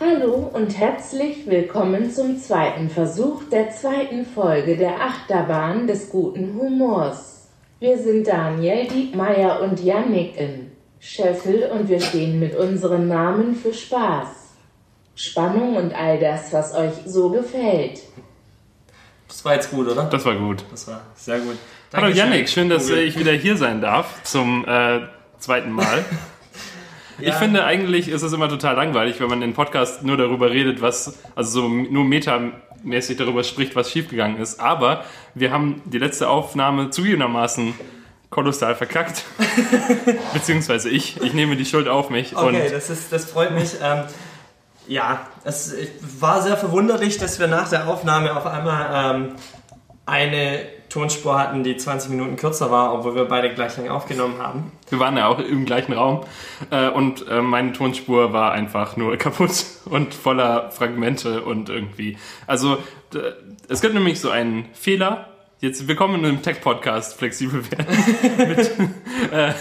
Hallo 0.00 0.50
und 0.52 0.76
herzlich 0.76 1.46
willkommen 1.46 2.10
zum 2.10 2.36
zweiten 2.36 2.90
Versuch 2.90 3.44
der 3.48 3.70
zweiten 3.70 4.26
Folge 4.26 4.76
der 4.76 5.00
Achterbahn 5.00 5.86
des 5.86 6.10
guten 6.10 6.58
Humors. 6.58 7.46
Wir 7.78 7.96
sind 7.96 8.26
Daniel, 8.26 8.88
Dietmeier 8.88 9.60
und 9.60 9.78
Yannick 9.78 10.36
in 10.36 10.72
Scheffel 10.98 11.70
und 11.72 11.88
wir 11.88 12.00
stehen 12.00 12.40
mit 12.40 12.56
unserem 12.56 13.06
Namen 13.06 13.54
für 13.54 13.72
Spaß, 13.72 14.26
Spannung 15.14 15.76
und 15.76 15.94
all 15.94 16.18
das, 16.18 16.52
was 16.52 16.74
euch 16.74 16.94
so 17.06 17.28
gefällt. 17.30 18.00
Das 19.28 19.44
war 19.44 19.54
jetzt 19.54 19.70
gut, 19.70 19.86
oder? 19.86 20.06
Das 20.06 20.24
war 20.24 20.34
gut. 20.34 20.64
Das 20.72 20.88
war 20.88 21.02
sehr 21.14 21.38
gut. 21.38 21.56
Hallo 21.92 22.06
Dankeschön. 22.06 22.32
Yannick, 22.32 22.48
schön, 22.48 22.68
dass 22.68 22.90
ich 22.90 23.16
wieder 23.16 23.32
hier 23.32 23.56
sein 23.56 23.80
darf 23.80 24.24
zum 24.24 24.64
äh, 24.66 25.02
zweiten 25.38 25.70
Mal. 25.70 26.04
Ich 27.18 27.34
finde 27.34 27.64
eigentlich 27.64 28.08
ist 28.08 28.22
es 28.22 28.32
immer 28.32 28.48
total 28.48 28.76
langweilig, 28.76 29.20
wenn 29.20 29.28
man 29.28 29.42
in 29.42 29.54
Podcast 29.54 30.02
nur 30.02 30.16
darüber 30.16 30.50
redet, 30.50 30.80
was, 30.80 31.18
also 31.34 31.62
so 31.62 31.68
nur 31.68 32.04
metamäßig 32.04 33.16
darüber 33.16 33.44
spricht, 33.44 33.76
was 33.76 33.90
schiefgegangen 33.90 34.38
ist. 34.38 34.60
Aber 34.60 35.04
wir 35.34 35.52
haben 35.52 35.82
die 35.84 35.98
letzte 35.98 36.28
Aufnahme 36.28 36.90
zugegebenermaßen 36.90 37.74
kolossal 38.30 38.74
verkackt. 38.74 39.24
Beziehungsweise 40.34 40.90
ich. 40.90 41.20
Ich 41.22 41.34
nehme 41.34 41.56
die 41.56 41.64
Schuld 41.64 41.88
auf 41.88 42.10
mich. 42.10 42.36
Okay, 42.36 42.68
das, 42.70 42.90
ist, 42.90 43.12
das 43.12 43.26
freut 43.26 43.52
mich. 43.52 43.76
Ähm, 43.82 44.02
ja, 44.88 45.26
es 45.44 45.74
war 46.00 46.42
sehr 46.42 46.56
verwunderlich, 46.56 47.16
dass 47.16 47.38
wir 47.38 47.46
nach 47.46 47.70
der 47.70 47.88
Aufnahme 47.88 48.36
auf 48.36 48.44
einmal 48.44 49.14
ähm, 49.14 49.34
eine 50.04 50.66
Tonspur 50.94 51.36
hatten, 51.36 51.64
die 51.64 51.76
20 51.76 52.10
Minuten 52.10 52.36
kürzer 52.36 52.70
war, 52.70 52.94
obwohl 52.94 53.16
wir 53.16 53.24
beide 53.24 53.52
gleich 53.52 53.76
lang 53.76 53.88
aufgenommen 53.88 54.38
haben. 54.38 54.70
wir 54.90 55.00
waren 55.00 55.16
ja 55.16 55.26
auch 55.26 55.40
im 55.40 55.64
gleichen 55.64 55.92
Raum. 55.92 56.20
Äh, 56.70 56.88
und 56.88 57.26
äh, 57.26 57.42
meine 57.42 57.72
Tonspur 57.72 58.32
war 58.32 58.52
einfach 58.52 58.96
nur 58.96 59.16
kaputt 59.18 59.64
und 59.86 60.14
voller 60.14 60.70
Fragmente 60.70 61.42
und 61.42 61.68
irgendwie. 61.68 62.16
Also 62.46 62.78
es 63.68 63.80
gibt 63.80 63.94
nämlich 63.94 64.20
so 64.20 64.30
einen 64.30 64.66
Fehler. 64.72 65.28
Jetzt, 65.60 65.88
wir 65.88 65.96
kommen 65.96 66.20
in 66.20 66.26
einem 66.26 66.42
Tech-Podcast 66.42 67.18
flexibel 67.18 67.64
werden. 67.70 67.86
mit, 68.48 68.70
äh, 69.32 69.52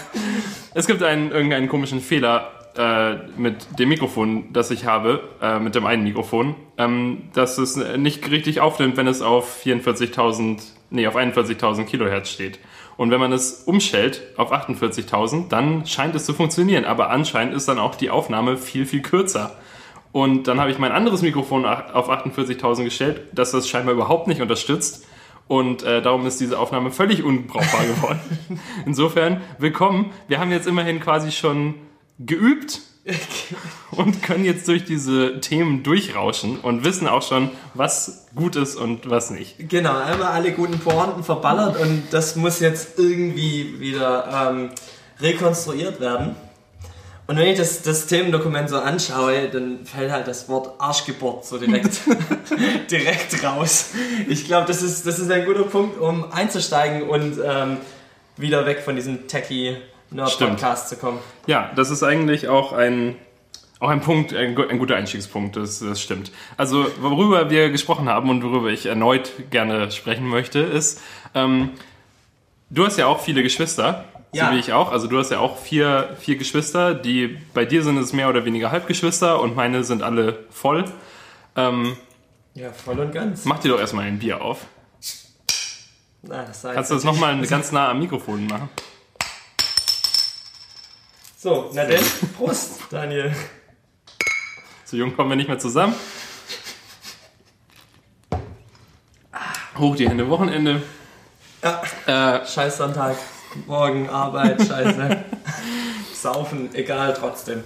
es 0.75 0.85
gibt 0.85 1.01
einen, 1.01 1.31
irgendeinen 1.31 1.67
komischen 1.67 1.99
Fehler 1.99 2.51
äh, 2.77 3.15
mit 3.37 3.79
dem 3.79 3.89
Mikrofon, 3.89 4.53
das 4.53 4.69
ich 4.69 4.85
habe, 4.85 5.29
äh, 5.41 5.59
mit 5.59 5.73
dem 5.73 5.85
einen 5.85 6.03
Mikrofon, 6.03 6.55
ähm, 6.77 7.23
dass 7.33 7.57
es 7.57 7.75
nicht 7.75 8.29
richtig 8.29 8.59
aufnimmt, 8.59 8.97
wenn 8.97 9.07
es 9.07 9.21
auf 9.21 9.63
44.000, 9.63 10.61
nee, 10.93 11.07
auf 11.07 11.15
41.000 11.17 11.85
Kilohertz 11.85 12.29
steht. 12.29 12.59
Und 12.95 13.11
wenn 13.11 13.19
man 13.19 13.33
es 13.33 13.63
umstellt 13.63 14.21
auf 14.37 14.53
48.000, 14.53 15.49
dann 15.49 15.85
scheint 15.85 16.15
es 16.15 16.25
zu 16.25 16.33
funktionieren. 16.33 16.85
Aber 16.85 17.09
anscheinend 17.09 17.55
ist 17.55 17.67
dann 17.67 17.79
auch 17.79 17.95
die 17.95 18.11
Aufnahme 18.11 18.57
viel, 18.57 18.85
viel 18.85 19.01
kürzer. 19.01 19.57
Und 20.11 20.47
dann 20.47 20.59
habe 20.59 20.69
ich 20.69 20.77
mein 20.77 20.91
anderes 20.91 21.23
Mikrofon 21.23 21.65
auf 21.65 22.09
48.000 22.09 22.83
gestellt, 22.83 23.21
das 23.33 23.51
das 23.51 23.67
scheinbar 23.67 23.95
überhaupt 23.95 24.27
nicht 24.27 24.41
unterstützt. 24.41 25.07
Und 25.47 25.81
äh, 25.83 26.01
darum 26.01 26.25
ist 26.27 26.39
diese 26.39 26.59
Aufnahme 26.59 26.91
völlig 26.91 27.23
unbrauchbar 27.23 27.83
geworden. 27.95 28.19
Insofern, 28.85 29.41
willkommen. 29.57 30.11
Wir 30.27 30.39
haben 30.39 30.51
jetzt 30.51 30.67
immerhin 30.67 30.99
quasi 30.99 31.31
schon 31.31 31.73
geübt 32.19 32.81
und 33.91 34.23
können 34.23 34.45
jetzt 34.45 34.67
durch 34.67 34.85
diese 34.85 35.39
Themen 35.41 35.83
durchrauschen 35.83 36.59
und 36.59 36.85
wissen 36.85 37.07
auch 37.07 37.21
schon, 37.21 37.51
was 37.73 38.27
gut 38.33 38.55
ist 38.55 38.75
und 38.75 39.09
was 39.09 39.29
nicht. 39.29 39.69
Genau, 39.69 39.97
einmal 39.97 40.31
alle 40.31 40.53
guten 40.53 40.79
Pointen 40.79 41.23
verballert 41.23 41.79
und 41.79 42.03
das 42.11 42.35
muss 42.35 42.59
jetzt 42.61 42.97
irgendwie 42.97 43.79
wieder 43.79 44.49
ähm, 44.49 44.69
rekonstruiert 45.19 45.99
werden. 45.99 46.35
Und 47.25 47.37
wenn 47.37 47.47
ich 47.47 47.57
das, 47.57 47.81
das 47.81 48.07
Themendokument 48.07 48.69
so 48.69 48.79
anschaue, 48.79 49.49
dann 49.49 49.85
fällt 49.85 50.11
halt 50.11 50.27
das 50.27 50.49
Wort 50.49 50.79
Arschgeburt 50.79 51.45
so 51.45 51.57
direkt, 51.57 52.01
direkt 52.91 53.43
raus. 53.43 53.91
Ich 54.27 54.45
glaube, 54.45 54.67
das 54.67 54.81
ist, 54.81 55.05
das 55.07 55.19
ist 55.19 55.31
ein 55.31 55.45
guter 55.45 55.63
Punkt, 55.63 55.99
um 55.99 56.31
einzusteigen 56.31 57.09
und 57.09 57.37
ähm, 57.43 57.77
wieder 58.37 58.65
weg 58.65 58.79
von 58.79 58.95
diesem 58.95 59.27
techie 59.27 59.77
Nerd-Podcast 60.13 60.89
zu 60.89 60.97
kommen. 60.97 61.19
Ja, 61.47 61.71
das 61.75 61.89
ist 61.89 62.03
eigentlich 62.03 62.47
auch 62.47 62.71
ein, 62.73 63.15
auch 63.79 63.89
ein 63.89 64.01
Punkt, 64.01 64.33
ein, 64.33 64.57
ein 64.57 64.79
guter 64.79 64.95
Einstiegspunkt, 64.95 65.55
das, 65.55 65.79
das 65.79 66.01
stimmt. 66.01 66.31
Also, 66.57 66.85
worüber 67.01 67.49
wir 67.49 67.69
gesprochen 67.69 68.07
haben 68.09 68.29
und 68.29 68.43
worüber 68.43 68.69
ich 68.69 68.85
erneut 68.85 69.31
gerne 69.49 69.91
sprechen 69.91 70.27
möchte, 70.27 70.59
ist, 70.59 71.01
ähm, 71.35 71.71
du 72.69 72.85
hast 72.85 72.97
ja 72.97 73.07
auch 73.07 73.19
viele 73.19 73.43
Geschwister, 73.43 74.05
Ja. 74.31 74.47
so 74.49 74.55
wie 74.55 74.59
ich 74.59 74.71
auch. 74.73 74.91
Also, 74.91 75.07
du 75.07 75.17
hast 75.19 75.31
ja 75.31 75.39
auch 75.39 75.57
vier, 75.57 76.15
vier 76.19 76.37
Geschwister, 76.37 76.93
die 76.93 77.37
bei 77.53 77.65
dir 77.65 77.83
sind 77.83 77.97
es 77.97 78.13
mehr 78.13 78.29
oder 78.29 78.45
weniger 78.45 78.71
Halbgeschwister 78.71 79.41
und 79.41 79.55
meine 79.55 79.83
sind 79.83 80.01
alle 80.03 80.45
voll. 80.49 80.85
Ähm, 81.55 81.97
Ja, 82.55 82.71
voll 82.71 82.99
und 82.99 83.11
ganz. 83.11 83.45
mach 83.45 83.59
dir 83.59 83.69
doch 83.69 83.79
erstmal 83.79 84.05
ein 84.05 84.19
Bier 84.19 84.41
auf. 84.41 84.65
Na, 86.25 86.43
das 86.45 86.61
Kannst 86.63 86.89
du 86.89 86.95
das 86.95 87.03
nochmal 87.03 87.39
ganz 87.47 87.71
nah 87.73 87.89
am 87.89 87.99
Mikrofon 87.99 88.47
machen? 88.47 88.69
So, 91.43 91.69
na 91.73 91.83
denn, 91.83 92.01
Prost, 92.37 92.83
Daniel. 92.89 93.35
So 94.85 94.95
jung 94.95 95.13
kommen 95.13 95.29
wir 95.29 95.35
nicht 95.35 95.49
mehr 95.49 95.59
zusammen. 95.59 95.93
Hoch 99.77 99.93
die 99.97 100.07
Hände, 100.07 100.29
Wochenende. 100.29 100.81
Ja. 101.61 101.81
Äh, 102.37 102.47
Scheiß 102.47 102.77
Sonntag, 102.77 103.17
morgen 103.67 104.09
Arbeit, 104.09 104.65
scheiße. 104.65 105.25
Saufen, 106.13 106.73
egal, 106.75 107.13
trotzdem. 107.13 107.65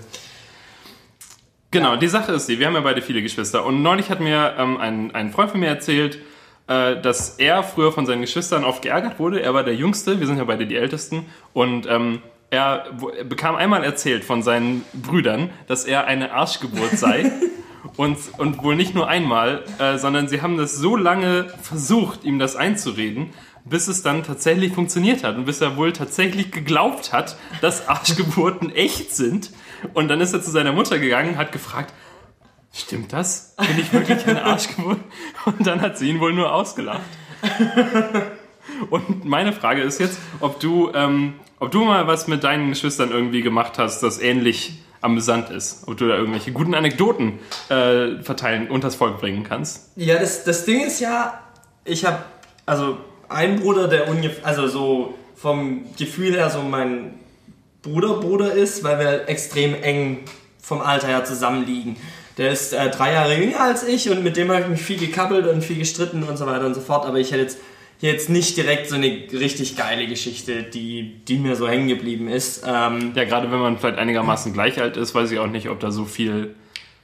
genau, 1.69 1.97
die 1.97 2.07
Sache 2.07 2.31
ist 2.31 2.49
die, 2.49 2.57
wir 2.57 2.65
haben 2.65 2.73
ja 2.73 2.81
beide 2.81 3.03
viele 3.03 3.21
Geschwister. 3.21 3.63
Und 3.63 3.83
neulich 3.83 4.09
hat 4.09 4.21
mir 4.21 4.55
ähm, 4.57 4.77
ein, 4.77 5.13
ein 5.13 5.31
Freund 5.31 5.51
von 5.51 5.59
mir 5.59 5.69
erzählt, 5.69 6.17
äh, 6.65 6.99
dass 6.99 7.37
er 7.37 7.61
früher 7.61 7.91
von 7.91 8.07
seinen 8.07 8.21
Geschwistern 8.21 8.63
oft 8.63 8.81
geärgert 8.81 9.19
wurde. 9.19 9.39
Er 9.43 9.53
war 9.53 9.63
der 9.63 9.75
Jüngste, 9.75 10.19
wir 10.19 10.25
sind 10.25 10.39
ja 10.39 10.45
beide 10.45 10.65
die 10.65 10.77
Ältesten. 10.77 11.27
Und 11.53 11.85
ähm, 11.85 12.23
er, 12.49 12.85
bekam 13.27 13.55
einmal 13.55 13.83
erzählt 13.83 14.23
von 14.23 14.41
seinen 14.41 14.85
Brüdern, 14.93 15.49
dass 15.67 15.85
er 15.85 16.05
eine 16.05 16.31
Arschgeburt 16.31 16.97
sei. 16.97 17.31
Und, 17.95 18.17
und 18.37 18.61
wohl 18.63 18.75
nicht 18.75 18.93
nur 18.93 19.07
einmal, 19.07 19.63
äh, 19.79 19.97
sondern 19.97 20.27
sie 20.27 20.41
haben 20.41 20.57
das 20.57 20.75
so 20.75 20.95
lange 20.95 21.45
versucht, 21.61 22.25
ihm 22.25 22.37
das 22.37 22.55
einzureden, 22.55 23.33
bis 23.63 23.87
es 23.87 24.03
dann 24.03 24.23
tatsächlich 24.23 24.73
funktioniert 24.73 25.23
hat 25.23 25.35
und 25.35 25.45
bis 25.45 25.61
er 25.61 25.77
wohl 25.77 25.93
tatsächlich 25.93 26.51
geglaubt 26.51 27.13
hat, 27.13 27.37
dass 27.61 27.87
Arschgeburten 27.87 28.69
echt 28.75 29.15
sind. 29.15 29.51
Und 29.93 30.09
dann 30.09 30.21
ist 30.21 30.33
er 30.33 30.41
zu 30.41 30.51
seiner 30.51 30.73
Mutter 30.73 30.99
gegangen 30.99 31.29
und 31.29 31.37
hat 31.37 31.51
gefragt, 31.51 31.93
stimmt 32.73 33.13
das? 33.13 33.55
Bin 33.57 33.79
ich 33.79 33.91
wirklich 33.93 34.27
eine 34.27 34.43
Arschgeburt? 34.43 34.99
Und 35.45 35.65
dann 35.65 35.81
hat 35.81 35.97
sie 35.97 36.09
ihn 36.09 36.19
wohl 36.19 36.33
nur 36.33 36.53
ausgelacht. 36.53 37.01
Und 38.89 39.25
meine 39.25 39.53
Frage 39.53 39.81
ist 39.81 39.99
jetzt, 39.99 40.19
ob 40.39 40.59
du, 40.59 40.91
ähm, 40.93 41.35
ob 41.59 41.71
du 41.71 41.83
mal 41.83 42.07
was 42.07 42.27
mit 42.27 42.43
deinen 42.43 42.69
Geschwistern 42.69 43.11
irgendwie 43.11 43.41
gemacht 43.41 43.77
hast, 43.77 44.01
das 44.01 44.19
ähnlich 44.19 44.73
amüsant 45.01 45.49
ist. 45.49 45.87
Ob 45.87 45.97
du 45.97 46.07
da 46.07 46.15
irgendwelche 46.15 46.51
guten 46.51 46.73
Anekdoten 46.73 47.39
äh, 47.69 48.21
verteilen, 48.21 48.69
unters 48.69 48.95
Volk 48.95 49.19
bringen 49.19 49.43
kannst. 49.43 49.91
Ja, 49.95 50.19
das, 50.19 50.43
das 50.43 50.65
Ding 50.65 50.85
ist 50.85 50.99
ja, 50.99 51.41
ich 51.85 52.05
habe 52.05 52.23
also 52.65 52.97
einen 53.29 53.59
Bruder, 53.59 53.87
der 53.87 54.09
ungefähr, 54.09 54.45
also 54.45 54.67
so 54.67 55.13
vom 55.35 55.85
Gefühl 55.97 56.33
her 56.33 56.49
so 56.49 56.61
mein 56.61 57.19
Bruder-Bruder 57.83 58.53
ist, 58.53 58.83
weil 58.83 58.99
wir 58.99 59.29
extrem 59.29 59.75
eng 59.75 60.19
vom 60.61 60.81
Alter 60.81 61.07
her 61.07 61.25
zusammenliegen. 61.25 61.95
Der 62.37 62.51
ist 62.51 62.73
äh, 62.73 62.89
drei 62.89 63.13
Jahre 63.13 63.35
jünger 63.35 63.61
als 63.61 63.83
ich 63.83 64.09
und 64.09 64.23
mit 64.23 64.37
dem 64.37 64.51
habe 64.51 64.61
ich 64.61 64.67
mich 64.67 64.81
viel 64.81 64.97
gekappelt 64.97 65.47
und 65.47 65.63
viel 65.63 65.77
gestritten 65.77 66.23
und 66.23 66.37
so 66.37 66.45
weiter 66.45 66.65
und 66.65 66.73
so 66.73 66.81
fort. 66.81 67.05
Aber 67.05 67.17
ich 67.17 67.31
hätte 67.31 67.43
jetzt 67.43 67.57
jetzt 67.99 68.29
nicht 68.29 68.55
direkt 68.57 68.89
so 68.89 68.95
eine 68.95 69.07
richtig 69.33 69.75
geile 69.75 70.05
Geschichte, 70.07 70.63
die, 70.63 71.15
die 71.27 71.37
mir 71.37 71.55
so 71.55 71.67
hängen 71.67 71.87
geblieben 71.87 72.27
ist. 72.27 72.63
Ähm, 72.67 73.11
Ja, 73.15 73.23
gerade 73.23 73.51
wenn 73.51 73.59
man 73.59 73.77
vielleicht 73.79 73.97
einigermaßen 73.97 74.53
gleich 74.53 74.79
alt 74.81 74.97
ist, 74.97 75.15
weiß 75.15 75.31
ich 75.31 75.39
auch 75.39 75.47
nicht, 75.47 75.69
ob 75.69 75.79
da 75.79 75.89
so 75.91 76.05
viel. 76.05 76.55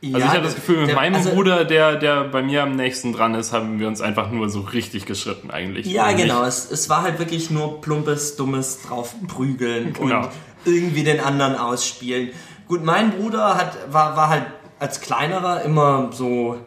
Also 0.04 0.18
ja, 0.18 0.26
ich 0.26 0.32
habe 0.32 0.42
das 0.44 0.56
Gefühl, 0.56 0.80
mit 0.80 0.90
der- 0.90 0.96
meinem 0.96 1.16
also- 1.16 1.30
Bruder, 1.32 1.64
der, 1.64 1.96
der 1.96 2.26
bei 2.26 2.44
mir 2.44 2.64
am 2.64 2.76
nächsten 2.76 3.14
dran 3.14 3.34
ist, 3.36 3.54
haben 3.54 3.80
wir 3.80 3.88
uns 3.88 4.02
einfach 4.02 4.30
nur 4.32 4.50
so 4.50 4.60
richtig 4.60 5.06
geschritten 5.06 5.50
eigentlich. 5.50 5.86
Ja, 5.88 6.10
Und 6.10 6.18
genau. 6.18 6.44
Es, 6.44 6.70
es 6.70 6.90
war 6.90 7.04
halt 7.04 7.20
wirklich 7.20 7.50
nur 7.50 7.80
plumpes, 7.82 8.36
dummes 8.36 8.82
draufprügeln 8.82 9.94
Genau. 9.94 10.24
und 10.24 10.30
irgendwie 10.66 11.04
den 11.04 11.20
anderen 11.22 11.56
ausspielen. 11.56 12.30
Gut, 12.68 12.84
mein 12.84 13.12
Bruder 13.12 13.56
hat, 13.56 13.78
war, 13.94 14.16
war 14.18 14.30
halt 14.30 14.46
als 14.80 15.00
kleinerer 15.02 15.62
immer 15.64 16.10
so 16.12 16.58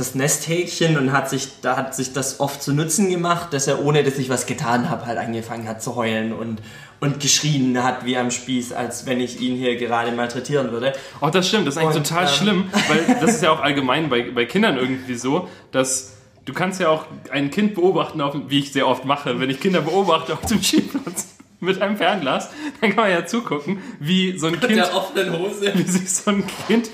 das 0.00 0.14
Nesthäkchen 0.14 0.96
und 0.98 1.12
hat 1.12 1.30
sich, 1.30 1.48
da 1.62 1.76
hat 1.76 1.94
sich 1.94 2.12
das 2.12 2.40
oft 2.40 2.62
zu 2.62 2.72
Nutzen 2.72 3.10
gemacht, 3.10 3.52
dass 3.52 3.66
er, 3.66 3.84
ohne 3.84 4.02
dass 4.02 4.18
ich 4.18 4.28
was 4.28 4.46
getan 4.46 4.90
habe, 4.90 5.06
halt 5.06 5.18
angefangen 5.18 5.68
hat 5.68 5.82
zu 5.82 5.94
heulen 5.94 6.32
und, 6.32 6.60
und 7.00 7.20
geschrien 7.20 7.82
hat 7.82 8.04
wie 8.04 8.16
am 8.16 8.30
Spieß, 8.30 8.72
als 8.72 9.06
wenn 9.06 9.20
ich 9.20 9.40
ihn 9.40 9.56
hier 9.56 9.76
gerade 9.76 10.10
malträtieren 10.12 10.72
würde. 10.72 10.94
Oh, 11.20 11.28
das 11.28 11.48
stimmt, 11.48 11.66
das 11.66 11.74
ist 11.76 11.80
eigentlich 11.80 11.96
Und, 11.98 12.06
total 12.08 12.24
ähm, 12.24 12.30
schlimm, 12.30 12.70
weil 12.88 13.16
das 13.20 13.34
ist 13.34 13.42
ja 13.42 13.50
auch 13.52 13.60
allgemein 13.60 14.08
bei, 14.08 14.30
bei 14.30 14.44
Kindern 14.46 14.76
irgendwie 14.76 15.14
so, 15.14 15.48
dass 15.70 16.14
du 16.46 16.52
kannst 16.52 16.80
ja 16.80 16.88
auch 16.88 17.04
ein 17.30 17.50
Kind 17.50 17.74
beobachten, 17.74 18.20
auf, 18.20 18.34
wie 18.48 18.58
ich 18.58 18.72
sehr 18.72 18.88
oft 18.88 19.04
mache, 19.04 19.38
wenn 19.38 19.50
ich 19.50 19.60
Kinder 19.60 19.82
beobachte 19.82 20.32
auf 20.32 20.46
dem 20.46 20.62
Spielplatz. 20.62 21.28
mit 21.60 21.82
einem 21.82 21.98
Fernglas, 21.98 22.48
dann 22.80 22.90
kann 22.90 23.04
man 23.04 23.10
ja 23.10 23.26
zugucken, 23.26 23.80
wie 23.98 24.38
so 24.38 24.46
ein 24.46 24.58
Kind, 24.58 24.76
Der 24.76 24.96
offenen 24.96 25.38
Hose. 25.38 25.72
wie 25.74 25.82
sich 25.82 26.10
so 26.10 26.30
ein 26.30 26.42
Kind 26.66 26.88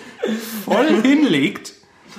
voll 0.65 1.03
hinlegt 1.03 1.73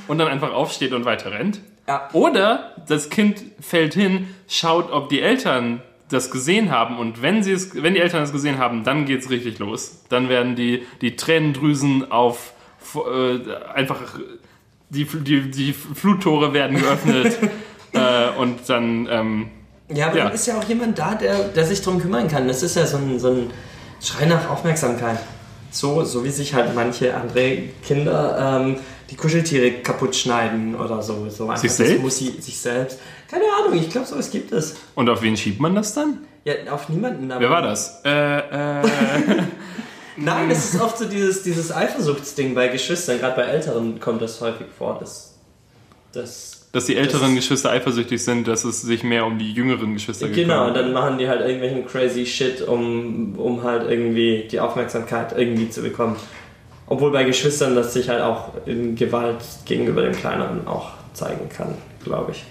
und 0.08 0.18
dann 0.18 0.28
einfach 0.28 0.54
aufsteht 0.54 0.94
und 0.94 1.06
weiter 1.06 1.32
rennt. 1.32 1.60
Ja. 1.88 2.10
Oder 2.14 2.72
das 2.88 3.10
Kind 3.10 3.42
fällt 3.62 3.94
hin, 3.94 4.28
schaut, 4.48 4.92
ob 4.92 5.10
die 5.10 5.22
Eltern 5.22 5.82
das 6.10 6.32
gesehen 6.32 6.72
haben 6.72 6.98
und 7.00 7.22
wenn 7.22 7.44
sie 7.44 7.52
es, 7.52 7.82
wenn 7.82 7.94
die 7.94 8.00
Eltern 8.00 8.24
es 8.24 8.32
gesehen 8.32 8.58
haben, 8.60 8.84
dann 8.84 9.06
geht's 9.06 9.30
richtig 9.30 9.60
los. 9.60 10.04
Dann 10.10 10.30
werden 10.30 10.56
die, 10.56 10.86
die 11.02 11.16
Tränendrüsen 11.18 12.12
auf 12.12 12.54
äh, 12.96 13.40
einfach 13.74 14.00
die, 14.90 15.04
die, 15.06 15.52
die 15.52 15.74
Fluttore 15.74 16.54
werden 16.54 16.78
geöffnet 16.78 17.38
äh, 17.94 18.30
und 18.38 18.70
dann 18.70 19.08
ähm, 19.12 19.50
Ja, 19.94 20.08
aber 20.08 20.18
Ja. 20.18 20.24
dann 20.26 20.34
ist 20.34 20.48
ja 20.48 20.58
auch 20.58 20.64
jemand 20.64 20.98
da, 20.98 21.16
der, 21.16 21.50
der 21.50 21.66
sich 21.66 21.82
drum 21.82 22.00
kümmern 22.00 22.28
kann. 22.30 22.48
Das 22.48 22.64
ist 22.64 22.76
ja 22.78 22.86
so 22.86 22.98
ein, 22.98 23.20
so 23.20 23.30
ein 23.32 23.52
Schrei 24.02 24.26
nach 24.26 24.50
Aufmerksamkeit. 24.50 25.20
So, 25.72 26.06
so 26.06 26.24
wie 26.24 26.30
sich 26.30 26.54
halt 26.54 26.74
manche 26.74 27.14
andere 27.16 27.58
Kinder 27.86 28.62
ähm, 28.62 28.78
die 29.09 29.15
Kuscheltiere 29.15 29.71
kaputt 29.81 30.15
schneiden 30.15 30.75
oder 30.75 31.01
so. 31.01 31.27
so 31.30 31.44
einfach 31.45 31.57
Sich 31.62 31.71
selbst? 31.71 32.01
Muss 32.01 32.18
sie, 32.18 32.31
sich 32.39 32.57
selbst. 32.57 33.00
Keine 33.30 33.44
Ahnung, 33.59 33.77
ich 33.80 33.89
glaube, 33.89 34.07
sowas 34.07 34.30
gibt 34.31 34.51
es. 34.51 34.75
und 34.95 35.09
auf 35.09 35.21
wen 35.21 35.36
schiebt 35.38 35.59
man 35.59 35.75
das 35.75 35.94
dann? 35.94 36.19
Ja, 36.45 36.54
auf 36.71 36.88
niemanden. 36.89 37.30
Wer 37.38 37.50
war 37.50 37.62
das? 37.62 38.01
Äh, 38.06 38.09
äh, 38.81 38.83
Nein, 40.15 40.50
es 40.50 40.74
ist 40.74 40.81
oft 40.81 40.98
so 40.98 41.06
dieses, 41.06 41.44
dieses 41.44 41.71
Eifersuchtsding 41.71 42.56
bei 42.56 42.69
Geschwistern. 42.69 43.19
Gerade 43.19 43.36
bei 43.36 43.44
Älteren 43.44 44.00
kommt 44.00 44.21
das 44.21 44.42
häufig 44.42 44.65
vor. 44.75 44.98
Das, 45.00 45.36
das, 46.12 46.68
dass 46.71 46.86
die 46.86 46.95
älteren 46.95 47.27
Das- 47.36 47.36
Geschwister 47.36 47.69
eifersüchtig 47.71 48.24
sind, 48.24 48.48
dass 48.48 48.63
es 48.63 48.81
sich 48.81 49.04
mehr 49.04 49.25
um 49.25 49.38
die 49.38 49.51
jüngeren 49.54 49.94
Geschwister 49.94 50.27
Genau, 50.30 50.68
und 50.68 50.74
dann 50.75 50.92
machen 50.92 51.18
die 51.19 51.27
halt 51.30 51.42
irgendwelchen 51.42 51.86
crazy 51.86 52.25
Shit, 52.25 52.62
um, 52.62 53.36
um 53.38 53.62
halt 53.63 53.89
irgendwie 53.89 54.48
die 54.50 54.59
Aufmerksamkeit 54.59 55.33
irgendwie 55.38 55.69
zu 55.69 55.81
bekommen. 55.83 56.15
Obwohl 56.88 57.12
bei 57.12 57.24
Geschwistern 57.25 57.75
das 57.75 57.94
sich 57.94 58.10
halt 58.10 58.22
auch 58.22 58.51
in 58.66 58.95
Gewalt 58.95 59.38
gegenüber 59.66 60.01
dem 60.01 60.13
Kleineren 60.13 60.68
auch 60.68 60.92
zeigen 61.13 61.50
kann, 61.50 61.75
glaube 62.04 62.31
ich. 62.31 62.44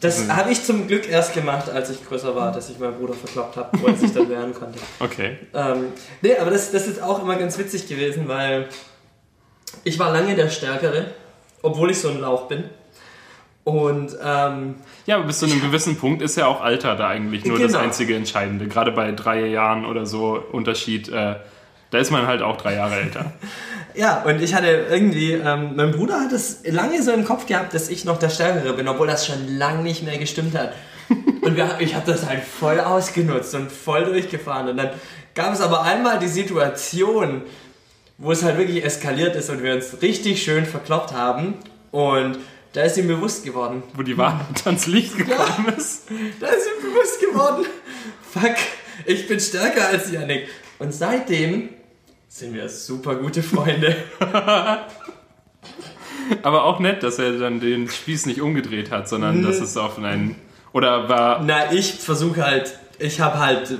Das 0.00 0.28
habe 0.28 0.50
ich 0.52 0.62
zum 0.64 0.86
Glück 0.86 1.08
erst 1.08 1.32
gemacht, 1.34 1.70
als 1.70 1.88
ich 1.90 2.06
größer 2.06 2.34
war, 2.36 2.52
dass 2.52 2.68
ich 2.68 2.78
meinen 2.78 2.94
Bruder 2.94 3.14
verkloppt 3.14 3.56
habe, 3.56 3.78
wo 3.80 3.86
er 3.86 3.94
sich 3.94 4.12
dann 4.12 4.28
wehren 4.28 4.52
konnte. 4.52 4.78
Okay. 5.00 5.38
Ähm, 5.54 5.86
nee, 6.20 6.36
aber 6.36 6.50
das, 6.50 6.70
das 6.72 6.86
ist 6.86 7.02
auch 7.02 7.22
immer 7.22 7.36
ganz 7.36 7.56
witzig 7.58 7.88
gewesen, 7.88 8.28
weil 8.28 8.68
ich 9.82 9.98
war 9.98 10.12
lange 10.12 10.34
der 10.34 10.50
Stärkere, 10.50 11.06
obwohl 11.62 11.90
ich 11.90 11.98
so 12.00 12.08
ein 12.08 12.20
Lauch 12.20 12.48
bin. 12.48 12.64
Und 13.64 14.14
ähm, 14.22 14.74
Ja, 15.06 15.16
aber 15.16 15.24
bis 15.24 15.38
zu 15.38 15.46
einem 15.46 15.60
gewissen 15.62 15.96
Punkt 15.96 16.20
ist 16.20 16.36
ja 16.36 16.46
auch 16.46 16.60
Alter 16.60 16.96
da 16.96 17.08
eigentlich 17.08 17.46
nur 17.46 17.58
das 17.58 17.72
Genau. 17.72 17.82
einzige 17.84 18.14
Entscheidende. 18.14 18.66
Gerade 18.68 18.92
bei 18.92 19.10
drei 19.12 19.46
Jahren 19.46 19.86
oder 19.86 20.04
so 20.04 20.42
Unterschied, 20.52 21.08
äh, 21.08 21.36
da 21.94 22.00
ist 22.00 22.10
man 22.10 22.26
halt 22.26 22.42
auch 22.42 22.56
drei 22.56 22.74
Jahre 22.74 22.96
älter. 22.96 23.32
Ja, 23.96 24.24
und 24.24 24.42
ich 24.42 24.56
hatte 24.56 24.86
irgendwie, 24.90 25.34
ähm, 25.34 25.76
mein 25.76 25.92
Bruder 25.92 26.18
hat 26.18 26.32
es 26.32 26.62
lange 26.64 27.00
so 27.00 27.12
im 27.12 27.24
Kopf 27.24 27.46
gehabt, 27.46 27.74
dass 27.74 27.88
ich 27.88 28.04
noch 28.04 28.18
der 28.18 28.28
Stärkere 28.28 28.72
bin, 28.72 28.88
obwohl 28.88 29.06
das 29.06 29.24
schon 29.24 29.56
lange 29.56 29.84
nicht 29.84 30.02
mehr 30.02 30.18
gestimmt 30.18 30.58
hat. 30.58 30.72
Und 31.42 31.54
wir, 31.56 31.76
ich 31.78 31.94
habe 31.94 32.10
das 32.10 32.26
halt 32.26 32.42
voll 32.42 32.80
ausgenutzt 32.80 33.54
und 33.54 33.70
voll 33.70 34.04
durchgefahren. 34.06 34.68
Und 34.70 34.78
dann 34.78 34.90
gab 35.36 35.52
es 35.52 35.60
aber 35.60 35.82
einmal 35.82 36.18
die 36.18 36.26
Situation, 36.26 37.42
wo 38.18 38.32
es 38.32 38.42
halt 38.42 38.58
wirklich 38.58 38.84
eskaliert 38.84 39.36
ist 39.36 39.48
und 39.50 39.62
wir 39.62 39.74
uns 39.74 40.02
richtig 40.02 40.42
schön 40.42 40.66
verkloppt 40.66 41.12
haben. 41.12 41.54
Und 41.92 42.38
da 42.72 42.82
ist 42.82 42.96
ihm 42.96 43.06
bewusst 43.06 43.44
geworden. 43.44 43.84
Wo 43.94 44.02
die 44.02 44.18
Wahrheit 44.18 44.66
ans 44.66 44.88
Licht 44.88 45.16
gekommen 45.16 45.72
ist. 45.76 46.08
Da 46.40 46.48
ist 46.48 46.66
ihm 46.66 46.90
bewusst 46.90 47.20
geworden. 47.20 47.66
Fuck, 48.32 48.56
ich 49.06 49.28
bin 49.28 49.38
stärker 49.38 49.86
als 49.86 50.10
Yannick. 50.10 50.48
Und 50.80 50.92
seitdem 50.92 51.68
sind 52.34 52.52
wir 52.52 52.68
super 52.68 53.14
gute 53.14 53.44
Freunde. 53.44 53.94
Aber 56.42 56.64
auch 56.64 56.80
nett, 56.80 57.04
dass 57.04 57.20
er 57.20 57.38
dann 57.38 57.60
den 57.60 57.88
Spieß 57.88 58.26
nicht 58.26 58.40
umgedreht 58.40 58.90
hat, 58.90 59.08
sondern 59.08 59.44
dass 59.44 59.60
es 59.60 59.76
auf 59.76 59.98
einen. 59.98 60.34
Oder 60.72 61.08
war. 61.08 61.42
Na, 61.44 61.72
ich 61.72 61.92
versuche 61.92 62.42
halt, 62.44 62.76
ich 62.98 63.20
habe 63.20 63.38
halt 63.38 63.78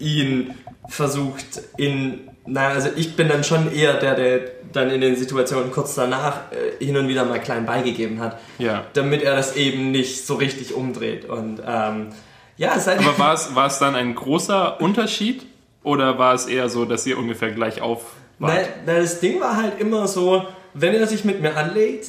ihn 0.00 0.54
versucht 0.88 1.62
in, 1.76 2.28
na, 2.46 2.68
also 2.70 2.88
ich 2.96 3.14
bin 3.14 3.28
dann 3.28 3.44
schon 3.44 3.72
eher 3.72 3.94
der, 3.94 4.16
der 4.16 4.40
dann 4.72 4.90
in 4.90 5.00
den 5.00 5.14
Situationen 5.14 5.70
kurz 5.70 5.94
danach 5.94 6.50
äh, 6.50 6.84
hin 6.84 6.96
und 6.96 7.06
wieder 7.06 7.24
mal 7.24 7.38
klein 7.40 7.64
beigegeben 7.64 8.18
hat, 8.18 8.40
Ja. 8.58 8.86
damit 8.94 9.22
er 9.22 9.36
das 9.36 9.54
eben 9.54 9.92
nicht 9.92 10.26
so 10.26 10.34
richtig 10.34 10.74
umdreht. 10.74 11.26
Und 11.26 11.62
ähm, 11.64 12.08
ja, 12.56 12.76
seit 12.80 12.98
Aber 12.98 13.16
war 13.20 13.34
es, 13.34 13.54
war 13.54 13.68
es 13.68 13.78
dann 13.78 13.94
ein 13.94 14.16
großer 14.16 14.80
Unterschied? 14.80 15.46
Oder 15.84 16.18
war 16.18 16.34
es 16.34 16.46
eher 16.46 16.68
so, 16.68 16.86
dass 16.86 17.06
ihr 17.06 17.16
ungefähr 17.18 17.52
gleich 17.52 17.80
auf 17.80 18.06
wart? 18.38 18.54
na, 18.86 18.94
na, 18.94 19.00
das 19.00 19.20
Ding 19.20 19.40
war 19.40 19.56
halt 19.56 19.78
immer 19.78 20.08
so, 20.08 20.44
wenn 20.72 20.94
er 20.94 21.06
sich 21.06 21.24
mit 21.24 21.40
mir 21.40 21.56
anlegt, 21.56 22.08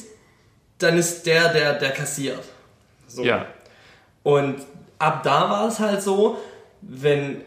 dann 0.78 0.98
ist 0.98 1.26
der, 1.26 1.52
der, 1.52 1.74
der 1.74 1.90
kassiert. 1.90 2.42
So. 3.06 3.22
Ja. 3.22 3.46
Und 4.22 4.56
ab 4.98 5.22
da 5.22 5.48
war 5.50 5.68
es 5.68 5.78
halt 5.78 6.02
so, 6.02 6.38
wenn, 6.80 7.42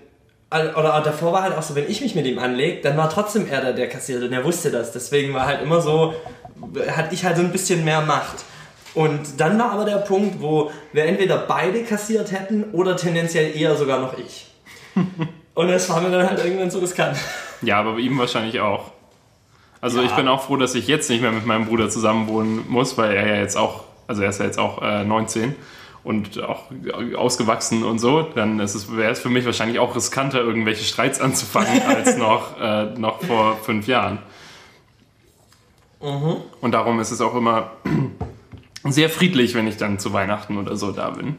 oder 0.52 1.02
davor 1.04 1.34
war 1.34 1.44
halt 1.44 1.58
auch 1.58 1.64
so, 1.64 1.76
wenn 1.76 1.90
ich 1.90 2.02
mich 2.02 2.16
mit 2.16 2.26
ihm 2.26 2.40
anlege, 2.40 2.82
dann 2.82 2.96
war 2.96 3.10
trotzdem 3.10 3.48
er 3.48 3.62
der, 3.62 3.74
der 3.74 3.90
kassiert 3.90 4.24
und 4.24 4.32
er 4.32 4.46
wusste 4.46 4.72
das. 4.72 4.92
Deswegen 4.92 5.34
war 5.34 5.46
halt 5.48 5.62
immer 5.62 5.82
so, 5.82 6.14
hatte 6.90 7.14
ich 7.14 7.26
halt 7.26 7.38
so 7.38 7.44
ein 7.44 7.52
bisschen 7.52 7.84
mehr 7.84 8.02
Macht. 8.02 8.46
Und 8.94 9.40
dann 9.40 9.58
war 9.60 9.72
aber 9.72 9.86
der 9.86 9.98
Punkt, 9.98 10.42
wo 10.42 10.72
wir 10.94 11.06
entweder 11.06 11.38
beide 11.38 11.84
kassiert 11.84 12.32
hätten 12.32 12.66
oder 12.72 12.96
tendenziell 12.96 13.56
eher 13.56 13.76
sogar 13.76 14.00
noch 14.00 14.18
ich. 14.18 14.48
Und 15.60 15.68
das 15.68 15.90
war 15.90 16.00
mir 16.00 16.10
dann 16.10 16.26
halt 16.26 16.40
irgendwann 16.42 16.72
so 16.72 16.80
riskant. 16.80 17.18
Ja, 17.62 17.82
aber 17.82 17.96
bei 17.96 18.00
ihm 18.00 18.18
wahrscheinlich 18.18 18.62
auch. 18.62 18.92
Also 19.82 20.00
Ja. 20.00 20.06
ich 20.06 20.14
bin 20.14 20.30
auch 20.30 20.44
froh, 20.44 20.56
dass 20.56 20.74
ich 20.74 20.88
jetzt 20.88 21.10
nicht 21.10 21.22
mehr 21.22 21.34
mit 21.34 21.46
meinem 21.46 21.66
Bruder 21.66 21.90
zusammenwohnen 21.90 22.64
muss, 22.70 22.98
weil 22.98 23.12
er 23.12 23.28
ja 23.28 23.36
jetzt 23.36 23.58
auch, 23.58 23.84
also 24.08 24.22
er 24.22 24.30
ist 24.30 24.40
ja 24.40 24.46
jetzt 24.46 24.58
auch 24.58 24.82
äh, 24.82 25.04
19 25.04 25.58
und 26.06 26.42
auch 26.42 26.68
ausgewachsen 27.18 27.84
und 27.84 28.00
so. 28.00 28.22
Dann 28.22 28.58
wäre 28.58 29.12
es 29.12 29.20
für 29.20 29.28
mich 29.28 29.46
wahrscheinlich 29.46 29.80
auch 29.80 29.98
riskanter, 29.98 30.40
irgendwelche 30.40 30.86
Streits 30.86 31.20
anzufangen, 31.20 31.82
als 31.86 32.16
noch, 32.16 32.58
äh, 32.58 32.86
noch 32.98 33.22
vor 33.22 33.58
fünf 33.58 33.86
Jahren. 33.86 34.20
Und 36.00 36.72
darum 36.72 37.02
ist 37.02 37.12
es 37.12 37.20
auch 37.20 37.36
immer 37.36 37.72
sehr 38.86 39.10
friedlich, 39.10 39.56
wenn 39.56 39.68
ich 39.68 39.76
dann 39.76 40.00
zu 40.00 40.14
Weihnachten 40.14 40.56
oder 40.58 40.78
so 40.78 40.94
da 40.94 41.10
bin. 41.10 41.36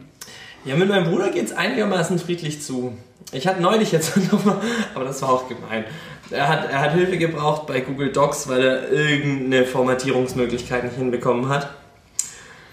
Ja, 0.65 0.75
mit 0.75 0.87
meinem 0.89 1.09
Bruder 1.09 1.29
geht 1.29 1.45
es 1.45 1.53
einigermaßen 1.53 2.19
friedlich 2.19 2.61
zu. 2.61 2.95
Ich 3.31 3.47
hatte 3.47 3.61
neulich 3.61 3.91
jetzt 3.91 4.15
nochmal, 4.31 4.57
aber 4.93 5.05
das 5.05 5.21
war 5.21 5.29
auch 5.29 5.47
gemein. 5.47 5.85
Er 6.29 6.47
hat, 6.47 6.69
er 6.69 6.79
hat 6.79 6.93
Hilfe 6.93 7.17
gebraucht 7.17 7.67
bei 7.67 7.81
Google 7.81 8.11
Docs, 8.11 8.47
weil 8.47 8.61
er 8.61 8.91
irgendeine 8.91 9.65
Formatierungsmöglichkeit 9.65 10.83
nicht 10.83 10.95
hinbekommen 10.95 11.49
hat. 11.49 11.69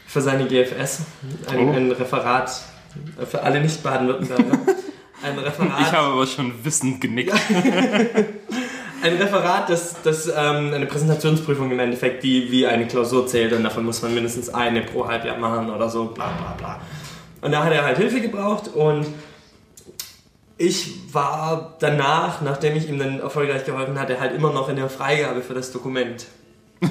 Für 0.07 0.21
seine 0.21 0.47
GFS. 0.47 1.01
Ein, 1.51 1.69
Oh. 1.69 1.73
ein 1.73 1.91
Referat 1.93 2.51
für 3.29 3.43
alle 3.43 3.61
Nicht-Baden-Württemberger. 3.61 4.59
Ein 5.23 5.37
Referat. 5.37 5.81
Ich 5.81 5.93
habe 5.93 6.13
aber 6.13 6.27
schon 6.29 6.53
wissend 6.65 7.01
genickt. 7.01 7.33
Ein 9.03 9.17
Referat, 9.17 9.69
das, 9.69 9.97
das 10.03 10.27
ähm, 10.29 10.73
eine 10.75 10.87
Präsentationsprüfung 10.87 11.71
im 11.73 11.79
Endeffekt, 11.81 12.23
die 12.23 12.51
wie 12.53 12.67
eine 12.67 12.87
Klausur 12.87 13.27
zählt 13.27 13.53
und 13.53 13.63
davon 13.65 13.85
muss 13.85 14.01
man 14.03 14.15
mindestens 14.15 14.49
eine 14.49 14.83
pro 14.83 15.07
Halbjahr 15.07 15.37
machen 15.39 15.71
oder 15.71 15.89
so, 15.89 16.07
bla 16.07 16.29
bla 16.39 16.55
bla. 16.57 16.81
Und 17.41 17.53
da 17.53 17.65
hat 17.65 17.73
er 17.73 17.85
halt 17.85 17.99
Hilfe 17.99 18.21
gebraucht 18.21 18.69
und 18.69 19.07
ich 20.57 21.15
war 21.15 21.77
danach, 21.79 22.41
nachdem 22.43 22.77
ich 22.77 22.89
ihm 22.89 22.99
dann 22.99 23.21
erfolgreich 23.21 23.65
geholfen 23.65 23.99
hatte, 23.99 24.19
halt 24.19 24.35
immer 24.35 24.53
noch 24.53 24.69
in 24.69 24.77
der 24.77 24.91
Freigabe 24.91 25.41
für 25.41 25.55
das 25.55 25.71
Dokument. 25.71 26.27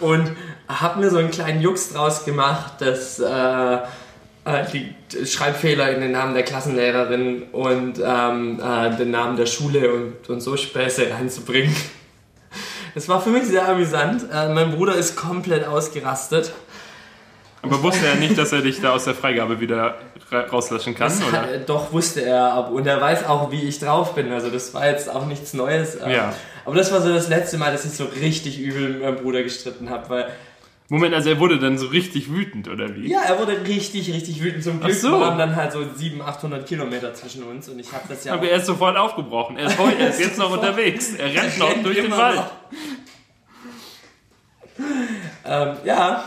und 0.00 0.32
habe 0.68 1.00
mir 1.00 1.10
so 1.10 1.18
einen 1.18 1.30
kleinen 1.30 1.60
Jux 1.60 1.92
draus 1.92 2.24
gemacht, 2.24 2.80
dass 2.80 3.18
äh, 3.18 3.78
äh, 4.46 4.64
die 4.72 4.94
Schreibfehler 5.26 5.90
in 5.94 6.00
den 6.00 6.12
Namen 6.12 6.34
der 6.34 6.42
Klassenlehrerin 6.42 7.44
und 7.52 8.00
ähm, 8.02 8.60
äh, 8.60 8.96
den 8.96 9.10
Namen 9.10 9.36
der 9.36 9.46
Schule 9.46 9.92
und, 9.92 10.28
und 10.28 10.40
so 10.40 10.56
Späße 10.56 11.10
reinzubringen. 11.10 11.74
Das 12.94 13.08
war 13.08 13.20
für 13.20 13.30
mich 13.30 13.44
sehr 13.44 13.68
amüsant. 13.68 14.24
Äh, 14.32 14.48
mein 14.54 14.72
Bruder 14.74 14.94
ist 14.94 15.16
komplett 15.16 15.66
ausgerastet. 15.66 16.52
Aber 17.66 17.82
wusste 17.82 18.06
er 18.06 18.14
nicht, 18.16 18.36
dass 18.38 18.52
er 18.52 18.62
dich 18.62 18.80
da 18.80 18.92
aus 18.92 19.04
der 19.04 19.14
Freigabe 19.14 19.60
wieder 19.60 19.96
ra- 20.30 20.40
rauslöschen 20.42 20.94
kann? 20.94 21.08
Das 21.08 21.22
Oder? 21.26 21.42
hat, 21.42 21.50
er- 21.50 21.58
doch 21.60 21.92
wusste 21.92 22.22
er, 22.22 22.70
und 22.72 22.86
er 22.86 23.00
weiß 23.00 23.26
auch, 23.26 23.50
wie 23.50 23.62
ich 23.62 23.78
drauf 23.78 24.14
bin. 24.14 24.32
Also 24.32 24.50
das 24.50 24.72
war 24.74 24.86
jetzt 24.86 25.08
auch 25.08 25.26
nichts 25.26 25.54
Neues. 25.54 25.96
Ähm, 26.02 26.10
Ja. 26.10 26.34
Aber 26.64 26.74
das 26.76 26.90
war 26.92 27.00
so 27.00 27.12
das 27.12 27.28
letzte 27.28 27.58
Mal, 27.58 27.70
dass 27.72 27.84
ich 27.84 27.92
so 27.92 28.04
richtig 28.20 28.58
übel 28.60 28.88
mit 28.90 29.02
meinem 29.02 29.16
Bruder 29.16 29.42
gestritten 29.42 29.88
habe, 29.90 30.08
weil 30.10 30.26
Moment, 30.88 31.14
also 31.16 31.30
er 31.30 31.40
wurde 31.40 31.58
dann 31.58 31.78
so 31.78 31.86
richtig 31.88 32.30
wütend, 32.32 32.68
oder 32.68 32.94
wie? 32.94 33.10
ja, 33.10 33.20
er 33.22 33.40
wurde 33.40 33.60
richtig, 33.66 34.08
richtig 34.12 34.40
wütend. 34.40 34.62
Zum 34.62 34.78
Glück 34.80 34.94
Ach 34.96 35.00
so. 35.00 35.20
waren 35.20 35.36
dann 35.36 35.56
halt 35.56 35.72
so 35.72 35.80
700, 35.96 36.28
800 36.28 36.64
Kilometer 36.66 37.12
zwischen 37.12 37.42
uns 37.42 37.68
und 37.68 37.80
ich 37.80 37.90
habe 37.92 38.04
das 38.08 38.22
ja 38.22 38.34
Aber 38.34 38.48
er 38.48 38.58
ist 38.58 38.66
sofort 38.66 38.96
aufgebrochen. 38.96 39.56
Er 39.58 39.66
ist, 39.66 39.78
heu- 39.80 39.90
er 39.98 40.10
ist 40.10 40.20
jetzt 40.20 40.38
noch 40.38 40.50
unterwegs. 40.52 41.12
Er 41.14 41.26
rennt 41.26 41.58
noch 41.58 41.72
durch 41.82 41.96
den 42.00 42.12
Wald. 42.12 42.40
ähm, 45.44 45.76
ja. 45.84 46.24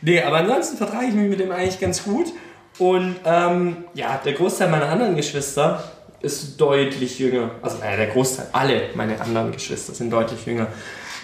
Nee, 0.00 0.22
aber 0.22 0.38
ansonsten 0.38 0.76
vertrage 0.76 1.06
ich 1.06 1.14
mich 1.14 1.28
mit 1.28 1.40
dem 1.40 1.50
eigentlich 1.50 1.80
ganz 1.80 2.04
gut. 2.04 2.32
Und 2.78 3.16
ähm, 3.24 3.84
ja, 3.94 4.20
der 4.24 4.34
Großteil 4.34 4.68
meiner 4.68 4.88
anderen 4.88 5.16
Geschwister 5.16 5.82
ist 6.20 6.60
deutlich 6.60 7.18
jünger. 7.18 7.50
Also 7.62 7.78
naja, 7.78 7.96
der 7.96 8.06
Großteil, 8.08 8.46
alle 8.52 8.90
meine 8.94 9.20
anderen 9.20 9.52
Geschwister 9.52 9.94
sind 9.94 10.10
deutlich 10.10 10.46
jünger. 10.46 10.68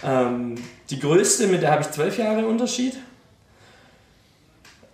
Ähm, 0.04 0.56
die 0.90 0.98
größte, 0.98 1.46
mit 1.46 1.62
der 1.62 1.70
habe 1.70 1.82
ich 1.82 1.90
zwölf 1.90 2.18
Jahre 2.18 2.46
Unterschied. 2.46 2.96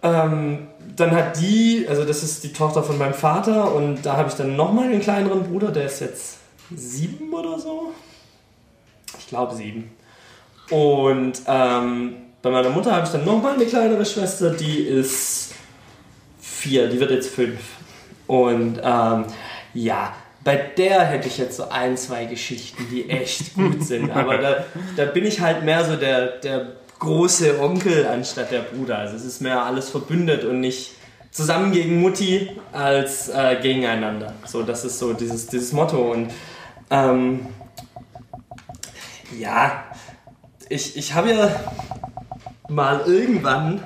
Ähm, 0.03 0.69
dann 0.97 1.11
hat 1.13 1.39
die, 1.39 1.87
also 1.89 2.05
das 2.05 2.23
ist 2.23 2.43
die 2.45 2.53
Tochter 2.53 2.83
von 2.83 2.97
meinem 2.97 3.15
Vater 3.15 3.75
und 3.75 4.03
da 4.03 4.17
habe 4.17 4.29
ich 4.29 4.35
dann 4.35 4.57
nochmal 4.57 4.87
einen 4.87 5.01
kleineren 5.01 5.45
Bruder, 5.45 5.71
der 5.71 5.85
ist 5.85 6.01
jetzt 6.01 6.39
sieben 6.75 7.33
oder 7.33 7.59
so. 7.59 7.93
Ich 9.19 9.27
glaube 9.27 9.55
sieben. 9.55 9.91
Und 10.71 11.43
ähm, 11.47 12.17
bei 12.43 12.51
meiner 12.51 12.71
Mutter 12.71 12.95
habe 12.95 13.07
ich 13.07 13.13
dann 13.13 13.25
nochmal 13.25 13.55
eine 13.55 13.67
kleinere 13.67 14.05
Schwester, 14.05 14.51
die 14.51 14.81
ist 14.81 15.53
vier, 16.41 16.89
die 16.89 16.99
wird 16.99 17.11
jetzt 17.11 17.35
fünf. 17.35 17.61
Und 18.27 18.81
ähm, 18.83 19.25
ja, 19.75 20.15
bei 20.43 20.57
der 20.57 21.05
hätte 21.05 21.29
ich 21.29 21.39
jetzt 21.39 21.57
so 21.57 21.69
ein, 21.69 21.97
zwei 21.97 22.25
Geschichten, 22.25 22.87
die 22.91 23.11
echt 23.11 23.55
gut 23.55 23.83
sind. 23.85 24.11
Aber 24.11 24.39
da, 24.39 24.65
da 24.97 25.05
bin 25.07 25.27
ich 25.27 25.41
halt 25.41 25.65
mehr 25.65 25.85
so 25.85 25.97
der, 25.97 26.39
der 26.39 26.73
große 26.99 27.61
Onkel 27.61 28.07
anstatt 28.07 28.51
der 28.51 28.61
Bruder. 28.61 28.99
Also 28.99 29.17
es 29.17 29.25
ist 29.25 29.41
mehr 29.43 29.63
alles 29.63 29.91
verbündet 29.91 30.45
und 30.45 30.61
nicht 30.61 30.93
zusammen 31.31 31.73
gegen 31.73 32.01
Mutti 32.01 32.51
als 32.73 33.29
äh, 33.29 33.57
gegeneinander. 33.61 34.35
So, 34.47 34.63
das 34.63 34.85
ist 34.85 34.99
so 34.99 35.13
dieses, 35.13 35.47
dieses 35.47 35.73
Motto. 35.73 36.13
Und 36.13 36.31
ähm, 36.91 37.47
ja, 39.39 39.85
ich, 40.69 40.97
ich 40.97 41.15
habe 41.15 41.33
ja 41.33 41.51
mal 42.71 43.03
irgendwann 43.07 43.83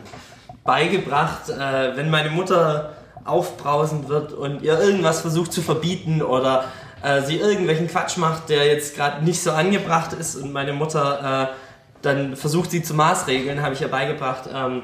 beigebracht, 0.64 1.48
äh, 1.50 1.96
wenn 1.96 2.10
meine 2.10 2.30
Mutter 2.30 2.94
aufbrausend 3.24 4.08
wird 4.08 4.32
und 4.32 4.62
ihr 4.62 4.78
irgendwas 4.78 5.20
versucht 5.20 5.52
zu 5.52 5.62
verbieten 5.62 6.22
oder 6.22 6.64
äh, 7.02 7.22
sie 7.22 7.36
irgendwelchen 7.36 7.88
Quatsch 7.88 8.16
macht, 8.18 8.48
der 8.48 8.66
jetzt 8.66 8.96
gerade 8.96 9.24
nicht 9.24 9.42
so 9.42 9.52
angebracht 9.52 10.12
ist 10.12 10.36
und 10.36 10.52
meine 10.52 10.72
Mutter 10.72 11.50
äh, 11.50 11.54
dann 12.02 12.36
versucht 12.36 12.70
sie 12.70 12.82
zu 12.82 12.94
maßregeln, 12.94 13.62
habe 13.62 13.74
ich 13.74 13.80
ihr 13.80 13.88
beigebracht, 13.88 14.48
ähm, 14.52 14.82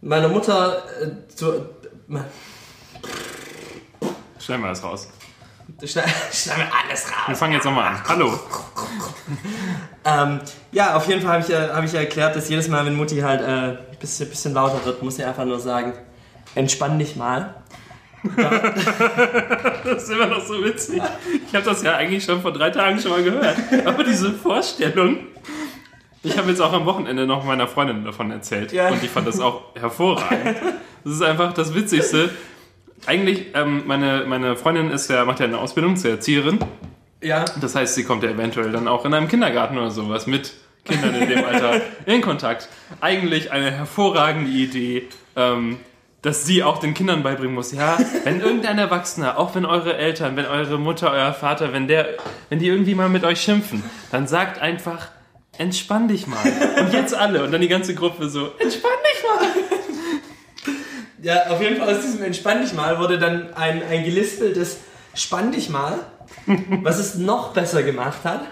meiner 0.00 0.28
Mutter 0.28 0.82
äh, 1.02 1.34
zu... 1.34 1.52
Äh, 1.52 2.20
Schneiden 4.38 4.62
wir 4.62 4.68
das 4.68 4.82
raus. 4.82 5.08
Schneiden 5.84 6.12
wir 6.56 6.68
alles 6.88 7.06
raus. 7.06 7.28
Wir 7.28 7.36
fangen 7.36 7.52
jetzt 7.54 7.64
nochmal 7.64 7.88
an. 7.94 8.02
Hallo. 8.08 8.38
Ähm, 10.02 10.40
ja, 10.72 10.96
auf 10.96 11.06
jeden 11.08 11.20
Fall 11.20 11.32
habe 11.32 11.42
ich, 11.42 11.48
ja- 11.48 11.74
hab 11.76 11.84
ich 11.84 11.92
ja 11.92 12.00
erklärt, 12.00 12.34
dass 12.34 12.48
jedes 12.48 12.68
Mal, 12.68 12.86
wenn 12.86 12.96
Mutti 12.96 13.18
halt 13.18 13.42
ein 13.42 13.74
äh, 13.74 13.76
bisschen, 14.00 14.30
bisschen 14.30 14.54
lauter 14.54 14.82
wird, 14.86 15.02
muss 15.02 15.16
sie 15.16 15.24
einfach 15.24 15.44
nur 15.44 15.60
sagen, 15.60 15.92
entspann 16.54 16.98
dich 16.98 17.16
mal. 17.16 17.54
Das 19.84 20.02
ist 20.04 20.10
immer 20.10 20.26
noch 20.26 20.42
so 20.44 20.64
witzig. 20.64 21.02
Ich 21.46 21.54
habe 21.54 21.64
das 21.66 21.82
ja 21.82 21.96
eigentlich 21.96 22.24
schon 22.24 22.40
vor 22.40 22.52
drei 22.52 22.70
Tagen 22.70 22.98
schon 22.98 23.10
mal 23.10 23.22
gehört. 23.22 23.56
Aber 23.84 24.02
diese 24.02 24.32
Vorstellung. 24.32 25.18
Ich 26.22 26.36
habe 26.38 26.48
jetzt 26.50 26.60
auch 26.60 26.72
am 26.72 26.86
Wochenende 26.86 27.26
noch 27.26 27.44
meiner 27.44 27.68
Freundin 27.68 28.04
davon 28.04 28.30
erzählt. 28.30 28.72
Ja. 28.72 28.88
Und 28.88 29.02
ich 29.04 29.10
fand 29.10 29.26
das 29.28 29.38
auch 29.38 29.74
hervorragend. 29.74 30.56
Das 31.04 31.12
ist 31.14 31.22
einfach 31.22 31.52
das 31.52 31.74
Witzigste. 31.74 32.30
Eigentlich, 33.06 33.46
ähm, 33.54 33.84
meine, 33.86 34.24
meine 34.26 34.56
Freundin 34.56 34.90
ist 34.90 35.08
ja, 35.08 35.24
macht 35.24 35.40
ja 35.40 35.46
eine 35.46 35.58
Ausbildung 35.58 35.96
zur 35.96 36.10
Erzieherin. 36.10 36.58
Ja. 37.22 37.44
Das 37.60 37.74
heißt, 37.74 37.94
sie 37.94 38.04
kommt 38.04 38.22
ja 38.22 38.30
eventuell 38.30 38.72
dann 38.72 38.88
auch 38.88 39.04
in 39.04 39.14
einem 39.14 39.28
Kindergarten 39.28 39.76
oder 39.76 39.90
sowas 39.90 40.26
mit 40.26 40.52
Kindern 40.84 41.14
in 41.14 41.28
dem 41.28 41.44
Alter 41.44 41.80
in 42.06 42.20
Kontakt. 42.20 42.68
Eigentlich 43.00 43.52
eine 43.52 43.70
hervorragende 43.70 44.50
Idee, 44.50 45.08
ähm, 45.36 45.78
dass 46.22 46.44
sie 46.44 46.62
auch 46.62 46.78
den 46.78 46.94
Kindern 46.94 47.22
beibringen 47.22 47.54
muss. 47.54 47.72
Ja, 47.72 47.98
wenn 48.24 48.40
irgendein 48.40 48.78
Erwachsener, 48.78 49.38
auch 49.38 49.54
wenn 49.54 49.64
eure 49.64 49.96
Eltern, 49.96 50.36
wenn 50.36 50.46
eure 50.46 50.78
Mutter, 50.78 51.10
euer 51.10 51.32
Vater, 51.32 51.72
wenn 51.72 51.88
der, 51.88 52.08
wenn 52.48 52.58
die 52.58 52.68
irgendwie 52.68 52.94
mal 52.94 53.08
mit 53.08 53.24
euch 53.24 53.40
schimpfen, 53.40 53.82
dann 54.10 54.26
sagt 54.26 54.60
einfach, 54.60 55.08
entspann 55.58 56.08
dich 56.08 56.26
mal. 56.26 56.38
Und 56.80 56.92
jetzt 56.92 57.14
alle 57.14 57.44
und 57.44 57.52
dann 57.52 57.60
die 57.60 57.68
ganze 57.68 57.94
Gruppe 57.94 58.28
so, 58.28 58.52
entspann 58.58 58.92
dich 59.12 59.22
mal. 59.24 59.89
Ja, 61.22 61.48
auf 61.48 61.60
jeden 61.60 61.76
Fall 61.76 61.94
aus 61.94 62.02
diesem 62.02 62.22
Entspann 62.22 62.62
dich 62.62 62.72
mal 62.72 62.98
wurde 62.98 63.18
dann 63.18 63.52
ein, 63.54 63.82
ein 63.82 64.04
gelispeltes 64.04 64.78
Spann 65.14 65.52
dich 65.52 65.68
mal, 65.68 65.98
was 66.82 66.98
es 66.98 67.16
noch 67.16 67.52
besser 67.52 67.82
gemacht 67.82 68.20
hat. 68.24 68.42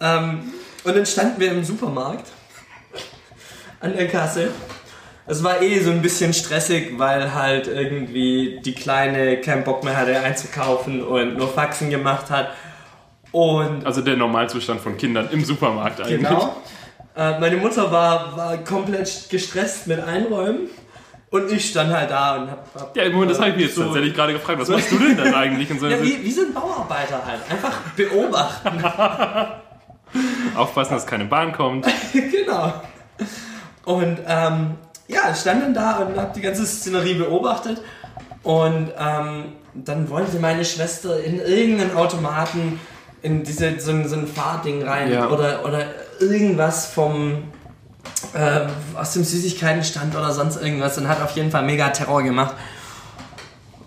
Ähm, 0.00 0.52
und 0.84 0.96
dann 0.96 1.06
standen 1.06 1.40
wir 1.40 1.50
im 1.50 1.64
Supermarkt 1.64 2.26
an 3.80 3.96
der 3.96 4.06
Kasse. 4.08 4.50
Es 5.26 5.42
war 5.42 5.60
eh 5.60 5.80
so 5.80 5.90
ein 5.90 6.02
bisschen 6.02 6.32
stressig, 6.32 6.98
weil 6.98 7.34
halt 7.34 7.66
irgendwie 7.66 8.60
die 8.64 8.74
Kleine 8.74 9.40
keinen 9.40 9.64
Bock 9.64 9.82
mehr 9.82 9.96
hatte 9.96 10.20
einzukaufen 10.20 11.02
und 11.02 11.36
nur 11.36 11.52
Faxen 11.52 11.90
gemacht 11.90 12.30
hat. 12.30 12.50
Und 13.32 13.84
Also 13.84 14.02
der 14.02 14.16
Normalzustand 14.16 14.80
von 14.80 14.96
Kindern 14.96 15.28
im 15.32 15.44
Supermarkt 15.44 16.00
eigentlich. 16.00 16.18
Genau. 16.18 16.62
Äh, 17.16 17.40
meine 17.40 17.56
Mutter 17.56 17.90
war, 17.90 18.36
war 18.36 18.56
komplett 18.58 19.28
gestresst 19.28 19.88
mit 19.88 19.98
Einräumen 19.98 20.68
und 21.30 21.50
ich 21.50 21.70
stand 21.70 21.92
halt 21.92 22.10
da 22.10 22.36
und 22.36 22.50
hab. 22.50 22.74
hab 22.74 22.96
Ja, 22.96 23.08
Moment, 23.10 23.30
das 23.32 23.38
habe 23.40 23.50
ich 23.50 23.56
mir 23.56 23.62
jetzt 23.64 23.74
so- 23.74 23.84
tatsächlich 23.84 24.14
gerade 24.14 24.32
gefragt. 24.32 24.60
Was 24.60 24.68
machst 24.68 24.90
du 24.92 24.98
denn 24.98 25.16
dann 25.16 25.34
eigentlich? 25.34 25.70
In 25.70 25.78
so 25.78 25.86
einer 25.86 25.96
Ja, 25.96 26.02
wie, 26.04 26.22
wie 26.24 26.30
so 26.30 26.42
ein 26.42 26.52
Bauarbeiter 26.54 27.20
halt. 27.26 27.40
Einfach 27.50 27.80
beobachten. 27.96 28.84
Aufpassen, 30.56 30.94
dass 30.94 31.06
keine 31.06 31.24
Bahn 31.26 31.52
kommt. 31.52 31.86
genau. 32.12 32.72
Und 33.84 34.18
ähm, 34.26 34.76
ja, 35.08 35.30
ich 35.32 35.36
stand 35.38 35.62
dann 35.62 35.74
da 35.74 35.96
und 35.98 36.16
hab 36.18 36.32
die 36.34 36.40
ganze 36.40 36.64
Szenerie 36.66 37.14
beobachtet. 37.14 37.82
Und 38.42 38.92
ähm, 38.98 39.44
dann 39.74 40.08
wollte 40.08 40.38
meine 40.38 40.64
Schwester 40.64 41.22
in 41.22 41.38
irgendeinen 41.40 41.96
Automaten 41.96 42.80
in 43.22 43.42
diese, 43.42 43.78
so, 43.80 43.90
ein- 43.90 44.08
so 44.08 44.16
ein 44.16 44.26
Fahrding 44.26 44.82
rein 44.86 45.12
Ja. 45.12 45.28
oder, 45.28 45.64
oder 45.64 45.84
irgendwas 46.20 46.86
vom 46.86 47.44
äh, 48.34 48.66
aus 48.94 49.12
dem 49.12 49.24
Süßigkeitenstand 49.24 50.14
oder 50.14 50.32
sonst 50.32 50.56
irgendwas 50.56 50.98
und 50.98 51.08
hat 51.08 51.20
auf 51.20 51.36
jeden 51.36 51.50
Fall 51.50 51.62
mega 51.62 51.88
Terror 51.90 52.22
gemacht. 52.22 52.54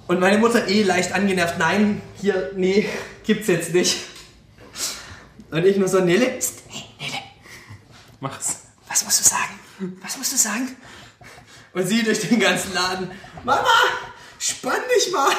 Und 0.07 0.19
meine 0.19 0.37
Mutter 0.39 0.67
eh 0.67 0.83
leicht 0.83 1.13
angenervt, 1.13 1.59
nein, 1.59 2.01
hier, 2.19 2.51
nee, 2.55 2.89
gibt's 3.23 3.47
jetzt 3.47 3.73
nicht. 3.73 3.97
Und 5.51 5.65
ich 5.65 5.77
nur 5.77 5.87
so, 5.87 5.99
Nele, 5.99 6.25
pst, 6.25 6.63
hey, 6.67 6.83
Nele, 6.99 7.17
Mach's. 8.19 8.63
was 8.87 9.03
musst 9.03 9.19
du 9.19 9.29
sagen? 9.29 9.59
Was 10.01 10.17
musst 10.17 10.33
du 10.33 10.37
sagen? 10.37 10.75
Und 11.73 11.87
sie 11.87 12.03
durch 12.03 12.27
den 12.27 12.39
ganzen 12.39 12.73
Laden. 12.73 13.11
Mama, 13.43 13.67
spann 14.39 14.81
dich 14.95 15.13
mal. 15.13 15.31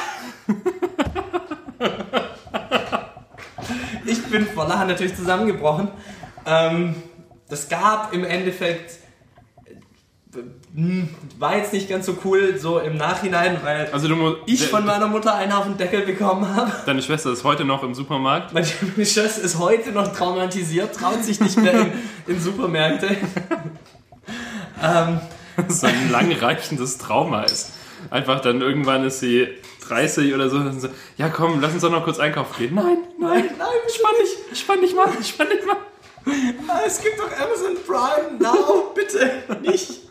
ich 4.05 4.23
bin 4.27 4.47
vor 4.47 4.67
Lachen 4.67 4.87
natürlich 4.87 5.15
zusammengebrochen. 5.15 5.89
Ähm, 6.45 6.95
das 7.51 7.67
gab 7.67 8.13
im 8.13 8.23
Endeffekt 8.23 8.93
hm, 10.73 11.09
war 11.37 11.57
jetzt 11.57 11.73
nicht 11.73 11.89
ganz 11.89 12.05
so 12.05 12.17
cool 12.23 12.57
so 12.57 12.79
im 12.79 12.95
Nachhinein, 12.95 13.59
weil 13.61 13.89
Also 13.91 14.07
du 14.07 14.15
musst. 14.15 14.37
ich 14.45 14.65
von 14.67 14.85
meiner 14.85 15.07
Mutter 15.07 15.35
einen 15.35 15.51
auf 15.51 15.65
den 15.65 15.75
Deckel 15.77 16.03
bekommen 16.03 16.55
habe. 16.55 16.71
Deine 16.85 17.01
Schwester 17.01 17.33
ist 17.33 17.43
heute 17.43 17.65
noch 17.65 17.83
im 17.83 17.93
Supermarkt. 17.93 18.53
Meine 18.53 18.65
Schwester 18.65 19.41
ist 19.41 19.59
heute 19.59 19.91
noch 19.91 20.15
traumatisiert, 20.15 20.95
traut 20.95 21.25
sich 21.25 21.41
nicht 21.41 21.57
mehr 21.57 21.73
in, 21.73 21.91
in 22.27 22.39
Supermärkte. 22.39 23.17
ähm, 24.81 25.19
ist 25.67 25.83
ein 25.83 26.09
langreichendes 26.09 26.97
Trauma 26.97 27.43
ist. 27.43 27.73
Einfach 28.09 28.39
dann 28.39 28.61
irgendwann 28.61 29.03
ist 29.03 29.19
sie 29.19 29.49
30 29.89 30.33
oder 30.33 30.49
so. 30.49 30.71
So 30.79 30.87
ja 31.17 31.27
komm, 31.27 31.59
lass 31.59 31.73
uns 31.73 31.81
doch 31.81 31.91
noch 31.91 32.05
kurz 32.05 32.19
einkaufen 32.19 32.55
gehen. 32.57 32.75
Nein, 32.75 32.99
nein, 33.19 33.49
nein, 33.57 33.67
spann 33.93 34.13
dich, 34.21 34.57
spann 34.57 34.79
dich 34.79 34.95
mal, 34.95 35.09
spann 35.21 35.49
dich 35.49 35.65
mal. 35.65 35.75
Ah, 36.25 36.79
Es 36.85 37.01
gibt 37.01 37.19
doch 37.19 37.31
Amazon 37.31 37.75
Prime. 37.85 38.37
Now, 38.39 38.91
bitte 38.95 39.31
nicht. 39.61 40.01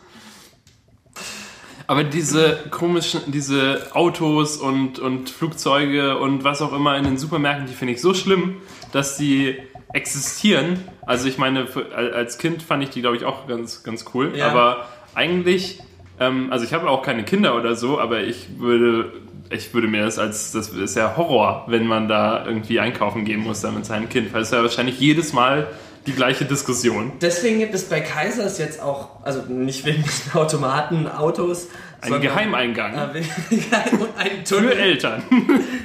Aber 1.87 2.03
diese 2.03 2.57
komischen, 2.69 3.21
diese 3.27 3.87
Autos 3.93 4.57
und, 4.57 4.99
und 4.99 5.29
Flugzeuge 5.29 6.17
und 6.17 6.43
was 6.43 6.61
auch 6.61 6.71
immer 6.73 6.95
in 6.97 7.03
den 7.03 7.17
Supermärkten, 7.17 7.67
die 7.67 7.73
finde 7.73 7.93
ich 7.95 8.01
so 8.01 8.13
schlimm, 8.13 8.57
dass 8.93 9.17
die 9.17 9.57
existieren. 9.93 10.79
Also 11.05 11.27
ich 11.27 11.37
meine, 11.37 11.67
für, 11.67 11.93
als 11.93 12.37
Kind 12.37 12.63
fand 12.63 12.83
ich 12.83 12.91
die, 12.91 13.01
glaube 13.01 13.17
ich, 13.17 13.25
auch 13.25 13.47
ganz, 13.47 13.83
ganz 13.83 14.05
cool. 14.13 14.31
Ja. 14.35 14.47
Aber 14.49 14.85
eigentlich, 15.15 15.79
ähm, 16.19 16.47
also 16.49 16.63
ich 16.63 16.73
habe 16.73 16.89
auch 16.89 17.01
keine 17.03 17.23
Kinder 17.25 17.55
oder 17.57 17.75
so, 17.75 17.99
aber 17.99 18.21
ich 18.21 18.57
würde, 18.57 19.11
ich 19.49 19.73
würde 19.73 19.87
mir 19.89 20.03
das 20.05 20.17
als, 20.17 20.53
das 20.53 20.69
ist 20.69 20.95
ja 20.95 21.17
Horror, 21.17 21.65
wenn 21.67 21.87
man 21.87 22.07
da 22.07 22.45
irgendwie 22.45 22.79
einkaufen 22.79 23.25
gehen 23.25 23.41
muss 23.41 23.61
da 23.61 23.71
mit 23.71 23.85
seinem 23.85 24.07
Kind, 24.07 24.33
weil 24.33 24.43
es 24.43 24.51
ja 24.51 24.61
wahrscheinlich 24.61 24.97
jedes 24.99 25.33
Mal 25.33 25.67
die 26.07 26.13
gleiche 26.13 26.45
Diskussion. 26.45 27.13
Deswegen 27.21 27.59
gibt 27.59 27.73
es 27.75 27.83
bei 27.83 28.01
Kaisers 28.01 28.57
jetzt 28.57 28.81
auch, 28.81 29.23
also 29.23 29.41
nicht 29.47 29.85
wegen 29.85 30.03
Automaten, 30.33 31.07
Autos, 31.07 31.67
Ein 32.01 32.19
Geheimeingang 32.21 32.93
Äh, 32.95 33.21
ein 34.17 34.45
für 34.45 34.55
Tunnel. 34.55 34.71
Eltern. 34.71 35.23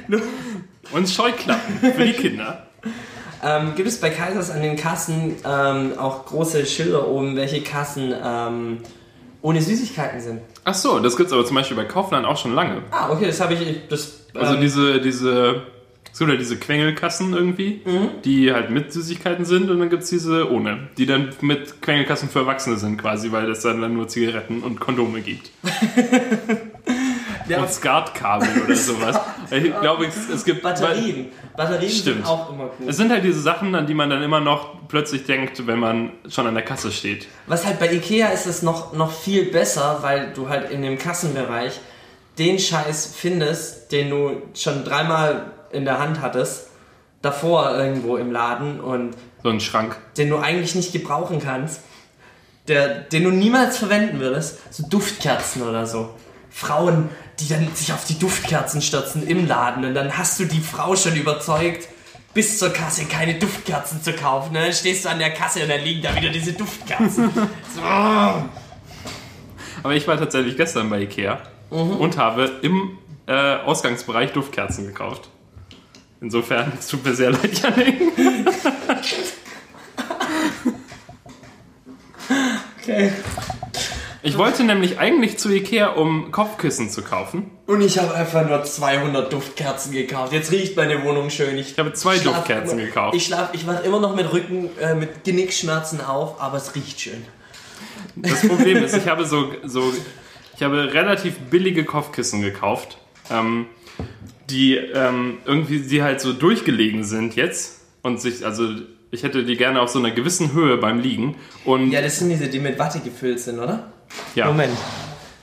Und 0.93 1.09
Scheuklappen 1.09 1.79
für 1.93 2.05
die 2.05 2.13
Kinder. 2.13 2.67
Ähm, 3.45 3.75
gibt 3.75 3.89
es 3.89 4.01
bei 4.01 4.09
Kaisers 4.11 4.51
an 4.51 4.63
den 4.63 4.77
Kassen 4.77 5.37
ähm, 5.45 5.93
auch 5.99 6.25
große 6.27 6.65
Schilder 6.65 7.07
oben, 7.09 7.37
welche 7.37 7.61
Kassen 7.61 8.15
ähm, 8.25 8.79
ohne 9.43 9.61
Süßigkeiten 9.61 10.21
sind. 10.21 10.41
Ach 10.65 10.75
so, 10.75 10.99
das 11.01 11.17
gibt's 11.17 11.33
aber 11.33 11.45
zum 11.45 11.57
Beispiel 11.57 11.77
bei 11.77 11.85
Kaufland 11.85 12.25
auch 12.27 12.37
schon 12.39 12.55
lange. 12.55 12.83
Ah, 12.91 13.11
okay, 13.11 13.27
das 13.27 13.41
habe 13.41 13.55
ich. 13.55 13.89
Das, 13.89 14.27
Also 14.35 14.55
ähm, 14.55 14.61
diese, 14.61 15.01
diese, 15.01 15.63
es 16.17 16.21
gibt 16.21 16.31
ja 16.31 16.39
diese 16.39 16.57
Quengelkassen 16.57 17.35
irgendwie, 17.35 17.83
die 18.25 18.51
halt 18.51 18.71
mit 18.71 18.91
Süßigkeiten 18.91 19.45
sind 19.45 19.69
und 19.69 19.79
dann 19.79 19.91
gibt's 19.91 20.09
diese 20.09 20.51
ohne, 20.51 20.89
die 20.97 21.05
dann 21.05 21.29
mit 21.43 21.83
Quengelkassen 21.83 22.31
für 22.31 22.39
Erwachsene 22.39 22.79
sind 22.79 22.97
quasi, 22.97 23.33
weil 23.33 23.51
es 23.51 23.61
dann, 23.61 23.83
dann 23.83 23.93
nur 23.93 24.09
Zigaretten 24.09 24.63
und 24.63 24.81
Kondome 24.81 25.21
gibt. 25.21 25.51
ja, 27.49 27.61
Und 27.61 27.71
Skatkabel 27.71 28.49
oder 28.65 28.75
sowas. 28.77 29.21
Ich 29.51 29.79
glaube, 29.79 30.07
es, 30.07 30.31
es 30.31 30.43
gibt... 30.47 30.63
Batterien. 30.63 31.27
Batterien 31.55 31.93
Stimmt. 31.93 32.17
sind 32.17 32.27
auch 32.27 32.51
immer 32.51 32.71
cool. 32.81 32.89
Es 32.89 32.97
sind 32.97 33.11
halt 33.11 33.23
diese 33.23 33.43
Sachen, 33.43 33.75
an 33.75 33.87
die 33.87 33.93
man 33.93 34.09
dann 34.09 34.23
immer 34.23 34.41
noch 34.41 34.89
plötzlich 34.89 35.25
denkt, 35.25 35.67
wenn 35.67 35.79
man 35.79 36.13
schon 36.31 36.47
an 36.47 36.55
der 36.55 36.65
Kasse 36.65 36.93
steht. 36.93 37.27
Was 37.47 37.67
halt 37.67 37.79
bei 37.79 37.93
Ikea 37.93 38.29
ist 38.29 38.47
es 38.47 38.63
noch, 38.63 38.95
noch 38.95 39.13
viel 39.13 39.51
besser, 39.51 39.99
weil 40.01 40.33
du 40.35 40.49
halt 40.49 40.71
in 40.71 40.81
dem 40.81 40.97
Kassenbereich 40.97 41.79
den 42.39 42.59
Scheiß 42.59 43.15
findest, 43.15 43.93
den 43.93 44.09
du 44.09 44.43
schon 44.55 44.83
dreimal 44.83 45.53
in 45.77 45.85
der 45.85 45.99
Hand 45.99 46.21
hattest, 46.21 46.69
davor 47.23 47.77
irgendwo 47.77 48.17
im 48.17 48.33
Laden 48.33 48.81
und 48.81 49.15
So 49.43 49.51
ein 49.51 49.61
Schrank. 49.61 49.97
den 50.17 50.31
du 50.31 50.39
eigentlich 50.39 50.75
nicht 50.75 50.93
gebrauchen 50.93 51.41
kannst, 51.41 51.81
der, 52.69 53.01
den 53.01 53.25
du 53.25 53.31
niemals 53.31 53.79
verwenden 53.79 54.19
würdest, 54.19 54.59
so 54.73 54.85
Duftkerzen 54.89 55.63
oder 55.63 55.87
so. 55.87 56.11
Frauen, 56.51 57.11
die 57.39 57.49
dann 57.49 57.69
sich 57.75 57.93
auf 57.93 58.05
die 58.07 58.19
Duftkerzen 58.19 58.81
stürzen 58.81 59.27
im 59.27 59.47
Laden 59.47 59.85
und 59.85 59.95
dann 59.95 60.17
hast 60.17 60.41
du 60.41 60.47
die 60.47 60.61
Frau 60.61 60.97
schon 60.97 61.15
überzeugt, 61.15 61.89
bis 62.33 62.59
zur 62.59 62.71
Kasse 62.71 63.05
keine 63.05 63.35
Duftkerzen 63.35 64.03
zu 64.03 64.13
kaufen. 64.13 64.53
Ne? 64.53 64.65
Dann 64.65 64.73
stehst 64.73 65.05
du 65.05 65.11
an 65.11 65.19
der 65.19 65.33
Kasse 65.33 65.63
und 65.63 65.69
dann 65.71 65.81
liegen 65.83 66.03
da 66.03 66.15
wieder 66.17 66.31
diese 66.31 66.53
Duftkerzen. 66.55 67.31
so. 67.75 67.83
Aber 67.83 69.95
ich 69.95 70.07
war 70.09 70.19
tatsächlich 70.19 70.57
gestern 70.57 70.91
bei 70.91 71.01
Ikea 71.03 71.39
und 71.71 72.17
habe 72.19 72.51
im 72.63 72.99
äh, 73.27 73.57
Ausgangsbereich 73.57 74.33
Duftkerzen 74.33 74.87
gekauft. 74.87 75.29
Insofern, 76.27 76.73
es 76.77 76.89
tut 76.89 77.05
mir 77.05 77.15
sehr 77.15 77.31
leid, 77.31 77.63
Janik. 77.63 78.03
Okay. 82.83 83.13
Ich 84.25 84.37
wollte 84.37 84.65
nämlich 84.65 84.99
eigentlich 84.99 85.39
zu 85.39 85.51
Ikea, 85.51 85.91
um 85.91 86.33
Kopfkissen 86.33 86.91
zu 86.91 87.03
kaufen. 87.03 87.49
Und 87.67 87.81
ich 87.81 88.01
habe 88.01 88.13
einfach 88.13 88.45
nur 88.45 88.65
200 88.65 89.33
Duftkerzen 89.33 89.93
gekauft. 89.93 90.33
Jetzt 90.33 90.51
riecht 90.51 90.77
meine 90.77 91.05
Wohnung 91.05 91.31
schön. 91.31 91.57
Ich, 91.59 91.71
Ich 91.73 91.79
habe 91.79 91.93
zwei 91.93 92.19
Duftkerzen 92.19 92.81
immer, 92.81 92.89
gekauft. 92.89 93.15
Ich 93.15 93.27
schlaf, 93.27 93.51
ich 93.53 93.65
wach 93.69 93.85
immer 93.85 94.01
noch 94.01 94.17
mit 94.17 94.33
Rücken, 94.33 94.71
äh, 94.81 94.97
mit 94.97 95.23
Genickschmerzen 95.23 96.01
auf, 96.01 96.41
aber 96.41 96.57
es 96.57 96.75
riecht 96.75 97.01
schön. 97.01 97.25
Das 98.17 98.41
Problem 98.49 98.83
ist, 98.83 98.97
ich 98.97 99.07
habe 99.07 99.27
so, 99.27 99.53
so 99.63 99.93
ich 100.57 100.63
habe 100.65 100.93
relativ 100.93 101.39
billige 101.39 101.85
Kopfkissen 101.85 102.43
gekauft, 102.43 102.99
ähm, 103.31 103.67
die 104.51 104.77
ähm, 104.77 105.39
irgendwie, 105.45 105.81
die 105.81 106.03
halt 106.03 106.21
so 106.21 106.33
durchgelegen 106.33 107.05
sind 107.05 107.37
jetzt 107.37 107.81
und 108.03 108.21
sich, 108.21 108.45
also 108.45 108.69
ich 109.11 109.23
hätte 109.23 109.45
die 109.45 109.57
gerne 109.57 109.81
auf 109.81 109.89
so 109.91 109.99
einer 109.99 110.11
gewissen 110.11 110.53
Höhe 110.53 110.77
beim 110.77 111.01
Liegen 111.01 111.37
und 111.65 111.91
Ja, 111.91 112.03
das 112.03 112.19
sind 112.19 112.29
diese, 112.31 112.49
die 112.49 112.59
mit 112.61 112.79
Watte 112.79 113.01
gefüllt 113.01 113.41
sind, 113.41 113.59
oder? 113.59 113.93
ja. 114.35 114.47
Moment. 114.47 114.77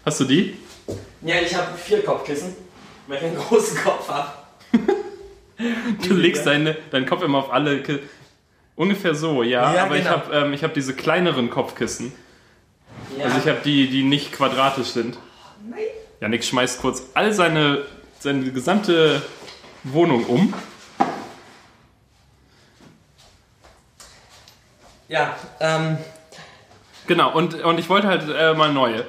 Hast 0.06 0.20
du 0.20 0.26
die? 0.26 0.54
Ja, 1.22 1.36
ich 1.46 1.56
habe 1.56 1.78
vier 1.78 2.04
Kopfkissen, 2.04 2.56
weil 3.08 3.18
ich 3.18 3.24
einen 3.24 3.38
großen 3.38 3.78
Kopf 3.78 4.08
habe. 4.10 4.30
Du 6.08 6.16
legst 6.16 6.46
deine, 6.46 6.76
deinen 6.92 7.06
Kopf 7.06 7.24
immer 7.24 7.38
auf 7.38 7.54
alle. 7.54 7.82
Ki 7.84 8.00
Ungefähr 8.76 9.14
so, 9.14 9.44
ja. 9.44 9.74
Ja, 9.74 9.84
aber 9.86 9.96
ich 9.96 10.04
genau. 10.04 10.16
habe 10.16 10.36
ähm, 10.36 10.54
ich 10.54 10.64
hab 10.64 10.74
diese 10.74 10.94
kleineren 10.96 11.52
Kopfkissen. 11.52 12.12
Ja. 13.18 13.26
Also 13.26 13.38
ich 13.38 13.48
habe 13.48 13.60
die, 13.64 13.88
die 13.88 14.04
nicht 14.04 14.34
quadratisch 14.34 14.88
sind. 14.88 15.18
Nein. 15.70 15.80
Janik 16.20 16.44
schmeißt 16.44 16.82
kurz 16.82 17.04
all 17.14 17.34
seine, 17.34 17.84
seine 18.24 18.52
gesamte 18.52 19.22
Wohnung 19.84 20.26
um. 20.26 20.54
Ja, 25.08 25.36
ähm, 25.60 25.98
Genau, 27.08 27.34
und, 27.34 27.62
und 27.64 27.80
ich 27.80 27.90
wollte 27.90 28.08
halt 28.08 28.24
äh, 28.30 28.54
mal 28.54 28.72
neue. 28.72 29.06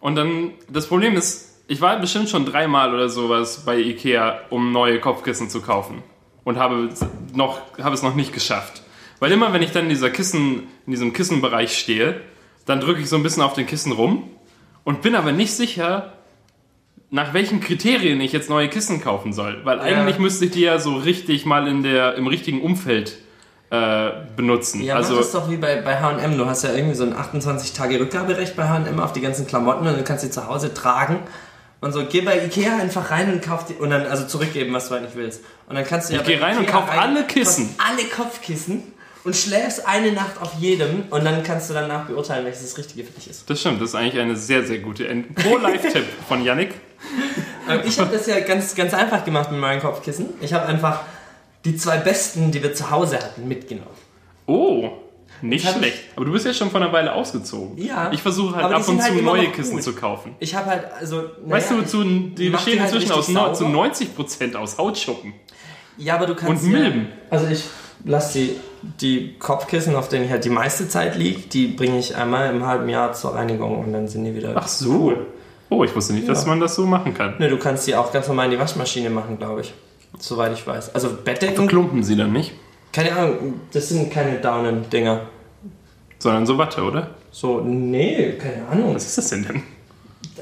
Und 0.00 0.16
dann, 0.16 0.52
das 0.68 0.86
Problem 0.86 1.16
ist, 1.16 1.62
ich 1.66 1.80
war 1.80 1.98
bestimmt 1.98 2.28
schon 2.28 2.46
dreimal 2.46 2.94
oder 2.94 3.08
sowas 3.08 3.64
bei 3.64 3.78
Ikea, 3.78 4.40
um 4.50 4.72
neue 4.72 5.00
Kopfkissen 5.00 5.50
zu 5.50 5.60
kaufen. 5.60 6.02
Und 6.44 6.58
habe, 6.58 6.88
es 6.92 7.04
noch, 7.32 7.60
habe 7.78 7.94
es 7.94 8.02
noch 8.02 8.14
nicht 8.14 8.32
geschafft. 8.32 8.82
Weil 9.18 9.32
immer, 9.32 9.52
wenn 9.52 9.62
ich 9.62 9.72
dann 9.72 9.84
in, 9.84 9.88
dieser 9.90 10.10
Kissen, 10.10 10.68
in 10.86 10.92
diesem 10.92 11.12
Kissenbereich 11.12 11.78
stehe, 11.78 12.20
dann 12.66 12.80
drücke 12.80 13.00
ich 13.00 13.08
so 13.08 13.16
ein 13.16 13.22
bisschen 13.22 13.42
auf 13.42 13.54
den 13.54 13.66
Kissen 13.66 13.92
rum 13.92 14.30
und 14.84 15.02
bin 15.02 15.14
aber 15.14 15.32
nicht 15.32 15.52
sicher, 15.52 16.13
nach 17.14 17.32
welchen 17.32 17.60
Kriterien 17.60 18.20
ich 18.20 18.32
jetzt 18.32 18.50
neue 18.50 18.68
Kissen 18.68 19.00
kaufen 19.00 19.32
soll. 19.32 19.60
Weil 19.62 19.78
eigentlich 19.78 20.18
müsste 20.18 20.46
ich 20.46 20.50
die 20.50 20.62
ja 20.62 20.80
so 20.80 20.96
richtig 20.96 21.46
mal 21.46 21.68
in 21.68 21.84
der, 21.84 22.16
im 22.16 22.26
richtigen 22.26 22.60
Umfeld 22.60 23.18
äh, 23.70 24.10
benutzen. 24.34 24.82
ja, 24.82 24.96
also, 24.96 25.16
das 25.16 25.30
doch 25.30 25.48
wie 25.48 25.56
bei, 25.56 25.80
bei 25.80 26.00
H&M. 26.00 26.36
Du 26.36 26.46
hast 26.46 26.64
ja 26.64 26.72
irgendwie 26.72 26.96
so 26.96 27.04
ein 27.04 27.14
28-Tage-Rückgaberecht 27.14 28.56
bei 28.56 28.68
H&M 28.68 28.98
auf 28.98 29.12
die 29.12 29.20
ganzen 29.20 29.46
Klamotten 29.46 29.86
und 29.86 29.96
du 29.96 30.02
kannst 30.02 30.24
sie 30.24 30.30
zu 30.30 30.48
Hause 30.48 30.74
tragen. 30.74 31.20
Und 31.80 31.92
so, 31.92 32.04
geh 32.04 32.22
bei 32.22 32.44
Ikea 32.46 32.78
einfach 32.78 33.12
rein 33.12 33.32
und 33.32 33.42
kauf 33.42 33.64
die, 33.64 33.74
und 33.74 33.90
dann, 33.90 34.06
also 34.06 34.26
zurückgeben, 34.26 34.74
was 34.74 34.88
du 34.88 34.94
halt 34.94 35.04
nicht 35.04 35.14
willst. 35.14 35.44
Und 35.68 35.76
dann 35.76 35.84
kannst 35.84 36.10
du 36.10 36.14
ja 36.14 36.20
Ich 36.20 36.26
geh 36.26 36.38
rein 36.38 36.56
und 36.56 36.64
Ikea 36.64 36.80
kauf 36.80 36.90
alle 36.90 37.22
Kissen. 37.22 37.76
alle 37.78 38.08
Kopfkissen 38.08 38.82
und 39.22 39.36
schläfst 39.36 39.86
eine 39.86 40.10
Nacht 40.10 40.40
auf 40.42 40.54
jedem 40.58 41.04
und 41.10 41.24
dann 41.24 41.44
kannst 41.44 41.70
du 41.70 41.74
danach 41.74 42.06
beurteilen, 42.06 42.44
welches 42.44 42.62
das 42.62 42.76
Richtige 42.76 43.04
für 43.04 43.12
dich 43.12 43.30
ist. 43.30 43.48
Das 43.48 43.60
stimmt, 43.60 43.80
das 43.80 43.90
ist 43.90 43.94
eigentlich 43.94 44.20
eine 44.20 44.34
sehr, 44.34 44.64
sehr 44.64 44.78
gute 44.78 45.04
Pro-Life-Tipp 45.36 46.06
von 46.26 46.44
Yannick. 46.44 46.74
Ähm, 47.68 47.80
ich 47.84 47.98
habe 47.98 48.10
das 48.16 48.26
ja 48.26 48.40
ganz, 48.40 48.74
ganz 48.74 48.94
einfach 48.94 49.24
gemacht 49.24 49.50
mit 49.50 49.60
meinen 49.60 49.80
Kopfkissen. 49.80 50.30
Ich 50.40 50.52
habe 50.52 50.66
einfach 50.66 51.00
die 51.64 51.76
zwei 51.76 51.96
besten, 51.98 52.50
die 52.50 52.62
wir 52.62 52.74
zu 52.74 52.90
Hause 52.90 53.16
hatten, 53.18 53.48
mitgenommen. 53.48 53.88
Oh, 54.46 54.90
nicht 55.40 55.66
hab 55.66 55.72
ich- 55.72 55.78
schlecht. 55.78 55.98
Aber 56.16 56.24
du 56.26 56.32
bist 56.32 56.46
ja 56.46 56.52
schon 56.54 56.70
von 56.70 56.82
einer 56.82 56.92
Weile 56.92 57.12
ausgezogen. 57.14 57.76
Ja. 57.82 58.10
Ich 58.12 58.22
versuche 58.22 58.56
halt 58.56 58.72
ab 58.74 58.86
und 58.88 59.02
halt 59.02 59.14
zu 59.16 59.22
neue 59.22 59.48
Kissen 59.48 59.80
zu 59.80 59.94
kaufen. 59.94 60.34
Ich 60.40 60.54
habe 60.54 60.70
halt, 60.70 60.84
also. 60.98 61.24
Weißt 61.44 61.70
naja, 61.70 61.82
du, 61.82 61.88
zu, 61.88 62.04
die 62.04 62.50
bestehen 62.50 62.80
halt 62.80 62.92
inzwischen 62.92 63.12
aus 63.12 63.26
zu 63.26 63.32
sauber. 63.64 63.86
90% 63.88 64.54
aus 64.56 64.78
Hautschuppen. 64.78 65.32
Ja, 65.96 66.16
aber 66.16 66.26
du 66.26 66.34
kannst. 66.34 66.64
Und 66.64 66.72
ja- 66.72 66.78
Milben. 66.78 67.08
Also 67.30 67.46
ich 67.46 67.64
lasse 68.04 68.38
die, 68.38 68.56
die 69.00 69.38
Kopfkissen, 69.38 69.96
auf 69.96 70.08
denen 70.08 70.26
ich 70.26 70.30
halt 70.30 70.44
die 70.44 70.50
meiste 70.50 70.88
Zeit 70.88 71.16
liege, 71.16 71.40
die 71.40 71.68
bringe 71.68 71.98
ich 71.98 72.16
einmal 72.16 72.50
im 72.54 72.66
halben 72.66 72.88
Jahr 72.88 73.12
zur 73.14 73.34
Reinigung 73.34 73.78
und 73.78 73.92
dann 73.92 74.08
sind 74.08 74.24
die 74.24 74.34
wieder. 74.34 74.52
Ach 74.54 74.68
so. 74.68 75.14
Oh, 75.70 75.82
ich 75.84 75.94
wusste 75.94 76.12
nicht, 76.12 76.28
dass 76.28 76.42
Ja. 76.42 76.48
man 76.50 76.60
das 76.60 76.74
so 76.74 76.84
machen 76.86 77.14
kann. 77.14 77.34
Ne, 77.38 77.48
du 77.48 77.58
kannst 77.58 77.86
die 77.86 77.94
auch 77.96 78.12
ganz 78.12 78.28
normal 78.28 78.46
in 78.46 78.52
die 78.52 78.58
Waschmaschine 78.58 79.10
machen, 79.10 79.38
glaube 79.38 79.62
ich. 79.62 79.72
Soweit 80.18 80.52
ich 80.52 80.66
weiß. 80.66 80.94
Also 80.94 81.10
Bettdecken, 81.24 81.66
Klumpen 81.66 82.02
sie 82.04 82.16
dann 82.16 82.32
nicht, 82.32 82.52
keine 82.92 83.12
Ahnung, 83.16 83.54
das 83.72 83.88
sind 83.88 84.12
keine 84.12 84.38
Daunen-Dinger. 84.38 85.22
sondern 86.18 86.46
so 86.46 86.56
Watte, 86.56 86.82
oder? 86.82 87.08
So, 87.32 87.60
nee, 87.60 88.32
keine 88.40 88.66
Ahnung. 88.68 88.94
Was 88.94 89.04
ist 89.06 89.18
das 89.18 89.28
denn 89.30 89.44
denn? 89.44 89.62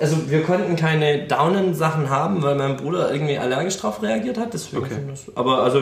Also 0.00 0.30
wir 0.30 0.42
konnten 0.42 0.76
keine 0.76 1.26
Daunen-Sachen 1.26 2.08
haben, 2.11 2.42
weil 2.42 2.54
mein 2.54 2.76
Bruder 2.76 3.12
irgendwie 3.12 3.37
allergisch 3.38 3.78
drauf 3.78 4.02
reagiert 4.02 4.38
hat. 4.38 4.52
Deswegen 4.54 4.82
Okay. 4.85 4.96
aber 5.35 5.62
also 5.62 5.80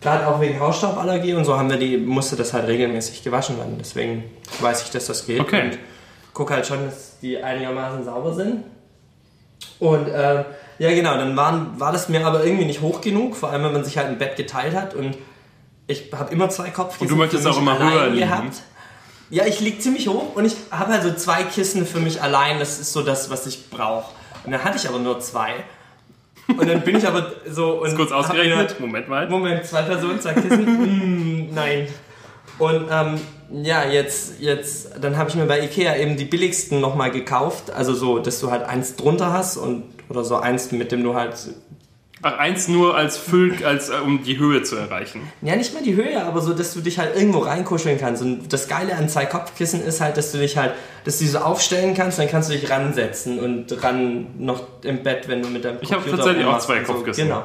gerade 0.00 0.26
auch 0.26 0.40
wegen 0.40 0.58
Hausstauballergie 0.60 1.34
und 1.34 1.44
so 1.44 1.58
haben 1.58 1.68
wir 1.70 1.76
die, 1.76 1.96
musste 1.98 2.36
das 2.36 2.52
halt 2.54 2.68
regelmäßig 2.68 3.22
gewaschen 3.24 3.58
werden. 3.58 3.76
Deswegen 3.78 4.24
weiß 4.60 4.84
ich, 4.84 4.90
dass 4.90 5.06
das 5.06 5.26
geht. 5.26 5.40
Okay. 5.40 5.62
Und 5.62 5.78
guck 6.38 6.52
halt 6.52 6.64
schon, 6.68 6.86
dass 6.86 7.18
die 7.18 7.42
einigermaßen 7.42 8.04
sauber 8.04 8.32
sind. 8.32 8.62
Und 9.80 10.06
äh, 10.06 10.44
ja 10.78 10.90
genau, 10.94 11.16
dann 11.16 11.36
waren, 11.36 11.80
war 11.80 11.90
das 11.90 12.08
mir 12.08 12.24
aber 12.24 12.44
irgendwie 12.44 12.64
nicht 12.64 12.80
hoch 12.80 13.00
genug, 13.00 13.34
vor 13.34 13.50
allem 13.50 13.64
wenn 13.64 13.72
man 13.72 13.84
sich 13.84 13.98
halt 13.98 14.06
ein 14.06 14.18
Bett 14.18 14.36
geteilt 14.36 14.76
hat 14.76 14.94
und 14.94 15.18
ich 15.88 16.12
habe 16.12 16.32
immer 16.32 16.48
zwei 16.48 16.70
Kopfkissen 16.70 17.08
Und 17.08 17.10
du 17.10 17.16
möchtest 17.16 17.44
auch 17.44 17.58
immer 17.58 17.76
höher 17.80 18.06
liegen. 18.10 18.28
gehabt. 18.28 18.62
Ja, 19.30 19.46
ich 19.46 19.58
lieg 19.58 19.82
ziemlich 19.82 20.06
hoch 20.06 20.36
und 20.36 20.44
ich 20.44 20.54
habe 20.70 20.92
halt 20.92 21.02
so 21.02 21.12
zwei 21.14 21.42
Kissen 21.42 21.84
für 21.84 21.98
mich 21.98 22.22
allein. 22.22 22.60
Das 22.60 22.78
ist 22.78 22.92
so 22.92 23.02
das, 23.02 23.30
was 23.30 23.46
ich 23.46 23.68
brauche. 23.68 24.12
Und 24.44 24.52
dann 24.52 24.62
hatte 24.62 24.76
ich 24.76 24.88
aber 24.88 25.00
nur 25.00 25.18
zwei. 25.18 25.54
Und 26.46 26.68
dann 26.68 26.82
bin 26.82 26.96
ich 26.96 27.06
aber 27.06 27.32
so 27.50 27.82
und 27.82 27.96
Kurz 27.96 28.10
hab 28.10 28.18
ausgerechnet. 28.18 28.78
Moment 28.78 29.08
mal. 29.08 29.28
Moment, 29.28 29.64
zwei 29.66 29.82
Personen, 29.82 30.20
zwei 30.20 30.34
Kissen. 30.34 31.48
mm, 31.48 31.54
nein. 31.54 31.88
Und 32.58 32.86
ähm, 32.90 33.20
ja, 33.50 33.84
jetzt, 33.84 34.40
jetzt, 34.40 34.90
dann 35.00 35.16
habe 35.16 35.30
ich 35.30 35.36
mir 35.36 35.46
bei 35.46 35.62
Ikea 35.62 35.96
eben 35.96 36.16
die 36.16 36.24
billigsten 36.24 36.80
nochmal 36.80 37.10
gekauft. 37.10 37.70
Also 37.70 37.94
so, 37.94 38.18
dass 38.18 38.40
du 38.40 38.50
halt 38.50 38.64
eins 38.64 38.96
drunter 38.96 39.32
hast 39.32 39.56
und 39.56 39.84
oder 40.08 40.24
so 40.24 40.36
eins, 40.36 40.72
mit 40.72 40.90
dem 40.90 41.02
du 41.02 41.14
halt 41.14 41.34
Ach, 42.22 42.36
eins 42.38 42.66
nur 42.66 42.96
als 42.96 43.16
Füll, 43.16 43.64
als 43.64 43.90
äh, 43.90 43.94
um 44.04 44.24
die 44.24 44.38
Höhe 44.38 44.62
zu 44.62 44.74
erreichen. 44.74 45.30
Ja, 45.40 45.54
nicht 45.54 45.72
mal 45.72 45.82
die 45.82 45.94
Höhe, 45.94 46.24
aber 46.24 46.40
so, 46.40 46.52
dass 46.52 46.74
du 46.74 46.80
dich 46.80 46.98
halt 46.98 47.14
irgendwo 47.14 47.38
reinkuscheln 47.38 47.98
kannst. 47.98 48.22
Und 48.22 48.52
das 48.52 48.66
Geile 48.66 48.96
an 48.96 49.08
zwei 49.08 49.24
Kopfkissen 49.26 49.84
ist 49.84 50.00
halt, 50.00 50.16
dass 50.16 50.32
du 50.32 50.38
dich 50.38 50.56
halt, 50.56 50.72
dass 51.04 51.18
du 51.18 51.24
die 51.24 51.30
so 51.30 51.38
aufstellen 51.38 51.94
kannst, 51.94 52.18
dann 52.18 52.28
kannst 52.28 52.50
du 52.50 52.54
dich 52.54 52.68
ransetzen 52.70 53.38
und 53.38 53.84
ran 53.84 54.26
noch 54.38 54.64
im 54.82 55.04
Bett, 55.04 55.28
wenn 55.28 55.42
du 55.42 55.48
mit 55.48 55.64
deinem 55.64 55.78
Ich 55.80 55.92
hab 55.92 56.00
Computer 56.00 56.16
tatsächlich 56.16 56.46
auch 56.46 56.58
zwei 56.58 56.78
und 56.80 56.86
so. 56.86 56.92
Kopfkissen. 56.94 57.24
Genau. 57.24 57.44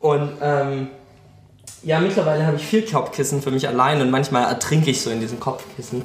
Und 0.00 0.32
ähm, 0.42 0.88
ja, 1.82 2.00
mittlerweile 2.00 2.46
habe 2.46 2.56
ich 2.56 2.64
vier 2.66 2.84
Kopfkissen 2.86 3.42
für 3.42 3.50
mich 3.50 3.66
allein 3.68 4.00
und 4.00 4.10
manchmal 4.10 4.44
ertrinke 4.44 4.90
ich 4.90 5.00
so 5.00 5.10
in 5.10 5.20
diesen 5.20 5.40
Kopfkissen. 5.40 6.02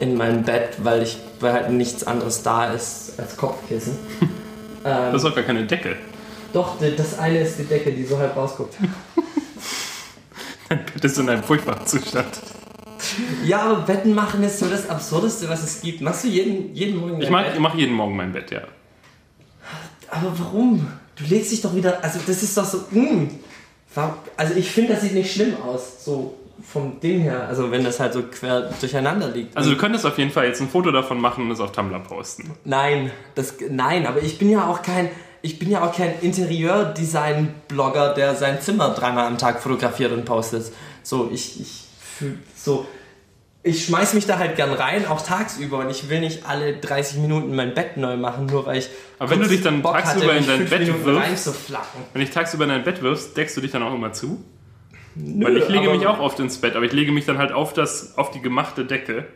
in 0.00 0.16
meinem 0.16 0.42
Bett, 0.44 0.76
weil 0.82 1.02
ich 1.02 1.18
weil 1.40 1.52
halt 1.52 1.70
nichts 1.70 2.04
anderes 2.04 2.42
da 2.42 2.72
ist 2.72 3.12
als 3.18 3.36
Kopfkissen. 3.36 3.96
ähm, 4.20 4.28
Das 5.12 5.14
ist 5.16 5.24
doch 5.24 5.34
gar 5.34 5.44
keine 5.44 5.64
Decke. 5.66 5.96
doch, 6.52 6.76
das 6.96 7.18
eine 7.18 7.40
ist 7.40 7.58
die 7.58 7.64
Decke, 7.64 7.92
die 7.92 8.04
so 8.04 8.18
halb 8.18 8.36
rausguckt. 8.36 8.74
Dein 10.68 10.84
Bett 10.84 11.04
ist 11.04 11.18
in 11.18 11.28
einem 11.28 11.42
furchtbaren 11.42 11.86
Zustand. 11.86 12.40
Ja, 13.44 13.62
aber 13.62 13.76
Betten 13.82 14.14
machen 14.14 14.42
ist 14.42 14.58
so 14.58 14.66
das 14.66 14.88
Absurdeste, 14.90 15.48
was 15.48 15.62
es 15.62 15.80
gibt. 15.80 16.00
Machst 16.02 16.24
du 16.24 16.28
jeden, 16.28 16.74
jeden 16.74 16.98
Morgen 16.98 17.20
Ich 17.22 17.30
mache 17.30 17.44
Bett? 17.44 17.54
ich 17.54 17.60
mach 17.60 17.74
jeden 17.74 17.94
Morgen 17.94 18.16
mein 18.16 18.32
Bett, 18.32 18.50
ja. 18.50 18.60
Aber 20.10 20.32
warum? 20.38 20.86
Du 21.16 21.24
legst 21.24 21.50
dich 21.52 21.62
doch 21.62 21.74
wieder. 21.74 22.02
Also, 22.04 22.18
das 22.26 22.42
ist 22.42 22.56
doch 22.56 22.64
so. 22.66 22.84
Mh. 22.90 23.28
Also, 24.36 24.54
ich 24.54 24.70
finde, 24.70 24.94
das 24.94 25.02
sieht 25.02 25.14
nicht 25.14 25.32
schlimm 25.32 25.56
aus. 25.62 26.04
So 26.04 26.34
vom 26.62 27.00
Ding 27.00 27.20
her. 27.20 27.46
Also, 27.48 27.70
wenn 27.70 27.84
das 27.84 28.00
halt 28.00 28.12
so 28.12 28.22
quer 28.22 28.70
durcheinander 28.80 29.28
liegt. 29.28 29.56
Also 29.56 29.70
du 29.70 29.76
könntest 29.76 30.04
auf 30.06 30.18
jeden 30.18 30.30
Fall 30.30 30.46
jetzt 30.46 30.60
ein 30.60 30.68
Foto 30.68 30.90
davon 30.90 31.20
machen 31.20 31.44
und 31.44 31.50
es 31.50 31.60
auf 31.60 31.72
Tumblr 31.72 31.98
posten. 32.00 32.50
Nein, 32.64 33.10
das, 33.34 33.54
nein, 33.70 34.06
aber 34.06 34.22
ich 34.22 34.38
bin 34.38 34.50
ja 34.50 34.66
auch 34.68 34.82
kein. 34.82 35.10
Ich 35.40 35.60
bin 35.60 35.70
ja 35.70 35.86
auch 35.86 35.94
kein 35.94 36.20
Interieur-Design-Blogger, 36.20 38.12
der 38.14 38.34
sein 38.34 38.60
Zimmer 38.60 38.88
dreimal 38.90 39.26
am 39.26 39.38
Tag 39.38 39.62
fotografiert 39.62 40.10
und 40.10 40.24
postet. 40.24 40.72
So, 41.04 41.30
ich, 41.32 41.60
ich 41.60 41.84
so. 42.56 42.86
Ich 43.68 43.84
schmeiß 43.84 44.14
mich 44.14 44.26
da 44.26 44.38
halt 44.38 44.56
gern 44.56 44.72
rein, 44.72 45.06
auch 45.06 45.20
tagsüber, 45.20 45.78
und 45.78 45.90
ich 45.90 46.08
will 46.08 46.20
nicht 46.20 46.46
alle 46.46 46.76
30 46.76 47.18
Minuten 47.18 47.54
mein 47.54 47.74
Bett 47.74 47.96
neu 47.96 48.16
machen, 48.16 48.46
nur 48.46 48.66
weil 48.66 48.78
ich. 48.78 48.88
Aber 49.18 49.30
wenn 49.30 49.40
du 49.40 49.48
dich 49.48 49.62
dann 49.62 49.82
Bock 49.82 49.92
tagsüber 49.92 50.34
hatte, 50.34 50.38
in 50.38 50.46
dein 50.46 50.68
Bett 50.68 50.80
Minuten 50.80 51.04
wirfst-. 51.04 51.52
Wenn 52.12 52.22
ich 52.22 52.30
tagsüber 52.30 52.64
in 52.64 52.70
dein 52.70 52.84
Bett 52.84 53.02
wirfst, 53.02 53.36
deckst 53.36 53.56
du 53.56 53.60
dich 53.60 53.70
dann 53.70 53.82
auch 53.82 53.94
immer 53.94 54.12
zu? 54.12 54.42
Weil 55.14 55.56
ich 55.56 55.68
lege 55.68 55.90
mich 55.90 56.06
auch 56.06 56.20
oft 56.20 56.38
ins 56.40 56.58
Bett, 56.58 56.76
aber 56.76 56.84
ich 56.84 56.92
lege 56.92 57.12
mich 57.12 57.26
dann 57.26 57.38
halt 57.38 57.52
auf, 57.52 57.72
das, 57.72 58.16
auf 58.16 58.30
die 58.30 58.40
gemachte 58.40 58.84
Decke. 58.84 59.26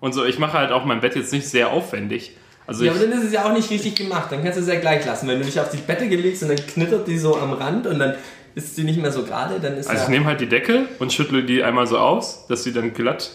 Und 0.00 0.14
so, 0.14 0.24
ich 0.24 0.38
mache 0.38 0.58
halt 0.58 0.72
auch 0.72 0.84
mein 0.84 1.00
Bett 1.00 1.14
jetzt 1.14 1.32
nicht 1.32 1.48
sehr 1.48 1.70
aufwendig. 1.70 2.36
Also 2.66 2.84
Ja, 2.84 2.92
ich, 2.92 2.98
aber 2.98 3.06
dann 3.06 3.18
ist 3.18 3.26
es 3.26 3.32
ja 3.32 3.44
auch 3.44 3.52
nicht 3.52 3.70
richtig 3.70 3.94
gemacht. 3.94 4.32
Dann 4.32 4.42
kannst 4.42 4.58
du 4.58 4.62
es 4.62 4.68
ja 4.68 4.80
gleich 4.80 5.04
lassen. 5.06 5.28
Wenn 5.28 5.38
du 5.38 5.44
dich 5.44 5.60
auf 5.60 5.70
die 5.70 5.76
Bette 5.76 6.04
legst 6.04 6.42
und 6.42 6.48
dann 6.48 6.66
knittert 6.66 7.06
die 7.06 7.18
so 7.18 7.36
am 7.36 7.52
Rand 7.52 7.86
und 7.86 7.98
dann 7.98 8.14
ist 8.56 8.74
sie 8.74 8.84
nicht 8.84 9.00
mehr 9.00 9.12
so 9.12 9.22
gerade, 9.22 9.60
dann 9.60 9.76
ist 9.76 9.86
also 9.86 10.02
ich 10.02 10.08
ja, 10.08 10.10
nehme 10.10 10.24
halt 10.24 10.40
die 10.40 10.48
Decke 10.48 10.86
und 10.98 11.12
schüttle 11.12 11.44
die 11.44 11.62
einmal 11.62 11.86
so 11.86 11.98
aus, 11.98 12.46
dass 12.48 12.64
sie 12.64 12.72
dann 12.72 12.94
glatt, 12.94 13.30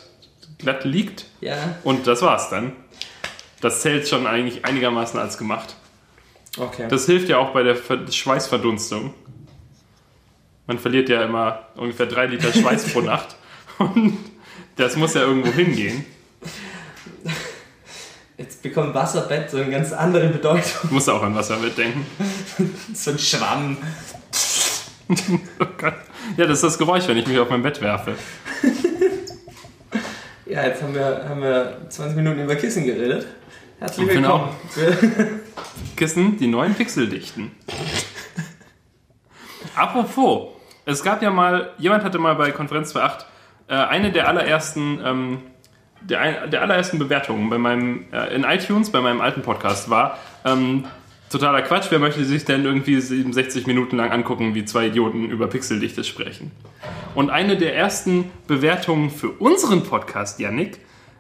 glatt 0.62 0.84
liegt. 0.86 1.26
ja. 1.42 1.56
Und 1.84 2.08
das 2.08 2.22
war's 2.22 2.50
dann. 2.50 2.74
Das 3.62 3.82
zählt 3.82 4.08
schon 4.08 4.26
eigentlich 4.26 4.66
einigermaßen 4.66 5.20
als 5.20 5.38
gemacht. 5.38 5.76
Okay. 6.58 6.88
Das 6.90 7.06
hilft 7.06 7.30
ja 7.30 7.38
auch 7.38 7.52
bei 7.52 7.64
der 7.64 7.76
Ver 7.76 8.12
Schweißverdunstung. 8.12 9.14
Man 10.68 10.80
verliert 10.80 11.10
ja 11.10 11.24
immer 11.24 11.68
ungefähr 11.76 12.08
drei 12.08 12.26
Liter 12.26 12.52
Schweiß 12.60 12.92
pro 12.94 13.02
Nacht. 13.02 13.36
Und 13.78 14.18
das 14.78 14.96
muss 14.96 15.14
ja 15.14 15.22
irgendwo 15.22 15.52
hingehen. 15.52 16.06
Jetzt 18.38 18.64
bekommt 18.64 18.96
Wasserbett 18.96 19.52
so 19.52 19.58
eine 19.58 19.70
ganz 19.70 19.92
andere 19.94 20.30
Bedeutung. 20.30 20.64
Ich 20.86 20.92
muss 20.92 21.08
auch 21.08 21.22
an 21.22 21.36
Wasser 21.36 21.58
mitdenken. 21.58 22.06
So 22.94 23.12
ein 23.12 23.20
Schwamm. 23.20 23.78
Oh 25.60 25.66
Gott. 25.78 25.96
Ja, 26.38 26.46
das 26.46 26.60
ist 26.60 26.64
das 26.64 26.78
Geräusch, 26.78 27.06
wenn 27.08 27.18
ich 27.18 27.28
mich 27.28 27.38
auf 27.38 27.50
mein 27.50 27.62
Bett 27.62 27.82
werfe. 27.82 28.16
Ja, 30.52 30.66
jetzt 30.66 30.84
haben 30.84 30.94
wir, 30.94 31.24
haben 31.30 31.42
wir 31.42 31.78
20 31.88 32.18
Minuten 32.18 32.44
über 32.44 32.56
Kissen 32.56 32.86
geredet. 32.86 33.26
Herzlich 33.80 34.08
Ich 34.08 34.12
finde 34.12 34.28
willkommen. 34.28 35.40
Kissen, 35.96 36.38
die 36.38 36.48
neuen 36.48 36.76
Pixeldichten. 36.76 37.52
Apropos, 39.78 40.50
es 40.84 41.04
gab 41.04 41.22
ja 41.22 41.32
mal, 41.32 41.72
jemand 41.78 42.04
hatte 42.04 42.20
mal 42.20 42.36
bei 42.36 42.52
Konferenz 42.52 42.94
2.8 42.94 43.24
äh, 43.70 43.76
eine 43.76 44.12
der 44.12 44.28
allerersten, 44.28 45.00
ähm, 45.06 45.38
der, 46.02 46.48
der 46.48 46.62
allerersten 46.62 47.00
Bewertungen 47.00 47.50
bei 47.50 47.58
meinem, 47.58 48.08
äh, 48.12 48.36
in 48.36 48.44
iTunes, 48.44 48.92
bei 48.92 49.00
meinem 49.00 49.22
alten 49.22 49.44
Podcast 49.44 49.90
war, 49.90 50.18
ähm, 50.44 50.84
totaler 51.32 51.62
Quatsch, 51.62 51.88
wer 51.90 52.00
möchte 52.00 52.24
sich 52.26 52.46
denn 52.46 52.66
irgendwie 52.66 53.00
67 53.00 53.66
Minuten 53.68 53.98
lang 53.98 54.12
angucken, 54.12 54.54
wie 54.56 54.66
zwei 54.66 54.88
Idioten 54.88 55.30
über 55.30 55.48
Pixeldichte 55.48 56.04
sprechen? 56.04 56.52
Und 57.16 57.30
eine 57.30 57.58
der 57.58 57.76
ersten 57.76 58.30
Bewertungen 58.48 59.10
für 59.10 59.30
unseren 59.32 59.84
Podcast, 59.84 60.40
Yannick, 60.40 60.80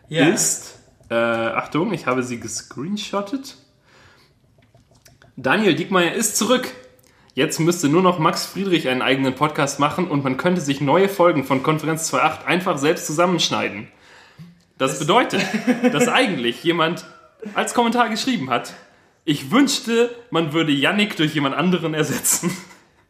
Ja. 0.10 0.28
ist, 0.28 0.80
äh, 1.10 1.16
Achtung, 1.16 1.94
ich 1.94 2.06
habe 2.06 2.24
sie 2.24 2.40
gescreenshottet. 2.40 3.56
Daniel 5.38 5.74
Diekmeyer 5.76 6.14
ist 6.14 6.38
zurück. 6.38 6.70
Jetzt 7.34 7.60
müsste 7.60 7.88
nur 7.88 8.02
noch 8.02 8.20
Max 8.20 8.46
Friedrich 8.46 8.90
einen 8.90 9.02
eigenen 9.02 9.34
Podcast 9.36 9.80
machen 9.80 10.08
und 10.08 10.24
man 10.24 10.36
könnte 10.38 10.60
sich 10.62 10.82
neue 10.82 11.08
Folgen 11.08 11.46
von 11.46 11.64
Konferenz 11.64 12.14
2.8 12.14 12.46
einfach 12.46 12.78
selbst 12.78 13.08
zusammenschneiden. 13.08 13.88
Das 14.78 15.00
bedeutet, 15.00 15.42
dass 15.94 16.08
eigentlich 16.10 16.64
jemand 16.64 17.06
als 17.54 17.74
Kommentar 17.74 18.10
geschrieben 18.10 18.50
hat, 18.50 18.74
ich 19.26 19.52
wünschte, 19.52 20.16
man 20.32 20.54
würde 20.54 20.72
Yannick 20.72 21.16
durch 21.16 21.34
jemand 21.36 21.56
anderen 21.56 21.94
ersetzen. 21.94 22.56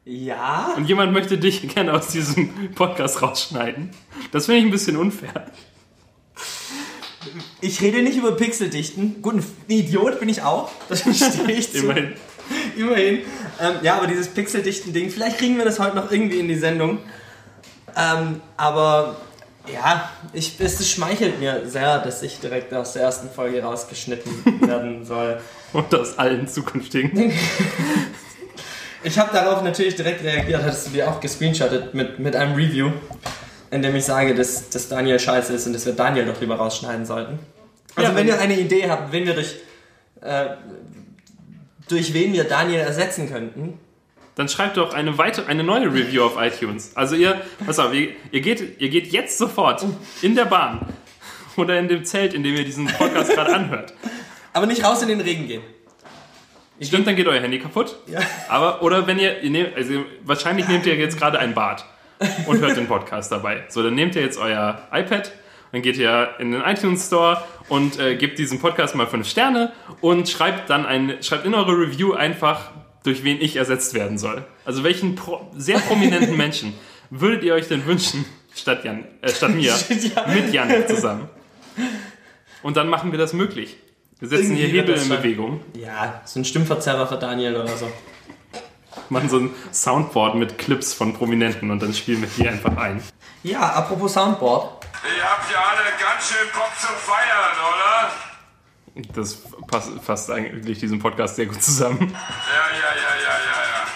Ja. 0.03 0.73
Und 0.75 0.89
jemand 0.89 1.13
möchte 1.13 1.37
dich 1.37 1.67
gerne 1.69 1.93
aus 1.93 2.07
diesem 2.07 2.73
Podcast 2.73 3.21
rausschneiden. 3.21 3.91
Das 4.31 4.45
finde 4.45 4.59
ich 4.59 4.65
ein 4.65 4.71
bisschen 4.71 4.97
unfair. 4.97 5.51
Ich 7.61 7.81
rede 7.81 8.01
nicht 8.01 8.17
über 8.17 8.31
Pixeldichten. 8.31 9.21
Gut, 9.21 9.35
ein 9.35 9.45
Idiot 9.67 10.19
bin 10.19 10.27
ich 10.27 10.41
auch. 10.41 10.71
Das 10.89 11.01
stehe 11.01 11.51
ich 11.51 11.71
zu. 11.71 11.83
Immerhin. 11.83 12.13
Immerhin. 12.75 13.19
Ähm, 13.59 13.75
ja, 13.83 13.97
aber 13.97 14.07
dieses 14.07 14.29
Pixeldichten-Ding, 14.29 15.11
vielleicht 15.11 15.37
kriegen 15.37 15.57
wir 15.57 15.65
das 15.65 15.79
heute 15.79 15.95
noch 15.95 16.11
irgendwie 16.11 16.39
in 16.39 16.47
die 16.47 16.55
Sendung. 16.55 16.97
Ähm, 17.95 18.41
aber 18.57 19.17
ja, 19.71 20.09
ich, 20.33 20.59
es 20.59 20.89
schmeichelt 20.89 21.39
mir 21.39 21.67
sehr, 21.69 21.99
dass 21.99 22.23
ich 22.23 22.39
direkt 22.39 22.73
aus 22.73 22.93
der 22.93 23.03
ersten 23.03 23.29
Folge 23.29 23.61
rausgeschnitten 23.61 24.61
werden 24.67 25.05
soll. 25.05 25.39
Und 25.73 25.93
aus 25.95 26.17
allen 26.17 26.47
zukünftigen. 26.47 27.31
Ich 29.03 29.17
habe 29.17 29.31
darauf 29.33 29.63
natürlich 29.63 29.95
direkt 29.95 30.23
reagiert, 30.23 30.63
hattest 30.63 30.87
du 30.87 30.91
dir 30.91 31.09
auch 31.09 31.19
gescreenshottet 31.19 31.93
mit, 31.93 32.19
mit 32.19 32.35
einem 32.35 32.53
Review, 32.55 32.91
in 33.71 33.81
dem 33.81 33.95
ich 33.95 34.05
sage, 34.05 34.35
dass, 34.35 34.69
dass 34.69 34.89
Daniel 34.89 35.19
scheiße 35.19 35.53
ist 35.53 35.65
und 35.67 35.73
dass 35.73 35.85
wir 35.85 35.93
Daniel 35.93 36.25
doch 36.25 36.39
lieber 36.39 36.55
rausschneiden 36.55 37.05
sollten. 37.05 37.39
Also 37.95 38.09
Ja, 38.09 38.15
wenn 38.15 38.27
wenn- 38.27 38.27
ihr 38.35 38.39
eine 38.39 38.59
Idee 38.59 38.89
habt, 38.89 39.11
wen 39.11 39.25
wir 39.25 39.33
durch, 39.33 39.55
äh, 40.21 40.45
durch 41.87 42.13
wen 42.13 42.33
wir 42.33 42.43
Daniel 42.43 42.81
ersetzen 42.81 43.29
könnten, 43.29 43.79
Dann 44.35 44.47
schreibt 44.47 44.77
doch 44.77 44.93
eine 44.93 45.17
weitere, 45.17 45.47
eine 45.47 45.63
neue 45.63 45.87
Review 45.87 46.23
auf 46.23 46.41
iTunes. 46.41 46.95
Also 46.95 47.15
ihr, 47.15 47.41
pass 47.65 47.79
auf, 47.79 47.93
ihr, 47.93 48.09
ihr, 48.31 48.41
geht, 48.41 48.79
ihr 48.79 48.89
geht 48.89 49.07
jetzt 49.11 49.37
sofort 49.37 49.85
in 50.21 50.35
der 50.35 50.45
Bahn 50.45 50.87
oder 51.57 51.77
in 51.77 51.87
dem 51.87 52.05
Zelt, 52.05 52.33
in 52.33 52.43
dem 52.43 52.55
ihr 52.55 52.63
diesen 52.63 52.87
Podcast 52.87 53.31
gerade 53.35 53.53
anhört. 53.53 53.93
aber 54.53 54.65
nicht 54.65 54.83
raus 54.83 55.01
in 55.01 55.09
den 55.09 55.21
Regen 55.21 55.47
gehen. 55.47 55.61
Stimmt, 56.81 57.05
dann 57.05 57.15
geht 57.15 57.27
euer 57.27 57.39
Handy 57.39 57.59
kaputt. 57.59 57.95
Ja. 58.07 58.19
Aber, 58.49 58.81
oder 58.81 59.05
wenn 59.05 59.19
ihr, 59.19 59.41
ihr 59.41 59.51
nehmt, 59.51 59.75
also 59.75 60.03
wahrscheinlich 60.23 60.67
nehmt 60.67 60.85
ihr 60.87 60.95
jetzt 60.95 61.17
gerade 61.17 61.37
ein 61.37 61.53
Bad 61.53 61.85
und 62.47 62.59
hört 62.59 62.75
den 62.75 62.87
Podcast 62.87 63.31
dabei. 63.31 63.65
So, 63.67 63.83
dann 63.83 63.93
nehmt 63.93 64.15
ihr 64.15 64.23
jetzt 64.23 64.39
euer 64.39 64.81
iPad, 64.91 65.31
dann 65.71 65.83
geht 65.83 65.97
ihr 65.97 66.29
in 66.39 66.51
den 66.51 66.61
iTunes 66.61 67.05
Store 67.05 67.43
und 67.69 67.99
äh, 67.99 68.15
gebt 68.15 68.39
diesem 68.39 68.59
Podcast 68.59 68.95
mal 68.95 69.05
5 69.05 69.27
Sterne 69.29 69.71
und 70.01 70.27
schreibt 70.27 70.71
dann 70.71 70.87
ein, 70.87 71.21
schreibt 71.21 71.45
in 71.45 71.53
eure 71.53 71.73
Review 71.73 72.13
einfach, 72.13 72.71
durch 73.03 73.23
wen 73.23 73.41
ich 73.41 73.55
ersetzt 73.55 73.93
werden 73.93 74.17
soll. 74.17 74.43
Also 74.65 74.83
welchen 74.83 75.15
pro, 75.15 75.49
sehr 75.55 75.79
prominenten 75.79 76.37
Menschen 76.45 76.73
würdet 77.09 77.43
ihr 77.43 77.53
euch 77.53 77.67
denn 77.67 77.85
wünschen, 77.85 78.25
statt, 78.55 78.83
Jan, 78.83 79.05
äh, 79.21 79.29
statt 79.29 79.51
mir, 79.51 79.73
Ja. 80.15 80.27
mit 80.27 80.53
Jan 80.53 80.87
zusammen? 80.87 81.29
Und 82.63 82.77
dann 82.77 82.87
machen 82.89 83.11
wir 83.11 83.19
das 83.19 83.33
möglich. 83.33 83.77
Wir 84.19 84.27
setzen 84.27 84.55
hier 84.55 84.67
Irgendwie 84.67 84.87
wird 84.87 84.99
Hebel 84.99 85.01
in. 85.03 85.09
Bewegung. 85.09 85.61
Ja, 85.73 86.21
so 86.25 86.39
ein 86.39 86.45
Stimmverzerrer 86.45 87.07
für 87.07 87.17
Daniel 87.17 87.55
oder 87.55 87.75
so. 87.75 87.91
machen 89.09 89.29
so 89.29 89.37
ein 89.39 89.49
Soundboard 89.71 90.35
mit 90.35 90.57
Clips 90.59 90.93
von 90.93 91.13
Prominenten 91.13 91.71
und 91.71 91.81
dann 91.81 91.93
spielen 91.93 92.21
wir 92.21 92.29
die 92.37 92.47
einfach 92.47 92.77
ein. 92.77 93.01
Ja, 93.43 93.61
apropos 93.61 94.13
Soundboard. 94.13 94.85
Ihr 95.17 95.23
habt 95.23 95.51
ja 95.51 95.57
alle 95.57 95.81
ganz 95.99 96.29
schön 96.29 96.47
Bock 96.53 96.69
zum 96.79 96.95
Feiern, 96.95 97.57
oder? 97.57 98.11
Das 99.13 99.37
passt, 99.67 99.89
fasst 100.03 100.29
eigentlich 100.29 100.79
diesen 100.79 100.99
Podcast 100.99 101.37
sehr 101.37 101.45
gut 101.45 101.61
zusammen. 101.61 101.99
Ja, 101.99 102.07
ja, 102.07 102.13
ja, 102.13 103.15
ja, 103.15 103.37
ja, 103.45 103.61
ja. 103.61 103.87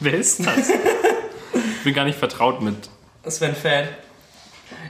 Wer 0.00 0.14
ist 0.14 0.46
das? 0.46 0.70
Ich 1.78 1.84
bin 1.84 1.94
gar 1.94 2.04
nicht 2.04 2.18
vertraut 2.18 2.62
mit. 2.62 2.90
Sven 3.26 3.54
Fan. 3.54 3.88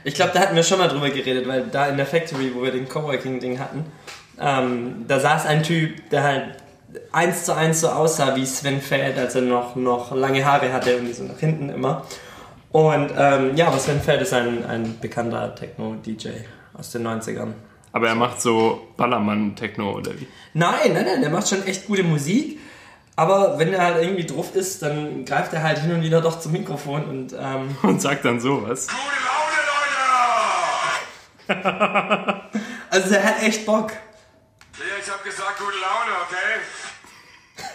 Ich 0.04 0.14
glaube, 0.14 0.32
da 0.34 0.40
hatten 0.40 0.56
wir 0.56 0.62
schon 0.62 0.78
mal 0.78 0.88
drüber 0.88 1.10
geredet, 1.10 1.46
weil 1.48 1.66
da 1.66 1.88
in 1.88 1.96
der 1.96 2.06
Factory, 2.06 2.52
wo 2.54 2.62
wir 2.62 2.72
den 2.72 2.88
Coworking-Ding 2.88 3.58
hatten, 3.58 3.84
ähm, 4.40 5.04
da 5.08 5.20
saß 5.20 5.46
ein 5.46 5.62
Typ, 5.62 6.10
der 6.10 6.22
halt 6.22 6.56
eins 7.12 7.44
zu 7.44 7.54
eins 7.54 7.80
so 7.80 7.88
aussah 7.88 8.36
wie 8.36 8.46
Sven 8.46 8.80
Feld, 8.80 9.18
als 9.18 9.34
er 9.34 9.42
noch, 9.42 9.76
noch 9.76 10.14
lange 10.14 10.44
Haare 10.44 10.72
hatte, 10.72 10.90
irgendwie 10.90 11.12
so 11.12 11.24
nach 11.24 11.38
hinten 11.38 11.68
immer. 11.68 12.04
Und 12.72 13.10
ähm, 13.16 13.56
ja, 13.56 13.68
aber 13.68 13.78
Sven 13.78 14.00
Feld 14.00 14.22
ist 14.22 14.32
ein, 14.32 14.64
ein 14.66 14.98
bekannter 15.00 15.54
Techno-DJ 15.54 16.28
aus 16.74 16.90
den 16.90 17.06
90ern. 17.06 17.52
Aber 17.96 18.08
er 18.08 18.14
macht 18.14 18.42
so 18.42 18.88
Ballermann-Techno 18.98 19.90
oder 19.90 20.12
wie? 20.20 20.26
Nein, 20.52 20.92
nein, 20.92 21.06
nein, 21.06 21.22
der 21.22 21.30
macht 21.30 21.48
schon 21.48 21.66
echt 21.66 21.86
gute 21.86 22.02
Musik. 22.02 22.60
Aber 23.16 23.58
wenn 23.58 23.72
er 23.72 23.82
halt 23.82 24.02
irgendwie 24.02 24.26
drauf 24.26 24.54
ist, 24.54 24.82
dann 24.82 25.24
greift 25.24 25.54
er 25.54 25.62
halt 25.62 25.78
hin 25.78 25.90
und 25.94 26.02
wieder 26.02 26.20
doch 26.20 26.38
zum 26.38 26.52
Mikrofon 26.52 27.06
und 27.06 27.32
ähm, 27.32 27.74
Und 27.82 28.02
sagt 28.02 28.26
dann 28.26 28.38
sowas. 28.38 28.86
Gute 28.86 29.00
Laune, 31.48 31.62
Leute! 32.26 32.42
Also 32.90 33.08
der 33.08 33.24
hat 33.24 33.42
echt 33.42 33.64
Bock. 33.64 33.92
Lea, 34.78 34.84
ich 35.02 35.10
hab 35.10 35.24
gesagt, 35.24 35.58
gute 35.58 35.78
Laune, 35.80 36.10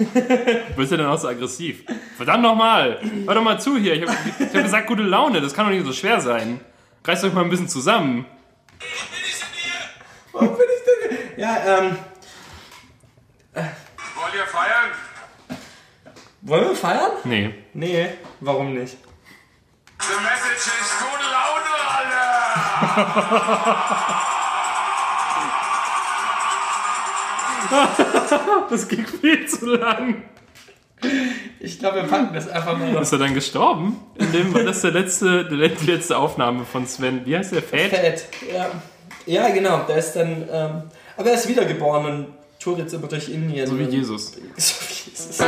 okay? 0.05 0.63
Bist 0.77 0.91
du 0.91 0.97
denn 0.97 1.07
auch 1.07 1.17
so 1.17 1.29
aggressiv? 1.29 1.83
Verdammt 2.15 2.43
nochmal! 2.43 2.99
Hör 3.25 3.33
doch 3.33 3.41
mal 3.41 3.59
zu 3.59 3.75
hier. 3.75 3.95
Ich 3.95 4.03
habe 4.03 4.15
ich 4.37 4.45
hab 4.53 4.63
gesagt, 4.63 4.85
gute 4.85 5.01
Laune. 5.01 5.41
Das 5.41 5.55
kann 5.55 5.65
doch 5.65 5.73
nicht 5.73 5.83
so 5.83 5.93
schwer 5.93 6.21
sein. 6.21 6.59
Reißt 7.05 7.23
euch 7.23 7.33
mal 7.33 7.43
ein 7.43 7.49
bisschen 7.49 7.69
zusammen. 7.69 8.27
Warum 10.31 10.57
bin 10.57 10.65
ich 10.77 10.83
denn? 10.85 11.39
Ja, 11.39 11.57
ähm. 11.77 11.97
Wollt 13.53 14.33
ihr 14.35 14.45
feiern? 14.45 14.91
Wollen 16.41 16.69
wir 16.69 16.75
feiern? 16.75 17.11
Nee. 17.23 17.53
Nee, 17.73 18.09
warum 18.39 18.73
nicht? 18.73 18.97
The 19.99 20.13
message 20.23 20.67
ist 20.81 20.99
gute 20.99 21.27
Laune, 21.29 21.71
Alter! 21.97 22.51
Das 28.69 28.87
ging 28.87 29.05
viel 29.05 29.47
zu 29.47 29.65
lang. 29.75 30.23
Ich 31.59 31.79
glaube, 31.79 31.97
wir 31.97 32.07
packen 32.09 32.33
das 32.33 32.47
einfach 32.47 32.77
mal 32.77 32.91
noch. 32.91 33.01
Ist 33.01 33.11
er 33.11 33.19
dann 33.19 33.33
gestorben? 33.33 33.99
In 34.15 34.31
dem 34.31 34.53
war 34.53 34.63
das 34.63 34.81
der 34.81 34.91
letzte, 34.91 35.45
die 35.47 35.55
letzte 35.55 36.17
Aufnahme 36.17 36.65
von 36.65 36.87
Sven. 36.87 37.25
Wie 37.25 37.37
heißt 37.37 37.51
der? 37.53 37.61
Fett? 37.63 37.91
Fett, 37.91 38.25
ja. 38.53 38.69
Ja, 39.25 39.49
genau, 39.49 39.81
der 39.87 39.97
ist 39.97 40.13
dann. 40.13 40.47
Ähm, 40.51 40.83
aber 41.17 41.29
er 41.29 41.35
ist 41.35 41.47
wiedergeboren 41.47 42.05
und 42.05 42.27
tourt 42.59 42.79
jetzt 42.79 42.93
immer 42.93 43.07
durch 43.07 43.29
Indien. 43.29 43.67
So 43.67 43.77
wie 43.77 43.83
Jesus. 43.83 44.31
So 44.57 44.75
wie 44.87 45.09
Jesus. 45.11 45.39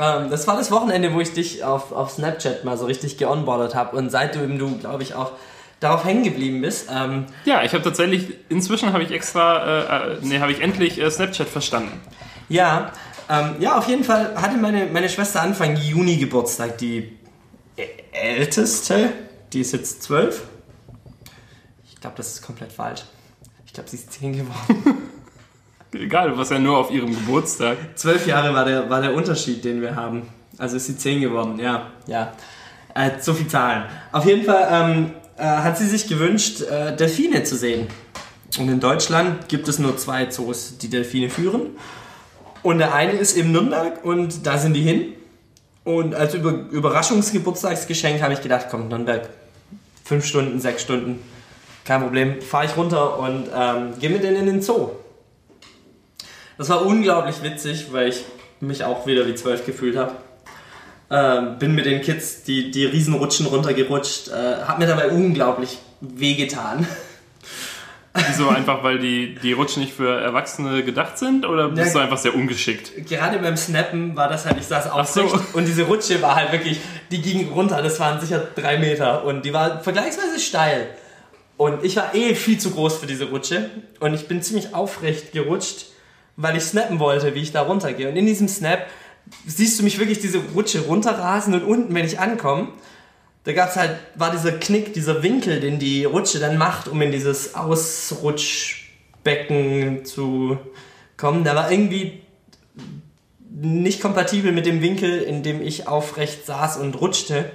Ähm, 0.00 0.30
das 0.30 0.46
war 0.46 0.56
das 0.56 0.70
Wochenende, 0.70 1.12
wo 1.12 1.20
ich 1.20 1.32
dich 1.32 1.64
auf, 1.64 1.92
auf 1.92 2.10
Snapchat 2.12 2.64
mal 2.64 2.76
so 2.78 2.86
richtig 2.86 3.16
geonboardet 3.18 3.74
habe 3.74 3.96
und 3.96 4.10
seitdem 4.10 4.58
du, 4.58 4.76
glaube 4.78 5.02
ich, 5.02 5.14
auch 5.14 5.32
darauf 5.80 6.04
hängen 6.04 6.22
geblieben 6.24 6.60
bist. 6.60 6.88
Ähm, 6.94 7.26
Ja, 7.44 7.62
ich 7.62 7.72
habe 7.72 7.82
tatsächlich, 7.82 8.34
inzwischen 8.48 8.92
habe 8.92 9.02
ich 9.02 9.10
extra, 9.10 10.06
äh, 10.06 10.12
äh, 10.12 10.16
nee, 10.22 10.38
habe 10.40 10.52
ich 10.52 10.60
endlich 10.60 11.00
äh, 11.00 11.10
Snapchat 11.10 11.48
verstanden. 11.48 12.00
ja, 12.48 12.92
ähm, 13.30 13.56
ja, 13.60 13.76
auf 13.76 13.86
jeden 13.88 14.04
Fall 14.04 14.34
hatte 14.36 14.56
meine, 14.56 14.86
meine 14.86 15.08
Schwester 15.10 15.42
Anfang 15.42 15.76
Juni 15.76 16.16
Geburtstag, 16.16 16.78
die 16.78 17.18
älteste, 18.12 19.10
die 19.52 19.60
ist 19.60 19.72
jetzt 19.72 20.02
zwölf. 20.02 20.44
Ich 21.98 22.02
glaube, 22.02 22.16
das 22.16 22.34
ist 22.34 22.42
komplett 22.42 22.70
falsch. 22.70 23.02
Ich 23.66 23.72
glaube, 23.72 23.90
sie 23.90 23.96
ist 23.96 24.12
zehn 24.12 24.32
geworden. 24.32 25.02
Egal, 25.92 26.38
was 26.38 26.50
ja 26.50 26.60
nur 26.60 26.78
auf 26.78 26.92
ihrem 26.92 27.12
Geburtstag. 27.12 27.76
Zwölf 27.96 28.24
Jahre 28.24 28.54
war 28.54 28.64
der, 28.64 28.88
war 28.88 29.00
der 29.00 29.14
Unterschied, 29.14 29.64
den 29.64 29.82
wir 29.82 29.96
haben. 29.96 30.28
Also 30.58 30.76
ist 30.76 30.86
sie 30.86 30.96
zehn 30.96 31.20
geworden, 31.20 31.58
ja. 31.58 31.90
Ja. 32.06 32.34
Äh, 32.94 33.20
so 33.20 33.34
viel 33.34 33.48
Zahlen. 33.48 33.86
Auf 34.12 34.26
jeden 34.26 34.44
Fall 34.44 34.68
ähm, 34.70 35.10
äh, 35.38 35.42
hat 35.42 35.76
sie 35.76 35.88
sich 35.88 36.06
gewünscht, 36.06 36.60
äh, 36.62 36.94
Delfine 36.94 37.42
zu 37.42 37.56
sehen. 37.56 37.88
Und 38.60 38.68
in 38.68 38.78
Deutschland 38.78 39.48
gibt 39.48 39.66
es 39.66 39.80
nur 39.80 39.96
zwei 39.96 40.26
Zoos, 40.26 40.78
die 40.78 40.88
Delfine 40.88 41.30
führen. 41.30 41.70
Und 42.62 42.78
der 42.78 42.94
eine 42.94 43.12
ist 43.14 43.36
in 43.36 43.50
Nürnberg 43.50 44.04
und 44.04 44.46
da 44.46 44.56
sind 44.56 44.74
die 44.74 44.82
hin. 44.82 45.14
Und 45.82 46.14
als 46.14 46.34
Über 46.34 46.52
Überraschungsgeburtstagsgeschenk 46.52 48.22
habe 48.22 48.34
ich 48.34 48.40
gedacht, 48.40 48.66
komm, 48.70 48.86
Nürnberg, 48.86 49.28
fünf 50.04 50.24
Stunden, 50.24 50.60
sechs 50.60 50.82
Stunden, 50.82 51.18
kein 51.88 52.02
Problem, 52.02 52.40
fahre 52.42 52.66
ich 52.66 52.76
runter 52.76 53.18
und 53.18 53.48
ähm, 53.54 53.94
gehe 53.98 54.10
mit 54.10 54.22
denen 54.22 54.36
in 54.36 54.46
den 54.46 54.62
Zoo. 54.62 54.90
Das 56.58 56.68
war 56.68 56.84
unglaublich 56.84 57.42
witzig, 57.42 57.92
weil 57.92 58.08
ich 58.08 58.24
mich 58.60 58.84
auch 58.84 59.06
wieder 59.06 59.26
wie 59.26 59.34
zwölf 59.34 59.64
gefühlt 59.64 59.96
habe. 59.96 60.12
Ähm, 61.10 61.58
bin 61.58 61.74
mit 61.74 61.86
den 61.86 62.02
Kids 62.02 62.42
die, 62.42 62.70
die 62.70 62.84
Riesenrutschen 62.84 63.46
runtergerutscht, 63.46 64.28
äh, 64.28 64.56
hab 64.66 64.78
mir 64.78 64.86
dabei 64.86 65.08
unglaublich 65.08 65.78
wehgetan. 66.02 66.86
Wieso 68.12 68.48
einfach, 68.48 68.82
weil 68.82 68.98
die, 68.98 69.36
die 69.36 69.52
Rutschen 69.52 69.80
nicht 69.82 69.94
für 69.94 70.20
Erwachsene 70.20 70.82
gedacht 70.82 71.16
sind? 71.16 71.46
Oder 71.46 71.68
bist 71.68 71.88
Ja. 71.88 71.92
du 71.94 71.98
einfach 72.00 72.18
sehr 72.18 72.34
ungeschickt? 72.34 73.06
Gerade 73.08 73.38
beim 73.38 73.56
Snappen 73.56 74.14
war 74.16 74.28
das 74.28 74.44
halt, 74.44 74.58
ich 74.58 74.66
saß 74.66 74.84
so. 74.84 74.90
aufrecht 74.90 75.54
und 75.54 75.66
diese 75.66 75.84
Rutsche 75.84 76.20
war 76.20 76.34
halt 76.34 76.52
wirklich, 76.52 76.80
die 77.10 77.22
ging 77.22 77.48
runter, 77.50 77.80
das 77.80 77.98
waren 78.00 78.20
sicher 78.20 78.46
drei 78.56 78.76
Meter 78.78 79.24
und 79.24 79.44
die 79.44 79.54
war 79.54 79.80
vergleichsweise 79.80 80.38
steil. 80.40 80.88
Und 81.58 81.84
ich 81.84 81.96
war 81.96 82.14
eh 82.14 82.34
viel 82.36 82.58
zu 82.58 82.70
groß 82.70 82.98
für 82.98 83.06
diese 83.06 83.30
Rutsche 83.30 83.68
und 83.98 84.14
ich 84.14 84.28
bin 84.28 84.40
ziemlich 84.42 84.74
aufrecht 84.74 85.32
gerutscht, 85.32 85.86
weil 86.36 86.56
ich 86.56 86.62
snappen 86.62 87.00
wollte, 87.00 87.34
wie 87.34 87.42
ich 87.42 87.50
da 87.50 87.62
runtergehe. 87.62 88.08
Und 88.08 88.14
in 88.16 88.26
diesem 88.26 88.46
Snap 88.46 88.86
siehst 89.44 89.76
du 89.78 89.82
mich 89.82 89.98
wirklich 89.98 90.20
diese 90.20 90.38
Rutsche 90.54 90.82
runterrasen 90.82 91.54
und 91.54 91.64
unten, 91.64 91.92
wenn 91.94 92.06
ich 92.06 92.20
ankomme, 92.20 92.68
da 93.42 93.52
gab's 93.52 93.74
halt, 93.76 93.98
war 94.14 94.30
dieser 94.30 94.52
Knick, 94.52 94.92
dieser 94.92 95.24
Winkel, 95.24 95.58
den 95.58 95.80
die 95.80 96.04
Rutsche 96.04 96.38
dann 96.38 96.58
macht, 96.58 96.86
um 96.86 97.02
in 97.02 97.10
dieses 97.10 97.56
Ausrutschbecken 97.56 100.04
zu 100.04 100.58
kommen. 101.16 101.42
Der 101.42 101.56
war 101.56 101.72
irgendwie 101.72 102.20
nicht 103.50 104.00
kompatibel 104.00 104.52
mit 104.52 104.64
dem 104.64 104.80
Winkel, 104.80 105.22
in 105.22 105.42
dem 105.42 105.60
ich 105.60 105.88
aufrecht 105.88 106.46
saß 106.46 106.76
und 106.76 107.00
rutschte. 107.00 107.50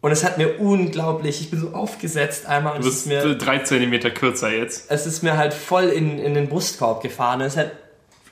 Und 0.00 0.12
es 0.12 0.22
hat 0.22 0.38
mir 0.38 0.60
unglaublich, 0.60 1.40
ich 1.40 1.50
bin 1.50 1.60
so 1.60 1.70
aufgesetzt 1.70 2.46
einmal 2.46 2.76
und 2.76 2.84
Du 2.84 2.88
es 2.88 3.04
bist 3.04 3.06
mir, 3.08 3.34
drei 3.34 3.58
Zentimeter 3.58 4.10
kürzer 4.10 4.50
jetzt. 4.50 4.90
es 4.90 5.06
ist 5.06 5.22
mir 5.22 5.36
halt 5.36 5.52
voll 5.52 5.86
in, 5.86 6.20
in 6.20 6.34
den 6.34 6.48
Brustkorb 6.48 7.02
gefahren. 7.02 7.40
Es 7.40 7.56
hat 7.56 7.72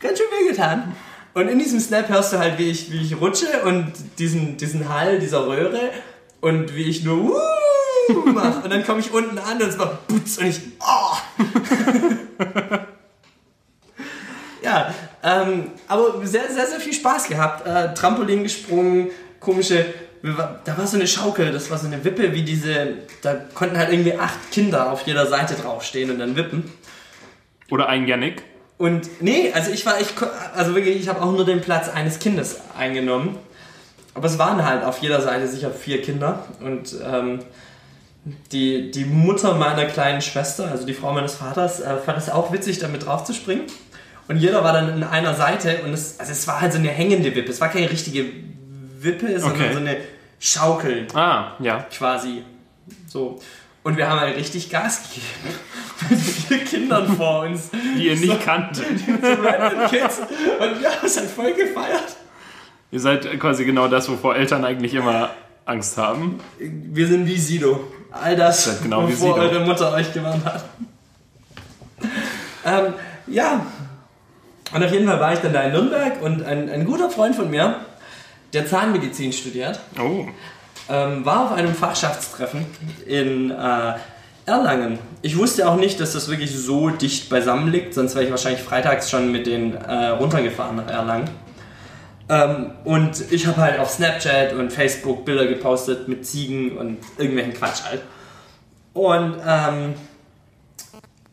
ganz 0.01 0.19
schön 0.19 0.27
weh 0.31 0.49
getan. 0.51 0.95
Und 1.35 1.49
in 1.49 1.59
diesem 1.59 1.81
Snap 1.81 2.09
hörst 2.09 2.33
du 2.33 2.39
halt, 2.39 2.59
wie 2.59 2.71
ich, 2.71 2.93
wie 2.93 3.03
ich 3.03 3.21
rutsche 3.21 3.63
und 3.65 3.93
diesen, 4.19 4.57
diesen 4.57 4.89
Hall 4.89 5.19
dieser 5.19 5.47
Röhre 5.47 5.91
und 6.41 6.75
wie 6.77 6.85
ich 6.85 7.05
nur 7.05 7.19
Wuh 8.09 8.31
mach. 8.33 8.63
Und 8.63 8.71
dann 8.71 8.85
komme 8.87 9.01
ich 9.01 9.13
unten 9.13 9.37
an 9.39 9.61
und 9.61 9.69
es 9.69 9.79
war 9.79 9.99
Putz 10.07 10.39
und 10.39 10.47
ich 10.47 10.61
oh. 10.81 11.17
Ja, 14.63 14.95
ähm, 15.23 15.73
aber 15.87 16.27
sehr, 16.27 16.51
sehr, 16.51 16.67
sehr 16.67 16.81
viel 16.81 16.93
Spaß 16.93 17.29
gehabt. 17.29 17.67
Äh, 17.67 17.95
Trampolin 17.95 18.43
gesprungen, 18.43 19.11
komische, 19.39 19.85
da 20.23 20.79
war 20.79 20.87
so 20.87 20.97
eine 20.97 21.07
Schaukel, 21.07 21.53
das 21.53 21.71
war 21.71 21.79
so 21.79 21.87
eine 21.87 22.05
Wippe, 22.05 22.33
wie 22.33 22.43
diese, 22.43 22.95
da 23.23 23.35
konnten 23.55 23.79
halt 23.79 23.93
irgendwie 23.93 24.15
acht 24.15 24.51
Kinder 24.51 24.91
auf 24.91 25.07
jeder 25.07 25.27
Seite 25.27 25.55
draufstehen 25.55 26.11
und 26.11 26.19
dann 26.19 26.37
wippen. 26.37 26.73
Oder 27.71 27.89
ein 27.89 28.07
Yannick. 28.07 28.43
Und 28.79 29.23
nee, 29.23 29.53
also 29.55 29.71
ich 29.71 29.87
war, 29.87 30.01
ich, 30.01 30.09
also 30.55 30.75
wirklich, 30.75 30.97
ich 30.97 31.09
habe 31.09 31.23
auch 31.23 31.33
nur 31.33 31.45
den 31.45 31.61
Platz 31.61 31.89
eines 31.89 32.19
Kindes 32.19 32.61
eingenommen. 32.79 33.39
Aber 34.15 34.27
es 34.27 34.39
waren 34.39 34.65
halt 34.65 34.85
auf 34.85 34.99
jeder 34.99 35.21
Seite 35.21 35.47
sicher 35.47 35.71
vier 35.71 36.01
Kinder. 36.03 36.45
Und 36.61 36.95
ähm, 37.05 37.41
die, 38.53 38.91
die 38.91 39.05
Mutter 39.05 39.55
meiner 39.55 39.85
kleinen 39.87 40.21
Schwester, 40.21 40.71
also 40.71 40.87
die 40.87 40.95
Frau 40.95 41.13
meines 41.13 41.35
Vaters, 41.35 41.81
äh, 41.81 41.97
fand 41.99 42.19
es 42.19 42.31
auch 42.31 42.53
witzig, 42.53 42.79
damit 42.79 43.07
drauf 43.07 43.25
zu 43.25 43.33
springen. 43.33 43.63
Und 44.29 44.39
jeder 44.39 44.65
war 44.65 44.73
dann 44.73 44.93
in 44.93 45.05
einer 45.05 45.35
Seite 45.35 45.83
und 45.85 45.93
es, 45.93 46.19
also 46.19 46.33
es 46.33 46.47
war 46.49 46.61
halt 46.61 46.73
so 46.73 46.79
eine 46.79 46.89
hängende 46.89 47.35
Wippe. 47.35 47.51
Es 47.51 47.61
war 47.61 47.69
keine 47.69 47.91
richtige 47.91 48.25
Wippe, 49.03 49.39
sondern 49.41 49.61
Okay. 49.61 49.73
so 49.73 49.79
eine 49.81 49.97
Schaukel 50.39 51.07
Ah, 51.15 51.53
ja. 51.61 51.87
quasi. 51.97 52.45
So. 53.09 53.39
Und 53.83 53.97
wir 53.97 54.09
haben 54.11 54.21
halt 54.21 54.37
richtig 54.37 54.69
Gas 54.71 55.03
gegeben. 55.09 55.59
Mit 56.11 56.19
vier 56.21 56.65
Kindern 56.65 57.17
vor 57.17 57.43
uns. 57.45 57.71
Die 57.73 58.09
ihr 58.09 58.17
nicht 58.17 58.41
kanntet. 58.43 58.85
So 58.99 59.33
random 59.43 59.89
Kids. 59.89 60.19
Und 60.19 60.81
wir 60.81 60.91
haben 60.91 61.07
es 61.07 61.17
halt 61.17 61.31
voll 61.31 61.53
gefeiert. 61.55 62.17
Ihr 62.91 63.01
seid 63.01 63.39
quasi 63.41 63.65
genau 63.65 63.89
das, 63.89 64.09
wovor 64.09 64.37
Eltern 64.37 64.65
eigentlich 64.65 64.95
immer 64.95 65.31
Angst 65.65 65.97
haben. 65.99 66.41
Wir 66.59 67.07
sind 67.09 67.27
wie 67.27 67.37
Sido. 67.39 67.93
All 68.11 68.37
das, 68.37 68.65
Seid 68.65 68.83
genau 68.83 69.09
wovor 69.09 69.35
eure 69.37 69.61
Mutter 69.61 69.93
euch 69.93 70.13
gewarnt 70.13 70.45
hat. 70.45 70.65
ähm, 72.65 72.95
ja. 73.27 73.67
Und 74.73 74.83
auf 74.85 74.93
jeden 74.93 75.07
Fall 75.07 75.21
war 75.21 75.33
ich 75.33 75.39
dann 75.41 75.53
da 75.53 75.63
in 75.63 75.73
Nürnberg 75.73 76.21
und 76.23 76.43
ein, 76.45 76.69
ein 76.69 76.85
guter 76.85 77.09
Freund 77.11 77.35
von 77.37 77.51
mir, 77.51 77.77
der 78.53 78.67
Zahnmedizin 78.67 79.33
studiert, 79.33 79.81
Oh. 79.99 80.27
ähm, 80.89 81.25
war 81.25 81.47
auf 81.47 81.53
einem 81.53 81.75
Fachschaftstreffen 81.75 82.65
in 83.07 83.51
äh, 83.51 83.95
Erlangen. 84.47 84.99
Ich 85.23 85.37
wusste 85.37 85.69
auch 85.69 85.77
nicht, 85.77 85.99
dass 86.01 86.13
das 86.13 86.29
wirklich 86.29 86.57
so 86.57 86.91
dicht 86.91 87.29
beisammen 87.29 87.73
liegt, 87.73 87.95
sonst 87.95 88.15
wäre 88.15 88.25
ich 88.27 88.31
wahrscheinlich 88.31 88.63
freitags 88.63 89.11
schon 89.11 89.33
mit 89.33 89.47
denen 89.47 89.75
äh, 89.75 90.09
runtergefahren 90.09 90.77
nach 90.77 90.89
Erlangen. 90.89 91.29
Ähm, 92.29 92.71
und 92.85 93.33
ich 93.33 93.47
habe 93.47 93.57
halt 93.61 93.79
auf 93.81 93.91
Snapchat 93.91 94.53
und 94.53 94.73
Facebook 94.73 95.25
Bilder 95.25 95.47
gepostet 95.47 96.09
mit 96.09 96.27
Ziegen 96.27 96.77
und 96.77 96.99
irgendwelchen 97.19 97.55
Quatsch 97.55 97.83
halt. 97.89 98.03
Und 98.95 99.37
ähm, 99.47 99.95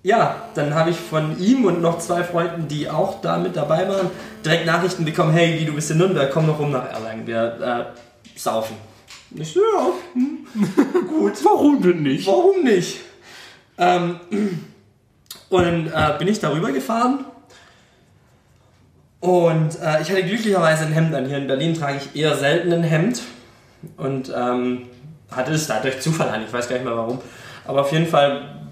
ja, 0.04 0.50
dann 0.54 0.76
habe 0.76 0.90
ich 0.90 0.98
von 0.98 1.40
ihm 1.40 1.64
und 1.64 1.82
noch 1.82 1.98
zwei 1.98 2.24
Freunden, 2.24 2.68
die 2.68 2.90
auch 2.90 3.22
da 3.22 3.38
mit 3.38 3.56
dabei 3.56 3.88
waren, 3.88 4.10
direkt 4.46 4.66
Nachrichten 4.66 5.06
bekommen, 5.06 5.32
hey, 5.32 5.60
wie 5.60 5.66
du 5.66 5.74
bist 5.74 5.90
in 5.92 5.98
Nürnberg, 5.98 6.30
komm 6.32 6.46
noch 6.46 6.60
rum 6.60 6.72
nach 6.72 6.92
Erlangen, 6.92 7.26
wir 7.26 7.94
äh, 7.96 8.38
saufen. 8.38 8.76
Ich 9.36 9.56
ja, 9.56 9.62
hm, 10.14 10.46
gut. 11.08 11.34
Warum 11.44 11.82
denn 11.82 12.04
nicht? 12.04 12.28
Warum 12.28 12.64
nicht? 12.64 13.00
Ähm, 13.78 14.20
und 15.50 15.64
dann 15.64 15.88
äh, 15.88 16.18
bin 16.20 16.28
ich 16.28 16.40
darüber 16.40 16.72
gefahren. 16.72 17.26
Und 19.22 19.80
äh, 19.82 20.02
ich 20.02 20.12
hatte 20.12 20.24
glücklicherweise 20.24 20.86
ein 20.86 20.92
Hemd 20.92 21.16
an. 21.16 21.26
Hier 21.26 21.38
in 21.38 21.48
Berlin 21.48 21.74
trage 21.74 21.98
ich 21.98 22.16
eher 22.22 22.36
selten 22.36 22.74
ein 22.74 22.84
Hemd. 22.84 23.22
Und 23.98 24.32
ähm, 24.36 24.84
hatte 25.32 25.54
es 25.54 25.66
da 25.66 25.80
durch 25.80 26.02
Zufall 26.02 26.30
an. 26.30 26.44
Ich 26.44 26.52
weiß 26.52 26.68
gar 26.68 26.76
nicht 26.76 26.86
mehr 26.86 26.96
warum. 26.96 27.20
Aber 27.66 27.82
auf 27.82 27.92
jeden 27.92 28.08
Fall 28.08 28.68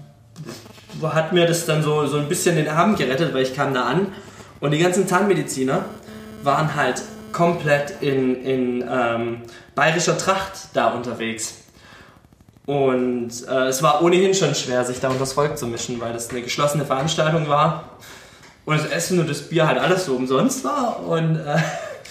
hat 1.02 1.32
mir 1.32 1.46
das 1.46 1.66
dann 1.66 1.82
so, 1.82 2.06
so 2.06 2.18
ein 2.18 2.28
bisschen 2.28 2.56
den 2.56 2.68
Abend 2.68 2.98
gerettet, 2.98 3.32
weil 3.34 3.42
ich 3.42 3.54
kam 3.54 3.74
da 3.74 3.84
an 3.84 4.08
und 4.60 4.70
die 4.70 4.78
ganzen 4.78 5.06
Zahnmediziner 5.06 5.84
waren 6.42 6.74
halt 6.74 7.02
komplett 7.32 7.94
in, 8.00 8.44
in 8.44 8.84
ähm, 8.88 9.42
bayerischer 9.74 10.18
Tracht 10.18 10.68
da 10.74 10.88
unterwegs. 10.88 11.58
Und 12.66 13.30
äh, 13.48 13.66
es 13.66 13.82
war 13.82 14.02
ohnehin 14.02 14.34
schon 14.34 14.54
schwer, 14.54 14.84
sich 14.84 15.00
da 15.00 15.08
unter 15.08 15.20
das 15.20 15.32
Volk 15.32 15.58
zu 15.58 15.66
mischen, 15.66 16.00
weil 16.00 16.12
das 16.12 16.30
eine 16.30 16.42
geschlossene 16.42 16.84
Veranstaltung 16.84 17.48
war. 17.48 17.98
Und 18.64 18.78
das 18.78 18.86
Essen 18.86 19.18
und 19.18 19.28
das 19.28 19.48
Bier 19.48 19.66
halt 19.66 19.78
alles 19.78 20.04
so 20.04 20.14
umsonst 20.14 20.62
war. 20.62 21.00
Und 21.04 21.36
äh, 21.36 21.56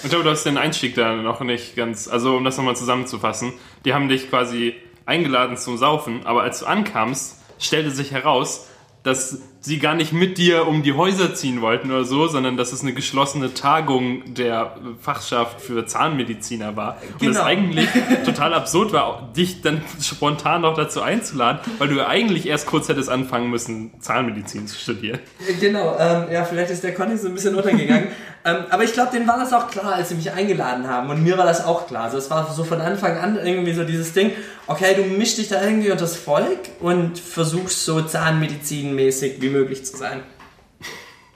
Ich 0.04 0.10
glaube, 0.10 0.26
du 0.26 0.32
hast 0.32 0.44
den 0.44 0.58
Einstieg 0.58 0.96
da 0.96 1.14
noch 1.14 1.40
nicht 1.42 1.76
ganz. 1.76 2.08
Also, 2.08 2.36
um 2.36 2.44
das 2.44 2.58
nochmal 2.58 2.76
zusammenzufassen, 2.76 3.54
die 3.86 3.94
haben 3.94 4.10
dich 4.10 4.30
quasi 4.30 4.76
eingeladen 5.06 5.58
zum 5.58 5.78
Saufen, 5.78 6.26
aber 6.26 6.44
als 6.44 6.60
du 6.60 6.66
ankamst, 6.66 7.38
stellte 7.60 7.92
sich 7.92 8.12
heraus, 8.12 8.68
dass 9.04 9.40
sie 9.62 9.80
gar 9.80 9.96
nicht 9.96 10.14
mit 10.14 10.38
dir 10.38 10.68
um 10.68 10.84
die 10.84 10.94
Häuser 10.94 11.34
ziehen 11.34 11.62
wollten 11.62 11.92
oder 11.92 12.04
so, 12.04 12.28
sondern 12.28 12.56
dass 12.58 12.72
es 12.72 12.82
eine 12.82 12.94
geschlossene 12.94 13.54
Tagung 13.54 14.34
der 14.34 14.76
Fachschaft 15.02 15.60
für 15.62 15.86
Zahnmediziner 15.86 16.76
war. 16.76 16.98
Und 17.14 17.28
es 17.30 17.36
Genau. 17.38 17.44
eigentlich 17.44 17.88
total 18.26 18.54
absurd 18.54 18.94
war, 18.94 19.32
dich 19.36 19.62
dann 19.62 19.82
spontan 20.02 20.62
noch 20.62 20.76
dazu 20.76 21.02
einzuladen, 21.02 21.62
weil 21.80 21.88
du 21.90 21.96
ja 21.98 22.08
eigentlich 22.08 22.48
erst 22.48 22.66
kurz 22.68 22.90
hättest 22.90 23.10
anfangen 23.10 23.50
müssen, 23.50 23.92
Zahnmedizin 24.00 24.68
zu 24.68 24.78
studieren. 24.78 25.20
Genau, 25.60 25.96
ähm, 26.00 26.26
ja, 26.32 26.44
vielleicht 26.44 26.72
ist 26.72 26.84
der 26.84 26.94
Conny 26.94 27.18
so 27.18 27.28
ein 27.28 27.34
bisschen 27.34 27.56
untergegangen. 27.56 28.08
ähm, 28.44 28.66
aber 28.70 28.84
ich 28.84 28.94
glaube, 28.94 29.12
denen 29.12 29.28
war 29.28 29.38
das 29.38 29.54
auch 29.54 29.70
klar, 29.70 29.94
als 29.94 30.10
sie 30.10 30.16
mich 30.16 30.32
eingeladen 30.32 30.88
haben. 30.88 31.10
Und 31.10 31.24
mir 31.24 31.38
war 31.38 31.46
das 31.46 31.64
auch 31.64 31.88
klar. 31.88 32.06
Also 32.06 32.18
es 32.18 32.30
war 32.30 32.52
so 32.52 32.64
von 32.64 32.82
Anfang 32.82 33.18
an 33.18 33.38
irgendwie 33.38 33.74
so 33.74 33.84
dieses 33.84 34.14
Ding, 34.14 34.32
okay, 34.68 34.96
du 34.96 35.04
mischst 35.04 35.38
dich 35.38 35.50
da 35.50 35.62
irgendwie 35.62 35.92
unter 35.92 36.04
das 36.04 36.16
Volk 36.16 36.60
und 36.80 37.20
versuchst 37.20 37.86
so 37.86 38.02
zahnmedizinmäßig 38.02 39.42
wie 39.42 39.50
möglich 39.50 39.86
zu 39.86 39.98
sein. 39.98 40.24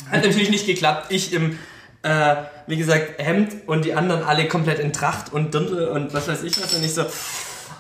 Hat 0.10 0.24
natürlich 0.24 0.50
nicht 0.50 0.66
geklappt. 0.66 1.08
Ich 1.10 1.34
im, 1.34 1.60
äh, 2.02 2.36
wie 2.68 2.78
gesagt, 2.78 3.20
Hemd 3.20 3.68
und 3.68 3.86
die 3.86 3.94
anderen 3.94 4.24
alle 4.24 4.48
komplett 4.48 4.80
in 4.80 4.92
Tracht 4.92 5.32
und 5.32 5.54
Dirndl 5.54 5.88
und 5.88 6.14
was 6.14 6.28
weiß 6.28 6.44
ich 6.44 6.62
was. 6.62 6.74
Und 6.74 6.84
ich 6.84 6.94
so, 6.94 7.06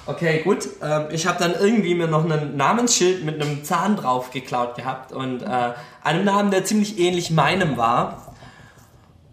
Okay, 0.07 0.41
gut. 0.43 0.67
Ähm, 0.83 1.07
ich 1.11 1.25
habe 1.25 1.39
dann 1.39 1.55
irgendwie 1.59 1.95
mir 1.95 2.07
noch 2.07 2.29
ein 2.29 2.55
Namensschild 2.55 3.25
mit 3.25 3.41
einem 3.41 3.63
Zahn 3.63 3.95
drauf 3.95 4.29
geklaut 4.29 4.75
gehabt 4.75 5.11
und 5.11 5.41
äh, 5.41 5.73
einem 6.03 6.25
Namen, 6.25 6.51
der 6.51 6.63
ziemlich 6.63 6.99
ähnlich 6.99 7.31
meinem 7.31 7.75
war. 7.75 8.34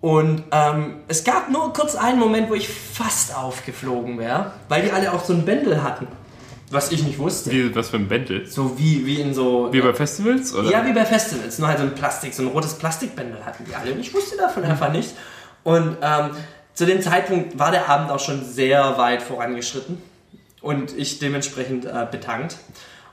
Und 0.02 0.42
ähm, 0.50 0.96
es 1.06 1.22
gab 1.22 1.48
nur 1.48 1.72
kurz 1.72 1.94
einen 1.94 2.18
Moment, 2.18 2.50
wo 2.50 2.54
ich 2.54 2.68
fast 2.68 3.36
aufgeflogen 3.36 4.18
wäre, 4.18 4.52
weil 4.68 4.82
die 4.82 4.90
alle 4.90 5.12
auch 5.12 5.24
so 5.24 5.32
ein 5.32 5.44
Bändel 5.44 5.80
hatten. 5.82 6.08
Was 6.70 6.90
ich 6.90 7.04
nicht 7.04 7.18
wusste. 7.18 7.52
Wie, 7.52 7.72
was 7.74 7.90
für 7.90 7.98
ein 7.98 8.08
Bändel? 8.08 8.44
So 8.46 8.76
wie, 8.78 9.06
wie 9.06 9.20
in 9.20 9.32
so. 9.32 9.68
Wie 9.72 9.80
bei 9.80 9.94
Festivals? 9.94 10.52
Oder? 10.54 10.70
Ja, 10.70 10.84
wie 10.84 10.92
bei 10.92 11.06
Festivals, 11.06 11.60
nur 11.60 11.68
halt 11.68 11.78
so 11.78 11.84
ein 11.84 11.94
Plastik, 11.94 12.34
so 12.34 12.42
ein 12.42 12.48
rotes 12.48 12.74
Plastikbändel 12.74 13.44
hatten 13.46 13.64
die 13.64 13.74
alle 13.76 13.92
und 13.92 14.00
ich 14.00 14.12
wusste 14.12 14.36
davon 14.36 14.64
einfach 14.64 14.90
nichts. 14.90 15.14
Und 15.62 15.98
ähm, 16.02 16.30
zu 16.74 16.84
dem 16.84 17.00
Zeitpunkt 17.00 17.58
war 17.58 17.70
der 17.70 17.88
Abend 17.88 18.10
auch 18.10 18.18
schon 18.18 18.44
sehr 18.44 18.98
weit 18.98 19.22
vorangeschritten 19.22 20.02
und 20.62 20.96
ich 20.96 21.20
dementsprechend 21.20 21.84
äh, 21.84 22.06
betankt. 22.10 22.56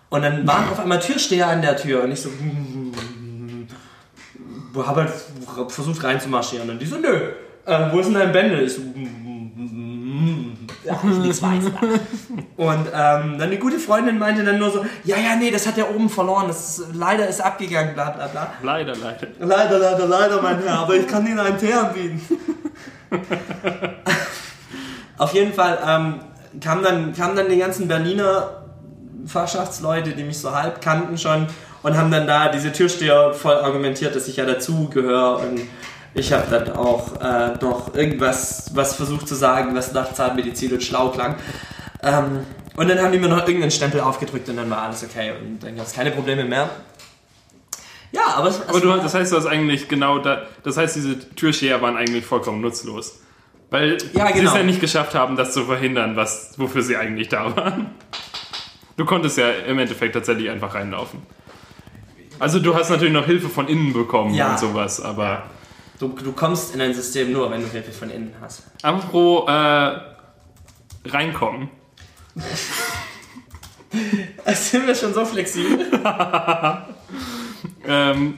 Und 0.09 0.23
dann 0.23 0.47
waren 0.47 0.67
auf 0.69 0.79
einmal 0.79 0.99
Türsteher 0.99 1.49
an 1.49 1.61
der 1.61 1.77
Tür 1.77 2.03
und 2.03 2.11
ich 2.11 2.21
so, 2.21 2.29
habe 4.75 5.01
halt 5.01 5.71
versucht 5.71 6.03
reinzumarschieren 6.03 6.69
und 6.69 6.79
die 6.79 6.85
so, 6.85 6.97
nö, 6.97 7.31
äh, 7.65 7.91
wo 7.91 7.99
ist 7.99 8.07
denn 8.07 8.15
dein 8.15 8.31
Bändel? 8.31 8.63
Ich 8.63 8.73
so, 8.73 8.81
ja, 10.83 10.99
ich 11.03 11.17
nichts 11.17 11.41
weiß. 11.41 11.65
Und 12.57 12.87
ähm, 12.87 12.91
dann 12.93 13.41
eine 13.41 13.57
gute 13.57 13.79
Freundin 13.79 14.17
meinte 14.17 14.43
dann 14.43 14.57
nur 14.57 14.71
so, 14.71 14.85
ja, 15.03 15.17
ja, 15.17 15.35
nee, 15.35 15.51
das 15.51 15.67
hat 15.67 15.77
er 15.77 15.93
oben 15.93 16.09
verloren, 16.09 16.47
das 16.47 16.79
ist, 16.79 16.95
leider 16.95 17.27
ist 17.27 17.41
abgegangen, 17.41 17.93
bla 17.93 18.09
bla 18.11 18.27
bla. 18.27 18.53
Leider, 18.63 18.95
leider. 18.95 19.27
Leider, 19.39 19.79
leider, 19.79 20.07
leider, 20.07 20.41
mein 20.41 20.61
Herr, 20.63 20.79
aber 20.79 20.95
ich 20.95 21.07
kann 21.07 21.25
Ihnen 21.27 21.39
einen 21.39 21.57
Tee 21.57 21.73
anbieten. 21.73 22.21
Auf 25.17 25.33
jeden 25.33 25.53
Fall 25.53 25.79
ähm, 25.85 26.19
kamen 26.61 26.83
dann, 26.83 27.13
kamen 27.13 27.35
dann 27.35 27.49
die 27.49 27.57
ganzen 27.57 27.87
Berliner 27.87 28.63
Fachschaftsleute, 29.25 30.11
die 30.11 30.23
mich 30.23 30.39
so 30.39 30.55
halb 30.55 30.81
kannten 30.81 31.17
schon 31.17 31.47
und 31.83 31.97
haben 31.97 32.11
dann 32.11 32.27
da 32.27 32.49
diese 32.49 32.71
Türsteher 32.71 33.33
voll 33.33 33.55
argumentiert, 33.55 34.15
dass 34.15 34.27
ich 34.27 34.37
ja 34.37 34.45
dazugehöre 34.45 35.37
und 35.37 35.61
ich 36.13 36.33
habe 36.33 36.45
dann 36.49 36.75
auch 36.75 37.21
äh, 37.21 37.55
noch 37.61 37.93
irgendwas 37.95 38.71
was 38.73 38.95
versucht 38.95 39.27
zu 39.27 39.35
sagen, 39.35 39.75
was 39.75 39.93
nach 39.93 40.13
Zahnmedizin 40.13 40.73
und 40.73 40.83
schlau 40.83 41.09
klang. 41.09 41.35
Ähm, 42.01 42.45
und 42.75 42.89
dann 42.89 42.99
haben 42.99 43.11
die 43.11 43.19
mir 43.19 43.27
noch 43.29 43.39
irgendeinen 43.39 43.71
Stempel 43.71 44.01
aufgedrückt 44.01 44.49
und 44.49 44.57
dann 44.57 44.69
war 44.69 44.83
alles 44.83 45.03
okay 45.03 45.33
und 45.39 45.61
dann 45.63 45.75
gab 45.75 45.85
es 45.85 45.93
keine 45.93 46.11
Probleme 46.11 46.45
mehr. 46.45 46.69
Ja, 48.11 48.21
aber 48.35 48.49
es, 48.49 48.67
Aber 48.67 48.79
du, 48.79 48.87
das 48.97 49.13
heißt, 49.13 49.31
du 49.31 49.37
hast 49.37 49.45
eigentlich 49.45 49.87
genau 49.87 50.17
da, 50.19 50.43
das 50.63 50.77
heißt, 50.77 50.95
diese 50.95 51.19
Türsteher 51.35 51.81
waren 51.81 51.95
eigentlich 51.95 52.25
vollkommen 52.25 52.59
nutzlos. 52.61 53.19
Weil 53.69 53.97
Ja, 54.13 54.27
sie 54.27 54.33
genau. 54.33 54.49
es 54.51 54.57
ja 54.57 54.63
nicht 54.63 54.81
geschafft 54.81 55.13
haben, 55.13 55.35
das 55.35 55.53
zu 55.53 55.65
verhindern, 55.65 56.15
was, 56.15 56.53
wofür 56.57 56.81
sie 56.81 56.97
eigentlich 56.97 57.29
da 57.29 57.55
waren. 57.55 57.91
Du 58.97 59.05
konntest 59.05 59.37
ja 59.37 59.49
im 59.51 59.77
Endeffekt 59.77 60.15
tatsächlich 60.15 60.49
einfach 60.49 60.73
reinlaufen. 60.73 61.21
Also 62.39 62.59
du 62.59 62.73
hast 62.75 62.89
natürlich 62.89 63.13
noch 63.13 63.25
Hilfe 63.25 63.49
von 63.49 63.67
innen 63.67 63.93
bekommen 63.93 64.33
Ja. 64.33 64.51
und 64.51 64.59
sowas, 64.59 65.01
aber 65.01 65.43
Du, 65.99 66.07
du 66.07 66.31
kommst 66.31 66.73
in 66.73 66.79
ein 66.81 66.93
System 66.93 67.33
nur, 67.33 67.51
wenn 67.51 67.59
du 67.61 67.67
Hilfe 67.67 67.91
von 67.91 68.09
innen 68.09 68.33
hast. 68.41 68.63
apropos 68.83 69.49
äh, 69.49 69.99
reinkommen. 71.09 71.69
Sind 74.53 74.87
wir 74.87 74.95
schon 74.95 75.13
so 75.13 75.25
flexibel? 75.25 75.85
Ähm, 77.85 78.37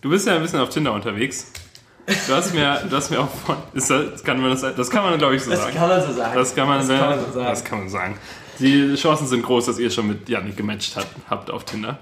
du 0.00 0.08
bist 0.10 0.26
ja 0.26 0.34
ein 0.34 0.40
bisschen 0.42 0.58
auf 0.60 0.70
Tinder 0.70 0.92
unterwegs. 0.92 1.52
Du 2.26 2.34
hast 2.34 2.54
mir, 2.54 2.82
du 2.88 2.96
hast 2.96 3.10
mir 3.10 3.20
auch 3.20 3.28
von, 3.28 3.56
ist 3.74 3.90
das, 3.90 4.24
kann 4.24 4.40
man 4.40 4.50
das, 4.50 4.62
das 4.62 4.88
kann 4.90 5.02
man 5.04 5.18
glaube 5.18 5.36
ich 5.36 5.42
so 5.44 5.50
Das 5.50 5.60
sagen. 5.60 5.76
kann 5.76 5.88
man 5.88 6.00
so 6.00 6.12
sagen. 6.12 6.34
Das 6.34 6.54
kann 6.54 6.68
man, 6.68 6.78
das 6.78 6.88
kann 6.88 7.00
man 7.10 7.18
so 7.20 7.32
sagen. 7.32 7.46
Das 7.50 7.64
kann 7.64 7.78
man 7.80 7.88
sagen. 7.88 8.18
Die 8.60 8.94
Chancen 8.94 9.26
sind 9.26 9.42
groß, 9.42 9.66
dass 9.66 9.78
ihr 9.78 9.90
schon 9.90 10.08
mit 10.08 10.28
Yannick 10.28 10.56
gematcht 10.56 10.96
habt, 10.96 11.08
habt 11.28 11.50
auf 11.50 11.64
Tinder. 11.64 11.98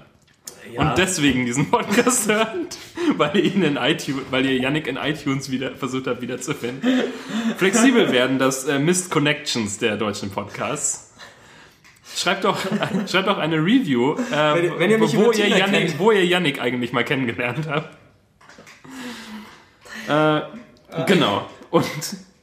Ja. 0.73 0.81
Und 0.81 0.97
deswegen 0.97 1.45
diesen 1.45 1.69
Podcast 1.69 2.29
hört, 2.29 2.77
weil 3.17 3.37
ihr 3.37 3.43
ihn 3.43 3.63
in 3.63 3.77
iTunes, 3.77 4.23
weil 4.29 4.45
ihr 4.45 4.57
Yannick 4.57 4.87
in 4.87 4.97
iTunes 4.97 5.51
wieder 5.51 5.75
versucht 5.75 6.07
habt 6.07 6.21
wiederzufinden. 6.21 7.03
Flexibel 7.57 8.11
werden, 8.11 8.39
das 8.39 8.65
äh, 8.65 8.79
Mist 8.79 9.11
Connections 9.11 9.77
der 9.77 9.97
deutschen 9.97 10.31
Podcasts. 10.31 11.13
Schreibt 12.15 12.43
doch, 12.43 12.57
schreibt 13.07 13.27
doch 13.27 13.37
eine 13.37 13.57
Review, 13.57 14.13
äh, 14.13 14.19
Wenn 14.31 14.79
wenn 14.79 14.91
ihr 14.91 14.99
wo, 14.99 15.31
ihr 15.31 15.47
Yannick, 15.47 15.99
wo 15.99 16.11
ihr 16.11 16.25
Yannick 16.25 16.61
eigentlich 16.61 16.93
mal 16.93 17.03
kennengelernt 17.03 17.67
habt. 17.69 17.97
Äh, 20.07 20.41
genau. 21.05 21.47
Und 21.69 21.85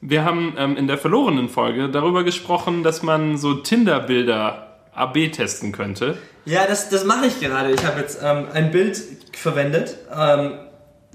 wir 0.01 0.25
haben 0.25 0.55
ähm, 0.57 0.77
in 0.77 0.87
der 0.87 0.97
verlorenen 0.97 1.49
Folge 1.49 1.89
darüber 1.89 2.25
gesprochen, 2.25 2.83
dass 2.83 3.03
man 3.03 3.37
so 3.37 3.55
Tinder-Bilder 3.55 4.68
AB 4.99 5.33
testen 5.33 5.73
könnte. 5.73 6.19
ja, 6.45 6.67
das, 6.67 6.89
das 6.89 7.05
mache 7.05 7.27
ich 7.27 7.41
gerade. 7.41 7.73
Ich 7.73 7.85
habe 7.85 8.01
jetzt 8.01 8.21
ähm, 8.23 8.47
ein 8.53 8.71
Bild 8.71 9.01
verwendet, 9.37 9.97
ähm, 10.15 10.59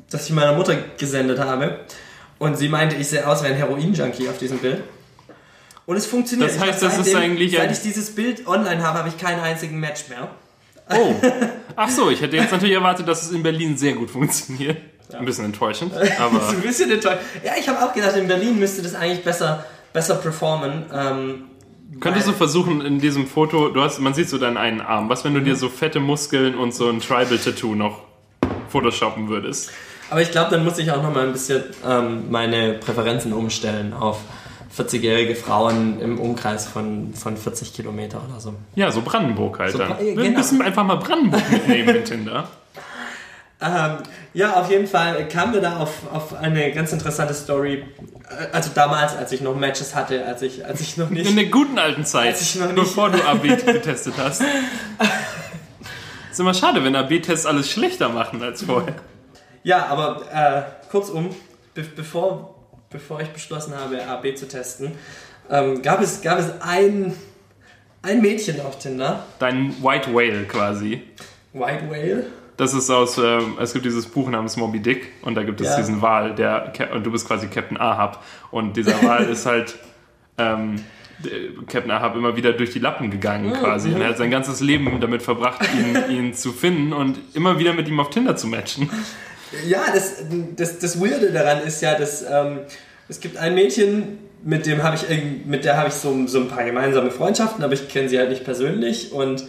das 0.10 0.26
ich 0.26 0.32
meiner 0.32 0.54
Mutter 0.54 0.76
gesendet 0.98 1.40
habe. 1.40 1.80
Und 2.40 2.58
sie 2.58 2.70
meinte, 2.70 2.96
ich 2.96 3.08
sehe 3.08 3.28
aus 3.28 3.44
wie 3.44 3.48
ein 3.48 3.56
Heroin-Junkie 3.56 4.28
auf 4.30 4.38
diesem 4.38 4.60
Bild. 4.60 4.84
Und 5.86 5.98
es 5.98 6.06
funktioniert. 6.06 6.50
Das 6.50 6.60
heißt, 6.60 6.82
das 6.82 6.98
ist 6.98 7.16
eigentlich 7.16 7.56
Seit 7.56 7.72
ich 7.72 7.82
dieses 7.82 8.16
Bild 8.16 8.48
online 8.48 8.84
habe, 8.84 9.00
habe 9.00 9.10
ich 9.10 9.18
keinen 9.18 9.42
einzigen 9.42 9.80
Match 9.80 10.08
mehr. 10.10 10.30
Oh. 10.90 11.16
Ach 11.76 11.90
so, 11.90 12.10
ich 12.10 12.22
hätte 12.22 12.38
jetzt 12.38 12.52
natürlich 12.52 12.76
erwartet, 12.76 13.08
dass 13.08 13.24
es 13.24 13.32
in 13.32 13.44
Berlin 13.44 13.78
sehr 13.78 13.94
gut 13.94 14.12
funktioniert. 14.12 14.78
Ein 15.12 15.26
bisschen 15.26 15.46
enttäuschend, 15.46 15.94
aber 16.20 16.50
ein 16.50 16.62
bisschen 16.62 16.90
enttäuscht. 16.90 17.20
Ja, 17.44 17.54
ich 17.60 17.68
habe 17.70 17.84
auch 17.84 17.94
gedacht, 17.94 18.16
in 18.16 18.28
Berlin 18.28 18.58
müsste 18.58 18.82
das 18.82 18.96
eigentlich 18.96 19.24
besser, 19.24 19.66
besser 19.92 20.16
performen. 20.16 20.86
Ähm, 20.92 21.44
könntest 22.00 22.28
du 22.28 22.32
versuchen 22.34 22.82
in 22.82 23.00
diesem 23.00 23.28
Foto, 23.28 23.70
du 23.70 23.82
hast, 23.82 24.00
man 24.00 24.14
sieht 24.14 24.30
so 24.30 24.38
deinen 24.38 24.58
einen 24.58 24.82
Arm, 24.82 25.10
was 25.10 25.24
wenn 25.24 25.34
du 25.34 25.42
dir 25.42 25.56
so 25.56 25.70
fette 25.70 26.00
Muskeln 26.00 26.56
und 26.56 26.74
so 26.74 26.90
ein 26.90 27.00
Tribal-Tattoo 27.00 27.76
noch 27.76 28.02
photoshoppen 28.70 29.30
würdest? 29.30 29.72
Aber 30.10 30.22
ich 30.22 30.32
glaube, 30.32 30.52
dann 30.52 30.64
muss 30.64 30.78
ich 30.78 30.92
auch 30.92 31.02
noch 31.02 31.14
mal 31.14 31.26
ein 31.26 31.32
bisschen 31.32 31.64
ähm, 31.88 32.30
meine 32.30 32.74
Präferenzen 32.74 33.34
umstellen 33.34 33.94
auf 33.94 34.20
40-jährige 34.78 35.36
Frauen 35.36 36.00
im 36.00 36.20
Umkreis 36.20 36.68
von, 36.68 37.14
von 37.14 37.38
40 37.38 37.74
Kilometer 37.74 38.22
oder 38.28 38.40
so. 38.40 38.56
Ja, 38.76 38.92
so 38.92 39.02
Brandenburg 39.02 39.60
halt 39.60 39.72
So 39.72 39.78
dann. 39.78 40.00
Wir 40.00 40.16
genau. 40.16 40.38
müssen 40.38 40.62
einfach 40.62 40.84
mal 40.84 40.96
Brandenburg 40.96 41.50
mitnehmen 41.52 41.96
in 41.96 42.06
Tinder. 42.06 42.48
Ähm, 43.66 43.98
ja, 44.34 44.54
auf 44.60 44.70
jeden 44.70 44.88
Fall 44.88 45.28
kamen 45.30 45.54
wir 45.54 45.62
da 45.62 45.78
auf, 45.78 45.92
auf 46.12 46.34
eine 46.36 46.72
ganz 46.74 46.92
interessante 46.92 47.34
Story. 47.34 47.86
Äh, 48.30 48.48
Also 48.52 48.72
damals, 48.76 49.16
als 49.16 49.32
ich 49.32 49.42
noch 49.42 49.56
Matches 49.56 49.96
hatte, 49.96 50.26
als 50.26 50.42
ich, 50.42 50.66
als 50.66 50.82
ich 50.82 50.98
noch 50.98 51.10
nicht... 51.10 51.30
In 51.30 51.36
der 51.38 51.46
guten 51.46 51.78
alten 51.80 52.04
Zeit, 52.06 52.40
nicht- 52.40 52.76
bevor 52.76 53.10
du 53.10 53.24
AB 53.24 53.44
getestet 53.44 54.16
hast. 54.18 54.42
ist 56.32 56.40
immer 56.40 56.54
schade, 56.54 56.84
wenn 56.84 56.96
AB-Tests 56.96 57.46
alles 57.46 57.70
schlechter 57.72 58.10
machen 58.10 58.42
als 58.42 58.64
vorher. 58.64 58.96
Ja, 59.64 59.86
aber 59.86 60.22
äh, 60.34 60.90
kurzum, 60.92 61.30
be 61.74 61.84
bevor, 61.96 62.56
bevor 62.90 63.22
ich 63.22 63.30
beschlossen 63.30 63.74
habe, 63.78 64.06
AB 64.06 64.36
zu 64.36 64.48
testen, 64.48 64.92
ähm, 65.50 65.82
gab, 65.82 66.02
es, 66.02 66.22
gab 66.22 66.40
es 66.40 66.48
ein, 66.62 67.16
ein 68.02 68.22
Mädchen 68.22 68.60
auf 68.62 68.78
Tinder, 68.80 69.24
Dein 69.40 69.74
White 69.82 70.14
Whale 70.14 70.44
quasi. 70.46 71.04
White 71.54 71.90
Whale? 71.90 72.26
Das 72.58 72.74
ist 72.74 72.90
aus, 72.90 73.18
ähm, 73.18 73.58
es 73.60 73.74
gibt 73.74 73.86
dieses 73.86 74.06
Buch 74.06 74.30
namens 74.30 74.58
Moby 74.58 74.80
Dick 74.80 75.12
und 75.24 75.36
da 75.36 75.44
gibt 75.44 75.60
es 75.62 75.68
Ja. 75.68 75.78
diesen 75.78 76.02
Wal, 76.02 76.36
der, 76.36 76.72
und 76.94 77.04
du 77.06 77.12
bist 77.12 77.28
quasi 77.28 77.48
Captain 77.48 77.78
Ahab 77.80 78.24
und 78.52 78.78
dieser 78.78 79.02
Wal 79.04 79.24
ist 79.32 79.46
halt, 79.46 79.76
ähm, 80.38 80.76
Captain 81.68 81.92
Ahab 81.92 82.16
immer 82.16 82.36
wieder 82.36 82.54
durch 82.54 82.72
die 82.72 82.80
Lappen 82.80 83.10
gegangen 83.10 83.54
quasi 83.54 83.94
und 83.94 84.02
er 84.02 84.10
hat 84.10 84.18
sein 84.18 84.30
ganzes 84.32 84.60
Leben 84.60 85.00
damit 85.00 85.22
verbracht, 85.22 85.62
ihn, 85.74 85.98
ihn 86.16 86.34
zu 86.34 86.52
finden 86.52 86.92
und 86.92 87.18
immer 87.34 87.60
wieder 87.60 87.74
mit 87.74 87.88
ihm 87.88 88.00
auf 88.00 88.10
Tinder 88.10 88.36
zu 88.36 88.48
matchen. 88.48 88.90
Ja, 89.68 89.84
das, 89.94 90.24
das, 90.56 90.80
das 90.80 91.00
Weirde 91.00 91.32
daran 91.32 91.62
ist 91.62 91.82
ja, 91.82 91.96
dass 91.98 92.24
ähm, 92.30 92.60
es 93.08 93.20
gibt 93.20 93.38
ein 93.38 93.54
Mädchen, 93.56 94.18
mit 94.44 94.66
dem 94.66 94.84
habe 94.84 94.96
ich 94.98 95.06
mit 95.46 95.64
der 95.64 95.78
habe 95.78 95.88
ich 95.90 95.94
so, 95.94 96.28
so 96.28 96.40
ein 96.40 96.48
paar 96.50 96.66
gemeinsame 96.66 97.12
Freundschaften, 97.12 97.64
aber 97.64 97.74
ich 97.74 97.88
kenne 97.88 98.10
sie 98.10 98.18
halt 98.18 98.30
nicht 98.30 98.44
persönlich 98.44 99.12
und 99.14 99.44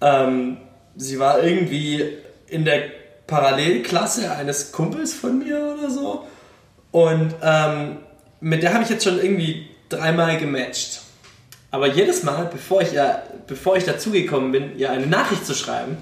ähm, 0.00 0.58
sie 0.98 1.18
war 1.18 1.42
irgendwie 1.42 2.04
in 2.46 2.64
der 2.64 2.82
Parallelklasse 3.26 4.30
eines 4.32 4.72
Kumpels 4.72 5.14
von 5.14 5.38
mir 5.38 5.74
oder 5.78 5.90
so 5.90 6.26
und 6.90 7.34
ähm, 7.42 7.98
mit 8.40 8.62
der 8.62 8.74
habe 8.74 8.84
ich 8.84 8.90
jetzt 8.90 9.04
schon 9.04 9.18
irgendwie 9.18 9.68
dreimal 9.88 10.38
gematcht. 10.38 11.00
Aber 11.70 11.86
jedes 11.86 12.22
Mal, 12.22 12.46
bevor 12.46 12.82
ich, 12.82 12.92
ja, 12.92 13.22
bevor 13.46 13.76
ich 13.76 13.84
dazugekommen 13.84 14.52
bin, 14.52 14.78
ihr 14.78 14.90
eine 14.90 15.06
Nachricht 15.06 15.44
zu 15.44 15.54
schreiben, 15.54 15.98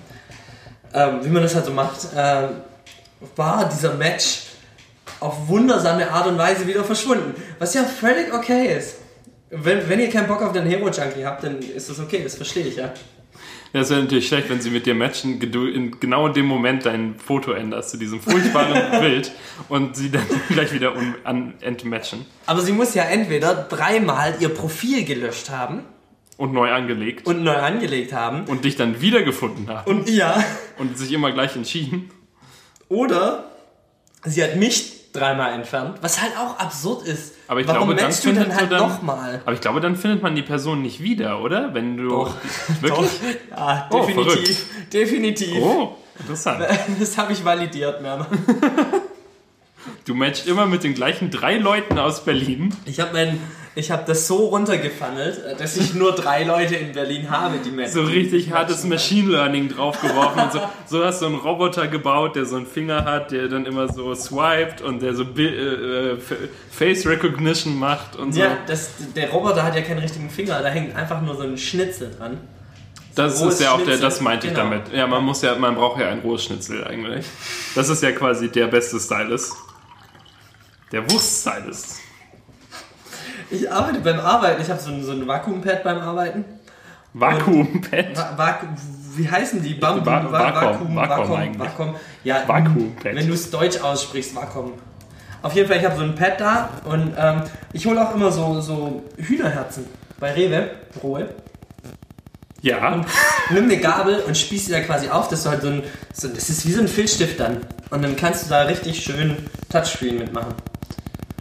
ähm, 0.94 1.20
wie 1.22 1.28
man 1.28 1.42
das 1.42 1.54
halt 1.54 1.64
so 1.64 1.72
macht, 1.72 2.08
ähm, 2.16 2.48
war 3.34 3.68
dieser 3.68 3.94
Match 3.94 4.42
auf 5.18 5.48
wundersame 5.48 6.10
Art 6.10 6.26
und 6.26 6.38
Weise 6.38 6.66
wieder 6.66 6.84
verschwunden. 6.84 7.34
Was 7.58 7.74
ja 7.74 7.84
völlig 7.84 8.32
okay 8.32 8.76
ist. 8.76 8.96
Wenn, 9.50 9.88
wenn 9.88 10.00
ihr 10.00 10.10
keinen 10.10 10.28
Bock 10.28 10.42
auf 10.42 10.52
den 10.52 10.66
Hero-Junkie 10.66 11.24
habt, 11.24 11.44
dann 11.44 11.58
ist 11.60 11.88
das 11.88 11.98
okay, 11.98 12.20
das 12.22 12.34
verstehe 12.34 12.66
ich 12.66 12.76
ja. 12.76 12.92
Das 13.76 13.90
wäre 13.90 14.00
natürlich 14.00 14.26
schlecht, 14.26 14.48
wenn 14.48 14.62
sie 14.62 14.70
mit 14.70 14.86
dir 14.86 14.94
matchen, 14.94 15.38
du 15.38 15.66
in 15.66 16.00
genau 16.00 16.28
in 16.28 16.32
dem 16.32 16.46
Moment 16.46 16.86
dein 16.86 17.14
Foto 17.18 17.52
änderst 17.52 17.90
zu 17.90 17.98
diesem 17.98 18.22
furchtbaren 18.22 19.00
Bild 19.02 19.32
und 19.68 19.94
sie 19.94 20.10
dann 20.10 20.24
gleich 20.48 20.72
wieder 20.72 20.96
un 20.96 21.14
an 21.24 21.52
entmatchen 21.60 22.24
Aber 22.46 22.62
sie 22.62 22.72
muss 22.72 22.94
ja 22.94 23.02
entweder 23.04 23.54
dreimal 23.54 24.34
ihr 24.40 24.48
Profil 24.48 25.04
gelöscht 25.04 25.50
haben 25.50 25.82
und 26.38 26.54
neu 26.54 26.72
angelegt 26.72 27.26
und 27.26 27.44
neu 27.44 27.54
angelegt 27.56 28.14
haben. 28.14 28.44
und 28.46 28.64
dich 28.64 28.76
dann 28.76 29.02
wiedergefunden 29.02 29.68
haben 29.68 29.90
Und 29.90 30.08
ja, 30.08 30.42
und 30.78 30.96
sich 30.96 31.12
immer 31.12 31.30
gleich 31.32 31.54
entschieden. 31.54 32.10
oder 32.88 33.50
sie 34.24 34.42
hat 34.42 34.56
mich 34.56 35.12
dreimal 35.12 35.52
entfernt, 35.52 35.98
was 36.00 36.22
halt 36.22 36.32
auch 36.38 36.58
absurd 36.58 37.06
ist. 37.06 37.34
Aber 37.48 37.60
ich 37.60 37.68
Warum 37.68 37.88
glaube, 37.88 37.94
dann 38.00 38.10
du 38.10 38.26
dann 38.26 38.34
findet 38.34 38.56
halt 38.56 38.72
dann, 38.72 38.78
nochmal? 38.80 39.40
Aber 39.44 39.52
ich 39.52 39.60
glaube, 39.60 39.80
dann 39.80 39.96
findet 39.96 40.22
man 40.22 40.34
die 40.34 40.42
Person 40.42 40.82
nicht 40.82 41.00
wieder, 41.02 41.40
oder? 41.40 41.74
Wenn 41.74 41.96
du 41.96 42.08
Doch. 42.08 42.34
wirklich. 42.80 43.10
Ja, 43.50 43.88
Oh, 43.90 44.00
definitiv. 44.04 44.66
definitiv. 44.92 45.62
Oh, 45.62 45.96
interessant. 46.18 46.64
Das 46.98 47.16
habe 47.18 47.32
ich 47.32 47.44
validiert, 47.44 48.02
mehrmals. 48.02 48.30
Du 50.04 50.14
matchst 50.14 50.46
immer 50.48 50.66
mit 50.66 50.82
den 50.84 50.94
gleichen 50.94 51.30
drei 51.30 51.58
Leuten 51.58 51.98
aus 51.98 52.24
Berlin. 52.24 52.74
Ich 52.84 52.98
habe 53.00 53.12
mein, 53.12 53.40
ich 53.76 53.90
habe 53.90 54.02
das 54.06 54.26
so 54.26 54.46
runtergefunnelt, 54.46 55.60
dass 55.60 55.76
ich 55.76 55.94
nur 55.94 56.12
drei 56.12 56.44
Leute 56.44 56.74
in 56.76 56.92
Berlin 56.92 57.30
habe, 57.30 57.58
die 57.64 57.70
matchen. 57.70 57.92
So 57.92 58.02
richtig 58.02 58.50
hartes 58.50 58.84
Machine 58.84 59.30
Learning 59.30 59.68
draufgeworfen 59.68 60.42
und 60.44 60.52
so. 60.52 60.60
So 60.86 61.04
hast 61.04 61.20
du 61.20 61.26
einen 61.26 61.34
Roboter 61.34 61.86
gebaut, 61.86 62.34
der 62.36 62.46
so 62.46 62.56
einen 62.56 62.66
Finger 62.66 63.04
hat, 63.04 63.30
der 63.32 63.48
dann 63.48 63.66
immer 63.66 63.92
so 63.92 64.14
swiped 64.14 64.80
und 64.80 65.02
der 65.02 65.14
so 65.14 65.24
äh, 65.36 65.42
äh, 65.44 66.16
Fa- 66.18 66.34
Face 66.70 67.06
Recognition 67.06 67.78
macht 67.78 68.16
und 68.16 68.32
so. 68.32 68.40
Ja, 68.40 68.56
das, 68.66 68.90
der 69.14 69.30
Roboter 69.30 69.62
hat 69.62 69.74
ja 69.76 69.82
keinen 69.82 69.98
richtigen 69.98 70.30
Finger, 70.30 70.60
da 70.62 70.68
hängt 70.68 70.96
einfach 70.96 71.20
nur 71.20 71.36
so 71.36 71.42
ein 71.42 71.56
Schnitzel 71.58 72.10
dran. 72.18 72.38
Das 73.14 73.40
rohes 73.42 73.54
ist 73.54 73.60
ja 73.60 73.72
auch 73.72 73.80
der, 73.82 73.98
das 73.98 74.20
meinte 74.22 74.46
ich 74.46 74.54
Genau. 74.54 74.70
damit. 74.70 74.92
Ja, 74.92 75.06
man 75.06 75.22
muss 75.22 75.42
ja, 75.42 75.54
man 75.54 75.74
braucht 75.74 76.00
ja 76.00 76.08
ein 76.08 76.20
rohes 76.20 76.44
Schnitzel 76.44 76.82
eigentlich. 76.86 77.24
Das 77.74 77.88
ist 77.90 78.02
ja 78.02 78.12
quasi 78.12 78.48
der 78.50 78.66
beste 78.66 78.98
Stylist. 78.98 79.54
Der 80.92 81.10
Wurst-Stylist. 81.10 82.00
Ich 83.50 83.70
arbeite 83.70 84.00
beim 84.00 84.18
Arbeiten, 84.20 84.60
ich 84.62 84.70
habe 84.70 84.80
so 84.80 84.90
ein, 84.90 85.02
so 85.04 85.12
ein 85.12 85.26
Vakuumpad 85.26 85.82
beim 85.84 85.98
Arbeiten. 85.98 86.44
Vakuumpad. 87.14 88.16
Va 88.16 88.32
Vaku 88.36 88.66
wie 89.16 89.30
heißen 89.30 89.62
die? 89.62 89.72
Bambu, 89.74 90.04
Va- 90.04 90.30
Va 90.30 90.54
Vakuum, 90.54 90.94
Vakuum, 90.94 91.28
Vakuum 91.30 91.58
Vakuum. 91.58 91.94
Ja, 92.24 92.42
Vakuumpad. 92.46 93.14
Wenn 93.14 93.26
du 93.26 93.32
es 93.34 93.50
deutsch 93.50 93.80
aussprichst, 93.80 94.34
Vakuum. 94.34 94.72
Auf 95.42 95.54
jeden 95.54 95.68
Fall, 95.68 95.78
ich 95.78 95.84
habe 95.84 95.96
so 95.96 96.02
ein 96.02 96.14
Pad 96.14 96.38
da 96.40 96.68
und 96.84 97.14
ähm, 97.18 97.42
ich 97.72 97.86
hole 97.86 98.00
auch 98.06 98.14
immer 98.14 98.30
so, 98.30 98.60
so 98.60 99.02
Hühnerherzen 99.16 99.86
bei 100.20 100.32
Rewe, 100.32 100.70
rohe. 101.02 101.28
Ja. 102.62 103.04
Nimm 103.50 103.64
eine 103.64 103.76
Gabel 103.78 104.20
und 104.26 104.36
spieß 104.36 104.66
sie 104.66 104.72
da 104.72 104.80
quasi 104.80 105.08
auf. 105.08 105.28
Das 105.28 105.40
ist 105.40 105.46
halt 105.46 105.62
so 105.62 105.68
ein, 105.68 105.82
so, 106.12 106.26
das 106.28 106.48
ist 106.50 106.66
wie 106.66 106.72
so 106.72 106.80
ein 106.80 106.88
Filzstift 106.88 107.38
dann. 107.38 107.58
Und 107.90 108.02
dann 108.02 108.16
kannst 108.16 108.46
du 108.46 108.50
da 108.50 108.62
richtig 108.62 109.02
schön 109.04 109.36
Touchscreen 109.70 110.18
mitmachen. 110.18 110.54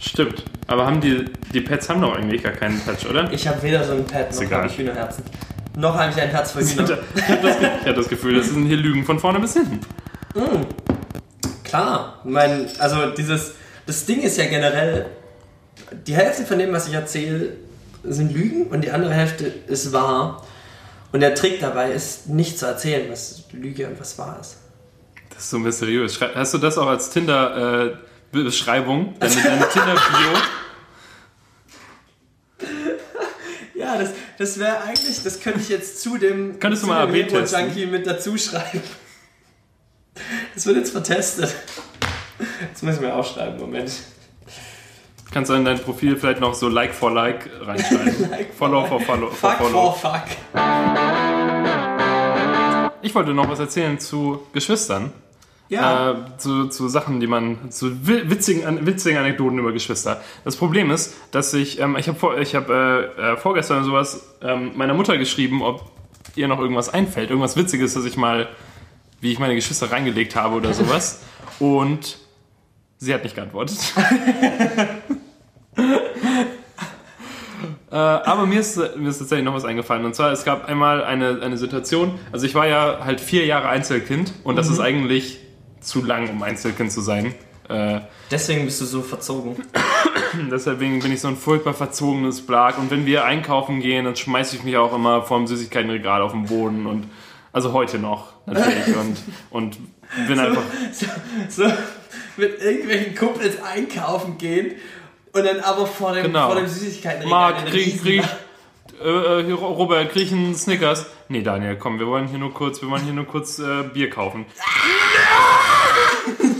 Stimmt. 0.00 0.44
Aber 0.66 0.86
haben 0.86 1.00
die, 1.00 1.24
die 1.52 1.60
Pads 1.60 1.88
haben 1.88 2.00
doch 2.00 2.14
eigentlich 2.14 2.42
gar 2.42 2.52
keinen 2.52 2.84
Touch, 2.84 3.08
oder? 3.08 3.30
Ich 3.32 3.46
habe 3.48 3.62
weder 3.62 3.84
so 3.84 3.92
ein 3.92 4.04
Pad 4.04 4.32
noch 4.32 4.50
habe 4.50 4.66
ich 4.66 4.78
Hühnerherzen. 4.78 5.24
Noch 5.76 5.96
habe 5.96 6.10
ich 6.10 6.20
ein 6.20 6.30
Herz 6.30 6.52
für 6.52 6.60
Ich 6.60 6.78
habe 6.78 6.98
das, 7.42 7.56
ich 7.60 7.86
hab 7.86 7.94
das 7.94 8.08
Gefühl, 8.08 8.36
das 8.36 8.48
sind 8.48 8.66
hier 8.66 8.78
Lügen 8.78 9.04
von 9.04 9.18
vorne 9.18 9.40
bis 9.40 9.52
hinten. 9.52 9.80
Klar, 11.64 12.20
mein, 12.24 12.66
also 12.78 13.10
dieses, 13.10 13.54
das 13.86 14.06
Ding 14.06 14.22
ist 14.22 14.38
ja 14.38 14.46
generell, 14.46 15.06
die 16.06 16.14
Hälfte 16.14 16.44
von 16.44 16.58
dem, 16.58 16.72
was 16.72 16.88
ich 16.88 16.94
erzähle, 16.94 17.52
sind 18.04 18.32
Lügen 18.32 18.68
und 18.68 18.82
die 18.82 18.90
andere 18.90 19.12
Hälfte 19.12 19.52
ist 19.66 19.92
wahr. 19.92 20.44
Und 21.12 21.20
der 21.20 21.34
Trick 21.34 21.60
dabei 21.60 21.92
ist, 21.92 22.28
nicht 22.28 22.58
zu 22.58 22.66
erzählen, 22.66 23.10
was 23.10 23.44
Lüge 23.52 23.86
und 23.86 24.00
was 24.00 24.18
wahr 24.18 24.38
ist. 24.40 24.58
Das 25.30 25.44
ist 25.44 25.50
so 25.50 25.58
mysteriös. 25.58 26.18
Hast 26.20 26.54
du 26.54 26.58
das 26.58 26.78
auch 26.78 26.88
als 26.88 27.10
Tinder-Beschreibung? 28.32 29.14
deine 29.18 29.34
deine 29.42 29.68
Tinder-Bio? 29.72 30.38
Ja, 33.74 33.98
das, 33.98 34.10
das 34.38 34.58
wäre 34.58 34.80
eigentlich, 34.82 35.22
das 35.22 35.40
könnte 35.40 35.60
ich 35.60 35.68
jetzt 35.68 36.00
zu 36.00 36.16
dem, 36.18 36.58
Könntest 36.58 36.82
du 36.82 36.86
zu 36.88 36.92
mal 36.92 37.06
dem? 37.06 37.14
Junkie 37.68 37.86
mit 37.86 38.06
dazu 38.06 38.36
schreiben. 38.38 38.82
Das 40.54 40.64
wird 40.66 40.76
jetzt 40.78 40.92
vertestet. 40.92 41.54
Das 42.72 42.82
müssen 42.82 43.02
wir 43.02 43.14
aufschreiben, 43.14 43.58
Moment. 43.60 43.92
Kannst 45.32 45.50
du 45.50 45.54
in 45.54 45.64
dein 45.66 45.78
Profil 45.78 46.16
vielleicht 46.16 46.40
noch 46.40 46.54
so 46.54 46.68
Like 46.68 46.94
for 46.94 47.12
Like 47.12 47.50
reinschreiben. 47.60 48.30
Like 48.30 48.54
follow 48.54 48.86
for 48.86 49.00
follow. 49.00 49.30
For 49.30 49.50
Fuck 49.50 49.58
follow. 49.58 49.92
for 49.92 50.12
fuck. 50.12 50.24
Ich 53.02 53.14
wollte 53.14 53.34
noch 53.34 53.48
was 53.48 53.58
erzählen 53.58 53.98
zu 54.00 54.46
Geschwistern. 54.52 55.12
Ja. 55.68 56.12
Äh, 56.12 56.14
zu, 56.38 56.68
zu 56.68 56.88
Sachen, 56.88 57.18
die 57.20 57.26
man, 57.26 57.70
zu 57.72 58.06
wi- 58.06 58.30
witzigen, 58.30 58.86
witzigen 58.86 59.18
Anekdoten 59.18 59.58
über 59.58 59.72
Geschwister. 59.72 60.20
Das 60.44 60.56
Problem 60.56 60.90
ist, 60.92 61.14
dass 61.32 61.52
ich, 61.54 61.80
ähm, 61.80 61.96
ich 61.98 62.06
habe 62.08 62.18
vor, 62.18 62.38
ich 62.38 62.54
hab, 62.54 62.68
äh, 62.70 63.00
äh, 63.32 63.36
vorgestern 63.36 63.82
sowas 63.84 64.34
ähm, 64.42 64.72
meiner 64.76 64.94
Mutter 64.94 65.18
geschrieben, 65.18 65.62
ob 65.62 65.90
ihr 66.36 66.46
noch 66.48 66.60
irgendwas 66.60 66.88
einfällt, 66.88 67.30
irgendwas 67.30 67.56
Witziges, 67.56 67.94
dass 67.94 68.04
ich 68.04 68.16
mal, 68.16 68.48
wie 69.20 69.32
ich 69.32 69.38
meine 69.40 69.54
Geschwister 69.56 69.90
reingelegt 69.90 70.36
habe 70.36 70.54
oder 70.54 70.72
sowas. 70.72 71.22
Und 71.58 72.18
sie 72.98 73.12
hat 73.12 73.24
nicht 73.24 73.34
geantwortet. 73.34 73.78
Äh, 77.88 77.94
aber 77.94 78.46
mir 78.46 78.58
ist, 78.60 78.76
mir 78.96 79.08
ist 79.08 79.18
tatsächlich 79.18 79.44
noch 79.44 79.54
was 79.54 79.64
eingefallen. 79.64 80.04
Und 80.04 80.14
zwar, 80.14 80.32
es 80.32 80.44
gab 80.44 80.68
einmal 80.68 81.04
eine, 81.04 81.40
eine 81.40 81.56
Situation, 81.56 82.18
also 82.32 82.44
ich 82.44 82.54
war 82.54 82.66
ja 82.66 82.98
halt 83.04 83.20
vier 83.20 83.46
Jahre 83.46 83.68
Einzelkind 83.68 84.32
und 84.42 84.56
das 84.56 84.68
ist 84.68 84.80
eigentlich 84.80 85.38
zu 85.86 86.04
lang, 86.04 86.28
um 86.30 86.42
Einzelkind 86.42 86.92
zu 86.92 87.00
sein. 87.00 87.34
Äh, 87.68 88.00
Deswegen 88.30 88.64
bist 88.64 88.80
du 88.80 88.84
so 88.84 89.02
verzogen. 89.02 89.56
deswegen 90.50 91.00
bin 91.00 91.12
ich 91.12 91.20
so 91.20 91.28
ein 91.28 91.36
furchtbar 91.36 91.74
verzogenes 91.74 92.46
Blag. 92.46 92.78
Und 92.78 92.90
wenn 92.90 93.06
wir 93.06 93.24
einkaufen 93.24 93.80
gehen, 93.80 94.04
dann 94.04 94.16
schmeiße 94.16 94.56
ich 94.56 94.62
mich 94.64 94.76
auch 94.76 94.94
immer 94.94 95.22
vorm 95.22 95.46
Süßigkeitenregal 95.46 96.22
auf 96.22 96.32
den 96.32 96.46
Boden. 96.46 96.86
Und 96.86 97.08
also 97.52 97.72
heute 97.72 97.98
noch 97.98 98.32
natürlich. 98.46 98.94
Und, 99.00 99.16
und 99.50 99.78
bin 100.28 100.38
einfach. 100.38 100.62
so, 100.92 101.06
so 101.48 101.72
mit 102.36 102.60
irgendwelchen 102.60 103.14
Kumpels 103.14 103.60
einkaufen 103.62 104.38
gehen 104.38 104.72
und 105.32 105.44
dann 105.44 105.60
aber 105.60 105.86
vor 105.86 106.14
dem, 106.14 106.24
Genau. 106.24 106.46
vor 106.46 106.56
dem 106.56 106.66
Süßigkeitenregal 106.66 107.30
Marc, 107.30 107.66
krieg, 107.66 108.00
krieg, 108.00 108.22
äh, 109.02 109.52
Robert, 109.52 110.10
krieg 110.12 110.24
ich 110.24 110.32
einen 110.32 110.54
Snickers? 110.54 111.06
Nee, 111.28 111.42
Daniel, 111.42 111.76
komm, 111.76 111.98
wir 111.98 112.06
wollen 112.06 112.28
hier 112.28 112.38
nur 112.38 112.54
kurz, 112.54 112.80
wir 112.82 112.88
wollen 112.88 113.04
hier 113.04 113.12
nur 113.12 113.26
kurz 113.26 113.58
äh, 113.58 113.82
Bier 113.92 114.10
kaufen. 114.10 114.46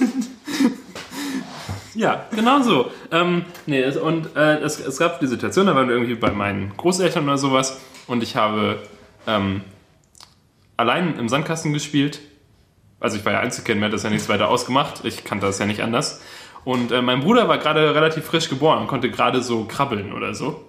Ja, 1.96 2.26
genau 2.30 2.60
so. 2.60 2.90
Ähm, 3.10 3.46
nee, 3.64 3.82
und 3.96 4.36
äh, 4.36 4.58
es, 4.58 4.78
es 4.78 4.98
gab 4.98 5.18
die 5.20 5.26
Situation, 5.26 5.66
da 5.66 5.74
waren 5.74 5.88
wir 5.88 5.94
irgendwie 5.94 6.14
bei 6.14 6.30
meinen 6.30 6.76
Großeltern 6.76 7.24
oder 7.24 7.38
sowas 7.38 7.80
und 8.06 8.22
ich 8.22 8.36
habe 8.36 8.82
ähm, 9.26 9.62
allein 10.76 11.18
im 11.18 11.30
Sandkasten 11.30 11.72
gespielt. 11.72 12.20
Also 13.00 13.16
ich 13.16 13.24
war 13.24 13.32
ja 13.32 13.40
Einzelkind, 13.40 13.80
mir 13.80 13.86
hat 13.86 13.94
das 13.94 14.02
ja 14.02 14.10
nichts 14.10 14.28
weiter 14.28 14.48
ausgemacht. 14.48 15.04
Ich 15.04 15.24
kannte 15.24 15.46
das 15.46 15.58
ja 15.58 15.64
nicht 15.64 15.82
anders. 15.82 16.22
Und 16.64 16.92
äh, 16.92 17.00
mein 17.00 17.20
Bruder 17.20 17.48
war 17.48 17.58
gerade 17.58 17.94
relativ 17.94 18.24
frisch 18.24 18.50
geboren 18.50 18.80
und 18.80 18.88
konnte 18.88 19.10
gerade 19.10 19.42
so 19.42 19.64
krabbeln 19.64 20.12
oder 20.12 20.34
so. 20.34 20.68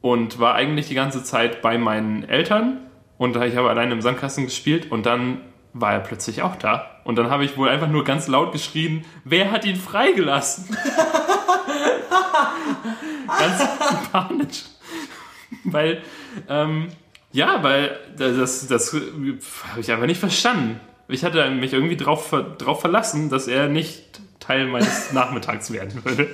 Und 0.00 0.38
war 0.38 0.54
eigentlich 0.54 0.88
die 0.88 0.94
ganze 0.94 1.22
Zeit 1.22 1.60
bei 1.60 1.76
meinen 1.76 2.24
Eltern. 2.24 2.78
Und 3.18 3.36
ich 3.36 3.56
habe 3.56 3.68
alleine 3.68 3.92
im 3.92 4.00
Sandkasten 4.00 4.44
gespielt 4.44 4.90
und 4.90 5.04
dann 5.04 5.40
war 5.74 5.92
er 5.92 6.00
plötzlich 6.00 6.40
auch 6.42 6.56
da. 6.56 6.90
Und 7.04 7.16
dann 7.16 7.28
habe 7.28 7.44
ich 7.44 7.58
wohl 7.58 7.68
einfach 7.68 7.88
nur 7.88 8.04
ganz 8.04 8.28
laut 8.28 8.52
geschrien, 8.52 9.04
wer 9.24 9.50
hat 9.50 9.66
ihn 9.66 9.76
freigelassen? 9.76 10.74
ganz 13.26 13.68
panisch. 14.12 14.64
Weil, 15.64 16.02
ähm, 16.48 16.88
ja, 17.32 17.62
weil 17.62 17.98
das, 18.16 18.66
das 18.66 18.92
habe 18.92 19.80
ich 19.80 19.90
einfach 19.90 20.06
nicht 20.06 20.20
verstanden. 20.20 20.80
Ich 21.08 21.24
hatte 21.24 21.50
mich 21.50 21.72
irgendwie 21.72 21.96
drauf, 21.96 22.34
drauf 22.58 22.80
verlassen, 22.80 23.28
dass 23.28 23.48
er 23.48 23.68
nicht 23.68 24.20
Teil 24.40 24.66
meines 24.66 25.12
Nachmittags 25.12 25.72
werden 25.72 26.04
würde. 26.04 26.28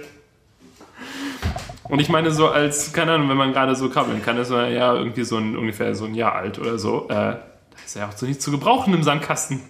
Und 1.84 1.99
ich 1.99 2.09
meine, 2.09 2.30
so 2.30 2.49
als, 2.49 2.93
keine 2.93 3.12
Ahnung, 3.12 3.28
wenn 3.28 3.36
man 3.36 3.53
gerade 3.53 3.74
so 3.74 3.88
krabbeln 3.88 4.22
kann, 4.22 4.36
ist 4.38 4.51
man 4.51 4.72
ja 4.72 4.95
irgendwie 4.95 5.24
so 5.24 5.38
ein, 5.38 5.57
ungefähr 5.57 5.95
so 5.97 6.05
ein 6.05 6.14
Jahr 6.14 6.34
alt 6.34 6.59
oder 6.61 6.78
so. 6.78 7.09
Äh, 7.09 7.36
ist 7.91 7.97
er 7.97 8.09
auch 8.09 8.16
so 8.16 8.24
nicht 8.24 8.41
zu 8.41 8.53
gebrauchen 8.53 8.95
im 8.95 9.03
Sandkasten. 9.03 9.62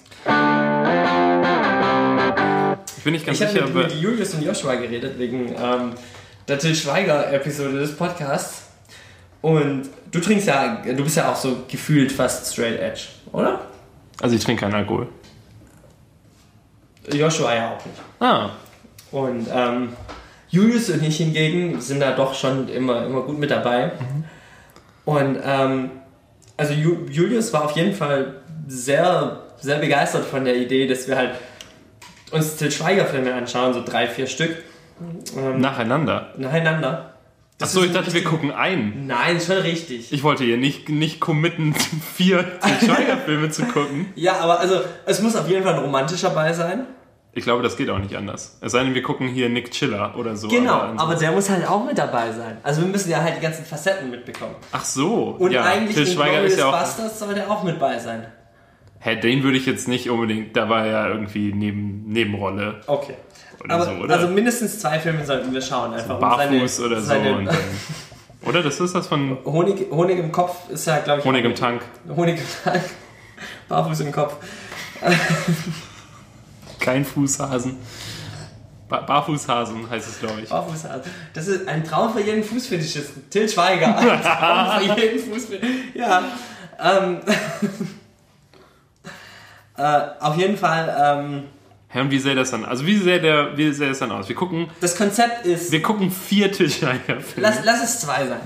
Ich 2.98 3.02
bin 3.02 3.14
nicht 3.14 3.24
ganz 3.24 3.40
Ich 3.40 3.46
habe 3.46 3.52
sicher, 3.54 3.66
mit, 3.66 3.74
aber. 3.74 3.84
mit 3.84 3.94
Julius 3.94 4.34
und 4.34 4.42
Joshua 4.42 4.74
geredet 4.74 5.18
wegen 5.18 5.54
ähm, 5.58 5.92
der 6.46 6.58
Till 6.58 6.74
Schweiger-Episode 6.74 7.78
des 7.78 7.96
Podcasts. 7.96 8.64
Und 9.40 9.88
du 10.12 10.20
trinkst 10.20 10.46
ja, 10.48 10.82
du 10.84 11.02
bist 11.02 11.16
ja 11.16 11.32
auch 11.32 11.36
so 11.36 11.64
gefühlt 11.66 12.12
fast 12.12 12.52
straight 12.52 12.78
edge, 12.78 13.04
oder? 13.32 13.62
Also 14.20 14.36
ich 14.36 14.44
trinke 14.44 14.64
keinen 14.64 14.74
Alkohol. 14.74 15.08
Joshua 17.10 17.54
ja 17.54 17.70
auch 17.70 17.86
nicht. 17.86 17.98
Ah, 18.20 18.50
Und 19.12 19.46
ähm, 19.50 19.94
Julius 20.50 20.90
und 20.90 21.02
ich 21.02 21.16
hingegen 21.16 21.80
sind 21.80 22.00
da 22.00 22.10
doch 22.12 22.34
schon 22.34 22.68
immer, 22.68 23.06
immer 23.06 23.22
gut 23.22 23.38
mit 23.38 23.50
dabei. 23.50 23.92
Und 25.06 25.38
ähm, 25.42 25.90
also 26.60 26.74
Ju 26.74 27.06
Julius 27.10 27.52
war 27.52 27.64
auf 27.64 27.72
jeden 27.72 27.94
Fall 27.94 28.34
sehr, 28.68 29.40
sehr 29.58 29.78
begeistert 29.78 30.26
von 30.26 30.44
der 30.44 30.56
Idee, 30.56 30.86
dass 30.86 31.08
wir 31.08 31.16
halt 31.16 31.30
uns 32.30 32.56
Til 32.56 32.70
Schweiger-Filme 32.70 33.34
anschauen, 33.34 33.72
so 33.72 33.82
drei, 33.84 34.06
vier 34.06 34.26
Stück 34.26 34.54
ähm, 35.36 35.60
nacheinander. 35.60 36.34
nacheinander. 36.36 37.14
Das 37.58 37.70
Achso, 37.70 37.84
ich 37.84 37.92
dachte, 37.92 38.12
wir 38.12 38.24
gucken 38.24 38.52
einen. 38.52 39.06
Nein, 39.06 39.40
schon 39.40 39.56
richtig. 39.56 40.12
Ich 40.12 40.22
wollte 40.22 40.44
hier 40.44 40.56
nicht, 40.56 40.88
nicht 40.88 41.18
committen, 41.18 41.74
vier 42.14 42.44
Til 42.60 42.88
Schweiger-Filme 42.88 43.50
zu 43.50 43.64
gucken. 43.64 44.12
Ja, 44.14 44.36
aber 44.40 44.60
also 44.60 44.80
es 45.06 45.20
muss 45.22 45.34
auf 45.36 45.48
jeden 45.48 45.64
Fall 45.64 45.74
ein 45.74 45.80
romantischer 45.80 46.30
bei 46.30 46.52
sein. 46.52 46.86
Ich 47.32 47.44
glaube, 47.44 47.62
das 47.62 47.76
geht 47.76 47.88
auch 47.90 47.98
nicht 47.98 48.16
anders. 48.16 48.58
Es 48.60 48.72
sei 48.72 48.82
denn, 48.82 48.94
wir 48.94 49.02
gucken 49.02 49.28
hier 49.28 49.48
Nick 49.48 49.70
Chiller 49.70 50.14
oder 50.16 50.34
so. 50.36 50.48
Genau, 50.48 50.72
ansonsten- 50.80 50.98
aber 50.98 51.14
der 51.14 51.30
muss 51.32 51.48
halt 51.48 51.68
auch 51.68 51.84
mit 51.84 51.96
dabei 51.96 52.32
sein. 52.32 52.58
Also 52.64 52.80
wir 52.82 52.88
müssen 52.88 53.08
ja 53.10 53.22
halt 53.22 53.36
die 53.36 53.40
ganzen 53.40 53.64
Facetten 53.64 54.10
mitbekommen. 54.10 54.56
Ach 54.72 54.84
so. 54.84 55.36
Und 55.38 55.52
ja, 55.52 55.62
eigentlich 55.62 55.94
Til 55.96 56.06
in 56.08 56.12
Schweiger 56.12 56.42
ist 56.42 56.58
ja 56.58 56.66
auch. 56.66 56.72
Bastards 56.72 57.20
soll 57.20 57.34
der 57.34 57.48
auch 57.50 57.62
mit 57.62 57.78
bei 57.78 57.98
sein. 58.00 58.26
Hä, 58.98 59.16
den 59.16 59.44
würde 59.44 59.56
ich 59.56 59.64
jetzt 59.64 59.86
nicht 59.86 60.10
unbedingt. 60.10 60.56
Da 60.56 60.68
war 60.68 60.86
ja 60.86 61.06
irgendwie 61.08 61.52
neben, 61.54 62.04
Nebenrolle 62.08 62.80
Okay. 62.88 63.14
oder 63.64 63.74
Aber, 63.76 63.84
so, 63.84 63.90
oder? 63.92 64.14
Also 64.14 64.26
mindestens 64.28 64.80
zwei 64.80 64.98
Filme 64.98 65.24
sollten 65.24 65.54
wir 65.54 65.62
schauen, 65.62 65.94
einfach 65.94 66.16
um 66.16 66.20
Barfuß 66.20 66.76
seine, 66.76 66.86
oder 66.88 67.00
so. 67.00 67.06
seine 67.06 67.36
Und 67.36 67.44
dann, 67.46 67.56
oder? 68.42 68.62
Das 68.64 68.80
ist 68.80 68.94
das 68.94 69.06
von 69.06 69.38
Honig, 69.44 69.90
Honig 69.92 70.18
im 70.18 70.32
Kopf 70.32 70.68
ist 70.68 70.84
ja, 70.86 70.98
glaube 70.98 71.20
ich. 71.20 71.24
Honig 71.24 71.44
im 71.44 71.54
Tank. 71.54 71.80
Honig 72.14 72.38
im 72.40 72.44
Tank. 72.64 72.82
Barfuß 73.68 74.00
im 74.00 74.10
Kopf. 74.12 74.34
Kein 76.80 77.04
Fußhasen. 77.04 77.76
Ba 78.88 79.02
Barfußhasen 79.02 79.88
heißt 79.88 80.08
es, 80.08 80.18
glaube 80.18 80.40
ich. 80.40 80.48
Barfuß. 80.48 80.84
Das 81.32 81.46
ist 81.46 81.68
ein 81.68 81.84
Traum 81.84 82.12
für 82.12 82.20
jeden 82.20 82.42
Fußfetischisten. 82.42 83.30
Till 83.30 83.48
Schweiger. 83.48 83.96
Ein 83.96 84.20
Traum 84.22 84.88
für 84.88 85.00
jeden 85.00 85.32
Fußfetischisten. 85.32 85.94
Ja. 85.94 86.24
Ähm, 86.82 87.20
äh, 89.76 90.00
auf 90.18 90.36
jeden 90.36 90.56
Fall, 90.56 90.96
ähm, 90.98 91.44
Hä, 91.92 92.00
und 92.00 92.10
wie 92.10 92.18
sähe 92.18 92.34
das 92.36 92.52
dann? 92.52 92.64
Also 92.64 92.86
wie 92.86 92.96
sähe 92.96 93.20
der, 93.20 93.56
wie 93.56 93.72
sähe 93.72 93.88
das 93.88 93.98
dann 93.98 94.12
aus? 94.12 94.28
Wir 94.28 94.36
gucken, 94.36 94.68
das 94.80 94.96
Konzept 94.96 95.44
ist. 95.44 95.72
wir 95.72 95.82
gucken 95.82 96.10
vier 96.10 96.52
Filme. 96.54 97.00
Lass, 97.36 97.64
lass 97.64 97.82
es 97.82 98.00
zwei 98.00 98.26
sein. 98.26 98.40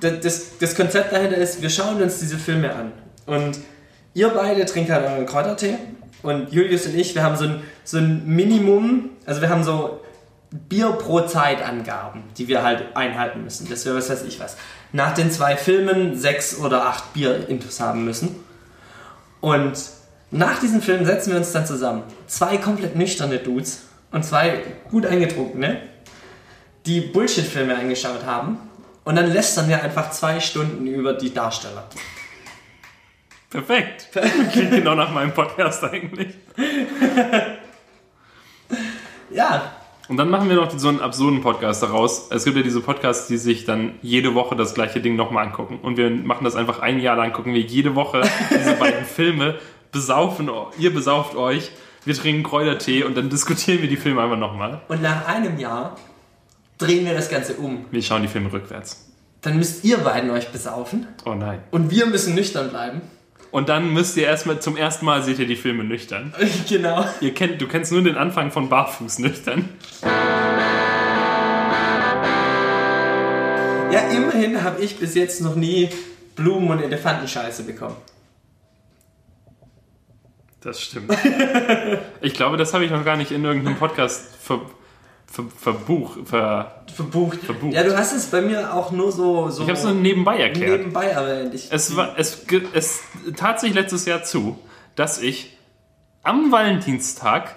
Das, 0.00 0.20
das, 0.20 0.58
das 0.58 0.74
Konzept 0.74 1.12
dahinter 1.12 1.36
ist, 1.36 1.62
wir 1.62 1.70
schauen 1.70 2.00
uns 2.00 2.20
diese 2.20 2.38
Filme 2.38 2.74
an. 2.74 2.92
Und 3.26 3.58
ihr 4.14 4.28
beide 4.28 4.66
trinkt 4.66 4.90
halt 4.90 5.06
euren 5.06 5.26
Kräutertee. 5.26 5.76
Und 6.22 6.52
Julius 6.52 6.86
und 6.86 6.96
ich, 6.96 7.14
wir 7.14 7.22
haben 7.22 7.36
so 7.36 7.44
ein, 7.44 7.62
so 7.84 7.98
ein 7.98 8.26
Minimum, 8.26 9.10
also 9.24 9.40
wir 9.40 9.48
haben 9.48 9.62
so 9.62 10.00
Bier 10.50 10.92
pro 10.92 11.20
Zeitangaben, 11.20 12.22
die 12.36 12.48
wir 12.48 12.62
halt 12.62 12.96
einhalten 12.96 13.44
müssen. 13.44 13.68
Das 13.68 13.84
wäre 13.84 13.96
was 13.96 14.08
weiß 14.08 14.22
ich 14.24 14.40
was. 14.40 14.56
Nach 14.92 15.14
den 15.14 15.30
zwei 15.30 15.56
Filmen 15.56 16.16
sechs 16.16 16.58
oder 16.58 16.86
acht 16.86 17.12
Bier-Intus 17.12 17.80
haben 17.80 18.04
müssen. 18.04 18.36
Und 19.40 19.78
nach 20.30 20.58
diesen 20.60 20.82
Filmen 20.82 21.04
setzen 21.04 21.30
wir 21.30 21.38
uns 21.38 21.52
dann 21.52 21.66
zusammen. 21.66 22.02
Zwei 22.26 22.56
komplett 22.56 22.96
nüchterne 22.96 23.38
Dudes 23.38 23.82
und 24.10 24.24
zwei 24.24 24.62
gut 24.90 25.06
eingetrunkene, 25.06 25.82
die 26.86 27.00
Bullshit-Filme 27.00 27.76
angeschaut 27.76 28.24
haben. 28.24 28.58
Und 29.04 29.16
dann 29.16 29.30
lästern 29.30 29.68
wir 29.68 29.82
einfach 29.82 30.10
zwei 30.10 30.40
Stunden 30.40 30.86
über 30.86 31.14
die 31.14 31.32
Darsteller. 31.32 31.84
Perfekt. 33.50 34.08
Klingt 34.52 34.70
genau 34.72 34.94
nach 34.94 35.12
meinem 35.12 35.32
Podcast 35.32 35.82
eigentlich. 35.84 36.34
Ja, 39.30 39.72
Und 40.08 40.16
dann 40.16 40.30
machen 40.30 40.48
wir 40.48 40.56
noch 40.56 40.70
so 40.78 40.88
einen 40.88 41.00
absurden 41.00 41.40
Podcast 41.42 41.82
daraus. 41.82 42.28
Es 42.30 42.44
gibt 42.44 42.56
ja 42.56 42.62
diese 42.62 42.80
Podcasts, 42.80 43.26
die 43.28 43.36
sich 43.36 43.64
dann 43.64 43.92
jede 44.02 44.34
Woche 44.34 44.56
das 44.56 44.74
gleiche 44.74 45.00
Ding 45.00 45.16
nochmal 45.16 45.46
angucken. 45.46 45.78
Und 45.82 45.96
wir 45.96 46.10
machen 46.10 46.44
das 46.44 46.56
einfach 46.56 46.80
ein 46.80 46.98
Jahr 46.98 47.16
lang, 47.16 47.32
gucken 47.32 47.52
wir 47.54 47.60
jede 47.60 47.94
Woche 47.94 48.22
diese 48.50 48.74
beiden 48.76 49.04
Filme, 49.06 49.56
besaufen, 49.92 50.50
ihr 50.78 50.92
besauft 50.92 51.34
euch, 51.36 51.70
wir 52.04 52.14
trinken 52.14 52.42
Kräutertee 52.42 53.04
und 53.04 53.16
dann 53.16 53.28
diskutieren 53.30 53.80
wir 53.82 53.88
die 53.88 53.96
Filme 53.96 54.22
einfach 54.22 54.38
nochmal. 54.38 54.80
und 54.88 55.02
nach 55.02 55.26
einem 55.26 55.58
Jahr 55.58 55.96
drehen 56.78 57.04
wir 57.06 57.14
das 57.14 57.28
Ganze 57.28 57.54
um. 57.54 57.84
Wir 57.90 58.02
schauen 58.02 58.22
die 58.22 58.28
Filme 58.28 58.52
rückwärts. 58.52 59.10
Dann 59.42 59.56
müsst 59.56 59.84
ihr 59.84 59.98
beiden 59.98 60.30
euch 60.30 60.48
besaufen 60.52 61.06
Oh 61.26 61.34
nein. 61.34 61.60
und 61.70 61.90
wir 61.90 62.06
müssen 62.06 62.34
nüchtern 62.34 62.70
bleiben. 62.70 63.00
Und 63.50 63.68
dann 63.68 63.92
müsst 63.92 64.16
ihr 64.16 64.24
erstmal, 64.24 64.60
zum 64.60 64.76
ersten 64.76 65.06
Mal 65.06 65.22
seht 65.22 65.38
ihr 65.38 65.46
die 65.46 65.56
Filme 65.56 65.84
nüchtern. 65.84 66.34
genau. 66.68 67.04
Ihr 67.20 67.32
kennt, 67.32 67.60
du 67.60 67.66
kennst 67.66 67.92
nur 67.92 68.02
den 68.02 68.16
Anfang 68.16 68.50
von 68.50 68.68
Barfuß 68.68 69.20
nüchtern. 69.20 69.68
Ja, 73.90 74.00
immerhin 74.10 74.62
habe 74.62 74.82
ich 74.82 74.98
bis 74.98 75.14
jetzt 75.14 75.40
noch 75.40 75.54
nie 75.54 75.88
Blumen- 76.36 76.70
und 76.70 76.82
Elefantenscheiße 76.82 77.62
bekommen. 77.62 77.96
Das 80.60 80.82
stimmt. 80.82 81.16
Ich 82.20 82.34
glaube, 82.34 82.56
das 82.56 82.74
habe 82.74 82.84
ich 82.84 82.90
noch 82.90 83.04
gar 83.04 83.16
nicht 83.16 83.30
in 83.30 83.44
irgendeinem 83.44 83.76
Podcast 83.76 84.34
ver, 84.42 84.60
ver, 85.30 85.44
verbuch, 85.56 86.16
ver, 86.24 86.84
Verbucht. 86.94 87.38
Verbucht. 87.40 87.74
Ja, 87.74 87.84
du 87.84 87.96
hast 87.96 88.12
es 88.12 88.26
bei 88.26 88.40
mir 88.40 88.74
auch 88.74 88.90
nur 88.90 89.12
so, 89.12 89.50
so 89.50 89.62
Ich 89.62 89.68
habe 89.68 89.78
es 89.78 89.84
nur 89.84 89.94
nebenbei 89.94 90.38
erklärt. 90.38 90.80
nebenbei 90.80 91.06
erwähnt. 91.06 91.54
Ich, 91.54 91.70
Es 91.70 91.94
war, 91.96 92.18
es, 92.18 92.44
es 92.72 93.02
tat 93.36 93.60
sich 93.60 93.72
letztes 93.74 94.04
Jahr 94.04 94.24
zu, 94.24 94.58
dass 94.96 95.20
ich 95.20 95.56
am 96.24 96.50
Valentinstag 96.50 97.54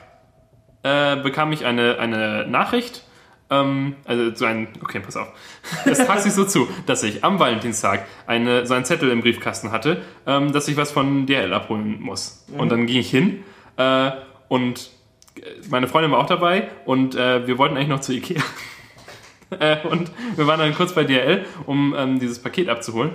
äh, 0.84 1.16
bekam 1.18 1.52
ich 1.52 1.66
eine, 1.66 1.98
eine 2.00 2.46
Nachricht, 2.48 3.04
ähm, 3.50 3.96
also 4.06 4.34
so 4.36 4.46
ein, 4.46 4.68
okay, 4.84 5.00
pass 5.00 5.18
auf. 5.18 5.28
Es 5.86 5.98
tat 5.98 6.22
sich 6.22 6.34
so 6.34 6.46
zu, 6.46 6.68
dass 6.86 7.04
ich 7.04 7.24
am 7.24 7.40
Valentinstag 7.40 8.06
eine, 8.28 8.66
so 8.66 8.74
einen 8.74 8.86
Zettel 8.86 9.10
im 9.10 9.22
Briefkasten 9.22 9.72
hatte, 9.72 10.02
ähm, 10.28 10.52
dass 10.54 10.68
ich 10.68 10.78
was 10.78 10.92
von 10.92 11.26
DL 11.26 11.54
abholen 11.54 12.00
muss. 12.00 12.46
Und 12.58 12.70
dann 12.70 12.86
ging 12.86 13.00
ich 13.00 13.10
hin 13.10 13.44
äh, 13.78 14.12
und 14.48 14.92
meine 15.70 15.88
Freundin 15.88 16.12
war 16.12 16.20
auch 16.20 16.28
dabei 16.28 16.70
und 16.86 17.16
äh, 17.16 17.48
wir 17.48 17.58
wollten 17.58 17.76
eigentlich 17.76 17.90
noch 17.90 18.02
zu 18.02 18.14
Ikea. 18.14 18.42
äh, 19.60 19.78
und 19.88 20.12
wir 20.36 20.48
waren 20.48 20.60
dann 20.60 20.74
kurz 20.74 20.94
bei 20.94 21.04
DL, 21.04 21.46
um 21.66 21.96
ähm, 21.98 22.20
dieses 22.20 22.40
Paket 22.40 22.70
abzuholen. 22.70 23.12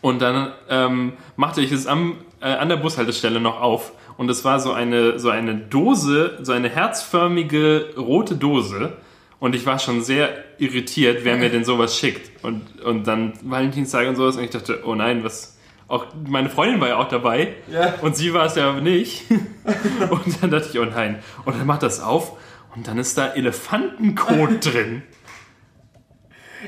Und 0.00 0.20
dann 0.20 0.52
ähm, 0.68 1.12
machte 1.36 1.60
ich 1.60 1.70
es 1.70 1.86
am, 1.86 2.16
äh, 2.40 2.46
an 2.46 2.68
der 2.68 2.76
Bushaltestelle 2.76 3.40
noch 3.40 3.60
auf. 3.60 3.92
Und 4.18 4.28
es 4.28 4.44
war 4.44 4.60
so 4.60 4.72
eine, 4.72 5.18
so 5.18 5.30
eine 5.30 5.54
Dose, 5.54 6.38
so 6.42 6.52
eine 6.52 6.68
herzförmige 6.68 7.94
rote 7.96 8.34
Dose. 8.34 8.94
Und 9.38 9.54
ich 9.54 9.64
war 9.64 9.78
schon 9.78 10.02
sehr 10.02 10.30
irritiert, 10.58 11.24
wer 11.24 11.36
mir 11.36 11.50
denn 11.50 11.64
sowas 11.64 11.96
schickt. 11.96 12.44
Und, 12.44 12.82
und 12.82 13.06
dann 13.06 13.32
Valentinstag 13.42 14.08
und 14.08 14.16
sowas. 14.16 14.36
Und 14.36 14.44
ich 14.44 14.50
dachte, 14.50 14.82
oh 14.84 14.94
nein, 14.94 15.24
was. 15.24 15.58
Auch 15.92 16.06
meine 16.26 16.48
Freundin 16.48 16.80
war 16.80 16.88
ja 16.88 16.96
auch 16.96 17.08
dabei. 17.08 17.52
Ja. 17.70 17.96
Und 18.00 18.16
sie 18.16 18.32
war 18.32 18.46
es 18.46 18.54
ja 18.54 18.72
nicht. 18.80 19.24
und 20.10 20.42
dann 20.42 20.50
dachte 20.50 20.68
ich, 20.72 20.78
oh 20.78 20.86
nein. 20.86 21.18
Und 21.44 21.58
dann 21.58 21.66
macht 21.66 21.82
das 21.82 22.00
auf. 22.00 22.32
Und 22.74 22.88
dann 22.88 22.96
ist 22.96 23.18
da 23.18 23.34
Elefantenkot 23.34 24.64
drin. 24.72 25.02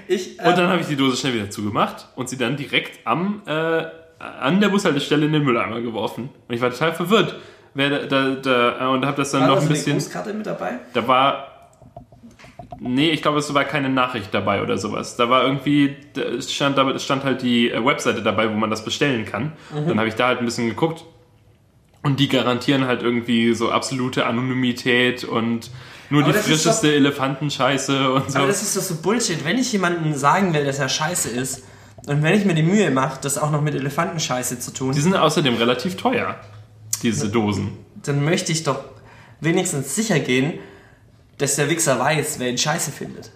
ich, 0.09 0.39
äh, 0.39 0.47
Und 0.47 0.59
dann 0.59 0.69
habe 0.69 0.83
ich 0.83 0.89
die 0.89 0.97
Dose 0.97 1.17
schnell 1.17 1.33
wieder 1.33 1.49
zugemacht 1.49 2.07
und 2.17 2.29
sie 2.29 2.37
dann 2.37 2.59
direkt 2.59 3.07
am, 3.07 3.41
äh, 3.47 3.85
an 4.19 4.61
der 4.61 4.69
Bushaltestelle 4.69 5.25
in 5.25 5.33
den 5.33 5.43
Mülleimer 5.43 5.81
geworfen. 5.81 6.29
Und 6.47 6.55
ich 6.55 6.61
war 6.61 6.71
total 6.71 6.93
verwirrt. 6.93 7.37
Wer 7.73 8.07
da, 8.07 8.35
da, 8.35 8.35
da, 8.35 8.89
und 8.91 9.07
habe 9.07 9.17
das 9.17 9.31
dann 9.31 9.41
war 9.41 9.49
noch 9.49 9.57
ein 9.57 9.61
so 9.63 9.67
eine 9.69 9.75
bisschen. 9.75 9.97
Grußkarte 9.97 10.35
mit 10.35 10.47
dabei? 10.47 10.81
Da 10.93 11.09
war 11.09 11.54
Nee, 12.81 13.11
ich 13.11 13.23
glaube, 13.23 13.39
es 13.39 13.53
war 13.55 13.65
keine 13.65 13.89
Nachricht 13.89 14.33
dabei 14.33 14.63
oder 14.63 14.79
sowas. 14.79 15.17
Da 15.17 15.31
war 15.31 15.43
irgendwie, 15.43 15.97
es 16.17 16.53
stand, 16.53 16.79
stand 17.01 17.25
halt 17.25 17.43
die 17.43 17.71
äh, 17.71 17.85
Webseite 17.85 18.23
dabei, 18.23 18.51
wo 18.51 18.55
man 18.55 18.71
das 18.71 18.85
bestellen 18.85 19.25
kann. 19.25 19.53
Mhm. 19.73 19.89
Dann 19.89 19.99
habe 19.99 20.09
ich 20.09 20.15
da 20.15 20.29
halt 20.29 20.41
ein 20.41 20.45
bisschen 20.45 20.69
geguckt. 20.69 21.05
Und 22.03 22.21
die 22.21 22.29
garantieren 22.29 22.87
halt 22.87 23.03
irgendwie 23.03 23.55
so 23.55 23.71
absolute 23.71 24.27
Anonymität 24.27 25.25
und 25.25 25.71
nur 26.11 26.23
Aber 26.23 26.33
die 26.33 26.39
frischeste 26.39 26.95
Elefantenscheiße 26.95 28.13
und 28.13 28.31
so. 28.31 28.39
Aber 28.39 28.47
das 28.47 28.63
ist 28.63 28.77
doch 28.77 28.83
so 28.83 28.97
Bullshit. 28.97 29.43
Wenn 29.45 29.57
ich 29.59 29.73
jemandem 29.73 30.15
sagen 30.15 30.53
will, 30.53 30.65
dass 30.67 30.79
er 30.79 30.91
scheiße 30.91 31.31
ist, 31.31 31.65
und 32.07 32.23
wenn 32.23 32.35
ich 32.35 32.45
mir 32.45 32.55
die 32.55 32.63
Mühe 32.63 32.91
mache, 32.91 33.19
das 33.23 33.39
auch 33.39 33.51
noch 33.51 33.63
mit 33.63 33.75
Elefantenscheiße 33.75 34.59
zu 34.59 34.75
tun, 34.75 34.93
Die 34.93 35.01
sind 35.01 35.17
außerdem 35.17 35.55
relativ 35.55 35.97
teuer, 35.97 36.37
diese 37.03 37.31
Dosen. 37.31 37.73
dann 38.03 38.23
möchte 38.23 38.53
ich 38.53 38.65
doch 38.65 38.85
wenigstens 39.41 39.95
sicher 39.95 40.19
gehen, 40.19 40.59
dass 41.39 41.57
der 41.57 41.69
Wichser 41.71 41.99
weiß, 41.99 42.39
wer 42.39 42.51
ihn 42.51 42.59
scheiße 42.59 42.91
findet. 42.93 43.31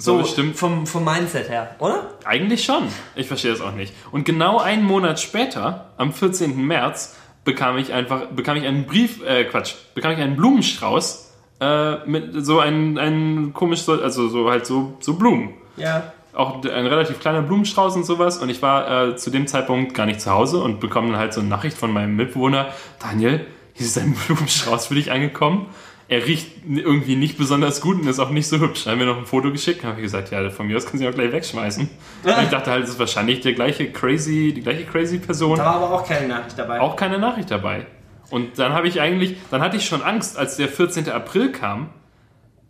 So, 0.00 0.22
stimmt. 0.24 0.56
Vom, 0.56 0.86
vom 0.86 1.04
Mindset 1.04 1.48
her, 1.48 1.74
oder? 1.80 2.10
Eigentlich 2.24 2.64
schon. 2.64 2.84
Ich 3.16 3.26
verstehe 3.26 3.50
das 3.50 3.60
auch 3.60 3.72
nicht. 3.74 3.92
Und 4.12 4.24
genau 4.24 4.58
einen 4.58 4.84
Monat 4.84 5.18
später, 5.18 5.90
am 5.96 6.12
14. 6.12 6.56
März, 6.64 7.16
bekam 7.44 7.78
ich 7.78 7.92
einfach, 7.92 8.26
bekam 8.26 8.56
ich 8.56 8.64
einen 8.64 8.86
Brief, 8.86 9.20
äh, 9.24 9.44
Quatsch, 9.44 9.74
bekam 9.94 10.12
ich 10.12 10.18
einen 10.18 10.36
Blumenstrauß 10.36 11.32
äh, 11.60 11.96
mit 12.06 12.44
so 12.46 12.60
einen, 12.60 12.96
einen 12.96 13.52
komisch, 13.52 13.80
so- 13.82 14.00
also 14.00 14.28
so 14.28 14.48
halt 14.48 14.66
so, 14.66 14.96
so 15.00 15.14
Blumen. 15.14 15.54
Ja. 15.76 16.12
Auch 16.32 16.62
ein 16.62 16.86
relativ 16.86 17.18
kleiner 17.18 17.42
Blumenstrauß 17.42 17.96
und 17.96 18.04
sowas. 18.04 18.38
Und 18.38 18.50
ich 18.50 18.62
war 18.62 19.08
äh, 19.08 19.16
zu 19.16 19.30
dem 19.30 19.48
Zeitpunkt 19.48 19.94
gar 19.94 20.06
nicht 20.06 20.20
zu 20.20 20.30
Hause 20.30 20.60
und 20.62 20.78
bekomme 20.78 21.08
dann 21.10 21.18
halt 21.18 21.32
so 21.32 21.40
eine 21.40 21.48
Nachricht 21.48 21.76
von 21.76 21.90
meinem 21.92 22.14
Mitbewohner, 22.14 22.68
Daniel, 23.00 23.44
hier 23.74 23.86
ist 23.86 23.98
ein 23.98 24.14
Blumenstrauß 24.26 24.86
für 24.86 24.94
dich 24.94 25.10
angekommen. 25.10 25.66
Er 26.10 26.26
riecht 26.26 26.64
irgendwie 26.66 27.16
nicht 27.16 27.36
besonders 27.36 27.82
gut 27.82 28.00
und 28.00 28.08
ist 28.08 28.18
auch 28.18 28.30
nicht 28.30 28.48
so 28.48 28.58
hübsch. 28.58 28.84
Dann 28.84 28.92
haben 28.92 29.00
wir 29.00 29.06
noch 29.06 29.18
ein 29.18 29.26
Foto 29.26 29.52
geschickt 29.52 29.82
und 29.82 29.90
habe 29.90 30.00
ich 30.00 30.04
gesagt, 30.04 30.30
ja, 30.30 30.48
von 30.48 30.66
mir 30.66 30.76
aus 30.76 30.86
können 30.86 30.98
Sie 30.98 31.08
auch 31.08 31.12
gleich 31.12 31.32
wegschmeißen. 31.32 31.88
Und 32.24 32.42
ich 32.42 32.48
dachte 32.48 32.70
halt, 32.70 32.84
es 32.84 32.90
ist 32.90 32.98
wahrscheinlich 32.98 33.40
der 33.40 33.52
gleiche 33.52 33.92
crazy, 33.92 34.54
die 34.54 34.62
gleiche 34.62 34.84
crazy 34.84 35.18
Person. 35.18 35.58
Da 35.58 35.66
war 35.66 35.74
aber 35.74 35.90
auch 35.92 36.08
keine 36.08 36.26
Nachricht 36.26 36.58
dabei. 36.58 36.80
Auch 36.80 36.96
keine 36.96 37.18
Nachricht 37.18 37.50
dabei. 37.50 37.86
Und 38.30 38.58
dann 38.58 38.72
habe 38.72 38.88
ich 38.88 39.00
eigentlich, 39.02 39.36
dann 39.50 39.60
hatte 39.60 39.76
ich 39.76 39.84
schon 39.84 40.00
Angst, 40.02 40.38
als 40.38 40.56
der 40.56 40.68
14. 40.68 41.10
April 41.10 41.52
kam, 41.52 41.90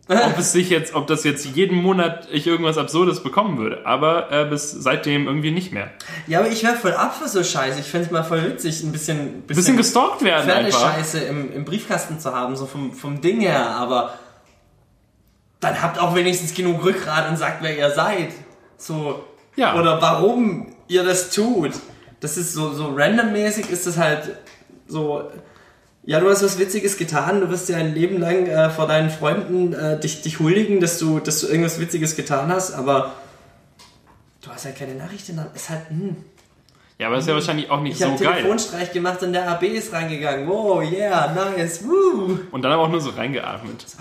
ob 0.09 0.39
es 0.39 0.53
sich 0.53 0.71
jetzt, 0.71 0.95
ob 0.95 1.07
das 1.07 1.25
jetzt 1.25 1.45
jeden 1.45 1.77
Monat 1.77 2.29
ich 2.31 2.47
irgendwas 2.47 2.79
Absurdes 2.79 3.23
bekommen 3.23 3.59
würde. 3.59 3.85
Aber 3.85 4.33
äh, 4.33 4.47
bis 4.47 4.71
seitdem 4.71 5.27
irgendwie 5.27 5.51
nicht 5.51 5.73
mehr. 5.73 5.91
Ja, 6.27 6.41
aber 6.41 6.49
ich 6.49 6.63
wäre 6.63 6.77
voll 6.77 6.95
ab 6.95 7.17
für 7.17 7.29
so 7.29 7.45
Scheiße. 7.45 7.81
Ich 7.81 7.87
fände 7.87 8.07
es 8.07 8.13
mal 8.13 8.23
voll 8.23 8.43
witzig, 8.45 8.83
ein 8.83 8.93
bisschen, 8.93 9.19
Ein 9.19 9.43
bisschen 9.43 9.77
gestalkt 9.77 10.23
werden 10.23 10.51
einfach. 10.51 10.81
Pferdescheiße 10.81 11.19
im, 11.21 11.53
im 11.53 11.65
Briefkasten 11.65 12.19
zu 12.21 12.35
haben, 12.35 12.57
so 12.57 12.67
vom, 12.67 12.93
vom 12.93 13.21
Ding 13.21 13.41
her, 13.41 13.71
aber 13.71 14.15
dann 15.61 15.83
habt 15.83 15.99
auch 15.99 16.15
wenigstens 16.15 16.55
genug 16.55 16.85
Rückgrat 16.85 17.29
und 17.29 17.37
sagt, 17.37 17.63
wer 17.63 17.77
ihr 17.77 17.91
seid. 17.91 18.33
So. 18.77 19.25
Ja. 19.57 19.79
Oder 19.79 20.01
warum 20.01 20.75
ihr 20.87 21.05
das 21.05 21.31
tut. 21.31 21.73
Das 22.21 22.37
ist 22.37 22.55
so, 22.55 22.73
so 22.73 22.95
randommäßig 22.95 23.71
ist 23.71 23.87
das 23.87 23.99
halt 23.99 24.37
so. 24.87 25.31
Ja, 26.09 26.21
du 26.21 26.31
hast 26.31 26.43
was 26.43 26.59
Witziges 26.59 26.97
getan, 26.97 27.43
du 27.43 27.51
wirst 27.51 27.69
ja 27.69 27.77
ein 27.77 27.93
Leben 27.93 28.19
lang 28.19 28.47
äh, 28.47 28.71
vor 28.71 28.87
deinen 28.87 29.11
Freunden 29.11 29.75
äh, 29.75 30.01
dich, 30.01 30.23
dich 30.23 30.39
huldigen, 30.39 30.81
dass 30.81 30.99
du, 30.99 31.21
dass 31.21 31.43
du 31.43 31.49
irgendwas 31.49 31.79
Witziges 31.81 32.17
getan 32.17 32.51
hast, 32.51 32.73
aber 32.73 33.13
du 34.41 34.49
hast 34.49 34.65
halt 34.65 34.79
keine 34.79 34.95
Nachrichten. 34.95 35.37
dann 35.37 35.53
Ist 35.55 35.69
halt, 35.69 35.91
hm. 35.91 36.17
Ja, 36.97 37.09
aber 37.09 37.19
ist 37.19 37.29
ja 37.29 37.35
wahrscheinlich 37.35 37.69
auch 37.69 37.83
nicht 37.83 37.93
Ich 37.93 37.99
so 37.99 38.07
habe 38.07 38.25
geil. 38.25 38.35
Telefonstreich 38.37 38.91
gemacht 38.95 39.23
und 39.23 39.35
der 39.35 39.51
AB 39.51 39.65
ist 39.65 39.93
reingegangen. 39.93 40.49
Wow, 40.49 40.83
yeah, 40.83 41.31
nice, 41.35 41.87
woo. 41.87 42.39
Und 42.53 42.63
dann 42.63 42.73
aber 42.73 42.85
auch 42.85 42.89
nur 42.89 43.03
so 43.03 43.11
reingeatmet. 43.11 43.85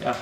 Ja. 0.00 0.14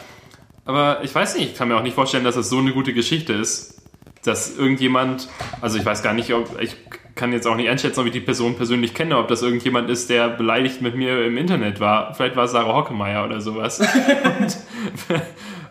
Aber 0.65 1.03
ich 1.03 1.13
weiß 1.13 1.35
nicht, 1.35 1.51
ich 1.51 1.59
kann 1.59 1.67
mir 1.67 1.77
auch 1.77 1.83
nicht 1.83 1.97
vorstellen, 1.97 2.23
dass 2.23 2.37
es 2.37 2.49
so 2.49 2.59
eine 2.59 2.73
gute 2.73 2.95
Geschichte 2.95 3.33
ist, 3.33 3.83
dass 4.23 4.57
irgendjemand, 4.57 5.29
also 5.61 5.77
ich 5.77 5.85
weiß 5.85 6.05
gar 6.05 6.15
nicht, 6.15 6.33
ob 6.33 6.61
ich 6.61 6.77
kann 7.15 7.33
jetzt 7.33 7.47
auch 7.47 7.57
nicht 7.57 7.69
einschätzen, 7.69 8.01
ob 8.01 8.07
ich 8.07 8.13
die 8.13 8.21
Person 8.21 8.57
persönlich 8.57 8.95
kenne, 8.95 9.19
ob 9.19 9.29
das 9.29 9.43
irgendjemand 9.43 9.89
ist, 9.89 10.11
der 10.11 10.29
beleidigt 10.29 10.83
mit 10.83 10.97
mir 10.97 11.25
im 11.25 11.37
Internet 11.37 11.81
war. 11.81 12.15
Vielleicht 12.15 12.37
war 12.37 12.45
es 12.45 12.53
Sarah 12.53 12.75
Hockemeyer 12.75 13.25
oder 13.25 13.41
sowas. 13.41 13.81
Und 14.41 14.57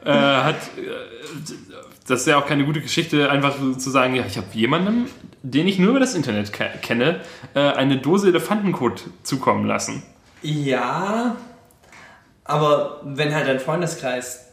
äh, 0.06 0.12
hat, 0.12 0.56
äh, 0.56 0.92
das 2.08 2.22
ist 2.22 2.28
ja 2.28 2.38
auch 2.38 2.46
keine 2.46 2.66
gute 2.66 2.82
Geschichte, 2.82 3.30
einfach 3.30 3.56
zu 3.78 3.90
sagen, 3.90 4.16
ja, 4.16 4.24
ich 4.26 4.38
habe 4.38 4.48
jemandem, 4.54 5.08
den 5.42 5.68
ich 5.68 5.80
nur 5.80 5.92
über 5.92 6.00
das 6.00 6.16
Internet 6.16 6.54
ke 6.54 6.70
kenne, 6.82 7.22
äh, 7.54 7.60
eine 7.60 7.98
Dose 7.98 8.30
Elefantenkot 8.30 9.06
zukommen 9.24 9.66
lassen. 9.66 10.04
Ja, 10.42 11.36
aber 12.44 13.02
wenn 13.04 13.34
halt 13.34 13.48
dein 13.48 13.60
Freundeskreis, 13.60 14.48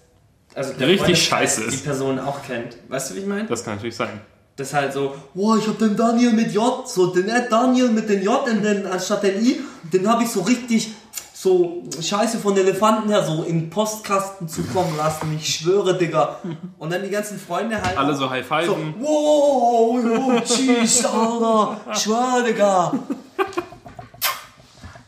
also 0.55 0.73
der 0.73 0.89
Richtig 0.89 1.01
Freundeskreis 1.07 1.57
scheiße 1.57 1.65
ist. 1.65 1.81
die 1.81 1.85
Person 1.85 2.19
auch 2.19 2.43
kennt. 2.43 2.77
Weißt 2.89 3.11
du, 3.11 3.15
wie 3.15 3.21
ich 3.21 3.27
meine? 3.27 3.47
Das 3.47 3.65
kann 3.65 3.75
natürlich 3.75 3.97
sein. 3.97 4.21
Das 4.57 4.69
ist 4.69 4.75
halt 4.75 4.93
so, 4.93 5.15
wow, 5.35 5.59
ich 5.59 5.67
hab 5.67 5.79
den 5.79 5.97
Daniel 5.97 6.33
mit 6.33 6.53
J, 6.53 6.87
so 6.87 7.07
den 7.07 7.29
Ed 7.29 7.51
Daniel 7.51 7.89
mit 7.89 8.09
den 8.09 8.23
J 8.23 8.47
in 8.49 8.63
den, 8.63 8.87
anstatt 8.87 9.23
den 9.23 9.45
I, 9.45 9.61
den 9.93 10.07
habe 10.07 10.25
ich 10.25 10.31
so 10.31 10.41
richtig 10.43 10.93
so 11.33 11.83
Scheiße 11.99 12.39
von 12.39 12.55
Elefanten 12.55 13.09
her 13.09 13.25
so 13.25 13.45
in 13.45 13.61
den 13.61 13.71
Postkasten 13.71 14.47
zukommen 14.47 14.95
lassen. 14.99 15.35
Ich 15.41 15.55
schwöre, 15.55 15.97
Digga. 15.97 16.37
Und 16.79 16.93
dann 16.93 17.03
die 17.03 17.09
ganzen 17.09 17.39
Freunde 17.39 17.81
halt. 17.81 17.97
Alle 17.97 18.15
so 18.15 18.29
high 18.29 18.45
so, 18.47 18.75
fiven. 18.75 18.95
wow, 18.99 19.99
oh, 20.05 20.41
tschüss, 20.45 21.07
Alter, 21.07 21.81
ich 21.91 21.99
schwöre, 21.99 22.45
Digga. 22.45 22.93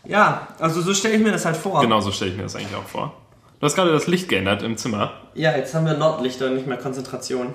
Ja, 0.05 0.49
also 0.59 0.81
so 0.81 0.95
stelle 0.95 1.17
ich 1.17 1.23
mir 1.23 1.33
das 1.33 1.45
halt 1.45 1.57
vor. 1.57 1.81
Genau 1.83 2.01
so 2.01 2.11
stelle 2.11 2.31
ich 2.31 2.37
mir 2.37 2.45
das 2.45 2.57
eigentlich 2.57 2.77
auch 2.77 2.89
vor. 2.89 3.15
Du 3.61 3.67
hast 3.67 3.75
gerade 3.75 3.93
das 3.93 4.07
Licht 4.07 4.29
geändert 4.29 4.63
im 4.63 4.77
Zimmer. 4.77 5.13
Ja, 5.35 5.55
jetzt 5.57 5.75
haben 5.75 5.87
wir 5.87 5.95
Nordlichter 5.95 6.47
und 6.47 6.55
nicht 6.55 6.67
mehr 6.67 6.79
Konzentration. 6.79 7.55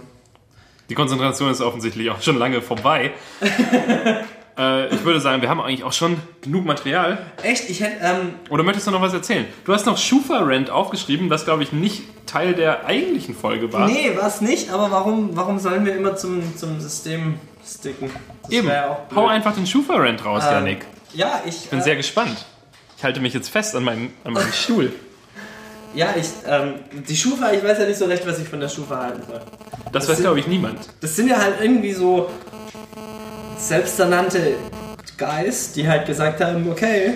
Die 0.89 0.95
Konzentration 0.95 1.51
ist 1.51 1.61
offensichtlich 1.61 2.09
auch 2.09 2.21
schon 2.21 2.37
lange 2.37 2.61
vorbei. 2.61 3.11
äh, 4.57 4.87
ich 4.87 5.03
würde 5.03 5.19
sagen, 5.19 5.41
wir 5.41 5.49
haben 5.49 5.59
eigentlich 5.59 5.83
auch 5.83 5.93
schon 5.93 6.17
genug 6.41 6.65
Material. 6.65 7.17
Echt? 7.43 7.69
Ich 7.69 7.81
hätte, 7.81 7.97
ähm, 8.03 8.33
Oder 8.49 8.63
möchtest 8.63 8.87
du 8.87 8.91
noch 8.91 9.01
was 9.01 9.13
erzählen? 9.13 9.45
Du 9.65 9.73
hast 9.73 9.85
noch 9.85 9.97
Schufa-Rent 9.97 10.69
aufgeschrieben, 10.69 11.29
das 11.29 11.45
glaube 11.45 11.63
ich 11.63 11.71
nicht 11.73 12.03
Teil 12.25 12.53
der 12.53 12.85
eigentlichen 12.85 13.35
Folge 13.35 13.71
war. 13.73 13.87
nee, 13.87 14.15
war 14.15 14.27
es 14.27 14.41
nicht, 14.41 14.69
aber 14.71 14.91
warum, 14.91 15.35
warum 15.35 15.59
sollen 15.59 15.85
wir 15.85 15.95
immer 15.95 16.15
zum, 16.15 16.55
zum 16.57 16.79
System 16.79 17.35
sticken? 17.65 18.09
Das 18.43 18.51
Eben. 18.51 18.67
ja. 18.69 18.97
Hau 19.13 19.27
einfach 19.27 19.53
den 19.53 19.67
Schufa-Rent 19.67 20.23
raus, 20.23 20.43
Ähm, 20.47 20.53
Janik. 20.53 20.85
Ja, 21.13 21.41
ich 21.45 21.69
Bin 21.69 21.79
äh, 21.79 21.83
sehr 21.83 21.95
gespannt. 21.95 22.45
Ich 22.97 23.03
halte 23.03 23.19
mich 23.19 23.33
jetzt 23.33 23.49
fest 23.49 23.75
an 23.75 23.83
meinem, 23.83 24.11
an 24.23 24.33
meinem 24.33 24.51
Stuhl. 24.53 24.93
Ja, 25.97 26.13
ich, 26.15 26.27
ähm, 26.47 26.75
die 27.09 27.15
Schufa, 27.17 27.51
ich 27.53 27.63
weiß 27.63 27.79
ja 27.79 27.85
nicht 27.85 27.97
so 27.97 28.05
recht, 28.05 28.25
was 28.27 28.37
ich 28.37 28.47
von 28.47 28.59
der 28.59 28.69
Schufa 28.69 28.97
halten 29.01 29.23
soll. 29.27 29.41
Das 29.91 30.07
weiß, 30.07 30.17
sind- 30.17 30.25
glaube 30.25 30.39
ich, 30.39 30.45
niemand. 30.45 30.77
Das 31.01 31.15
sind 31.15 31.27
ja 31.27 31.37
halt 31.37 31.55
irgendwie 31.59 31.91
so 31.91 32.29
selbsternannte 33.57 34.55
Guys, 35.17 35.73
die 35.73 35.87
halt 35.87 36.05
gesagt 36.05 36.39
haben, 36.43 36.69
okay, 36.71 37.15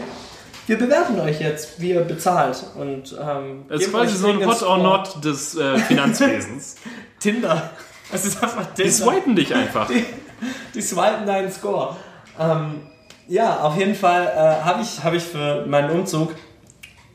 wir 0.65 0.77
bewerten 0.79 1.19
euch 1.19 1.39
jetzt, 1.41 1.79
wie 1.79 1.91
ihr 1.91 2.01
bezahlt. 2.01 2.63
Und 2.75 3.15
ähm, 3.21 3.65
Es 3.69 3.83
ist 3.83 3.91
quasi 3.91 4.15
so 4.17 4.29
ein 4.29 4.43
Hot 4.45 4.63
or. 4.63 4.77
Not 4.79 5.23
des 5.23 5.55
äh, 5.55 5.77
Finanzwesens. 5.87 6.75
Tinder. 7.19 7.69
Es 8.11 8.25
ist 8.25 8.41
einfach 8.41 8.65
Die 8.77 8.83
Tinder. 8.83 8.91
swipen 9.11 9.35
dich 9.35 9.53
einfach. 9.53 9.89
Die 10.73 10.81
swipen 10.81 11.27
deinen 11.27 11.51
Score. 11.51 11.95
Ähm, 12.39 12.81
ja, 13.27 13.59
auf 13.59 13.77
jeden 13.77 13.93
Fall 13.95 14.23
äh, 14.25 14.65
habe 14.65 14.81
ich, 14.81 15.03
hab 15.03 15.13
ich 15.13 15.23
für 15.23 15.65
meinen 15.67 15.91
Umzug, 15.91 16.33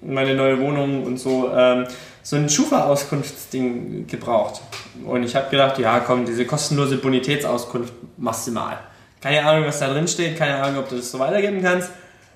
meine 0.01 0.35
neue 0.35 0.61
Wohnung 0.61 1.05
und 1.05 1.19
so, 1.19 1.51
ähm, 1.55 1.87
so 2.23 2.37
ein 2.37 2.49
Schufa-Auskunftsding 2.49 4.07
gebraucht. 4.07 4.61
Und 5.05 5.23
ich 5.23 5.37
habe 5.37 5.51
gedacht, 5.51 5.79
ja 5.79 6.01
komm, 6.01 6.25
diese 6.25 6.45
kostenlose 6.45 6.97
Bonitätsauskunft 6.99 7.93
machst 8.17 8.47
du 8.47 8.53
mal. 8.53 8.79
Keine 9.21 9.45
Ahnung, 9.45 9.67
was 9.67 9.79
da 9.79 9.89
drin 9.89 10.09
steht, 10.09 10.37
keine 10.37 10.63
Ahnung, 10.63 10.81
ob 10.81 10.89
du 10.89 10.97
das 10.97 11.11
so 11.11 11.19
weitergeben 11.19 11.63
kannst. 11.63 11.91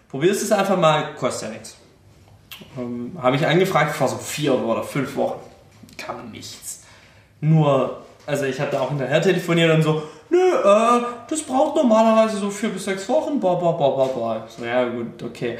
Probierst 0.09 0.43
es 0.43 0.53
einfach 0.53 0.77
mal, 0.77 1.15
kostet 1.15 1.49
ja 1.49 1.55
nichts. 1.55 1.77
Ähm, 2.79 3.17
habe 3.21 3.37
ich 3.37 3.47
angefragt 3.47 3.95
vor 3.95 4.09
so 4.09 4.17
vier 4.17 4.55
oder 4.55 4.83
fünf 4.83 5.15
Wochen. 5.17 5.41
Kam 5.97 6.31
nichts. 6.31 6.83
Nur, 7.41 8.03
also 8.27 8.45
ich 8.45 8.61
hatte 8.61 8.81
auch 8.81 8.89
hinterher 8.89 9.23
telefoniert 9.23 9.75
und 9.75 9.83
so, 9.83 10.03
nö, 10.31 10.39
äh, 10.39 11.03
das 11.29 11.43
braucht 11.43 11.77
normalerweise 11.77 12.39
so 12.39 12.51
vier 12.51 12.71
bis 12.71 12.85
sechs 12.85 13.09
Wochen, 13.09 13.41
bla 13.41 13.55
bla 13.55 13.73
bla 13.73 13.89
bla 13.89 14.05
bla. 14.05 14.47
So, 14.49 14.65
ja 14.65 14.89
gut, 14.89 15.23
okay. 15.23 15.59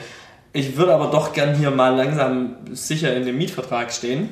Ich 0.53 0.77
würde 0.77 0.95
aber 0.95 1.07
doch 1.07 1.33
gern 1.33 1.55
hier 1.55 1.71
mal 1.71 1.95
langsam 1.95 2.57
sicher 2.73 3.15
in 3.15 3.25
dem 3.25 3.39
Mietvertrag 3.39 3.93
stehen. 3.93 4.29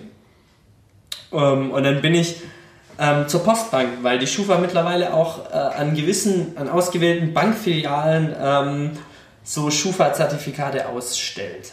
Ähm, 1.33 1.71
und 1.71 1.85
dann 1.85 2.01
bin 2.01 2.15
ich 2.15 2.37
ähm, 2.99 3.29
zur 3.29 3.45
Postbank, 3.45 3.89
weil 4.03 4.19
die 4.19 4.27
Schufa 4.27 4.59
mittlerweile 4.59 5.15
auch 5.15 5.51
äh, 5.51 5.55
an 5.55 5.95
gewissen, 5.95 6.57
an 6.57 6.69
ausgewählten 6.69 7.33
Bankfilialen 7.33 8.35
ähm, 8.41 8.91
so 9.45 9.71
Schufa-Zertifikate 9.71 10.89
ausstellt. 10.89 11.73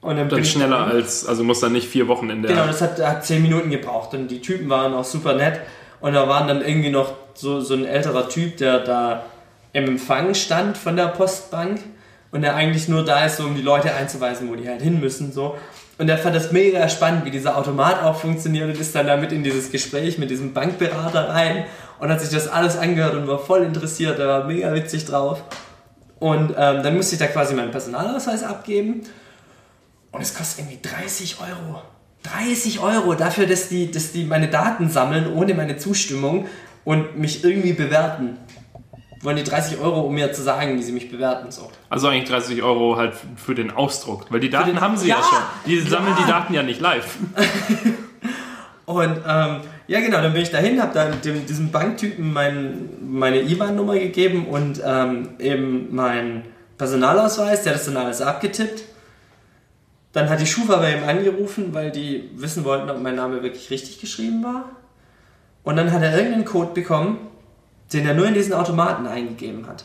Und 0.00 0.16
dann 0.16 0.28
bin 0.28 0.38
Dann 0.38 0.44
schneller 0.44 0.78
dahin. 0.78 0.96
als, 0.96 1.26
also 1.26 1.44
muss 1.44 1.60
dann 1.60 1.72
nicht 1.72 1.86
vier 1.86 2.08
Wochen 2.08 2.30
in 2.30 2.42
der. 2.42 2.52
Genau, 2.52 2.66
das 2.66 2.80
hat, 2.80 2.98
hat 2.98 3.24
zehn 3.24 3.42
Minuten 3.42 3.70
gebraucht 3.70 4.14
und 4.14 4.28
die 4.28 4.40
Typen 4.40 4.68
waren 4.68 4.94
auch 4.94 5.04
super 5.04 5.34
nett. 5.34 5.60
Und 6.00 6.14
da 6.14 6.28
waren 6.28 6.48
dann 6.48 6.62
irgendwie 6.62 6.90
noch 6.90 7.12
so, 7.34 7.60
so 7.60 7.74
ein 7.74 7.84
älterer 7.84 8.28
Typ, 8.28 8.56
der 8.56 8.80
da 8.80 9.24
im 9.72 9.84
Empfang 9.84 10.34
stand 10.34 10.76
von 10.76 10.96
der 10.96 11.06
Postbank 11.06 11.80
und 12.32 12.42
der 12.42 12.56
eigentlich 12.56 12.88
nur 12.88 13.04
da 13.04 13.26
ist, 13.26 13.36
so 13.36 13.44
um 13.44 13.54
die 13.54 13.62
Leute 13.62 13.94
einzuweisen, 13.94 14.50
wo 14.50 14.56
die 14.56 14.68
halt 14.68 14.82
hin 14.82 14.98
müssen. 14.98 15.32
So. 15.32 15.56
Und 15.98 16.08
er 16.08 16.18
fand 16.18 16.34
das 16.34 16.50
mega 16.50 16.88
spannend, 16.88 17.24
wie 17.24 17.30
dieser 17.30 17.56
Automat 17.56 18.02
auch 18.02 18.18
funktioniert 18.18 18.68
und 18.68 18.80
ist 18.80 18.94
dann 18.94 19.06
damit 19.06 19.30
in 19.30 19.44
dieses 19.44 19.70
Gespräch 19.70 20.18
mit 20.18 20.30
diesem 20.30 20.52
Bankberater 20.52 21.28
rein 21.28 21.66
und 22.00 22.08
hat 22.10 22.20
sich 22.20 22.30
das 22.30 22.48
alles 22.48 22.76
angehört 22.76 23.14
und 23.14 23.28
war 23.28 23.38
voll 23.38 23.62
interessiert, 23.62 24.18
er 24.18 24.26
war 24.26 24.44
mega 24.44 24.74
witzig 24.74 25.04
drauf. 25.04 25.44
Und 26.18 26.54
ähm, 26.56 26.82
dann 26.82 26.96
musste 26.96 27.14
ich 27.14 27.18
da 27.20 27.26
quasi 27.26 27.54
meinen 27.54 27.70
Personalausweis 27.70 28.42
abgeben 28.42 29.02
und 30.10 30.22
es 30.22 30.34
kostet 30.34 30.60
irgendwie 30.60 30.80
30 30.82 31.38
Euro. 31.40 31.82
30 32.22 32.80
Euro 32.80 33.14
dafür, 33.14 33.46
dass 33.46 33.68
die, 33.68 33.90
dass 33.90 34.12
die 34.12 34.24
meine 34.24 34.48
Daten 34.48 34.88
sammeln 34.88 35.32
ohne 35.32 35.54
meine 35.54 35.76
Zustimmung 35.76 36.46
und 36.84 37.18
mich 37.18 37.44
irgendwie 37.44 37.72
bewerten. 37.72 38.38
Wollen 39.22 39.36
die 39.36 39.44
30 39.44 39.78
Euro, 39.78 40.00
um 40.00 40.14
mir 40.14 40.32
zu 40.32 40.42
sagen, 40.42 40.76
wie 40.76 40.82
sie 40.82 40.90
mich 40.92 41.10
bewerten. 41.10 41.50
So. 41.52 41.70
Also 41.88 42.08
eigentlich 42.08 42.28
30 42.28 42.62
Euro 42.62 42.96
halt 42.96 43.14
für 43.36 43.54
den 43.54 43.70
Ausdruck, 43.70 44.26
weil 44.30 44.40
die 44.40 44.50
Daten 44.50 44.70
den- 44.70 44.80
haben 44.80 44.96
sie 44.96 45.08
ja, 45.08 45.16
Ja, 45.18 45.22
schon. 45.22 45.38
Die 45.66 45.78
sammeln 45.80 46.14
ja. 46.18 46.24
die 46.24 46.30
Daten 46.30 46.54
ja 46.54 46.62
nicht 46.64 46.80
live. 46.80 47.18
Und 48.84 49.16
ähm, 49.26 49.56
ja, 49.86 50.00
genau, 50.00 50.20
dann 50.20 50.32
bin 50.32 50.42
ich 50.42 50.50
dahin, 50.50 50.80
habe 50.82 50.92
dann 50.92 51.20
dem, 51.22 51.46
diesem 51.46 51.70
Banktypen 51.70 52.32
mein, 52.32 52.88
meine 53.08 53.40
IBAN-Nummer 53.42 53.94
gegeben 53.94 54.46
und 54.48 54.82
ähm, 54.84 55.30
eben 55.38 55.94
meinen 55.94 56.42
Personalausweis, 56.78 57.62
der 57.62 57.72
hat 57.74 57.78
das 57.80 57.86
dann 57.86 57.96
alles 57.96 58.20
abgetippt. 58.20 58.82
Dann 60.12 60.28
hat 60.28 60.40
die 60.40 60.46
Schufa 60.46 60.76
bei 60.76 60.96
ihm 60.96 61.04
angerufen, 61.08 61.72
weil 61.72 61.90
die 61.92 62.28
wissen 62.34 62.64
wollten, 62.64 62.90
ob 62.90 63.00
mein 63.00 63.14
Name 63.14 63.42
wirklich 63.42 63.70
richtig 63.70 64.00
geschrieben 64.00 64.42
war. 64.42 64.64
Und 65.62 65.76
dann 65.76 65.92
hat 65.92 66.02
er 66.02 66.14
irgendeinen 66.16 66.44
Code 66.44 66.72
bekommen, 66.74 67.18
den 67.92 68.06
er 68.06 68.14
nur 68.14 68.26
in 68.26 68.34
diesen 68.34 68.52
Automaten 68.52 69.06
eingegeben 69.06 69.66
hat. 69.66 69.84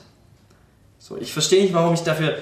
So, 0.99 1.18
ich 1.18 1.34
verstehe 1.34 1.62
nicht, 1.62 1.74
warum 1.74 1.93
ich 1.93 2.01
dafür 2.01 2.36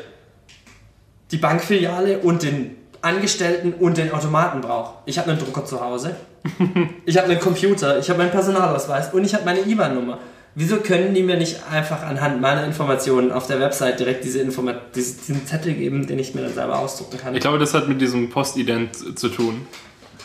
die 1.31 1.37
Bankfiliale 1.37 2.19
und 2.19 2.43
den 2.43 2.77
Angestellten 3.01 3.73
und 3.73 3.97
den 3.97 4.11
Automaten 4.11 4.61
brauche. 4.61 4.95
Ich 5.05 5.19
habe 5.19 5.31
einen 5.31 5.39
Drucker 5.39 5.65
zu 5.65 5.81
Hause. 5.81 6.15
Ich 7.05 7.17
habe 7.17 7.27
einen 7.29 7.39
Computer, 7.39 7.99
ich 7.99 8.09
habe 8.09 8.19
meinen 8.19 8.31
Personalausweis 8.31 9.13
und 9.13 9.23
ich 9.23 9.33
habe 9.35 9.45
meine 9.45 9.61
IBAN-Nummer. 9.61 10.17
Wieso 10.55 10.77
können 10.77 11.13
die 11.13 11.21
mir 11.21 11.37
nicht 11.37 11.59
einfach 11.69 12.01
anhand 12.01 12.41
meiner 12.41 12.63
Informationen 12.65 13.31
auf 13.31 13.45
der 13.45 13.59
Website 13.59 13.99
direkt 13.99 14.23
diese 14.23 14.39
Informa 14.39 14.73
diesen 14.95 15.45
Zettel 15.45 15.73
geben, 15.73 16.07
den 16.07 16.17
ich 16.17 16.33
mir 16.33 16.41
dann 16.41 16.53
selber 16.53 16.79
ausdrucken 16.79 17.17
kann? 17.19 17.35
Ich 17.35 17.41
glaube, 17.41 17.59
das 17.59 17.73
hat 17.73 17.87
mit 17.87 17.99
diesem 17.99 18.29
Postident 18.29 19.19
zu 19.19 19.29
tun. 19.29 19.67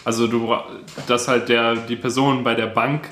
Also 0.04 0.26
du, 0.26 0.54
dass 1.06 1.28
halt 1.28 1.48
der, 1.48 1.74
die 1.76 1.96
Person 1.96 2.44
bei 2.44 2.54
der 2.54 2.68
Bank 2.68 3.08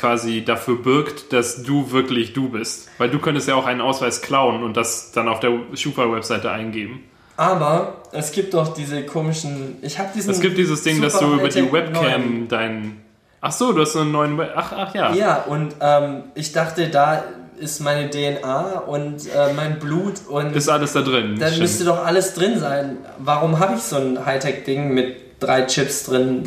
quasi 0.00 0.44
dafür 0.44 0.76
birgt, 0.82 1.32
dass 1.32 1.62
du 1.62 1.92
wirklich 1.92 2.32
du 2.32 2.48
bist. 2.48 2.88
Weil 2.98 3.10
du 3.10 3.18
könntest 3.18 3.46
ja 3.48 3.54
auch 3.54 3.66
einen 3.66 3.80
Ausweis 3.80 4.22
klauen 4.22 4.62
und 4.62 4.76
das 4.76 5.12
dann 5.12 5.28
auf 5.28 5.40
der 5.40 5.52
Schufa-Webseite 5.74 6.50
eingeben. 6.50 7.04
Aber 7.36 7.94
es 8.12 8.32
gibt 8.32 8.54
doch 8.54 8.74
diese 8.74 9.04
komischen. 9.04 9.76
Ich 9.82 9.98
habe 9.98 10.08
diesen. 10.14 10.30
Es 10.30 10.40
gibt 10.40 10.58
dieses 10.58 10.82
Ding, 10.82 11.00
dass 11.00 11.18
du 11.18 11.34
über 11.34 11.48
die 11.48 11.70
Webcam 11.72 12.02
neuen- 12.02 12.48
dein... 12.48 13.00
Ach 13.42 13.52
so, 13.52 13.72
du 13.72 13.80
hast 13.80 13.94
so 13.94 14.00
einen 14.00 14.12
neuen... 14.12 14.36
Web 14.36 14.52
ach, 14.54 14.72
ach 14.76 14.94
ja. 14.94 15.14
Ja, 15.14 15.36
und 15.44 15.74
ähm, 15.80 16.24
ich 16.34 16.52
dachte, 16.52 16.88
da 16.88 17.24
ist 17.58 17.80
meine 17.80 18.10
DNA 18.10 18.80
und 18.80 19.26
äh, 19.34 19.52
mein 19.54 19.78
Blut 19.78 20.14
und 20.28 20.54
Ist 20.54 20.68
alles 20.68 20.92
da 20.92 21.00
drin. 21.00 21.36
dann 21.38 21.48
stimmt. 21.48 21.62
müsste 21.62 21.84
doch 21.84 22.04
alles 22.04 22.34
drin 22.34 22.58
sein. 22.58 22.98
Warum 23.18 23.58
habe 23.58 23.76
ich 23.76 23.82
so 23.82 23.96
ein 23.96 24.24
Hightech-Ding 24.26 24.92
mit 24.92 25.16
drei 25.40 25.62
Chips 25.62 26.04
drin, 26.04 26.46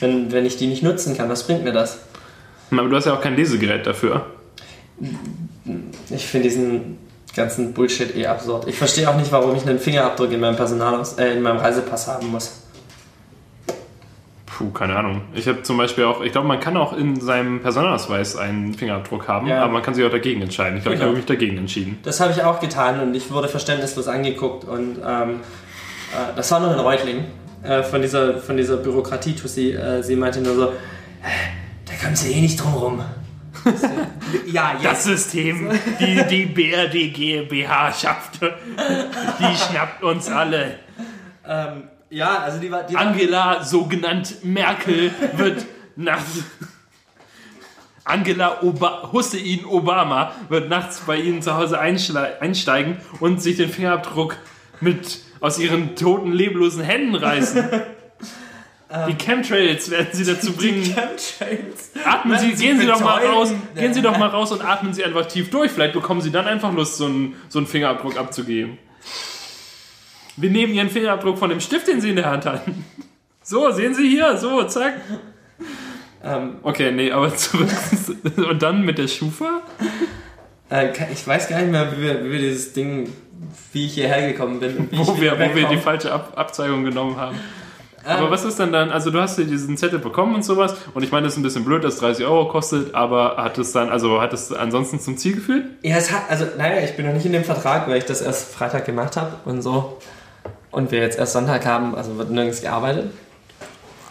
wenn, 0.00 0.32
wenn 0.32 0.46
ich 0.46 0.56
die 0.56 0.66
nicht 0.66 0.82
nutzen 0.82 1.14
kann? 1.16 1.28
Was 1.28 1.46
bringt 1.46 1.64
mir 1.64 1.72
das? 1.72 1.98
Aber 2.70 2.88
du 2.88 2.96
hast 2.96 3.06
ja 3.06 3.14
auch 3.14 3.20
kein 3.20 3.36
Lesegerät 3.36 3.86
dafür. 3.86 4.26
Ich 6.10 6.26
finde 6.26 6.48
diesen 6.48 6.98
ganzen 7.34 7.72
Bullshit 7.72 8.14
eh 8.16 8.26
absurd. 8.26 8.66
Ich 8.68 8.76
verstehe 8.76 9.08
auch 9.08 9.16
nicht, 9.16 9.30
warum 9.32 9.54
ich 9.56 9.66
einen 9.66 9.78
Fingerabdruck 9.78 10.32
in 10.32 10.40
meinem 10.40 10.56
Personalaus 10.56 11.14
äh, 11.18 11.32
in 11.32 11.42
meinem 11.42 11.58
Reisepass 11.58 12.08
haben 12.08 12.28
muss. 12.28 12.62
Puh, 14.46 14.70
keine 14.70 14.96
Ahnung. 14.96 15.22
Ich 15.34 15.46
habe 15.48 15.62
zum 15.62 15.78
Beispiel 15.78 16.04
auch, 16.04 16.22
ich 16.22 16.32
glaube, 16.32 16.46
man 16.48 16.60
kann 16.60 16.76
auch 16.76 16.92
in 16.96 17.20
seinem 17.20 17.60
Personalausweis 17.62 18.36
einen 18.36 18.74
Fingerabdruck 18.74 19.26
haben, 19.28 19.46
Ja. 19.46 19.62
aber 19.62 19.72
man 19.72 19.82
kann 19.82 19.94
sich 19.94 20.04
auch 20.04 20.10
dagegen 20.10 20.42
entscheiden. 20.42 20.76
Ich 20.78 20.82
glaube, 20.82 20.94
ich 20.96 21.00
Genau. 21.00 21.10
habe 21.10 21.16
mich 21.16 21.26
dagegen 21.26 21.56
entschieden. 21.56 21.98
Das 22.02 22.20
habe 22.20 22.32
ich 22.32 22.42
auch 22.42 22.60
getan 22.60 23.00
und 23.00 23.14
ich 23.14 23.30
wurde 23.30 23.48
verständnislos 23.48 24.06
angeguckt 24.08 24.64
und 24.64 24.96
ähm, 25.06 25.30
äh, 26.12 26.34
das 26.36 26.50
war 26.50 26.60
noch 26.60 26.72
in 26.72 26.78
Reutlingen 26.80 27.24
äh, 27.62 27.82
von 27.84 28.02
dieser, 28.02 28.38
von 28.38 28.56
dieser 28.56 28.76
Bürokratie-Tussi. 28.76 29.72
Äh, 29.72 30.02
sie 30.02 30.16
meinte 30.16 30.40
nur 30.42 30.54
so, 30.54 30.72
"Äh, 32.00 32.02
da 32.02 32.04
kommen 32.04 32.16
sie 32.16 32.32
eh 32.32 32.40
nicht 32.40 32.56
drum 32.62 32.74
rum. 32.74 33.04
ja, 34.46 34.76
Das 34.82 35.04
System, 35.04 35.70
die, 35.98 36.24
die 36.28 36.46
BRD 36.46 37.12
GmbH 37.12 37.92
schafft, 37.92 38.40
die 38.40 39.56
schnappt 39.56 40.02
uns 40.02 40.28
alle. 40.28 40.78
Ähm, 41.46 41.84
ja, 42.10 42.38
also 42.38 42.58
die 42.58 42.70
war... 42.70 42.84
Die 42.84 42.94
war 42.94 43.02
Angela, 43.02 43.62
so 43.62 43.84
genannt 43.84 44.36
Merkel, 44.44 45.12
wird 45.36 45.66
nach... 45.96 46.22
Angela 48.04 48.62
Oba 48.62 49.10
Hussein 49.12 49.64
Obama 49.66 50.32
wird 50.48 50.68
nachts 50.68 51.00
bei 51.06 51.16
Ihnen 51.16 51.42
zu 51.42 51.54
Hause 51.54 51.78
einsteigen 51.78 52.96
und 53.20 53.40
sich 53.40 53.56
den 53.56 53.68
Fingerabdruck 53.68 54.36
mit 54.80 55.20
aus 55.40 55.58
Ihren 55.58 55.94
toten, 55.94 56.32
leblosen 56.32 56.82
Händen 56.82 57.14
reißen. 57.14 57.68
Die 59.08 59.14
Chemtrails 59.14 59.88
werden 59.90 60.08
Sie 60.12 60.24
dazu 60.24 60.52
bringen. 60.56 60.82
Chemtrails. 60.82 61.92
Atmen 62.04 62.38
Sie, 62.38 62.54
Sie 62.56 62.64
gehen 62.66 62.80
Sie 62.80 62.86
doch 62.86 63.00
mal 63.00 63.24
raus, 63.24 63.52
gehen 63.76 63.94
Sie 63.94 64.02
doch 64.02 64.18
mal 64.18 64.28
raus 64.30 64.50
und 64.50 64.62
atmen 64.64 64.92
Sie 64.92 65.04
einfach 65.04 65.26
tief 65.26 65.50
durch. 65.50 65.70
Vielleicht 65.70 65.92
bekommen 65.94 66.20
Sie 66.20 66.32
dann 66.32 66.46
einfach 66.46 66.72
Lust, 66.72 66.96
so 66.96 67.06
einen, 67.06 67.36
so 67.48 67.60
einen 67.60 67.68
Fingerabdruck 67.68 68.18
abzugeben. 68.18 68.78
Wir 70.36 70.50
nehmen 70.50 70.74
Ihren 70.74 70.90
Fingerabdruck 70.90 71.38
von 71.38 71.50
dem 71.50 71.60
Stift, 71.60 71.86
den 71.86 72.00
Sie 72.00 72.10
in 72.10 72.16
der 72.16 72.26
Hand 72.26 72.46
hatten. 72.46 72.84
So, 73.42 73.70
sehen 73.70 73.94
Sie 73.94 74.08
hier, 74.08 74.36
so, 74.36 74.62
zack. 74.64 74.94
Ähm, 76.24 76.56
Okay, 76.62 76.90
nee, 76.92 77.12
aber 77.12 77.34
zurück. 77.36 77.68
Und 78.36 78.60
dann 78.62 78.84
mit 78.84 78.98
der 78.98 79.08
Schufa? 79.08 79.62
äh, 80.70 80.88
ich 81.12 81.26
weiß 81.26 81.48
gar 81.48 81.60
nicht 81.60 81.70
mehr, 81.70 81.96
wie 81.96 82.02
wir, 82.02 82.24
wie 82.24 82.30
wir 82.32 82.38
dieses 82.38 82.72
Ding, 82.72 83.08
wie 83.72 83.86
ich 83.86 83.94
hierher 83.94 84.32
gekommen 84.32 84.58
bin. 84.60 84.88
Wo 84.92 85.20
wir, 85.20 85.38
wo 85.38 85.54
wir 85.54 85.68
die 85.68 85.78
falsche 85.78 86.12
Ab 86.12 86.32
Abzweigung 86.36 86.84
genommen 86.84 87.16
haben. 87.16 87.38
Ähm, 88.06 88.16
Aber 88.16 88.30
was 88.30 88.44
ist 88.44 88.58
denn 88.58 88.72
dann, 88.72 88.90
also 88.90 89.10
du 89.10 89.20
hast 89.20 89.36
dir 89.36 89.44
diesen 89.44 89.76
Zettel 89.76 89.98
bekommen 89.98 90.34
und 90.34 90.42
sowas 90.44 90.74
und 90.94 91.02
ich 91.02 91.12
meine, 91.12 91.24
das 91.24 91.34
ist 91.34 91.38
ein 91.38 91.42
bisschen 91.42 91.64
blöd, 91.64 91.84
dass 91.84 91.94
es 91.94 92.00
30 92.00 92.24
Euro 92.24 92.48
kostet, 92.48 92.94
aber 92.94 93.36
hat 93.36 93.58
es 93.58 93.72
dann, 93.72 93.90
also 93.90 94.22
hat 94.22 94.32
es 94.32 94.52
ansonsten 94.52 94.98
zum 95.00 95.18
Ziel 95.18 95.34
geführt? 95.34 95.66
Ja, 95.82 95.96
es 95.96 96.10
hat, 96.10 96.22
also, 96.30 96.46
naja, 96.56 96.82
ich 96.82 96.96
bin 96.96 97.06
noch 97.06 97.12
nicht 97.12 97.26
in 97.26 97.32
dem 97.32 97.44
Vertrag, 97.44 97.88
weil 97.88 97.98
ich 97.98 98.06
das 98.06 98.22
erst 98.22 98.54
Freitag 98.54 98.86
gemacht 98.86 99.16
habe 99.18 99.32
und 99.44 99.60
so. 99.60 99.98
Und 100.70 100.90
wir 100.92 101.00
jetzt 101.00 101.18
erst 101.18 101.34
Sonntag 101.34 101.66
haben, 101.66 101.94
also 101.94 102.16
wird 102.16 102.30
nirgends 102.30 102.62
gearbeitet. 102.62 103.10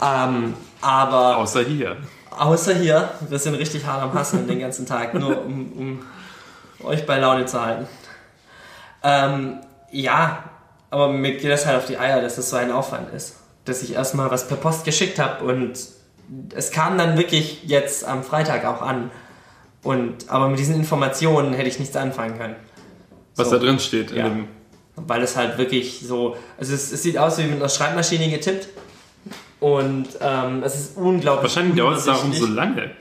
Ähm, 0.01 0.53
aber 0.81 1.37
Außer 1.37 1.61
hier. 1.61 1.97
außer 2.37 2.75
hier, 2.75 3.09
wir 3.27 3.39
sind 3.39 3.55
richtig 3.55 3.85
hart 3.85 4.03
am 4.03 4.13
Hasseln 4.13 4.47
den 4.47 4.59
ganzen 4.59 4.85
Tag, 4.85 5.13
nur 5.13 5.43
um, 5.45 5.71
um 6.79 6.85
euch 6.85 7.05
bei 7.05 7.17
Laune 7.17 7.45
zu 7.45 7.59
halten. 7.65 7.87
Ähm, 9.03 9.59
ja, 9.91 10.43
aber 10.89 11.09
mir 11.09 11.31
geht 11.33 11.49
das 11.49 11.65
halt 11.65 11.77
auf 11.77 11.85
die 11.85 11.97
Eier, 11.97 12.21
dass 12.21 12.35
das 12.35 12.49
so 12.49 12.57
ein 12.57 12.71
Aufwand 12.71 13.13
ist. 13.13 13.35
Dass 13.69 13.81
ich 13.83 13.93
erstmal 13.93 14.29
was 14.31 14.47
per 14.47 14.57
Post 14.57 14.83
geschickt 14.83 15.19
habe 15.19 15.45
und 15.45 15.73
es 16.55 16.71
kam 16.71 16.97
dann 16.97 17.17
wirklich 17.17 17.63
jetzt 17.63 18.03
am 18.05 18.23
Freitag 18.23 18.65
auch 18.65 18.81
an. 18.81 19.09
Und, 19.83 20.29
aber 20.29 20.49
mit 20.49 20.59
diesen 20.59 20.75
Informationen 20.75 21.53
hätte 21.53 21.69
ich 21.69 21.79
nichts 21.79 21.95
anfangen 21.95 22.37
können. 22.37 22.55
Was 23.35 23.49
So. 23.49 23.55
da 23.57 23.63
drin 23.63 23.79
steht. 23.79 24.11
Ja. 24.11 24.29
Weil 24.95 25.23
es 25.23 25.37
halt 25.37 25.57
wirklich 25.57 26.01
so, 26.05 26.35
also 26.57 26.73
es, 26.73 26.91
es 26.91 27.01
sieht 27.01 27.17
aus 27.17 27.37
wie 27.37 27.43
mit 27.43 27.55
einer 27.55 27.69
Schreibmaschine 27.69 28.29
getippt. 28.29 28.67
Und 29.61 30.07
ähm, 30.21 30.63
es 30.63 30.75
ist 30.75 30.97
unglaublich. 30.97 31.43
wahrscheinlich 31.43 31.77
dauert 31.77 31.97
es 31.97 32.05
darum 32.05 32.33
so 32.33 32.45
lange. 32.47 32.91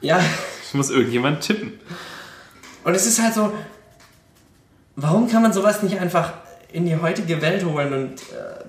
Ja, 0.00 0.20
Ich 0.66 0.74
muss 0.74 0.90
irgendjemand 0.90 1.40
tippen. 1.42 1.80
und 2.84 2.94
es 2.94 3.06
ist 3.06 3.22
halt 3.22 3.34
so, 3.34 3.52
warum 4.96 5.28
kann 5.30 5.42
man 5.42 5.52
sowas 5.52 5.82
nicht 5.82 5.98
einfach 6.00 6.32
in 6.72 6.86
die 6.86 6.96
heutige 6.96 7.40
Welt 7.40 7.64
holen? 7.64 7.92
Und 7.92 8.14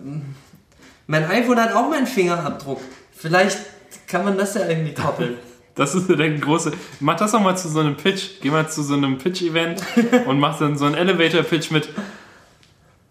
ähm, 0.04 0.36
mein 1.08 1.26
iPhone 1.26 1.60
hat 1.60 1.74
auch 1.74 1.90
meinen 1.90 2.08
Fingerabdruck. 2.08 2.82
Vielleicht 3.16 3.60
kann 4.08 4.26
man 4.26 4.38
das 4.38 4.56
ja 4.56 4.68
irgendwie 4.68 4.94
koppeln. 4.94 5.38
Das 5.76 5.94
ist 5.94 6.08
der 6.10 6.30
große. 6.30 6.72
Mach 7.02 7.18
das 7.18 7.34
doch 7.34 7.42
mal 7.42 7.58
zu 7.58 7.68
so 7.68 7.82
einem 7.82 7.98
Pitch. 7.98 8.40
Geh 8.42 8.50
mal 8.50 8.70
zu 8.70 8.82
so 8.82 8.94
einem 8.94 9.18
Pitch-Event 9.18 9.84
und 10.26 10.40
mach 10.40 10.58
dann 10.58 10.78
so 10.78 10.86
einen 10.86 10.96
Elevator-Pitch 10.96 11.70
mit 11.72 11.90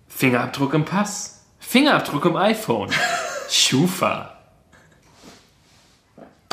Fingerabdruck 0.09 0.72
im 0.72 0.86
Pass, 0.86 1.45
Fingerabdruck 1.59 2.24
im 2.24 2.36
iPhone, 2.36 2.88
Schufa. 3.51 4.38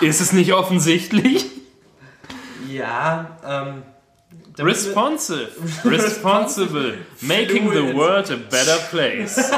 Ist 0.01 0.19
es 0.19 0.33
nicht 0.33 0.51
offensichtlich? 0.51 1.45
ja, 2.67 3.37
ähm. 3.45 3.83
Responsive, 4.59 5.49
responsible, 5.85 6.97
making 7.21 7.71
the 7.71 7.93
world 7.95 8.29
a 8.31 8.35
better 8.35 8.77
place. 8.89 9.49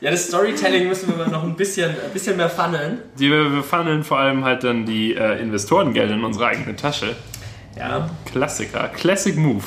Ja, 0.00 0.10
das 0.12 0.28
Storytelling 0.28 0.86
müssen 0.88 1.18
wir 1.18 1.26
noch 1.26 1.42
ein 1.42 1.56
bisschen, 1.56 1.90
ein 1.90 2.12
bisschen 2.12 2.36
mehr 2.36 2.48
funneln. 2.48 3.02
Die, 3.18 3.30
wir 3.30 3.62
funneln 3.62 4.04
vor 4.04 4.18
allem 4.18 4.44
halt 4.44 4.62
dann 4.62 4.86
die 4.86 5.14
äh, 5.14 5.40
Investorengelder 5.40 6.14
in 6.14 6.24
unsere 6.24 6.46
eigene 6.46 6.76
Tasche. 6.76 7.16
Ja. 7.76 8.08
Klassiker, 8.24 8.88
Classic 8.88 9.36
Move. 9.36 9.64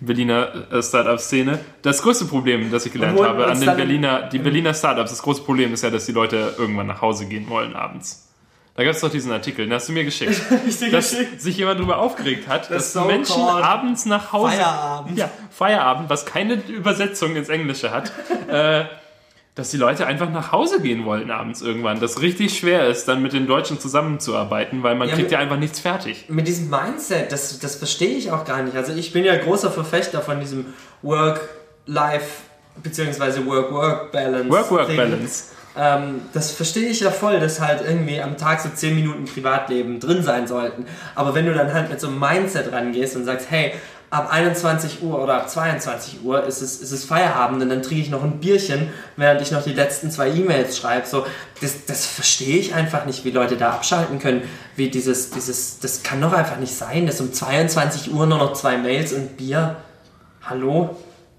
Berliner 0.00 0.72
äh, 0.72 0.82
Startup-Szene. 0.82 1.60
Das 1.82 2.02
größte 2.02 2.24
Problem, 2.24 2.70
das 2.70 2.86
ich 2.86 2.92
gelernt 2.92 3.20
habe 3.20 3.46
an 3.46 3.60
den 3.60 3.76
Berliner, 3.76 4.28
die 4.28 4.38
Berliner 4.38 4.74
Startups, 4.74 5.10
das 5.10 5.22
große 5.22 5.42
Problem 5.42 5.72
ist 5.72 5.82
ja, 5.82 5.90
dass 5.90 6.06
die 6.06 6.12
Leute 6.12 6.54
irgendwann 6.58 6.88
nach 6.88 7.00
Hause 7.00 7.26
gehen 7.26 7.48
wollen 7.48 7.76
abends. 7.76 8.28
Da 8.74 8.84
gab 8.84 8.94
es 8.94 9.00
doch 9.00 9.10
diesen 9.10 9.30
Artikel, 9.30 9.66
den 9.66 9.74
hast 9.74 9.88
du 9.90 9.92
mir 9.92 10.04
geschickt. 10.04 10.40
Dass 10.90 11.10
geschickt. 11.10 11.42
sich 11.42 11.58
jemand 11.58 11.78
darüber 11.78 11.98
aufgeregt 11.98 12.48
hat, 12.48 12.70
dass 12.70 12.94
so 12.94 13.04
Menschen 13.04 13.36
called 13.36 13.62
abends 13.62 14.06
nach 14.06 14.32
Hause. 14.32 14.56
Feierabend. 14.56 15.18
Ja, 15.18 15.30
Feierabend, 15.50 16.08
was 16.08 16.24
keine 16.24 16.54
Übersetzung 16.54 17.36
ins 17.36 17.50
Englische 17.50 17.90
hat. 17.90 18.12
äh, 18.48 18.84
dass 19.54 19.70
die 19.70 19.76
Leute 19.76 20.06
einfach 20.06 20.30
nach 20.30 20.50
Hause 20.50 20.80
gehen 20.80 21.04
wollen 21.04 21.30
abends 21.30 21.60
irgendwann. 21.60 22.00
Das 22.00 22.22
richtig 22.22 22.56
schwer 22.58 22.86
ist, 22.88 23.06
dann 23.06 23.20
mit 23.22 23.34
den 23.34 23.46
Deutschen 23.46 23.78
zusammenzuarbeiten, 23.78 24.82
weil 24.82 24.94
man 24.94 25.08
Ja, 25.08 25.14
kriegt 25.14 25.26
mit- 25.26 25.32
ja 25.32 25.38
einfach 25.40 25.58
nichts 25.58 25.78
fertig. 25.78 26.24
Mit 26.28 26.48
diesem 26.48 26.70
Mindset, 26.70 27.30
das, 27.32 27.58
das 27.58 27.76
verstehe 27.76 28.16
ich 28.16 28.30
auch 28.30 28.46
gar 28.46 28.62
nicht. 28.62 28.76
Also 28.76 28.92
ich 28.94 29.12
bin 29.12 29.24
ja 29.24 29.36
großer 29.36 29.70
Verfechter 29.70 30.22
von 30.22 30.40
diesem 30.40 30.66
Work-Life 31.02 32.42
beziehungsweise 32.82 33.44
Work-Work-Balance. 33.46 34.48
Work-Work-Balance. 34.50 35.44
Ähm, 35.76 36.22
das 36.34 36.50
verstehe 36.52 36.88
ich 36.88 37.00
ja 37.00 37.10
voll, 37.10 37.40
dass 37.40 37.60
halt 37.60 37.82
irgendwie 37.86 38.20
am 38.20 38.36
Tag 38.36 38.60
so 38.60 38.68
10 38.68 38.94
Minuten 38.94 39.24
Privatleben 39.24 40.00
drin 40.00 40.22
sein 40.22 40.46
sollten. 40.46 40.84
Aber 41.14 41.34
wenn 41.34 41.46
du 41.46 41.54
dann 41.54 41.72
halt 41.72 41.88
mit 41.90 41.98
so 42.00 42.08
einem 42.08 42.18
Mindset 42.18 42.72
rangehst 42.72 43.16
und 43.16 43.24
sagst, 43.24 43.50
hey, 43.50 43.72
ab 44.12 44.30
21 44.30 45.02
Uhr 45.02 45.22
oder 45.22 45.36
ab 45.36 45.48
22 45.48 46.22
Uhr 46.22 46.44
ist 46.44 46.60
es, 46.60 46.82
ist 46.82 46.92
es 46.92 47.04
Feierabend 47.04 47.62
und 47.62 47.70
dann 47.70 47.82
trinke 47.82 48.02
ich 48.02 48.10
noch 48.10 48.22
ein 48.22 48.40
Bierchen, 48.40 48.88
während 49.16 49.40
ich 49.40 49.50
noch 49.50 49.64
die 49.64 49.72
letzten 49.72 50.10
zwei 50.10 50.28
E-Mails 50.28 50.76
schreibe. 50.76 51.06
So, 51.06 51.24
das, 51.62 51.86
das 51.86 52.04
verstehe 52.04 52.58
ich 52.58 52.74
einfach 52.74 53.06
nicht, 53.06 53.24
wie 53.24 53.30
Leute 53.30 53.56
da 53.56 53.70
abschalten 53.70 54.18
können. 54.18 54.42
Wie 54.76 54.90
dieses, 54.90 55.30
dieses, 55.30 55.78
das 55.78 56.02
kann 56.02 56.20
doch 56.20 56.34
einfach 56.34 56.58
nicht 56.58 56.74
sein, 56.74 57.06
dass 57.06 57.22
um 57.22 57.32
22 57.32 58.12
Uhr 58.12 58.26
nur 58.26 58.36
noch 58.36 58.52
zwei 58.52 58.76
Mails 58.76 59.14
und 59.14 59.38
Bier. 59.38 59.76
Hallo? 60.42 60.94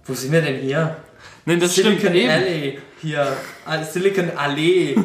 Wo 0.05 0.13
sind 0.15 0.31
wir 0.31 0.41
denn 0.41 0.59
hier? 0.59 0.95
Nein, 1.45 1.59
das 1.59 1.73
stimmt 1.73 2.01
Silicon 2.01 2.15
eben. 2.15 2.31
Alley 2.31 2.79
hier. 3.03 3.37
Ah, 3.65 3.83
Silicon 3.83 4.31
Allee. 4.35 4.95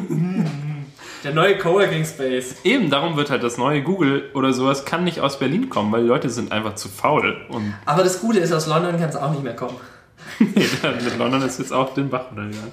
Der 1.23 1.33
neue 1.33 1.57
Coworking 1.57 2.05
Space. 2.05 2.55
Eben, 2.63 2.89
darum 2.89 3.17
wird 3.17 3.29
halt 3.29 3.43
das 3.43 3.57
neue 3.57 3.81
Google 3.83 4.29
oder 4.33 4.53
sowas 4.53 4.85
kann 4.85 5.03
nicht 5.03 5.19
aus 5.19 5.37
Berlin 5.37 5.69
kommen, 5.69 5.91
weil 5.91 6.03
die 6.03 6.07
Leute 6.07 6.29
sind 6.29 6.51
einfach 6.53 6.75
zu 6.75 6.87
faul. 6.87 7.35
Und 7.49 7.73
Aber 7.85 8.03
das 8.03 8.21
Gute 8.21 8.39
ist, 8.39 8.53
aus 8.53 8.67
London 8.67 8.97
kann 8.97 9.09
es 9.09 9.17
auch 9.17 9.31
nicht 9.31 9.43
mehr 9.43 9.55
kommen. 9.55 9.75
mit 10.39 11.17
London 11.17 11.41
ist 11.41 11.59
jetzt 11.59 11.73
auch 11.73 11.93
den 11.93 12.09
Bach 12.09 12.27
runtergegangen. 12.29 12.71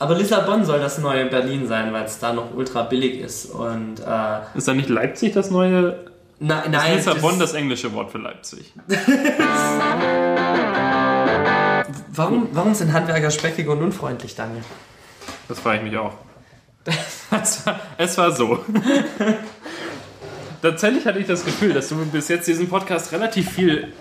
Aber 0.00 0.16
Lissabon 0.16 0.64
soll 0.64 0.80
das 0.80 0.98
neue 0.98 1.26
Berlin 1.26 1.68
sein, 1.68 1.92
weil 1.92 2.04
es 2.04 2.18
da 2.18 2.32
noch 2.32 2.52
ultra 2.54 2.82
billig 2.82 3.20
ist. 3.20 3.46
Und 3.46 4.00
äh, 4.00 4.40
Ist 4.58 4.66
dann 4.66 4.76
nicht 4.76 4.88
Leipzig 4.88 5.32
das 5.34 5.52
neue? 5.52 5.96
na, 6.40 6.62
Ist 6.62 6.70
nein, 6.72 6.96
Lissabon 6.96 7.38
das, 7.38 7.52
das 7.52 7.60
englische 7.60 7.92
Wort 7.92 8.10
für 8.10 8.18
Leipzig? 8.18 8.72
warum, 12.12 12.48
warum 12.52 12.74
sind 12.74 12.92
Handwerker 12.92 13.30
speckig 13.30 13.68
und 13.68 13.80
unfreundlich, 13.80 14.34
Daniel? 14.34 14.64
Das 15.48 15.60
frage 15.60 15.78
ich 15.78 15.84
mich 15.84 15.96
auch. 15.96 16.14
Es 16.86 17.26
war, 17.66 17.80
es 17.98 18.18
war 18.18 18.32
so. 18.32 18.64
Tatsächlich 20.62 21.04
hatte 21.06 21.18
ich 21.18 21.26
das 21.26 21.44
Gefühl, 21.44 21.72
dass 21.74 21.88
du 21.88 21.96
bis 22.06 22.28
jetzt 22.28 22.46
diesen 22.48 22.68
Podcast 22.68 23.12
relativ 23.12 23.50
viel 23.50 23.92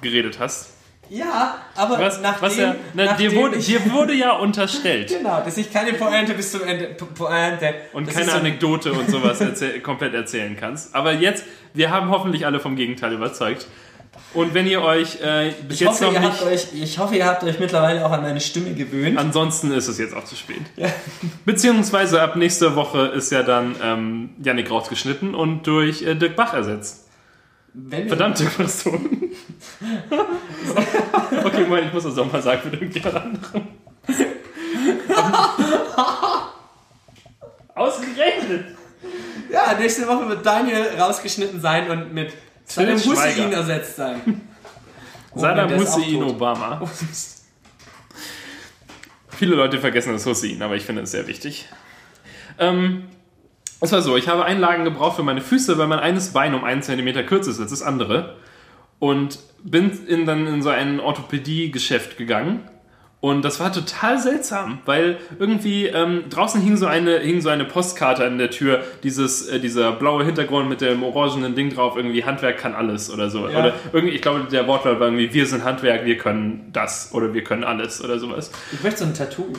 geredet 0.00 0.38
hast. 0.38 0.70
Ja, 1.08 1.58
aber 1.76 2.00
Was, 2.00 2.20
nachdem, 2.20 2.42
was 2.42 2.56
ja, 2.56 2.72
dir, 2.72 2.76
nachdem 2.94 3.34
wurde, 3.36 3.56
ich, 3.56 3.66
dir 3.66 3.92
wurde 3.92 4.12
ja 4.12 4.32
unterstellt. 4.32 5.08
Genau, 5.18 5.40
dass 5.40 5.56
ich 5.56 5.72
keine 5.72 5.92
Pointe 5.92 6.34
bis 6.34 6.50
zum 6.50 6.64
Ende. 6.64 6.86
Po- 6.98 7.06
Pointe. 7.06 7.74
Und 7.92 8.08
Das 8.08 8.14
keine 8.14 8.30
so- 8.32 8.36
Anekdote 8.38 8.92
und 8.92 9.08
sowas 9.08 9.40
erzähl 9.40 9.80
komplett 9.80 10.14
erzählen 10.14 10.56
kannst. 10.58 10.94
Aber 10.96 11.12
jetzt, 11.12 11.44
wir 11.74 11.90
haben 11.90 12.10
hoffentlich 12.10 12.44
alle 12.44 12.58
vom 12.58 12.74
Gegenteil 12.74 13.12
überzeugt. 13.12 13.68
Und 14.36 14.52
wenn 14.52 14.66
ihr 14.66 14.82
euch 14.82 15.18
äh, 15.22 15.54
bis 15.66 15.76
Ich 15.76 15.80
jetzt 15.80 15.88
hoffe, 15.92 16.04
noch 16.04 16.12
ihr 16.12 16.20
nicht. 16.20 16.32
habt 16.32 16.42
euch, 16.42 16.66
ich 16.74 16.98
hoffe, 16.98 17.16
ihr 17.16 17.24
habt 17.24 17.42
euch 17.42 17.58
mittlerweile 17.58 18.04
auch 18.04 18.10
an 18.10 18.20
meine 18.20 18.40
Stimme 18.40 18.74
gewöhnt. 18.74 19.16
Ansonsten 19.18 19.72
ist 19.72 19.88
es 19.88 19.96
jetzt 19.98 20.14
auch 20.14 20.24
zu 20.24 20.36
spät. 20.36 20.60
Ja. 20.76 20.88
Beziehungsweise 21.46 22.20
ab 22.20 22.36
nächster 22.36 22.76
Woche 22.76 23.06
ist 23.06 23.32
ja 23.32 23.42
dann 23.42 23.76
ähm, 23.82 24.30
Yannick 24.42 24.70
rausgeschnitten 24.70 25.34
und 25.34 25.66
durch 25.66 26.02
äh, 26.02 26.14
Dirk 26.14 26.36
Bach 26.36 26.52
ersetzt. 26.52 27.08
Wenn 27.72 28.08
Verdammt, 28.08 28.38
Dirk, 28.38 28.50
okay, 31.44 31.62
Moment, 31.62 31.86
ich 31.88 31.94
muss 31.94 32.04
das 32.04 32.18
auch 32.18 32.30
mal 32.30 32.42
sagen 32.42 32.60
für 32.62 32.76
irgendjemand 32.76 33.16
anderem. 33.16 33.68
Ausgerechnet! 37.74 38.66
Ja, 39.50 39.74
nächste 39.78 40.06
Woche 40.06 40.28
wird 40.28 40.44
Daniel 40.44 40.88
rausgeschnitten 40.98 41.60
sein 41.60 41.90
und 41.90 42.12
mit 42.12 42.32
Saddam 42.66 42.98
Hussein 42.98 43.52
ersetzt 43.52 43.96
sein. 43.96 44.40
Saddam 45.34 45.74
Hussein. 45.78 46.22
Obama. 46.22 46.82
Viele 49.30 49.54
Leute 49.54 49.78
vergessen 49.78 50.12
das 50.12 50.26
Hussein, 50.26 50.60
aber 50.62 50.76
ich 50.76 50.84
finde 50.84 51.02
es 51.02 51.10
sehr 51.10 51.26
wichtig. 51.26 51.66
Ähm, 52.58 53.04
es 53.80 53.92
war 53.92 54.02
so, 54.02 54.16
ich 54.16 54.28
habe 54.28 54.44
Einlagen 54.44 54.84
gebraucht 54.84 55.16
für 55.16 55.22
meine 55.22 55.40
Füße, 55.40 55.78
weil 55.78 55.86
mein 55.86 55.98
eines 55.98 56.32
Bein 56.32 56.54
um 56.54 56.64
einen 56.64 56.82
Zentimeter 56.82 57.22
kürzer 57.22 57.50
ist 57.50 57.60
als 57.60 57.70
das 57.70 57.82
andere. 57.82 58.36
Und 58.98 59.38
bin 59.62 59.90
in, 60.06 60.24
dann 60.24 60.46
in 60.46 60.62
so 60.62 60.70
ein 60.70 61.00
Orthopädie-Geschäft 61.00 62.16
gegangen. 62.16 62.68
Und 63.26 63.44
das 63.44 63.58
war 63.58 63.72
total 63.72 64.20
seltsam, 64.20 64.78
weil 64.84 65.16
irgendwie 65.40 65.86
ähm, 65.86 66.26
draußen 66.30 66.60
hing 66.60 66.76
so, 66.76 66.86
eine, 66.86 67.18
hing 67.18 67.40
so 67.40 67.48
eine 67.48 67.64
Postkarte 67.64 68.24
an 68.24 68.38
der 68.38 68.52
Tür, 68.52 68.84
dieses, 69.02 69.48
äh, 69.48 69.58
dieser 69.58 69.90
blaue 69.90 70.24
Hintergrund 70.24 70.68
mit 70.68 70.80
dem 70.80 71.02
orangenen 71.02 71.56
Ding 71.56 71.74
drauf, 71.74 71.96
irgendwie 71.96 72.22
Handwerk 72.22 72.56
kann 72.56 72.76
alles 72.76 73.10
oder 73.10 73.28
so. 73.28 73.48
Ja. 73.48 73.58
Oder 73.58 73.74
irgendwie, 73.92 74.14
ich 74.14 74.22
glaube, 74.22 74.46
der 74.48 74.68
Wortlaut 74.68 75.00
war 75.00 75.08
irgendwie, 75.08 75.34
wir 75.34 75.44
sind 75.44 75.64
Handwerk, 75.64 76.04
wir 76.04 76.18
können 76.18 76.70
das 76.72 77.12
oder 77.14 77.34
wir 77.34 77.42
können 77.42 77.64
alles 77.64 78.00
oder 78.00 78.20
sowas. 78.20 78.52
Ich 78.70 78.84
möchte 78.84 79.00
so 79.00 79.06
ein 79.06 79.14
Tattoo. 79.14 79.52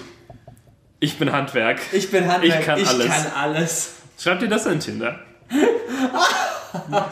Ich 1.02 1.20
bin 1.20 1.34
Handwerk. 1.34 1.82
Ich 1.92 2.10
bin 2.10 2.26
Handwerk, 2.26 2.62
Ich 2.62 2.66
kann 2.66 2.80
alles. 2.80 3.06
kann 3.06 3.26
alles. 3.36 3.96
Schreib 4.18 4.40
dir 4.40 4.48
das 4.48 4.66
in 4.66 4.80
Tinder. 4.80 5.20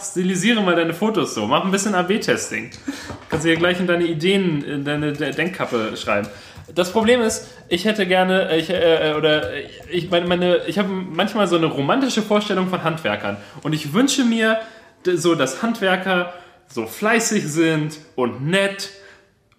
Stilisiere 0.01 0.61
mal 0.61 0.75
deine 0.75 0.93
Fotos 0.93 1.33
so. 1.35 1.45
Mach 1.47 1.63
ein 1.65 1.71
bisschen 1.71 1.95
AB-Testing. 1.95 2.71
Kannst 3.29 3.45
du 3.45 3.49
hier 3.49 3.57
gleich 3.57 3.79
in 3.79 3.87
deine 3.87 4.05
Ideen, 4.05 4.63
in 4.63 4.85
deine 4.85 5.13
De- 5.13 5.31
Denkkappe 5.31 5.95
schreiben. 5.97 6.27
Das 6.73 6.91
Problem 6.91 7.21
ist, 7.21 7.47
ich 7.69 7.85
hätte 7.85 8.05
gerne, 8.07 8.55
ich, 8.57 8.69
äh, 8.69 9.13
oder 9.17 9.53
äh, 9.53 9.63
ich 9.91 10.09
meine, 10.09 10.25
meine, 10.27 10.57
ich 10.67 10.79
habe 10.79 10.89
manchmal 10.89 11.47
so 11.47 11.57
eine 11.57 11.67
romantische 11.67 12.21
Vorstellung 12.21 12.69
von 12.69 12.83
Handwerkern. 12.83 13.37
Und 13.63 13.73
ich 13.73 13.93
wünsche 13.93 14.23
mir 14.25 14.59
so, 15.05 15.35
dass 15.35 15.61
Handwerker 15.61 16.33
so 16.67 16.87
fleißig 16.87 17.43
sind 17.47 17.97
und 18.15 18.47
nett 18.47 18.89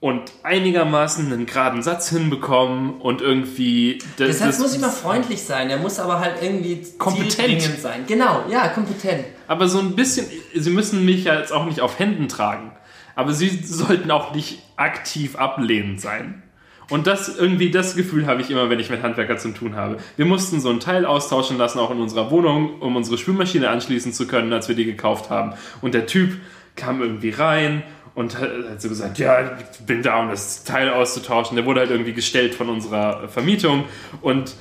und 0.06 0.30
einigermaßen 0.44 1.32
einen 1.32 1.46
geraden 1.46 1.82
Satz 1.82 2.10
hinbekommen 2.10 3.00
und 3.00 3.20
irgendwie. 3.20 3.98
Der 4.20 4.32
Satz 4.32 4.60
muss 4.60 4.76
immer 4.76 4.90
freundlich 4.90 5.42
sein, 5.42 5.66
der 5.66 5.78
muss 5.78 5.98
aber 5.98 6.20
halt 6.20 6.34
irgendwie 6.40 6.80
Kompetent. 6.96 7.62
sein. 7.80 8.04
Genau, 8.06 8.44
ja, 8.48 8.68
kompetent. 8.68 9.24
Aber 9.48 9.66
so 9.66 9.80
ein 9.80 9.96
bisschen, 9.96 10.26
sie 10.54 10.70
müssen 10.70 11.04
mich 11.04 11.24
ja 11.24 11.36
jetzt 11.36 11.52
auch 11.52 11.64
nicht 11.64 11.80
auf 11.80 11.98
Händen 11.98 12.28
tragen. 12.28 12.70
Aber 13.16 13.32
sie 13.32 13.48
sollten 13.64 14.12
auch 14.12 14.32
nicht 14.32 14.62
aktiv 14.76 15.34
ablehnend 15.34 16.00
sein. 16.00 16.40
Und 16.88 17.08
das 17.08 17.36
irgendwie, 17.36 17.72
das 17.72 17.96
Gefühl 17.96 18.28
habe 18.28 18.40
ich 18.40 18.48
immer, 18.48 18.70
wenn 18.70 18.78
ich 18.78 18.90
mit 18.90 19.02
Handwerker 19.02 19.38
zu 19.38 19.48
tun 19.48 19.74
habe. 19.74 19.96
Wir 20.16 20.24
mussten 20.24 20.60
so 20.60 20.70
ein 20.70 20.78
Teil 20.78 21.04
austauschen 21.04 21.58
lassen, 21.58 21.80
auch 21.80 21.90
in 21.90 21.98
unserer 21.98 22.30
Wohnung, 22.30 22.80
um 22.80 22.94
unsere 22.94 23.18
Spülmaschine 23.18 23.70
anschließen 23.70 24.12
zu 24.12 24.28
können, 24.28 24.52
als 24.52 24.68
wir 24.68 24.76
die 24.76 24.84
gekauft 24.84 25.30
haben. 25.30 25.54
Und 25.80 25.94
der 25.94 26.06
Typ 26.06 26.36
kam 26.76 27.00
irgendwie 27.00 27.30
rein 27.30 27.82
und 28.16 28.36
hat 28.40 28.50
hat 28.68 28.82
so 28.82 28.88
gesagt, 28.88 29.18
ja, 29.18 29.56
ich 29.58 29.86
bin 29.86 30.02
da, 30.02 30.20
um 30.20 30.30
das 30.30 30.64
Teil 30.64 30.88
auszutauschen. 30.88 31.54
Der 31.54 31.64
wurde 31.66 31.80
halt 31.80 31.90
irgendwie 31.90 32.14
gestellt 32.14 32.54
von 32.54 32.68
unserer 32.68 33.28
Vermietung 33.28 33.84
und 34.22 34.56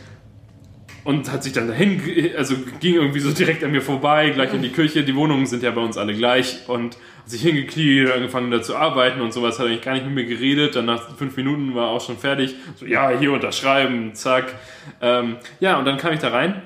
und 1.06 1.32
hat 1.32 1.44
sich 1.44 1.54
dann 1.54 1.68
dahin, 1.68 2.02
also 2.36 2.56
ging 2.80 2.96
irgendwie 2.96 3.20
so 3.20 3.32
direkt 3.32 3.64
an 3.64 3.72
mir 3.72 3.82
vorbei, 3.82 4.32
gleich 4.32 4.54
in 4.56 4.64
die 4.64 4.72
Küche. 4.72 5.04
Die 5.04 5.16
Wohnungen 5.16 5.46
sind 5.46 5.62
ja 5.62 5.70
bei 5.70 5.82
uns 5.82 5.98
alle 5.98 6.16
gleich 6.16 6.68
und 6.68 6.96
hat 6.96 7.30
sich 7.30 7.44
hingekniet, 7.44 8.12
angefangen 8.12 8.50
da 8.50 8.62
zu 8.64 8.76
arbeiten 8.76 9.22
und 9.22 9.32
sowas, 9.32 9.60
hat 9.60 9.68
eigentlich 9.68 9.84
gar 9.84 9.94
nicht 9.94 10.06
mit 10.06 10.16
mir 10.16 10.26
geredet. 10.26 10.76
Dann 10.76 10.86
nach 10.86 11.16
fünf 11.16 11.38
Minuten 11.38 11.76
war 11.76 11.86
er 11.86 11.92
auch 11.92 12.02
schon 12.02 12.18
fertig. 12.18 12.56
So, 12.76 12.88
ja, 12.88 13.12
hier 13.12 13.32
unterschreiben, 13.34 14.16
zack. 14.16 14.56
Ähm, 15.00 15.38
ja, 15.60 15.78
und 15.78 15.86
dann 15.86 15.98
kam 15.98 16.12
ich 16.12 16.20
da 16.20 16.30
rein 16.30 16.64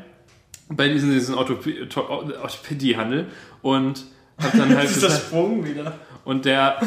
bei 0.70 0.88
diesem, 0.88 1.12
diesem 1.12 1.36
Orthopädiehandel 1.36 3.28
und 3.62 4.06
hab 4.42 4.54
dann 4.54 4.76
halt 4.78 4.90
Dieser 4.90 5.08
gesagt, 5.08 5.26
Sprung 5.28 5.66
wieder. 5.66 6.00
Und 6.30 6.46
der, 6.46 6.80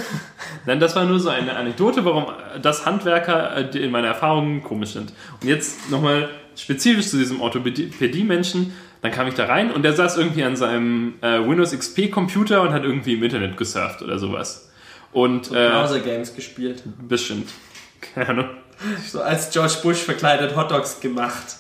nein, 0.67 0.79
das 0.79 0.95
war 0.95 1.05
nur 1.05 1.19
so 1.19 1.29
eine 1.29 1.57
Anekdote, 1.57 2.05
warum 2.05 2.27
das 2.63 2.87
Handwerker 2.87 3.57
äh, 3.57 3.79
in 3.79 3.91
meiner 3.91 4.09
Erfahrung 4.09 4.63
komisch 4.63 4.91
sind. 4.91 5.13
Und 5.41 5.49
jetzt 5.49 5.91
nochmal 5.91 6.29
spezifisch 6.57 7.09
zu 7.09 7.19
diesem 7.19 7.41
Orthopädie-Menschen, 7.41 8.73
dann 9.01 9.11
kam 9.11 9.27
ich 9.27 9.35
da 9.35 9.47
rein 9.47 9.73
und 9.73 9.83
der 9.83 9.95
saß 9.95 10.17
irgendwie 10.17 10.45
an 10.45 10.55
seinem 10.55 11.15
äh, 11.23 11.41
Windows 11.41 11.77
XP-Computer 11.77 12.63
und 12.63 12.73
hat 12.73 12.85
irgendwie 12.85 13.15
im 13.15 13.23
Internet 13.25 13.57
gesurft 13.57 14.01
oder 14.01 14.19
sowas. 14.19 14.71
Und 15.13 15.49
äh, 15.49 15.71
Browser-Games 15.71 16.35
gespielt. 16.35 16.85
bestimmt. 17.09 17.51
Keine 18.15 18.29
Ahnung. 18.29 18.51
So 19.07 19.23
als 19.23 19.51
George 19.51 19.75
Bush 19.83 19.99
verkleidet 19.99 20.57
Hotdogs 20.57 21.01
gemacht. 21.01 21.57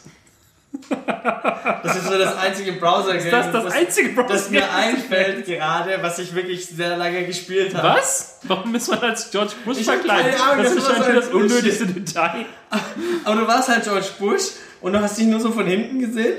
Das 1.82 1.96
ist 1.96 2.06
so 2.06 2.18
das 2.18 2.36
einzige 2.38 2.72
Browser-Game, 2.72 3.30
Das 3.30 3.46
ist 3.46 3.52
das 3.52 3.72
einzige 3.72 4.08
Browser. 4.10 4.34
das 4.34 4.50
mir 4.50 4.72
einfällt 4.74 5.46
gerade, 5.46 5.98
was 6.00 6.18
ich 6.18 6.34
wirklich 6.34 6.66
sehr 6.66 6.96
lange 6.96 7.24
gespielt 7.24 7.74
habe. 7.74 7.98
Was? 7.98 8.38
Warum 8.44 8.74
ist 8.74 8.88
man 8.88 9.00
als 9.00 9.30
George 9.30 9.52
Bush 9.64 9.78
Ich 9.78 9.86
keine 9.86 10.08
Ahnung, 10.08 10.64
das 10.64 10.74
das 10.74 10.84
ist 10.84 10.88
wahrscheinlich 10.88 11.08
ein 11.08 11.14
das 11.16 11.28
unnötigste 11.28 11.86
Detail. 11.86 12.46
Aber 13.24 13.40
du 13.40 13.46
warst 13.46 13.68
halt 13.68 13.84
George 13.84 14.06
Bush 14.18 14.42
und 14.80 14.92
du 14.92 15.00
hast 15.00 15.18
dich 15.18 15.26
nur 15.26 15.40
so 15.40 15.50
von 15.52 15.66
hinten 15.66 16.00
gesehen. 16.00 16.34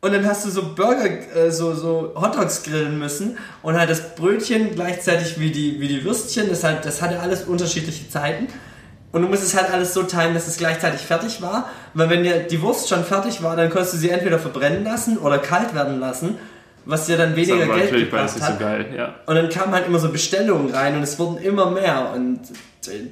Und 0.00 0.12
dann 0.12 0.24
hast 0.26 0.44
du 0.46 0.50
so 0.50 0.74
Burger, 0.74 1.08
äh, 1.34 1.50
so, 1.50 1.74
so 1.74 2.12
Hotdogs 2.14 2.62
grillen 2.62 2.98
müssen 2.98 3.36
und 3.62 3.76
halt 3.76 3.90
das 3.90 4.14
Brötchen 4.14 4.74
gleichzeitig 4.74 5.40
wie 5.40 5.50
die, 5.50 5.80
wie 5.80 5.88
die 5.88 6.04
Würstchen, 6.04 6.48
das, 6.48 6.62
halt, 6.62 6.84
das 6.84 7.02
hatte 7.02 7.18
alles 7.18 7.44
unterschiedliche 7.44 8.08
Zeiten. 8.08 8.46
Und 9.10 9.22
du 9.22 9.28
musstest 9.28 9.56
halt 9.56 9.70
alles 9.72 9.94
so 9.94 10.02
timen, 10.02 10.34
dass 10.34 10.46
es 10.46 10.58
gleichzeitig 10.58 11.00
fertig 11.00 11.40
war. 11.40 11.70
Weil 11.94 12.10
wenn 12.10 12.22
dir 12.22 12.40
die 12.40 12.60
Wurst 12.60 12.88
schon 12.88 13.04
fertig 13.04 13.42
war, 13.42 13.56
dann 13.56 13.70
konntest 13.70 13.94
du 13.94 13.98
sie 13.98 14.10
entweder 14.10 14.38
verbrennen 14.38 14.84
lassen 14.84 15.16
oder 15.18 15.38
kalt 15.38 15.74
werden 15.74 15.98
lassen, 15.98 16.36
was 16.84 17.06
dir 17.06 17.16
dann 17.16 17.30
Das 17.30 17.36
weniger 17.36 17.68
war 17.68 17.78
Geld 17.78 17.90
gebracht 17.90 18.34
nicht 18.34 18.44
so 18.44 18.52
hat. 18.52 18.60
geil, 18.60 18.86
ja. 18.96 19.14
Und 19.26 19.34
dann 19.36 19.48
kamen 19.48 19.72
halt 19.72 19.86
immer 19.86 19.98
so 19.98 20.10
Bestellungen 20.10 20.74
rein 20.74 20.96
und 20.96 21.02
es 21.02 21.18
wurden 21.18 21.38
immer 21.38 21.70
mehr. 21.70 22.12
Und 22.14 22.40
äh, 22.86 23.08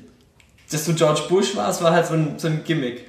dass 0.70 0.84
du 0.84 0.94
George 0.94 1.22
Bush 1.28 1.56
warst, 1.56 1.82
war 1.82 1.92
halt 1.92 2.06
so 2.06 2.14
ein, 2.14 2.34
so 2.38 2.48
ein 2.48 2.62
Gimmick. 2.64 3.06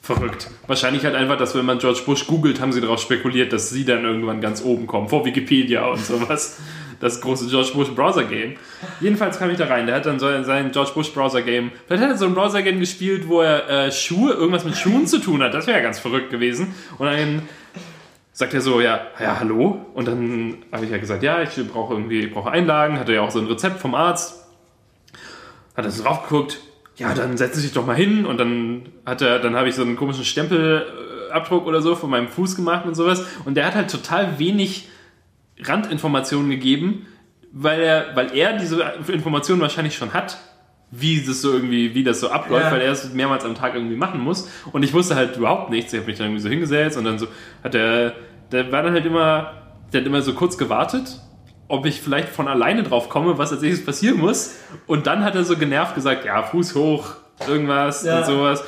Verrückt. 0.00 0.50
Wahrscheinlich 0.66 1.04
halt 1.04 1.14
einfach, 1.14 1.38
dass 1.38 1.54
wenn 1.54 1.64
man 1.64 1.78
George 1.78 2.02
Bush 2.04 2.26
googelt, 2.26 2.60
haben 2.60 2.72
sie 2.72 2.82
darauf 2.82 3.00
spekuliert, 3.00 3.52
dass 3.52 3.70
sie 3.70 3.86
dann 3.86 4.04
irgendwann 4.04 4.40
ganz 4.42 4.62
oben 4.62 4.86
kommen, 4.86 5.08
vor 5.08 5.24
Wikipedia 5.24 5.86
und 5.86 6.04
sowas. 6.04 6.58
Das 7.00 7.20
große 7.20 7.48
George 7.48 7.70
Bush 7.74 7.88
Browser 7.90 8.24
Game. 8.24 8.54
Jedenfalls 9.00 9.38
kam 9.38 9.50
ich 9.50 9.58
da 9.58 9.66
rein. 9.66 9.86
Der 9.86 9.96
hat 9.96 10.06
dann 10.06 10.18
so 10.18 10.42
sein 10.42 10.72
George 10.72 10.92
Bush 10.94 11.12
Browser 11.12 11.42
Game. 11.42 11.72
Vielleicht 11.86 12.02
hat 12.02 12.10
er 12.10 12.18
so 12.18 12.26
ein 12.26 12.34
Browser 12.34 12.62
Game 12.62 12.80
gespielt, 12.80 13.28
wo 13.28 13.40
er 13.40 13.68
äh, 13.68 13.92
Schuhe, 13.92 14.32
irgendwas 14.32 14.64
mit 14.64 14.76
Schuhen 14.76 15.06
zu 15.06 15.18
tun 15.18 15.42
hat. 15.42 15.54
Das 15.54 15.66
wäre 15.66 15.78
ja 15.78 15.82
ganz 15.82 15.98
verrückt 15.98 16.30
gewesen. 16.30 16.74
Und 16.98 17.06
dann 17.06 17.42
sagt 18.32 18.52
er 18.52 18.60
so, 18.60 18.80
ja, 18.80 19.00
ja, 19.20 19.38
hallo. 19.38 19.86
Und 19.94 20.08
dann 20.08 20.58
habe 20.72 20.84
ich 20.84 20.90
ja 20.90 20.98
gesagt, 20.98 21.22
ja, 21.22 21.42
ich 21.42 21.50
brauche 21.68 21.94
irgendwie, 21.94 22.20
ich 22.20 22.32
brauche 22.32 22.50
Einlagen. 22.50 22.98
Hatte 22.98 23.14
ja 23.14 23.22
auch 23.22 23.30
so 23.30 23.38
ein 23.38 23.46
Rezept 23.46 23.80
vom 23.80 23.94
Arzt. 23.94 24.46
Hat 25.76 25.84
er 25.84 25.90
so 25.90 26.02
drauf 26.02 26.28
geguckt. 26.28 26.60
Ja, 26.96 27.14
dann 27.14 27.36
setze 27.36 27.60
dich 27.60 27.72
doch 27.72 27.86
mal 27.86 27.96
hin. 27.96 28.26
Und 28.26 28.38
dann 28.38 28.86
hat 29.06 29.22
er, 29.22 29.38
dann 29.38 29.56
habe 29.56 29.68
ich 29.68 29.74
so 29.74 29.82
einen 29.82 29.96
komischen 29.96 30.24
Stempelabdruck 30.24 31.66
oder 31.66 31.82
so 31.82 31.94
von 31.94 32.10
meinem 32.10 32.28
Fuß 32.28 32.56
gemacht 32.56 32.86
und 32.86 32.94
sowas. 32.94 33.24
Und 33.44 33.56
der 33.56 33.66
hat 33.66 33.74
halt 33.74 33.90
total 33.90 34.38
wenig 34.38 34.88
Randinformationen 35.62 36.50
gegeben, 36.50 37.06
weil 37.52 37.80
er, 37.80 38.16
weil 38.16 38.36
er 38.36 38.56
diese 38.58 38.82
Informationen 39.08 39.60
wahrscheinlich 39.60 39.94
schon 39.96 40.12
hat, 40.12 40.38
wie 40.90 41.22
das 41.24 41.40
so 41.42 41.52
irgendwie, 41.52 41.94
wie 41.94 42.04
das 42.04 42.20
so 42.20 42.30
abläuft, 42.30 42.66
Ja. 42.66 42.72
weil 42.72 42.80
er 42.80 42.92
es 42.92 43.12
mehrmals 43.12 43.44
am 43.44 43.54
Tag 43.54 43.74
irgendwie 43.74 43.96
machen 43.96 44.20
muss. 44.20 44.48
Und 44.72 44.82
ich 44.82 44.92
wusste 44.92 45.16
halt 45.16 45.36
überhaupt 45.36 45.70
nichts. 45.70 45.92
Ich 45.92 45.98
habe 46.00 46.06
mich 46.08 46.18
dann 46.18 46.26
irgendwie 46.28 46.42
so 46.42 46.48
hingesetzt 46.48 46.96
und 46.96 47.04
dann 47.04 47.18
so 47.18 47.26
hat 47.62 47.74
er, 47.74 48.14
der 48.52 48.70
war 48.70 48.82
dann 48.82 48.92
halt 48.92 49.04
immer, 49.06 49.54
der 49.92 50.00
hat 50.00 50.06
immer 50.06 50.22
so 50.22 50.34
kurz 50.34 50.56
gewartet, 50.58 51.20
ob 51.66 51.86
ich 51.86 52.00
vielleicht 52.00 52.28
von 52.28 52.46
alleine 52.46 52.82
drauf 52.82 53.08
komme, 53.08 53.38
was 53.38 53.50
als 53.52 53.62
nächstes 53.62 53.84
passieren 53.86 54.18
muss. 54.18 54.56
Und 54.86 55.06
dann 55.06 55.24
hat 55.24 55.34
er 55.34 55.44
so 55.44 55.56
genervt 55.56 55.94
gesagt, 55.94 56.24
ja, 56.24 56.42
Fuß 56.42 56.74
hoch, 56.74 57.14
irgendwas 57.48 58.04
Ja. 58.04 58.18
und 58.18 58.26
sowas. 58.26 58.64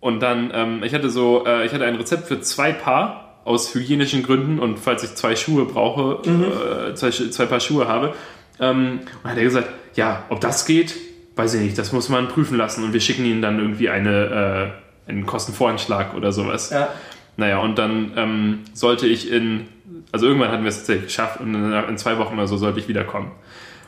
Und 0.00 0.20
dann, 0.20 0.50
ähm, 0.54 0.82
ich 0.82 0.94
hatte 0.94 1.10
so, 1.10 1.44
äh, 1.46 1.66
ich 1.66 1.72
hatte 1.74 1.84
ein 1.84 1.96
Rezept 1.96 2.26
für 2.26 2.40
zwei 2.40 2.72
Paar 2.72 3.31
aus 3.44 3.74
hygienischen 3.74 4.22
Gründen 4.22 4.58
und 4.58 4.78
falls 4.78 5.02
ich 5.02 5.14
zwei 5.14 5.36
Schuhe 5.36 5.64
brauche, 5.64 6.22
äh, 6.28 6.94
zwei, 6.94 7.10
zwei 7.10 7.46
Paar 7.46 7.60
Schuhe 7.60 7.88
habe. 7.88 8.14
Ähm, 8.60 9.00
und 9.22 9.30
hat 9.30 9.36
er 9.36 9.44
gesagt, 9.44 9.68
ja, 9.94 10.24
ob 10.28 10.40
das 10.40 10.66
geht, 10.66 10.94
weiß 11.36 11.54
ich 11.54 11.60
nicht, 11.60 11.78
das 11.78 11.92
muss 11.92 12.08
man 12.08 12.28
prüfen 12.28 12.56
lassen 12.56 12.84
und 12.84 12.92
wir 12.92 13.00
schicken 13.00 13.24
ihnen 13.24 13.42
dann 13.42 13.58
irgendwie 13.58 13.88
eine, 13.88 14.74
äh, 15.06 15.10
einen 15.10 15.26
Kostenvoranschlag 15.26 16.14
oder 16.14 16.32
sowas. 16.32 16.70
Ja. 16.70 16.88
Naja, 17.36 17.58
und 17.58 17.78
dann 17.78 18.12
ähm, 18.16 18.58
sollte 18.74 19.06
ich 19.06 19.30
in, 19.30 19.66
also 20.12 20.26
irgendwann 20.26 20.50
hatten 20.50 20.62
wir 20.62 20.68
es 20.68 20.78
tatsächlich 20.78 21.06
geschafft 21.06 21.40
und 21.40 21.54
in, 21.54 21.72
in 21.72 21.98
zwei 21.98 22.18
Wochen 22.18 22.34
oder 22.34 22.46
so 22.46 22.56
sollte 22.56 22.78
ich 22.78 22.88
wiederkommen. 22.88 23.32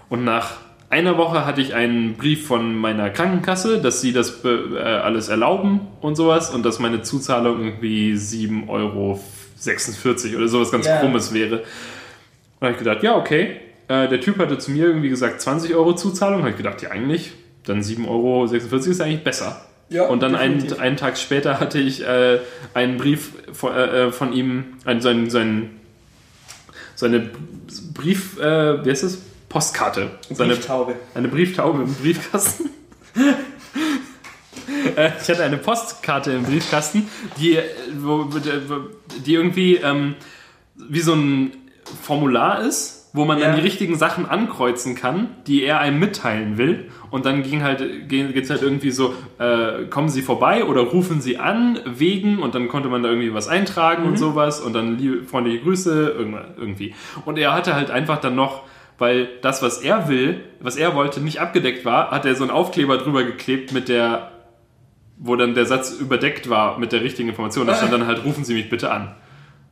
Und 0.08 0.24
nach 0.24 0.52
einer 0.90 1.18
Woche 1.18 1.44
hatte 1.44 1.60
ich 1.60 1.74
einen 1.74 2.14
Brief 2.14 2.46
von 2.46 2.76
meiner 2.76 3.10
Krankenkasse, 3.10 3.80
dass 3.80 4.00
sie 4.00 4.12
das 4.12 4.44
äh, 4.44 4.78
alles 4.78 5.28
erlauben 5.28 5.80
und 6.00 6.14
sowas 6.14 6.50
und 6.50 6.64
dass 6.64 6.78
meine 6.78 7.02
Zuzahlung 7.02 7.64
irgendwie 7.64 8.12
7,46 8.12 8.68
Euro 8.68 9.20
oder 10.36 10.48
sowas 10.48 10.70
ganz 10.70 10.86
Ja. 10.86 10.98
krummes 11.00 11.32
wäre. 11.34 11.58
Und 11.58 11.64
da 12.60 12.66
habe 12.66 12.72
ich 12.72 12.78
gedacht, 12.78 13.02
ja, 13.02 13.16
okay. 13.16 13.56
Äh, 13.88 14.08
der 14.08 14.20
Typ 14.20 14.38
hatte 14.38 14.58
zu 14.58 14.70
mir 14.70 14.86
irgendwie 14.86 15.10
gesagt 15.10 15.40
20 15.40 15.74
Euro 15.74 15.94
Zuzahlung. 15.94 16.40
habe 16.40 16.50
ich 16.50 16.56
gedacht, 16.56 16.80
ja, 16.82 16.90
eigentlich, 16.90 17.32
dann 17.64 17.80
7,46 17.82 18.08
Euro 18.08 18.44
ist 18.44 19.00
eigentlich 19.00 19.24
besser. 19.24 19.64
Ja, 19.90 20.06
und 20.06 20.22
dann 20.22 20.34
einen, 20.34 20.72
einen 20.80 20.96
Tag 20.96 21.18
später 21.18 21.60
hatte 21.60 21.78
ich 21.78 22.02
äh, 22.06 22.38
einen 22.72 22.96
Brief 22.96 23.32
von, 23.52 23.74
äh, 23.74 24.06
äh, 24.06 24.12
von 24.12 24.32
ihm, 24.32 24.78
ein, 24.86 25.02
sein, 25.02 25.28
sein, 25.28 25.70
seine 26.94 27.30
Brief, 27.92 28.38
äh, 28.38 28.84
wie 28.84 28.90
heißt 28.90 29.02
das? 29.02 29.18
Postkarte. 29.50 30.10
Seine, 30.30 30.54
Brieftaube. 30.54 30.94
eine 31.14 31.28
Brieftaube 31.28 31.82
im 31.82 31.94
Briefkasten. 31.94 32.70
Äh, 34.96 35.10
ich 35.20 35.28
hatte 35.28 35.42
eine 35.42 35.56
Postkarte 35.58 36.32
im 36.32 36.44
Briefkasten, 36.44 37.08
die, 37.38 37.56
äh, 37.56 37.62
wo, 37.98 38.28
die 39.24 39.34
irgendwie 39.34 39.76
ähm, 39.76 40.14
wie 40.76 41.00
so 41.00 41.14
ein 41.14 41.52
Formular 42.02 42.60
ist, 42.62 43.10
wo 43.12 43.24
man 43.24 43.38
dann 43.38 43.50
Ja. 43.50 43.54
die 43.56 43.62
richtigen 43.62 43.96
Sachen 43.96 44.26
ankreuzen 44.26 44.96
kann, 44.96 45.28
die 45.46 45.62
er 45.62 45.78
einem 45.78 46.00
mitteilen 46.00 46.58
will. 46.58 46.90
Und 47.10 47.26
dann 47.26 47.44
ging 47.44 47.62
halt, 47.62 48.08
geht 48.08 48.36
es 48.36 48.50
halt 48.50 48.62
irgendwie 48.62 48.90
so, 48.90 49.14
äh, 49.38 49.84
kommen 49.88 50.08
Sie 50.08 50.20
vorbei 50.22 50.64
oder 50.64 50.80
rufen 50.80 51.20
Sie 51.20 51.38
an, 51.38 51.78
wegen, 51.84 52.40
und 52.40 52.56
dann 52.56 52.66
konnte 52.66 52.88
man 52.88 53.04
da 53.04 53.10
irgendwie 53.10 53.32
was 53.32 53.46
eintragen 53.46 54.04
und 54.04 54.18
sowas 54.18 54.60
und 54.60 54.72
dann 54.72 54.98
liebe, 54.98 55.22
freundliche 55.24 55.60
Grüße, 55.60 56.14
irgendwie. 56.58 56.94
Und 57.24 57.38
er 57.38 57.52
hatte 57.54 57.76
halt 57.76 57.92
einfach 57.92 58.18
dann 58.20 58.34
noch, 58.34 58.62
weil 58.98 59.28
das, 59.42 59.62
was 59.62 59.78
er 59.78 60.08
will, 60.08 60.40
was 60.58 60.74
er 60.76 60.96
wollte, 60.96 61.20
nicht 61.20 61.40
abgedeckt 61.40 61.84
war, 61.84 62.10
hat 62.10 62.24
er 62.26 62.34
so 62.34 62.42
einen 62.42 62.50
Aufkleber 62.50 62.98
drüber 62.98 63.22
geklebt 63.22 63.70
mit 63.72 63.88
der, 63.88 64.32
wo 65.16 65.36
dann 65.36 65.54
der 65.54 65.66
Satz 65.66 65.92
überdeckt 65.92 66.48
war 66.50 66.78
mit 66.78 66.92
der 66.92 67.02
richtigen 67.02 67.28
Information. 67.28 67.66
Da 67.66 67.74
stand 67.76 67.92
dann 67.92 68.06
halt, 68.06 68.24
rufen 68.24 68.44
Sie 68.44 68.54
mich 68.54 68.68
bitte 68.68 68.90
an. 68.90 69.14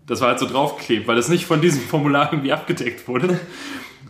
Das 0.07 0.20
war 0.20 0.28
halt 0.28 0.38
so 0.38 0.47
draufgeklebt, 0.47 1.07
weil 1.07 1.16
das 1.16 1.28
nicht 1.28 1.47
von 1.47 1.61
diesem 1.61 1.82
Formular 1.82 2.32
irgendwie 2.32 2.53
abgedeckt 2.53 3.07
wurde. 3.09 3.38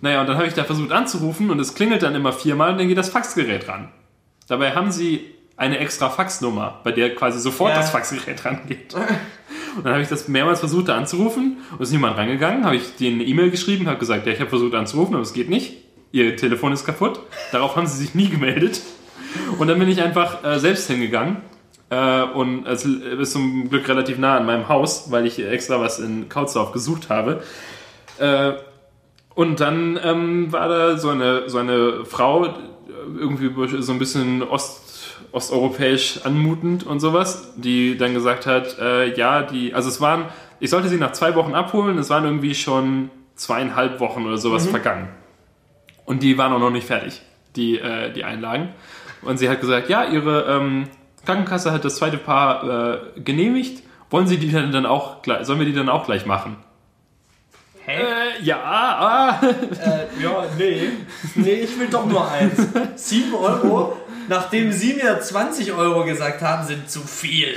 Naja, 0.00 0.20
und 0.20 0.26
dann 0.28 0.36
habe 0.36 0.46
ich 0.48 0.54
da 0.54 0.64
versucht 0.64 0.90
anzurufen 0.92 1.50
und 1.50 1.60
es 1.60 1.74
klingelt 1.74 2.02
dann 2.02 2.14
immer 2.14 2.32
viermal 2.32 2.72
und 2.72 2.78
dann 2.78 2.88
geht 2.88 2.98
das 2.98 3.08
Faxgerät 3.10 3.68
ran. 3.68 3.88
Dabei 4.48 4.72
haben 4.74 4.90
sie 4.90 5.26
eine 5.56 5.78
extra 5.78 6.10
Faxnummer, 6.10 6.80
bei 6.82 6.90
der 6.92 7.14
quasi 7.14 7.38
sofort 7.38 7.70
Ja. 7.70 7.76
das 7.76 7.90
Faxgerät 7.90 8.44
rangeht. 8.44 8.94
Und 9.76 9.84
dann 9.84 9.92
habe 9.92 10.02
ich 10.02 10.08
das 10.08 10.26
mehrmals 10.28 10.58
versucht 10.60 10.88
da 10.88 10.96
anzurufen 10.96 11.58
und 11.70 11.80
ist 11.80 11.92
niemand 11.92 12.16
rangegangen. 12.16 12.64
Habe 12.64 12.76
ich 12.76 12.96
denen 12.96 13.20
eine 13.20 13.28
E-Mail 13.28 13.50
geschrieben, 13.50 13.86
habe 13.86 13.98
gesagt, 13.98 14.26
ja, 14.26 14.32
ich 14.32 14.40
habe 14.40 14.50
versucht 14.50 14.74
anzurufen, 14.74 15.14
aber 15.14 15.22
es 15.22 15.32
geht 15.32 15.48
nicht. 15.48 15.74
Ihr 16.10 16.36
Telefon 16.36 16.72
ist 16.72 16.84
kaputt. 16.84 17.20
Darauf 17.52 17.76
haben 17.76 17.86
sie 17.86 17.96
sich 17.98 18.14
nie 18.14 18.28
gemeldet. 18.28 18.80
Und 19.58 19.68
dann 19.68 19.78
bin 19.78 19.88
ich 19.88 20.02
einfach 20.02 20.44
äh, 20.44 20.58
selbst 20.58 20.88
hingegangen. 20.88 21.38
Äh, 21.90 22.22
und 22.22 22.66
es 22.66 22.84
ist 22.84 23.32
zum 23.32 23.68
Glück 23.68 23.88
relativ 23.88 24.18
nah 24.18 24.36
an 24.36 24.46
meinem 24.46 24.68
Haus, 24.68 25.10
weil 25.10 25.26
ich 25.26 25.38
extra 25.44 25.80
was 25.80 25.98
in 25.98 26.28
Kautsdorf 26.28 26.72
gesucht 26.72 27.10
habe. 27.10 27.42
Äh, 28.18 28.52
und 29.34 29.60
dann 29.60 29.98
ähm, 30.02 30.52
war 30.52 30.68
da 30.68 30.98
so 30.98 31.10
eine, 31.10 31.48
so 31.48 31.58
eine 31.58 32.04
Frau, 32.04 32.54
irgendwie 33.18 33.50
so 33.82 33.92
ein 33.92 33.98
bisschen 33.98 34.42
ost, 34.42 35.18
osteuropäisch 35.32 36.20
anmutend 36.24 36.84
und 36.84 37.00
sowas, 37.00 37.52
die 37.56 37.96
dann 37.96 38.14
gesagt 38.14 38.46
hat, 38.46 38.78
äh, 38.78 39.14
ja, 39.14 39.42
die, 39.42 39.74
also 39.74 39.88
es 39.88 40.00
waren, 40.00 40.26
ich 40.60 40.70
sollte 40.70 40.88
sie 40.88 40.98
nach 40.98 41.12
zwei 41.12 41.34
Wochen 41.34 41.54
abholen, 41.54 41.98
es 41.98 42.10
waren 42.10 42.24
irgendwie 42.24 42.54
schon 42.54 43.10
zweieinhalb 43.34 44.00
Wochen 44.00 44.26
oder 44.26 44.36
sowas 44.38 44.66
vergangen. 44.66 45.08
Und 46.04 46.22
die 46.22 46.36
waren 46.36 46.52
auch 46.52 46.58
noch 46.58 46.70
nicht 46.70 46.86
fertig, 46.86 47.22
die, 47.56 47.78
äh, 47.78 48.12
die 48.12 48.24
Einlagen. 48.24 48.70
Und 49.22 49.38
sie 49.38 49.48
hat 49.48 49.60
gesagt, 49.60 49.88
ja, 49.88 50.04
ihre 50.04 50.44
ähm, 50.48 50.88
Krankenkasse 51.24 51.72
hat 51.72 51.84
das 51.84 51.96
zweite 51.96 52.18
Paar 52.18 53.14
äh, 53.16 53.20
genehmigt. 53.20 53.82
Wollen 54.10 54.26
Sie 54.26 54.36
die 54.36 54.50
dann, 54.50 54.72
dann 54.72 54.84
auch 54.84 55.22
gleich, 55.22 55.46
sollen 55.46 55.58
wir 55.58 55.66
die 55.66 55.72
dann 55.72 55.88
auch 55.88 56.04
gleich 56.04 56.26
machen? 56.26 56.56
Hä? 57.84 58.00
Äh, 58.00 58.42
ja, 58.42 58.58
ah. 58.62 59.40
Äh, 59.42 60.22
ja, 60.22 60.44
nee. 60.58 60.88
Nee, 61.34 61.54
ich 61.54 61.78
will 61.78 61.88
doch 61.88 62.06
nur 62.06 62.30
eins. 62.30 62.60
7 62.94 63.34
Euro, 63.34 63.96
nachdem 64.28 64.70
Sie 64.70 64.94
mir 64.94 65.18
20 65.18 65.72
Euro 65.72 66.04
gesagt 66.04 66.42
haben, 66.42 66.66
sind 66.66 66.90
zu 66.90 67.00
viel. 67.00 67.54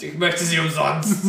Ich 0.00 0.18
möchte 0.18 0.44
sie 0.44 0.58
umsonst. 0.58 1.24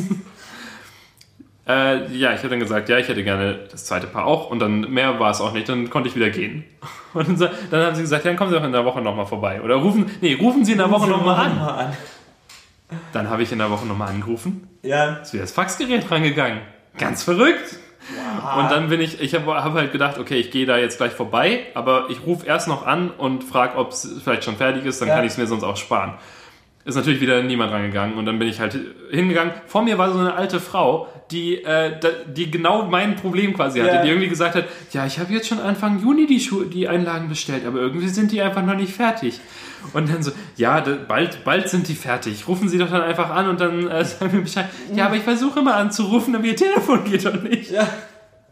Äh, 1.67 2.07
ja, 2.15 2.29
ich 2.31 2.37
hätte 2.37 2.49
dann 2.49 2.59
gesagt, 2.59 2.87
ja, 2.87 2.97
ich 2.97 3.07
hätte 3.09 3.23
gerne 3.23 3.59
das 3.71 3.85
zweite 3.85 4.07
Paar 4.07 4.25
auch 4.25 4.49
und 4.49 4.59
dann 4.59 4.81
mehr 4.81 5.19
war 5.19 5.31
es 5.31 5.41
auch 5.41 5.51
nicht, 5.51 5.67
dann 5.67 5.89
konnte 5.89 6.07
ich 6.09 6.15
wieder 6.15 6.29
gehen. 6.29 6.63
Und 7.13 7.41
dann, 7.71 7.85
haben 7.85 7.95
sie 7.95 8.01
gesagt, 8.03 8.25
ja, 8.25 8.31
dann 8.31 8.37
kommen 8.37 8.51
Sie 8.51 8.57
auch 8.59 8.63
in 8.63 8.71
der 8.73 8.85
Woche 8.85 9.01
nochmal 9.01 9.25
vorbei. 9.25 9.61
Oder 9.63 9.75
rufen, 9.75 10.05
nee, 10.21 10.35
rufen 10.39 10.63
Sie 10.65 10.73
in 10.73 10.77
der 10.77 10.91
Woche 10.91 11.09
nochmal 11.09 11.47
an. 11.47 11.57
an. 11.57 11.93
Dann 13.11 13.29
habe 13.29 13.41
ich 13.43 13.51
in 13.51 13.57
der 13.57 13.71
Woche 13.71 13.85
nochmal 13.87 14.09
angerufen, 14.09 14.69
Ja. 14.83 15.13
ist 15.15 15.33
wieder 15.33 15.41
das 15.43 15.51
Faxgerät 15.51 16.09
rangegangen. 16.11 16.59
Ganz 16.99 17.23
verrückt. 17.23 17.77
Und 18.57 18.71
dann 18.71 18.87
bin 18.89 19.01
ich, 19.01 19.19
ich 19.19 19.33
habe 19.35 19.51
hab 19.63 19.73
halt 19.73 19.91
gedacht, 19.91 20.17
okay, 20.19 20.35
ich 20.35 20.51
gehe 20.51 20.65
da 20.65 20.77
jetzt 20.77 20.97
gleich 20.97 21.11
vorbei, 21.11 21.61
aber 21.73 22.05
ich 22.09 22.25
rufe 22.25 22.45
erst 22.45 22.67
noch 22.67 22.85
an 22.85 23.09
und 23.09 23.43
frage, 23.43 23.77
ob 23.77 23.91
es 23.91 24.07
vielleicht 24.23 24.43
schon 24.45 24.55
fertig 24.55 24.85
ist, 24.85 25.01
dann 25.01 25.09
Ja. 25.09 25.15
kann 25.15 25.25
ich 25.25 25.31
es 25.31 25.37
mir 25.37 25.47
sonst 25.47 25.63
auch 25.63 25.75
sparen. 25.75 26.13
Ist 26.87 26.95
natürlich 26.95 27.19
wieder 27.21 27.43
niemand 27.43 27.71
rangegangen 27.71 28.17
und 28.17 28.25
dann 28.25 28.39
bin 28.39 28.47
ich 28.47 28.59
halt 28.59 28.77
hingegangen. 29.11 29.53
Vor 29.67 29.83
mir 29.83 29.97
war 29.97 30.11
so 30.11 30.19
eine 30.19 30.33
alte 30.33 30.59
Frau, 30.59 31.07
die, 31.31 31.63
äh, 31.63 31.99
die 32.27 32.49
genau 32.49 32.85
mein 32.85 33.15
Problem 33.17 33.53
quasi 33.53 33.79
hatte, 33.81 33.95
Ja. 33.95 34.01
die 34.01 34.07
irgendwie 34.09 34.29
gesagt 34.29 34.55
hat, 34.55 34.65
ja, 34.91 35.05
ich 35.05 35.19
habe 35.19 35.33
jetzt 35.33 35.47
schon 35.49 35.59
Anfang 35.59 35.99
Juni 36.01 36.25
die, 36.25 36.39
Schu 36.39 36.63
die 36.63 36.87
Einlagen 36.87 37.27
bestellt, 37.27 37.65
aber 37.67 37.79
irgendwie 37.79 38.07
sind 38.07 38.31
die 38.31 38.41
einfach 38.41 38.63
noch 38.63 38.75
nicht 38.75 38.93
fertig. 38.93 39.39
Und 39.93 40.09
dann 40.09 40.23
so, 40.23 40.31
ja, 40.55 40.81
bald, 41.07 41.43
bald 41.43 41.69
sind 41.69 41.87
die 41.87 41.95
fertig. 41.95 42.47
Rufen 42.47 42.69
Sie 42.69 42.77
doch 42.77 42.89
dann 42.89 43.01
einfach 43.01 43.29
an 43.29 43.49
und 43.49 43.59
dann 43.61 43.87
äh, 43.89 44.05
sagen 44.05 44.31
wir 44.31 44.41
Bescheid. 44.41 44.69
Ja, 44.95 45.07
aber 45.07 45.15
ich 45.17 45.23
versuche 45.23 45.59
immer 45.59 45.75
anzurufen, 45.75 46.35
aber 46.35 46.45
Ihr 46.45 46.55
Telefon 46.55 47.03
geht 47.03 47.25
doch 47.25 47.41
nicht. 47.41 47.71
Ja. 47.71 47.87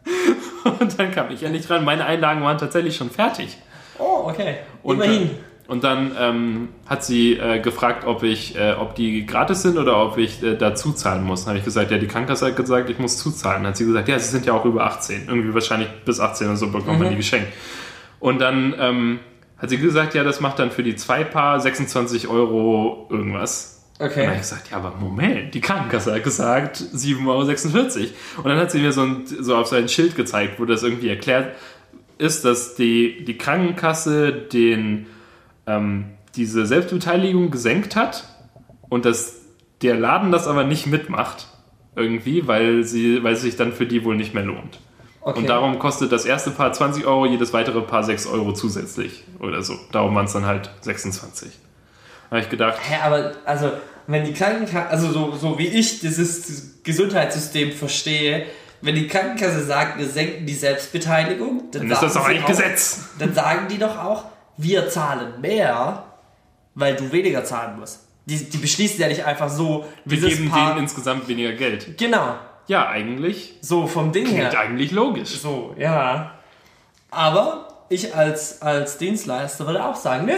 Und 0.80 0.98
dann 0.98 1.10
kam 1.12 1.30
ich 1.30 1.40
ja 1.40 1.48
nicht 1.48 1.68
dran. 1.68 1.84
Meine 1.84 2.04
Einlagen 2.06 2.42
waren 2.42 2.58
tatsächlich 2.58 2.96
schon 2.96 3.10
fertig. 3.10 3.56
Oh, 3.98 4.24
okay. 4.28 4.56
Und, 4.82 4.96
Immerhin. 4.96 5.30
Und 5.68 5.82
dann 5.82 6.12
ähm, 6.18 6.68
hat 6.86 7.04
sie 7.04 7.32
äh, 7.34 7.58
gefragt, 7.58 8.06
ob 8.06 8.22
ich, 8.22 8.56
äh, 8.56 8.74
ob 8.78 8.94
die 8.94 9.26
gratis 9.26 9.62
sind 9.62 9.78
oder 9.78 10.00
ob 10.00 10.16
ich 10.16 10.42
äh, 10.42 10.54
dazu 10.56 10.92
zahlen 10.92 11.24
muss. 11.24 11.40
Dann 11.40 11.50
habe 11.50 11.58
ich 11.58 11.64
gesagt, 11.64 11.90
ja, 11.90 11.98
die 11.98 12.06
Krankenkasse 12.06 12.46
hat 12.46 12.56
gesagt, 12.56 12.88
ich 12.88 12.98
muss 12.98 13.18
zuzahlen. 13.18 13.62
Dann 13.62 13.70
hat 13.70 13.76
sie 13.76 13.84
gesagt, 13.84 14.08
ja, 14.08 14.18
sie 14.18 14.30
sind 14.30 14.46
ja 14.46 14.52
auch 14.52 14.64
über 14.64 14.84
18. 14.84 15.24
Irgendwie 15.26 15.52
wahrscheinlich 15.52 15.88
bis 16.04 16.20
18 16.20 16.46
oder 16.46 16.56
so 16.56 16.70
bekommt 16.70 17.00
man 17.00 17.10
die 17.10 17.16
geschenkt. 17.16 17.48
Und 18.20 18.40
dann 18.40 18.74
ähm, 18.78 19.18
hat 19.58 19.70
sie 19.70 19.78
gesagt, 19.78 20.14
ja, 20.14 20.22
das 20.22 20.40
macht 20.40 20.60
dann 20.60 20.70
für 20.70 20.84
die 20.84 20.94
zwei 20.94 21.24
Paar 21.24 21.58
26 21.58 22.28
Euro 22.28 23.08
irgendwas. 23.10 23.84
Und 23.98 24.22
dann 24.22 24.26
habe 24.26 24.34
ich 24.36 24.42
gesagt, 24.42 24.70
ja, 24.70 24.76
aber 24.76 24.94
Moment, 25.00 25.54
die 25.54 25.60
Krankenkasse 25.60 26.14
hat 26.14 26.22
gesagt 26.22 26.76
7,46 26.76 27.24
Euro. 27.26 28.10
Und 28.42 28.44
dann 28.50 28.58
hat 28.58 28.70
sie 28.70 28.78
mir 28.78 28.92
so, 28.92 29.02
ein, 29.02 29.24
so 29.26 29.56
auf 29.56 29.66
so 29.66 29.76
ein 29.76 29.88
Schild 29.88 30.14
gezeigt, 30.14 30.60
wo 30.60 30.64
das 30.64 30.82
irgendwie 30.82 31.08
erklärt 31.08 31.56
ist, 32.18 32.44
dass 32.44 32.74
die, 32.76 33.24
die 33.24 33.36
Krankenkasse 33.36 34.32
den, 34.32 35.06
ähm, 35.66 36.06
diese 36.34 36.66
Selbstbeteiligung 36.66 37.50
gesenkt 37.50 37.96
hat 37.96 38.24
und 38.88 39.04
dass 39.04 39.36
der 39.82 39.96
Laden 39.96 40.32
das 40.32 40.46
aber 40.46 40.64
nicht 40.64 40.86
mitmacht. 40.86 41.48
Irgendwie, 41.94 42.46
weil, 42.46 42.84
sie, 42.84 43.24
weil 43.24 43.32
es 43.34 43.40
sich 43.40 43.56
dann 43.56 43.72
für 43.72 43.86
die 43.86 44.04
wohl 44.04 44.16
nicht 44.16 44.34
mehr 44.34 44.42
lohnt. 44.42 44.80
Okay. 45.22 45.40
Und 45.40 45.48
darum 45.48 45.78
kostet 45.78 46.12
das 46.12 46.24
erste 46.24 46.50
Paar 46.50 46.72
20 46.72 47.06
Euro, 47.06 47.26
jedes 47.26 47.52
weitere 47.52 47.80
Paar 47.80 48.04
6 48.04 48.26
Euro 48.26 48.52
zusätzlich 48.52 49.24
oder 49.40 49.62
so. 49.62 49.74
Darum 49.90 50.14
waren 50.14 50.26
es 50.26 50.32
dann 50.34 50.44
halt 50.44 50.70
26. 50.82 51.48
Da 52.28 52.36
habe 52.36 52.40
ich 52.42 52.50
gedacht, 52.50 52.78
Hä, 52.80 52.96
aber 53.02 53.32
also, 53.44 53.72
wenn 54.06 54.24
die 54.24 54.34
Krankenkasse, 54.34 54.88
also 54.88 55.10
so, 55.10 55.34
so 55.34 55.58
wie 55.58 55.66
ich 55.66 56.00
dieses 56.00 56.82
Gesundheitssystem 56.84 57.72
verstehe, 57.72 58.46
wenn 58.82 58.94
die 58.94 59.08
Krankenkasse 59.08 59.64
sagt, 59.64 59.98
wir 59.98 60.06
senken 60.06 60.46
die 60.46 60.54
Selbstbeteiligung, 60.54 61.70
dann, 61.72 61.82
dann 61.82 61.90
ist 61.90 62.02
das 62.02 62.14
doch 62.14 62.28
auch, 62.28 62.46
Gesetz. 62.46 63.08
Dann 63.18 63.34
sagen 63.34 63.68
die 63.68 63.78
doch 63.78 63.98
auch, 63.98 64.26
wir 64.56 64.88
zahlen 64.88 65.40
mehr, 65.40 66.04
weil 66.74 66.96
du 66.96 67.10
weniger 67.12 67.44
zahlen 67.44 67.78
musst. 67.78 68.00
Die, 68.26 68.48
die 68.50 68.58
beschließen 68.58 69.00
ja 69.00 69.08
nicht 69.08 69.24
einfach 69.24 69.48
so, 69.48 69.84
Wir 70.04 70.20
geben 70.20 70.50
Paar, 70.50 70.70
denen 70.70 70.80
insgesamt 70.84 71.28
weniger 71.28 71.52
Geld. 71.52 71.96
Genau, 71.96 72.34
Ja, 72.66 72.88
eigentlich. 72.88 73.54
so 73.60 73.86
vom 73.86 74.10
Ding 74.12 74.26
her. 74.26 74.48
Klingt 74.48 74.56
eigentlich 74.64 74.90
logisch. 74.90 75.38
So, 75.38 75.74
ja. 75.78 76.32
Aber 77.10 77.68
ich 77.88 78.14
als, 78.16 78.60
als 78.62 78.98
Dienstleister 78.98 79.66
würde 79.66 79.84
auch 79.84 79.94
sagen, 79.94 80.26
nee, 80.26 80.34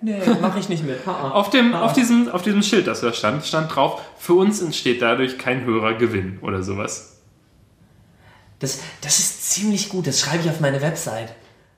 nee, 0.00 0.20
mache 0.40 0.60
ich 0.60 0.68
nicht 0.68 0.84
mit. 0.84 0.98
Ha, 1.06 1.12
ha. 1.12 1.30
Auf 1.32 1.50
dem, 1.50 1.74
auf, 1.74 1.92
diesem, 1.94 2.28
auf 2.28 2.42
diesem 2.42 2.62
Schild, 2.62 2.86
das 2.86 3.00
da 3.00 3.12
stand, 3.12 3.44
stand 3.44 3.74
drauf, 3.74 4.00
für 4.18 4.34
uns 4.34 4.62
entsteht 4.62 5.02
dadurch 5.02 5.36
kein 5.36 5.64
höherer 5.64 5.94
Gewinn 5.94 6.38
oder 6.42 6.62
sowas. 6.62 7.20
Das, 8.60 8.78
das 9.00 9.18
ist 9.18 9.50
ziemlich 9.50 9.88
gut, 9.88 10.06
das 10.06 10.20
schreibe 10.20 10.44
ich 10.44 10.48
auf 10.50 10.60
meine 10.60 10.80
Website. 10.80 11.34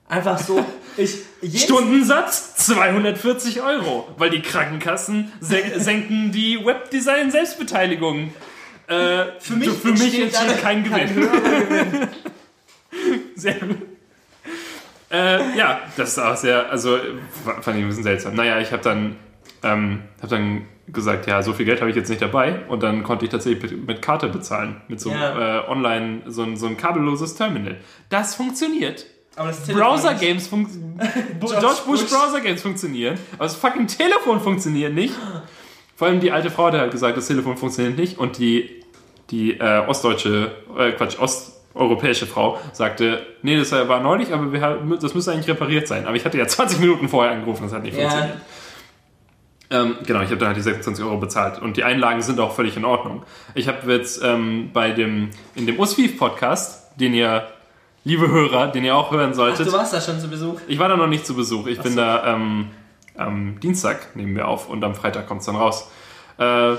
Einfach 0.06 0.38
so, 0.38 0.62
ich, 0.96 1.62
Stundensatz 1.62 2.56
240 2.56 3.62
Euro, 3.62 4.08
weil 4.18 4.30
die 4.30 4.42
Krankenkassen 4.42 5.32
sen 5.40 5.62
senken 5.80 6.32
die 6.32 6.64
Webdesign-Selbstbeteiligung. 6.64 8.32
Äh, 8.86 9.24
für 9.40 9.54
mich, 9.54 9.70
für 9.70 9.92
mich 9.92 10.20
entsteht 10.20 10.60
kein 10.62 10.84
Gewinn. 10.84 11.28
Sehr 13.34 13.54
gut. 13.54 13.78
Äh, 15.10 15.56
ja, 15.56 15.80
das 15.96 16.10
ist 16.10 16.18
auch 16.18 16.36
sehr, 16.36 16.70
also 16.70 16.98
fand 17.60 17.76
ich 17.78 17.82
ein 17.84 17.88
bisschen 17.88 18.02
seltsam. 18.02 18.34
Naja, 18.34 18.58
ich 18.60 18.72
habe 18.72 18.82
dann, 18.82 19.16
ähm, 19.62 20.02
hab 20.20 20.30
dann 20.30 20.66
gesagt, 20.88 21.26
ja, 21.26 21.42
so 21.42 21.52
viel 21.52 21.66
Geld 21.66 21.80
habe 21.80 21.90
ich 21.90 21.96
jetzt 21.96 22.08
nicht 22.08 22.20
dabei 22.20 22.60
und 22.68 22.82
dann 22.82 23.04
konnte 23.04 23.24
ich 23.24 23.30
tatsächlich 23.30 23.72
mit, 23.86 24.02
Karte 24.02 24.28
bezahlen, 24.28 24.80
mit 24.88 25.00
so 25.00 25.10
Ja. 25.10 25.60
äh, 25.64 25.68
online, 25.68 26.22
so, 26.26 26.42
ein- 26.42 26.56
so 26.56 26.66
ein 26.66 26.76
kabelloses 26.76 27.36
Terminal. 27.36 27.76
Das 28.10 28.34
funktioniert. 28.34 29.06
Aber 29.36 29.48
das 29.48 29.66
Browser. 29.66 30.14
Games 30.14 30.46
funktionieren. 30.46 30.98
George 31.40 31.56
George 31.60 31.78
Bush 31.86 32.00
Bush. 32.02 32.10
Browser 32.10 32.40
Games 32.40 32.62
funktionieren, 32.62 33.18
aber 33.34 33.44
das 33.44 33.56
fucking 33.56 33.86
Telefon 33.86 34.40
funktioniert 34.40 34.94
nicht. 34.94 35.14
Vor 35.96 36.08
allem 36.08 36.20
die 36.20 36.30
alte 36.32 36.50
Frau 36.50 36.66
hat 36.66 36.74
halt 36.74 36.92
gesagt, 36.92 37.16
das 37.16 37.26
Telefon 37.26 37.56
funktioniert 37.56 37.96
nicht 37.96 38.18
und 38.18 38.38
die, 38.38 38.82
die 39.30 39.52
äh, 39.58 39.86
ostdeutsche, 39.86 40.52
äh, 40.76 40.92
Quatsch, 40.92 41.18
osteuropäische 41.18 42.26
Frau 42.26 42.58
sagte, 42.72 43.24
nee, 43.42 43.56
das 43.56 43.70
war 43.72 44.00
neulich, 44.00 44.32
aber 44.32 44.52
wir, 44.52 44.98
das 45.00 45.14
müsste 45.14 45.32
eigentlich 45.32 45.48
repariert 45.48 45.86
sein. 45.86 46.06
Aber 46.06 46.16
ich 46.16 46.24
hatte 46.24 46.38
ja 46.38 46.46
20 46.48 46.80
Minuten 46.80 47.08
vorher 47.08 47.32
angerufen, 47.32 47.64
das 47.64 47.72
hat 47.72 47.82
nicht 47.82 47.96
Ja, 47.96 48.08
funktioniert. 48.08 48.40
Ähm, 49.70 49.96
genau, 50.06 50.20
ich 50.20 50.26
habe 50.26 50.36
dann 50.36 50.48
halt 50.48 50.56
die 50.56 50.62
26 50.62 51.04
Euro 51.04 51.16
bezahlt 51.16 51.60
und 51.60 51.76
die 51.76 51.84
Einlagen 51.84 52.22
sind 52.22 52.38
auch 52.38 52.54
völlig 52.54 52.76
in 52.76 52.84
Ordnung. 52.84 53.22
Ich 53.54 53.66
habe 53.66 53.90
jetzt 53.92 54.22
ähm, 54.22 54.70
bei 54.72 54.90
dem, 54.90 55.30
in 55.54 55.66
dem 55.66 55.78
USWIF-Podcast, 55.78 57.00
den 57.00 57.14
ihr, 57.14 57.48
liebe 58.04 58.28
Hörer, 58.30 58.68
den 58.68 58.84
ihr 58.84 58.94
auch 58.96 59.10
hören 59.10 59.30
Ach, 59.32 59.36
solltet, 59.36 59.66
du 59.66 59.72
warst 59.72 59.92
da 59.92 60.00
schon 60.00 60.20
zu 60.20 60.28
Besuch. 60.28 60.60
ich 60.68 60.78
war 60.78 60.88
da 60.88 60.96
noch 60.96 61.06
nicht 61.06 61.26
zu 61.26 61.34
Besuch. 61.34 61.66
Ich 61.66 61.80
bin 61.80 61.96
da 61.96 62.34
ähm, 62.34 62.70
am 63.16 63.58
Dienstag 63.60 64.14
nehmen 64.16 64.34
wir 64.36 64.48
auf 64.48 64.68
und 64.68 64.82
am 64.84 64.94
Freitag 64.94 65.26
kommt 65.26 65.40
es 65.40 65.46
dann 65.46 65.56
raus. 65.56 65.90
Äh, 66.36 66.40
Da 66.40 66.76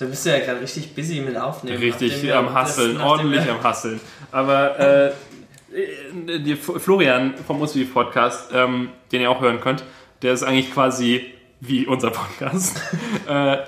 bist 0.00 0.26
du 0.26 0.30
ja 0.30 0.38
gerade 0.44 0.60
richtig 0.60 0.94
busy 0.94 1.20
mit 1.20 1.36
Aufnehmen. 1.36 1.78
richtig 1.78 2.32
am 2.32 2.52
Hasseln, 2.54 3.00
ordentlich 3.00 3.48
am 3.50 3.62
Hasseln. 3.62 4.00
Aber 4.30 4.78
äh, 4.78 5.12
die 6.38 6.56
Florian 6.56 7.34
vom 7.46 7.60
Uswi 7.60 7.84
Podcast, 7.84 8.50
ähm, 8.52 8.90
den 9.10 9.22
ihr 9.22 9.30
auch 9.30 9.40
hören 9.40 9.60
könnt, 9.60 9.84
der 10.22 10.32
ist 10.32 10.42
eigentlich 10.42 10.72
quasi 10.72 11.26
wie 11.60 11.86
unser 11.86 12.10
Podcast. 12.10 12.80
äh, 13.26 13.58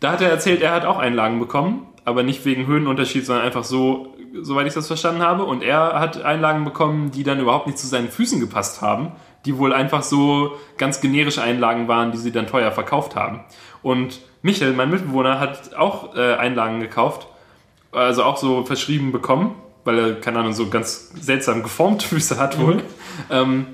da 0.00 0.12
hat 0.12 0.20
er 0.20 0.30
erzählt, 0.30 0.60
er 0.62 0.72
hat 0.72 0.84
auch 0.84 0.98
Einlagen 0.98 1.38
bekommen, 1.38 1.86
aber 2.04 2.22
nicht 2.22 2.44
wegen 2.44 2.66
Höhenunterschied, 2.66 3.24
sondern 3.26 3.44
einfach 3.44 3.64
so, 3.64 4.13
soweit 4.42 4.66
ich 4.66 4.74
das 4.74 4.86
verstanden 4.86 5.22
habe. 5.22 5.44
Und 5.44 5.62
er 5.62 5.98
hat 6.00 6.22
Einlagen 6.22 6.64
bekommen, 6.64 7.10
die 7.10 7.22
dann 7.22 7.40
überhaupt 7.40 7.66
nicht 7.66 7.78
zu 7.78 7.86
seinen 7.86 8.08
Füßen 8.08 8.40
gepasst 8.40 8.82
haben, 8.82 9.12
die 9.44 9.58
wohl 9.58 9.72
einfach 9.72 10.02
so 10.02 10.52
ganz 10.78 11.00
generische 11.00 11.42
Einlagen 11.42 11.88
waren, 11.88 12.12
die 12.12 12.18
sie 12.18 12.32
dann 12.32 12.46
teuer 12.46 12.72
verkauft 12.72 13.16
haben. 13.16 13.40
Und 13.82 14.20
Michael, 14.42 14.72
mein 14.72 14.90
Mitbewohner, 14.90 15.40
hat 15.40 15.74
auch 15.74 16.16
äh, 16.16 16.34
Einlagen 16.34 16.80
gekauft, 16.80 17.26
also 17.92 18.24
auch 18.24 18.36
so 18.36 18.64
verschrieben 18.64 19.12
bekommen, 19.12 19.54
weil 19.84 19.98
er, 19.98 20.14
keine 20.20 20.40
Ahnung, 20.40 20.52
so 20.52 20.68
ganz 20.68 21.12
seltsam 21.20 21.62
geformte 21.62 22.06
Füße 22.08 22.38
hat 22.38 22.60
wohl. 22.60 22.82
Ähm, 23.30 23.66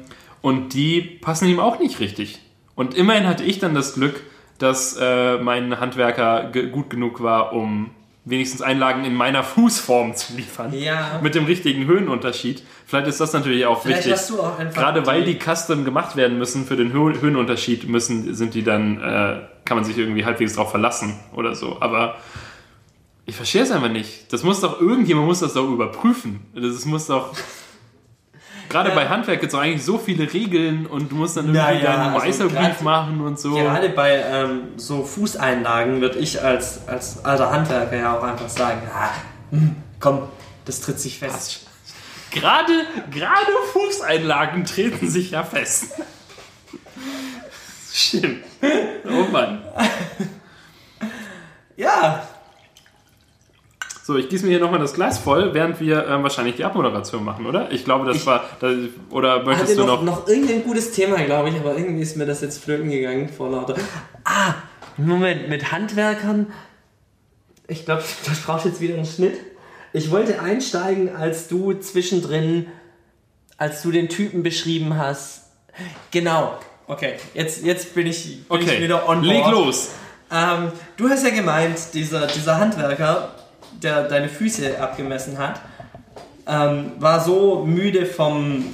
und 0.43 0.75
die 0.75 1.01
passen 1.01 1.49
ihm 1.49 1.61
auch 1.61 1.79
nicht 1.79 2.01
richtig. 2.01 2.41
Und 2.75 2.95
immerhin 2.95 3.27
hatte 3.27 3.45
ich 3.45 3.59
dann 3.59 3.75
das 3.75 3.95
Glück, 3.95 4.23
dass 4.59 4.97
äh, 5.01 5.39
mein 5.39 5.81
Handwerker 5.81 6.51
gut 6.73 6.91
genug 6.91 7.23
war, 7.23 7.53
um 7.53 7.91
wenigstens 8.25 8.61
Einlagen 8.63 9.05
in 9.05 9.15
meiner 9.15 9.43
Fußform 9.43 10.15
zu 10.15 10.35
liefern. 10.37 10.73
Ja. 10.75 11.21
Mit 11.23 11.35
dem 11.35 11.47
richtigen 11.47 11.87
Höhenunterschied. 11.87 12.63
Vielleicht 12.87 13.07
ist 13.09 13.21
das 13.21 13.33
natürlich 13.33 13.65
auch 13.67 13.81
Vielleicht 13.83 14.01
wichtig. 14.01 14.13
hast 14.13 14.31
du 14.31 14.41
auch 14.41 14.59
einfach 14.59 14.81
Gerade 14.81 15.07
weil 15.07 15.25
die- 15.25 15.39
custom 15.39 15.85
gemacht 15.85 16.17
werden 16.17 16.39
müssen 16.39 16.67
für 16.67 16.77
den 16.77 16.93
Hö 16.93 17.19
Höhenunterschied, 17.21 17.89
müssen, 17.89 18.35
sind 18.35 18.55
die 18.55 18.63
dann, 18.63 19.01
äh, 19.01 19.41
kann 19.65 19.77
man 19.77 19.85
sich 19.85 19.97
irgendwie 19.97 20.25
halbwegs 20.25 20.55
drauf 20.55 20.71
verlassen 20.71 21.19
oder 21.33 21.55
so. 21.55 21.79
Aber 21.81 22.17
ich 23.27 23.37
verstehe 23.37 23.63
es 23.63 23.71
einfach 23.71 23.91
nicht. 23.91 24.33
Das 24.33 24.43
muss 24.43 24.61
doch, 24.61 24.81
irgendjemand 24.81 25.27
muss 25.27 25.41
das 25.41 25.55
doch 25.55 25.69
überprüfen. 25.71 26.41
Das 26.55 26.85
muss 26.85 27.07
doch. 27.07 27.33
Gerade 28.71 28.91
Ja. 28.91 28.95
bei 28.95 29.09
Handwerk 29.09 29.41
gibt 29.41 29.53
es 29.53 29.59
eigentlich 29.59 29.85
so 29.85 29.99
viele 29.99 30.33
Regeln 30.33 30.87
und 30.87 31.11
du 31.11 31.17
musst 31.17 31.37
dann 31.37 31.47
irgendwie 31.47 31.59
Ja, 31.59 31.71
ja, 31.73 31.97
deinen 31.97 32.15
also 32.15 32.19
Meisterbrief 32.25 32.81
machen 32.83 33.21
und 33.21 33.39
so. 33.39 33.55
Gerade 33.55 33.89
bei 33.91 34.15
ähm, 34.15 34.69
so 34.77 35.03
Fußeinlagen 35.05 36.01
würde 36.01 36.19
ich 36.21 36.41
als, 36.43 36.87
als 36.89 37.25
alter 37.25 37.51
Handwerker 37.51 37.97
ja 37.97 38.17
auch 38.17 38.23
einfach 38.23 38.49
sagen, 38.49 38.81
ah, 38.95 39.11
hm, 39.51 39.75
komm, 39.99 40.23
das 40.65 40.81
tritt 40.81 41.01
sich 41.01 41.19
fest. 41.19 41.67
Gerade, 42.31 42.73
gerade 43.11 43.51
Fußeinlagen 43.73 44.65
treten 44.65 45.11
sich 45.11 45.33
ja 45.33 45.43
fest. 45.43 45.87
Stimmt. 47.93 48.45
Oh 49.05 49.25
Mann. 49.33 49.63
Ja, 51.77 52.23
So, 54.11 54.17
ich 54.17 54.29
gieße 54.29 54.45
mir 54.45 54.51
hier 54.51 54.59
nochmal 54.59 54.81
das 54.81 54.95
Glas 54.95 55.19
voll, 55.19 55.55
während 55.55 55.79
wir 55.79 56.05
ähm, 56.09 56.25
wahrscheinlich 56.25 56.57
die 56.57 56.65
Abmoderation 56.65 57.25
machen, 57.25 57.47
oder? 57.47 57.71
Ich 57.71 57.85
glaube, 57.85 58.13
das 58.13 58.27
war. 58.27 58.43
Das, 58.59 58.75
oder 59.11 59.45
möchtest 59.45 59.79
du 59.79 59.85
noch, 59.85 60.03
noch. 60.03 60.23
noch 60.23 60.27
irgendein 60.27 60.65
gutes 60.65 60.91
Thema, 60.91 61.19
glaube 61.23 61.51
ich, 61.51 61.55
aber 61.55 61.79
irgendwie 61.79 62.03
ist 62.03 62.17
mir 62.17 62.27
das 62.27 62.41
jetzt 62.41 62.61
flöten 62.61 62.91
gegangen 62.91 63.29
vor 63.29 63.51
lauter. 63.53 63.77
Ah, 64.25 64.55
Moment, 64.97 65.49
mit 65.49 65.71
Handwerkern. 65.71 66.49
Ich 67.69 67.85
glaube, 67.85 68.03
das 68.27 68.41
braucht 68.41 68.65
jetzt 68.65 68.81
wieder 68.81 68.95
einen 68.95 69.07
Schnitt. 69.07 69.39
Ich 69.93 70.11
wollte 70.11 70.43
einsteigen, 70.43 71.15
als 71.15 71.47
du 71.47 71.75
zwischendrin, 71.75 72.67
als 73.59 73.81
du 73.83 73.93
den 73.93 74.09
Typen 74.09 74.43
beschrieben 74.43 74.99
hast. 74.99 75.53
Genau. 76.11 76.59
Okay, 76.89 77.15
jetzt, 77.35 77.63
jetzt 77.63 77.95
bin, 77.95 78.09
ich, 78.09 78.43
bin 78.49 78.59
Okay, 78.59 78.75
ich 78.75 78.83
wieder 78.83 79.09
on 79.09 79.21
board. 79.21 79.25
leg 79.25 79.47
los. 79.53 79.91
Ähm, 80.33 80.73
du 80.97 81.09
hast 81.09 81.23
ja 81.25 81.31
gemeint, 81.31 81.79
dieser, 81.95 82.27
dieser 82.27 82.59
Handwerker, 82.59 83.37
der 83.83 84.05
deine 84.05 84.29
Füße 84.29 84.81
abgemessen 84.81 85.39
hat, 85.39 85.61
ähm, 86.47 86.93
war 86.99 87.21
so 87.21 87.65
müde 87.65 88.07
vom 88.07 88.65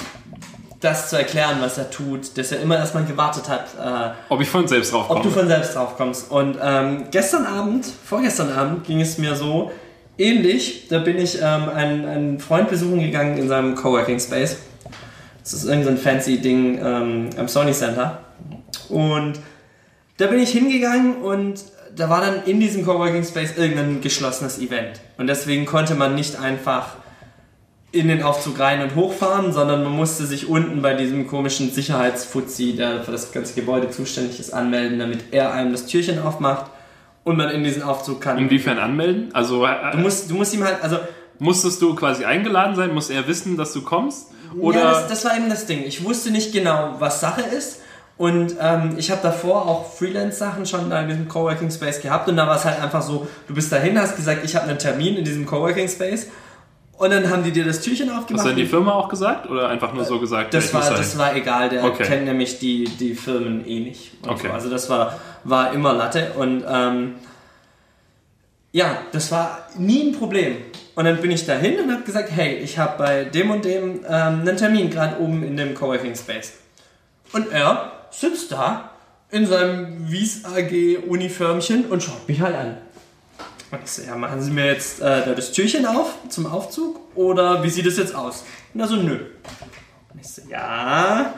das 0.80 1.10
zu 1.10 1.16
erklären, 1.16 1.56
was 1.60 1.78
er 1.78 1.90
tut, 1.90 2.36
dass 2.36 2.52
er 2.52 2.60
immer 2.60 2.76
erstmal 2.76 3.04
gewartet 3.04 3.48
hat, 3.48 3.66
äh, 3.82 4.14
Ob 4.28 4.40
ich 4.40 4.48
von 4.48 4.68
selbst 4.68 4.92
ob 4.92 5.22
du 5.22 5.30
von 5.30 5.48
selbst 5.48 5.74
drauf 5.74 5.96
kommst. 5.96 6.30
Und 6.30 6.58
ähm, 6.62 7.06
gestern 7.10 7.46
Abend, 7.46 7.86
vorgestern 7.86 8.52
Abend, 8.52 8.84
ging 8.84 9.00
es 9.00 9.18
mir 9.18 9.34
so 9.34 9.70
ähnlich. 10.18 10.88
Da 10.88 10.98
bin 10.98 11.18
ich 11.18 11.40
ähm, 11.40 11.68
einen, 11.74 12.04
einen 12.06 12.40
Freund 12.40 12.68
besuchen 12.68 13.00
gegangen 13.00 13.38
in 13.38 13.48
seinem 13.48 13.74
Coworking 13.74 14.20
Space. 14.20 14.58
Das 15.42 15.52
ist 15.52 15.64
irgendein 15.64 15.96
so 15.96 16.02
fancy 16.02 16.40
Ding 16.40 16.78
ähm, 16.78 17.30
am 17.38 17.48
Sony 17.48 17.72
Center. 17.72 18.20
Und 18.88 19.34
da 20.18 20.26
bin 20.26 20.40
ich 20.40 20.50
hingegangen 20.50 21.16
und 21.16 21.60
da 21.96 22.10
war 22.10 22.20
dann 22.20 22.44
in 22.44 22.60
diesem 22.60 22.84
Coworking 22.84 23.24
Space 23.24 23.56
irgendein 23.56 24.00
geschlossenes 24.00 24.58
Event. 24.58 25.00
Und 25.16 25.26
deswegen 25.26 25.64
konnte 25.66 25.94
man 25.94 26.14
nicht 26.14 26.38
einfach 26.38 26.96
in 27.90 28.08
den 28.08 28.22
Aufzug 28.22 28.58
rein 28.58 28.82
und 28.82 28.94
hochfahren, 28.94 29.52
sondern 29.52 29.82
man 29.82 29.92
musste 29.92 30.26
sich 30.26 30.48
unten 30.48 30.82
bei 30.82 30.94
diesem 30.94 31.26
komischen 31.26 31.70
Sicherheitsfuzzi, 31.70 32.74
der 32.76 33.02
für 33.02 33.12
das 33.12 33.32
ganze 33.32 33.54
Gebäude 33.54 33.90
zuständig 33.90 34.38
ist, 34.38 34.52
anmelden, 34.52 34.98
damit 34.98 35.32
er 35.32 35.52
einem 35.52 35.72
das 35.72 35.86
Türchen 35.86 36.20
aufmacht 36.20 36.70
und 37.24 37.38
man 37.38 37.50
in 37.50 37.64
diesen 37.64 37.82
Aufzug 37.82 38.20
kann. 38.20 38.36
Inwiefern 38.36 38.78
anmelden? 38.78 39.30
Also 39.32 39.60
Du 39.60 39.66
äh, 39.66 39.96
musst, 39.96 40.30
du 40.30 40.34
musst 40.34 40.52
ihm 40.52 40.64
halt, 40.64 40.82
also 40.82 40.98
musstest 41.38 41.80
du 41.80 41.94
quasi 41.94 42.24
eingeladen 42.24 42.76
sein? 42.76 42.92
Muss 42.92 43.08
er 43.08 43.26
wissen, 43.26 43.56
dass 43.56 43.72
du 43.72 43.82
kommst? 43.82 44.28
Oder 44.58 44.78
ja, 44.80 44.90
das, 44.90 45.08
das 45.08 45.24
war 45.24 45.36
eben 45.36 45.48
das 45.48 45.64
Ding. 45.64 45.84
Ich 45.84 46.04
wusste 46.04 46.30
nicht 46.30 46.52
genau, 46.52 46.96
was 46.98 47.20
Sache 47.20 47.42
ist. 47.42 47.80
Und 48.18 48.56
ähm, 48.60 48.94
ich 48.96 49.10
habe 49.10 49.20
davor 49.22 49.66
auch 49.66 49.92
Freelance-Sachen 49.92 50.64
schon 50.64 50.88
da 50.88 51.02
in 51.02 51.08
diesem 51.08 51.28
Coworking 51.28 51.70
Space 51.70 52.00
gehabt. 52.00 52.28
Und 52.28 52.36
da 52.36 52.46
war 52.46 52.56
es 52.56 52.64
halt 52.64 52.80
einfach 52.80 53.02
so, 53.02 53.26
du 53.46 53.54
bist 53.54 53.70
dahin, 53.70 53.98
hast 53.98 54.16
gesagt, 54.16 54.40
ich 54.42 54.56
habe 54.56 54.68
einen 54.68 54.78
Termin 54.78 55.16
in 55.16 55.24
diesem 55.24 55.44
Coworking 55.44 55.88
Space. 55.88 56.28
Und 56.98 57.10
dann 57.10 57.28
haben 57.28 57.44
die 57.44 57.52
dir 57.52 57.64
das 57.66 57.82
Türchen 57.82 58.08
hast 58.10 58.20
aufgemacht. 58.20 58.46
du 58.46 58.50
in 58.50 58.56
die 58.56 58.64
Firma 58.64 58.92
auch 58.94 59.10
gesagt? 59.10 59.50
Oder 59.50 59.68
einfach 59.68 59.92
nur 59.92 60.06
so 60.06 60.18
gesagt? 60.18 60.54
Das 60.54 60.72
war, 60.72 60.88
das 60.90 61.18
war 61.18 61.36
egal, 61.36 61.68
der 61.68 61.84
Okay. 61.84 62.04
kennt 62.04 62.24
nämlich 62.24 62.58
die, 62.58 62.84
die 62.84 63.14
Firmen 63.14 63.66
eh 63.68 63.80
nicht. 63.80 64.12
Okay. 64.26 64.46
So. 64.46 64.52
Also 64.54 64.70
das 64.70 64.88
war, 64.88 65.18
war 65.44 65.74
immer 65.74 65.92
Latte 65.92 66.32
und 66.38 66.64
ähm, 66.66 67.16
ja, 68.72 68.96
das 69.12 69.30
war 69.30 69.66
nie 69.76 70.08
ein 70.08 70.18
Problem. 70.18 70.56
Und 70.94 71.04
dann 71.04 71.18
bin 71.18 71.30
ich 71.30 71.44
dahin 71.44 71.78
und 71.80 71.92
habe 71.92 72.02
gesagt, 72.02 72.30
hey, 72.30 72.56
ich 72.56 72.78
habe 72.78 72.96
bei 72.96 73.24
dem 73.24 73.50
und 73.50 73.66
dem 73.66 74.00
ähm, 74.08 74.40
einen 74.40 74.56
Termin 74.56 74.88
gerade 74.88 75.20
oben 75.20 75.42
in 75.42 75.58
dem 75.58 75.74
Coworking 75.74 76.14
Space. 76.14 76.54
Und 77.34 77.52
er 77.52 77.92
sitzt 78.10 78.52
da 78.52 78.90
in 79.30 79.46
seinem 79.46 80.10
Wies 80.10 80.44
AG 80.44 80.98
Uniförmchen 81.08 81.86
und 81.86 82.02
schaut 82.02 82.28
mich 82.28 82.40
halt 82.40 82.56
an. 82.56 82.78
Und 83.70 83.80
ich 83.84 83.90
so, 83.90 84.02
ja, 84.02 84.14
machen 84.16 84.40
Sie 84.40 84.50
mir 84.50 84.66
jetzt 84.66 85.00
äh, 85.00 85.24
da 85.24 85.34
das 85.34 85.52
Türchen 85.52 85.86
auf 85.86 86.14
zum 86.28 86.46
Aufzug 86.46 87.00
oder 87.16 87.62
wie 87.62 87.70
sieht 87.70 87.86
es 87.86 87.98
jetzt 87.98 88.14
aus? 88.14 88.44
Und 88.72 88.80
er 88.80 88.86
so, 88.86 88.96
nö. 88.96 89.18
Und 90.12 90.20
ich 90.20 90.28
so, 90.28 90.42
ja, 90.48 91.34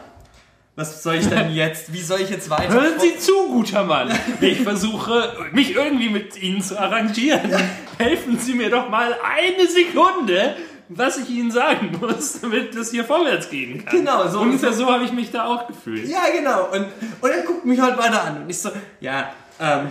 was 0.76 1.02
soll 1.02 1.16
ich 1.16 1.28
denn 1.28 1.50
jetzt, 1.54 1.92
wie 1.92 2.02
soll 2.02 2.20
ich 2.20 2.30
jetzt 2.30 2.50
weiter? 2.50 2.72
Hören 2.72 3.00
Sie 3.00 3.16
zu, 3.18 3.48
guter 3.48 3.84
Mann. 3.84 4.12
Ich 4.40 4.60
versuche, 4.60 5.34
mich 5.52 5.74
irgendwie 5.74 6.10
mit 6.10 6.40
Ihnen 6.40 6.62
zu 6.62 6.78
arrangieren. 6.78 7.50
Helfen 7.96 8.38
Sie 8.38 8.54
mir 8.54 8.70
doch 8.70 8.88
mal 8.88 9.16
eine 9.24 9.66
Sekunde, 9.66 10.54
was 10.88 11.18
ich 11.18 11.28
Ihnen 11.30 11.50
sagen 11.50 11.96
muss, 12.00 12.40
damit 12.40 12.74
es 12.74 12.90
hier 12.90 13.04
vorwärts 13.04 13.50
gehen 13.50 13.84
kann. 13.84 13.96
Genau, 13.98 14.26
so- 14.28 14.40
Ungefähr 14.40 14.72
so 14.72 14.86
habe 14.86 15.04
ich 15.04 15.12
mich 15.12 15.30
da 15.30 15.44
auch 15.46 15.66
gefühlt. 15.66 16.08
Ja, 16.08 16.22
genau. 16.36 16.66
Und, 16.72 16.86
und 17.20 17.30
er 17.30 17.42
guckt 17.42 17.64
mich 17.64 17.80
halt 17.80 17.98
weiter 17.98 18.24
an. 18.24 18.42
Und 18.42 18.50
ich 18.50 18.58
so, 18.58 18.70
ja, 19.00 19.30
ähm, 19.60 19.88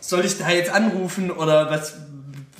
soll 0.00 0.24
ich 0.24 0.36
da 0.38 0.50
jetzt 0.50 0.70
anrufen 0.72 1.30
oder 1.30 1.70
was, 1.70 1.96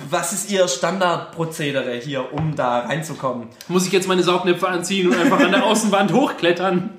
was 0.09 0.33
ist 0.33 0.51
Ihr 0.51 0.67
Standardprozedere 0.67 1.93
hier, 1.95 2.33
um 2.33 2.55
da 2.55 2.79
reinzukommen? 2.79 3.47
Muss 3.67 3.85
ich 3.85 3.91
jetzt 3.93 4.07
meine 4.07 4.23
Saugnäpfe 4.23 4.67
anziehen 4.67 5.07
und 5.09 5.17
einfach 5.17 5.39
an 5.39 5.51
der 5.51 5.63
Außenwand 5.63 6.11
hochklettern? 6.13 6.89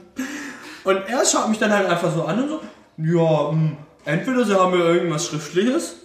Und 0.84 0.96
er 1.08 1.24
schaut 1.26 1.48
mich 1.48 1.58
dann 1.58 1.72
halt 1.72 1.88
einfach 1.88 2.14
so 2.14 2.24
an 2.24 2.42
und 2.44 2.48
so, 2.48 2.60
ja, 2.98 3.50
mh, 3.52 3.72
entweder 4.04 4.44
Sie 4.44 4.54
haben 4.54 4.78
ja 4.78 4.86
irgendwas 4.86 5.26
Schriftliches 5.26 5.96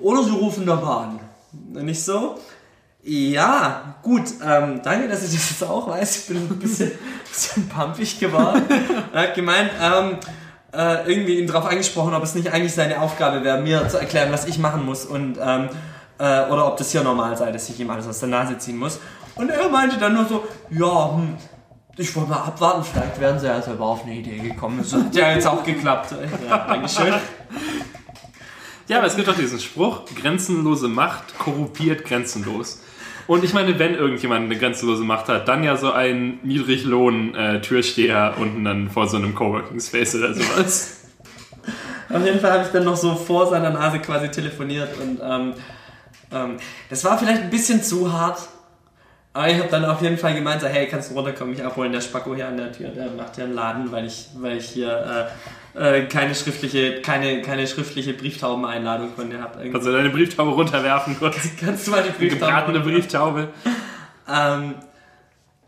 oder 0.00 0.22
Sie 0.24 0.32
rufen 0.32 0.66
da 0.66 0.74
mal 0.76 1.04
an. 1.04 1.20
Und 1.74 1.88
ich 1.88 2.02
so, 2.04 2.38
ja, 3.08 3.94
gut, 4.02 4.24
ähm, 4.44 4.82
danke, 4.82 5.08
dass 5.08 5.24
ich 5.24 5.32
das 5.32 5.50
jetzt 5.50 5.64
auch 5.64 5.88
weiß. 5.88 6.16
Ich 6.18 6.26
bin 6.26 6.36
ein 6.36 6.58
bisschen, 6.58 6.92
bisschen 7.28 7.68
pumpig 7.68 8.20
geworden. 8.20 8.62
er 9.12 9.22
hat 9.22 9.34
gemeint, 9.34 9.70
ähm, 9.80 10.18
äh, 10.72 11.10
irgendwie 11.10 11.38
ihn 11.38 11.46
darauf 11.46 11.64
angesprochen, 11.64 12.12
ob 12.12 12.22
es 12.22 12.34
nicht 12.34 12.52
eigentlich 12.52 12.74
seine 12.74 13.00
Aufgabe 13.00 13.42
wäre, 13.42 13.62
mir 13.62 13.88
zu 13.88 13.98
erklären, 13.98 14.30
was 14.30 14.46
ich 14.46 14.58
machen 14.58 14.84
muss 14.84 15.06
und 15.06 15.38
ähm, 15.40 15.70
äh, 16.18 16.50
oder 16.50 16.66
ob 16.66 16.76
das 16.76 16.92
hier 16.92 17.02
normal 17.02 17.34
sei, 17.36 17.50
dass 17.50 17.68
ich 17.70 17.80
ihm 17.80 17.88
alles 17.88 18.06
aus 18.06 18.18
der 18.20 18.28
Nase 18.28 18.58
ziehen 18.58 18.76
muss. 18.76 19.00
Und 19.36 19.48
er 19.48 19.68
meinte 19.70 19.96
dann 19.96 20.12
nur 20.12 20.26
so, 20.26 20.44
ja, 20.68 21.14
hm, 21.14 21.38
ich 21.96 22.14
wollte 22.14 22.30
mal 22.30 22.42
abwarten, 22.42 22.84
vielleicht 22.84 23.18
werden 23.20 23.40
sie 23.40 23.46
ja 23.46 23.62
selber 23.62 23.86
auf 23.86 24.04
eine 24.04 24.14
Idee 24.14 24.38
gekommen. 24.38 24.80
Das 24.82 24.92
hat 24.92 25.14
ja 25.14 25.32
jetzt 25.32 25.46
auch 25.46 25.64
geklappt. 25.64 26.14
Ja, 26.46 26.58
Dankeschön. 26.58 27.14
Ja, 28.88 28.98
aber 28.98 29.06
es 29.06 29.16
gibt 29.16 29.28
doch 29.28 29.36
diesen 29.36 29.60
Spruch, 29.60 30.02
grenzenlose 30.20 30.88
Macht 30.88 31.38
korrumpiert 31.38 32.04
grenzenlos. 32.04 32.80
Und 33.28 33.44
ich 33.44 33.52
meine, 33.52 33.78
wenn 33.78 33.94
irgendjemand 33.94 34.46
eine 34.46 34.58
grenzenlose 34.58 35.04
Macht 35.04 35.28
hat, 35.28 35.46
dann 35.48 35.62
ja 35.62 35.76
so 35.76 35.92
ein 35.92 36.40
Niedriglohn-Türsteher 36.44 38.34
unten 38.38 38.64
dann 38.64 38.88
vor 38.88 39.06
so 39.06 39.18
einem 39.18 39.34
Coworking 39.34 39.78
Space 39.80 40.14
oder 40.14 40.32
sowas. 40.32 41.02
Auf 42.08 42.24
jeden 42.24 42.40
Fall 42.40 42.52
habe 42.52 42.62
ich 42.64 42.70
dann 42.70 42.84
noch 42.84 42.96
so 42.96 43.14
vor 43.14 43.46
seiner 43.46 43.68
Nase 43.68 43.98
quasi 43.98 44.30
telefoniert 44.30 44.98
und 44.98 45.20
ähm, 45.22 45.52
ähm, 46.32 46.56
das 46.88 47.04
war 47.04 47.18
vielleicht 47.18 47.42
ein 47.42 47.50
bisschen 47.50 47.82
zu 47.82 48.10
hart. 48.10 48.40
Aber 49.38 49.48
ich 49.48 49.56
habe 49.56 49.68
dann 49.68 49.84
auf 49.84 50.02
jeden 50.02 50.18
Fall 50.18 50.34
gemeint, 50.34 50.62
so, 50.62 50.66
hey, 50.66 50.88
kannst 50.88 51.12
du 51.12 51.14
runterkommen, 51.14 51.54
mich 51.54 51.64
abholen, 51.64 51.92
der 51.92 52.00
Spacko 52.00 52.34
hier 52.34 52.48
an 52.48 52.56
der 52.56 52.72
Tür, 52.72 52.88
der 52.88 53.08
macht 53.12 53.36
hier 53.36 53.44
einen 53.44 53.54
Laden, 53.54 53.92
weil 53.92 54.04
ich, 54.04 54.30
weil 54.36 54.56
ich 54.56 54.68
hier 54.70 55.28
äh, 55.76 56.00
äh, 56.00 56.06
keine 56.06 56.34
schriftliche, 56.34 57.00
keine, 57.02 57.40
keine 57.42 57.68
schriftliche 57.68 58.14
Brieftaubeneinladung 58.14 59.10
von 59.14 59.30
dir 59.30 59.40
habe. 59.40 59.70
Kannst 59.70 59.86
du 59.86 59.92
deine 59.92 60.10
Brieftaube 60.10 60.50
runterwerfen 60.50 61.16
kurz? 61.16 61.36
Kannst 61.60 61.86
du 61.86 61.92
mal 61.92 62.02
die 62.02 62.10
Brieftauben 62.10 62.56
Gebratene 62.56 62.80
Brieftaube. 62.80 63.48
Ähm, 64.28 64.74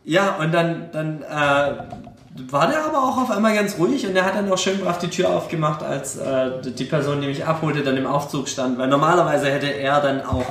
ja, 0.03 0.35
und 0.41 0.53
dann, 0.53 0.91
dann 0.91 1.23
äh, 1.23 2.51
war 2.51 2.67
der 2.67 2.85
aber 2.85 2.99
auch 3.05 3.19
auf 3.19 3.31
einmal 3.31 3.55
ganz 3.55 3.79
ruhig 3.79 4.05
und 4.05 4.17
er 4.17 4.25
hat 4.25 4.35
dann 4.35 4.51
auch 4.51 4.59
schön 4.59 4.81
brav 4.81 4.99
die 4.99 5.11
Tür 5.11 5.29
aufgemacht, 5.29 5.85
als 5.85 6.17
äh, 6.17 6.61
die 6.61 6.85
Person, 6.87 7.21
die 7.21 7.29
mich 7.29 7.47
abholte, 7.47 7.85
dann 7.85 7.97
im 7.97 8.09
Aufzug 8.09 8.49
stand. 8.49 8.79
Weil 8.79 8.89
normalerweise 8.89 9.49
hätte 9.49 9.69
er 9.69 10.01
dann 10.01 10.23
auch 10.27 10.47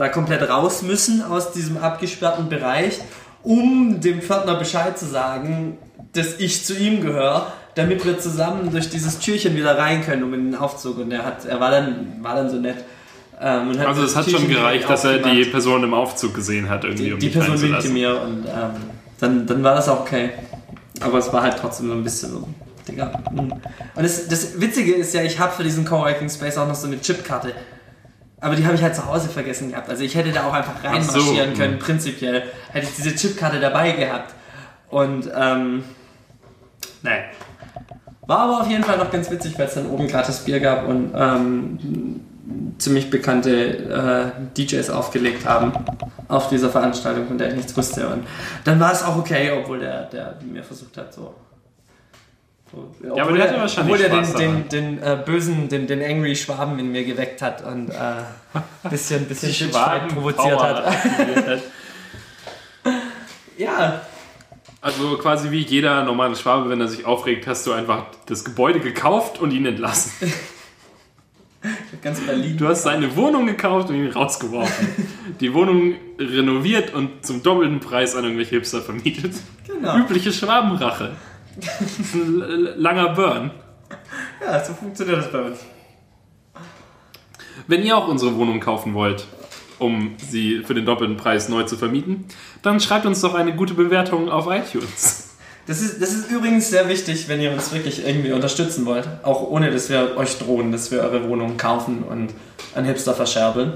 da 0.00 0.08
komplett 0.08 0.48
raus 0.48 0.80
müssen 0.80 1.22
aus 1.22 1.52
diesem 1.52 1.76
abgesperrten 1.76 2.48
Bereich, 2.48 3.00
um 3.42 4.00
dem 4.00 4.22
Pförtner 4.22 4.54
Bescheid 4.54 4.98
zu 4.98 5.04
sagen, 5.04 5.76
dass 6.14 6.40
ich 6.40 6.64
zu 6.64 6.74
ihm 6.74 7.02
gehöre, 7.02 7.52
damit 7.74 8.02
wir 8.06 8.18
zusammen 8.18 8.70
durch 8.72 8.88
dieses 8.88 9.18
Türchen 9.18 9.54
wieder 9.56 9.76
rein 9.76 10.02
können, 10.02 10.22
um 10.22 10.32
in 10.32 10.52
den 10.52 10.54
Aufzug. 10.58 10.98
Und 10.98 11.12
er 11.12 11.26
hat, 11.26 11.44
er 11.44 11.60
war 11.60 11.70
dann, 11.70 12.16
war 12.22 12.34
dann 12.34 12.48
so 12.48 12.56
nett. 12.56 12.76
ähm, 13.38 13.78
Also 13.78 14.02
es 14.02 14.14
das 14.14 14.16
hat 14.16 14.24
schon 14.24 14.40
Türchen 14.40 14.48
gereicht, 14.48 14.84
direkt 14.84 14.90
dass 14.90 15.04
er 15.04 15.18
die 15.18 15.44
Person 15.44 15.84
im 15.84 15.92
Aufzug 15.92 16.32
gesehen 16.32 16.70
hat, 16.70 16.84
irgendwie, 16.84 17.04
die, 17.04 17.12
um 17.12 17.18
die 17.18 17.28
Person 17.28 17.60
winkte 17.60 17.90
mir 17.90 18.22
und 18.22 18.46
ähm, 18.46 18.70
dann, 19.20 19.46
dann 19.46 19.62
war 19.62 19.74
das 19.74 19.86
auch 19.90 20.00
okay. 20.00 20.30
Aber 21.02 21.18
es 21.18 21.30
war 21.30 21.42
halt 21.42 21.58
trotzdem 21.60 21.88
so 21.88 21.92
ein 21.92 22.02
bisschen 22.02 22.30
so, 22.30 22.48
Digga. 22.88 23.12
mm. 23.32 23.38
Und 23.38 23.52
das, 23.96 24.28
das 24.28 24.58
Witzige 24.58 24.94
ist 24.94 25.12
ja, 25.12 25.22
ich 25.22 25.38
habe 25.38 25.52
für 25.52 25.62
diesen 25.62 25.84
Coworking 25.84 26.30
Space 26.30 26.56
auch 26.56 26.66
noch 26.66 26.74
so 26.74 26.86
eine 26.86 26.98
Chipkarte. 26.98 27.52
Aber 28.40 28.56
die 28.56 28.64
habe 28.64 28.74
ich 28.74 28.82
halt 28.82 28.96
zu 28.96 29.06
Hause 29.06 29.28
vergessen 29.28 29.70
gehabt. 29.70 29.88
Also 29.88 30.02
ich 30.02 30.14
hätte 30.14 30.32
da 30.32 30.44
auch 30.44 30.52
einfach 30.52 30.82
reinmarschieren 30.82 31.54
so, 31.54 31.60
können, 31.60 31.78
prinzipiell. 31.78 32.44
Hätte 32.72 32.86
ich 32.86 32.96
diese 32.96 33.14
Chipkarte 33.14 33.60
dabei 33.60 33.92
gehabt. 33.92 34.34
Und, 34.88 35.30
ähm, 35.36 35.84
nein. 37.02 37.24
War 38.26 38.38
aber 38.40 38.60
auf 38.60 38.68
jeden 38.68 38.84
Fall 38.84 38.96
noch 38.96 39.10
ganz 39.10 39.30
witzig, 39.30 39.58
weil 39.58 39.66
es 39.66 39.74
dann 39.74 39.90
oben 39.90 40.06
gratis 40.06 40.40
Bier 40.40 40.60
gab 40.60 40.86
und 40.86 41.12
ähm, 41.14 42.20
ziemlich 42.78 43.10
bekannte 43.10 44.32
äh, 44.32 44.56
DJs 44.56 44.88
aufgelegt 44.90 45.46
haben 45.46 45.72
auf 46.28 46.48
dieser 46.48 46.70
Veranstaltung, 46.70 47.26
von 47.26 47.38
der 47.38 47.48
ich 47.48 47.56
nichts 47.56 47.76
wusste. 47.76 48.08
Und 48.08 48.26
dann 48.64 48.80
war 48.80 48.92
es 48.92 49.02
auch 49.02 49.16
okay, 49.16 49.50
obwohl 49.50 49.80
der, 49.80 50.04
der 50.04 50.36
mir 50.44 50.62
versucht 50.62 50.96
hat, 50.96 51.12
so. 51.12 51.34
Ja, 53.02 53.22
aber 53.22 53.32
der 53.32 53.48
hatte 53.48 53.60
wahrscheinlich 53.60 53.94
obwohl 53.94 53.98
der 53.98 54.16
den, 54.16 54.24
Spaß 54.24 54.38
den, 54.38 54.68
den 54.68 55.02
äh, 55.02 55.18
bösen, 55.24 55.68
den, 55.68 55.86
den 55.86 56.02
Angry 56.02 56.36
Schwaben 56.36 56.78
in 56.78 56.92
mir 56.92 57.04
geweckt 57.04 57.42
hat 57.42 57.64
und 57.64 57.90
äh, 57.90 58.22
bisschen, 58.90 59.26
bisschen 59.26 59.52
Shitstreit 59.52 60.08
provoziert 60.08 60.62
hat. 60.62 60.86
hat. 60.86 61.62
Ja, 63.56 64.00
Also 64.80 65.18
quasi 65.18 65.50
wie 65.50 65.60
jeder 65.60 66.02
normale 66.04 66.34
Schwabe, 66.34 66.70
wenn 66.70 66.80
er 66.80 66.88
sich 66.88 67.04
aufregt, 67.04 67.46
hast 67.46 67.66
du 67.66 67.72
einfach 67.72 68.06
das 68.24 68.42
Gebäude 68.42 68.80
gekauft 68.80 69.38
und 69.38 69.50
ihn 69.50 69.66
entlassen. 69.66 70.12
ganz 72.02 72.20
Berlin. 72.20 72.56
Du 72.56 72.66
hast 72.66 72.84
seine 72.84 73.14
Wohnung 73.16 73.46
gekauft 73.46 73.90
und 73.90 73.96
ihn 73.96 74.10
rausgeworfen. 74.10 74.88
Die 75.40 75.52
Wohnung 75.52 75.96
renoviert 76.18 76.94
und 76.94 77.26
zum 77.26 77.42
doppelten 77.42 77.80
Preis 77.80 78.16
an 78.16 78.24
irgendwelche 78.24 78.54
Hipster 78.54 78.80
vermietet. 78.80 79.34
Genau. 79.66 79.98
Übliche 79.98 80.32
Schwabenrache. 80.32 81.16
Langer 82.76 83.14
Burn. 83.14 83.50
Ja, 84.44 84.62
so 84.64 84.72
funktioniert 84.72 85.18
das 85.18 85.32
bei 85.32 85.42
uns. 85.42 85.58
Wenn 87.66 87.82
ihr 87.82 87.96
auch 87.96 88.08
unsere 88.08 88.36
Wohnung 88.36 88.60
kaufen 88.60 88.94
wollt, 88.94 89.26
um 89.78 90.16
sie 90.18 90.62
für 90.64 90.74
den 90.74 90.84
doppelten 90.84 91.16
Preis 91.16 91.48
neu 91.48 91.64
zu 91.64 91.76
vermieten, 91.76 92.26
dann 92.62 92.80
schreibt 92.80 93.06
uns 93.06 93.20
doch 93.20 93.34
eine 93.34 93.54
gute 93.54 93.74
Bewertung 93.74 94.28
auf 94.28 94.46
iTunes. 94.46 95.26
Das 95.66 95.80
ist, 95.80 96.02
das 96.02 96.12
ist 96.12 96.30
übrigens 96.30 96.70
sehr 96.70 96.88
wichtig, 96.88 97.28
wenn 97.28 97.40
ihr 97.40 97.52
uns 97.52 97.72
wirklich 97.72 98.04
irgendwie 98.04 98.32
unterstützen 98.32 98.86
wollt. 98.86 99.06
Auch 99.22 99.42
ohne, 99.42 99.70
dass 99.70 99.88
wir 99.88 100.16
euch 100.16 100.38
drohen, 100.38 100.72
dass 100.72 100.90
wir 100.90 101.00
eure 101.00 101.28
Wohnung 101.28 101.56
kaufen 101.58 102.02
und 102.02 102.30
an 102.74 102.84
Hipster 102.84 103.14
verscherbeln. 103.14 103.74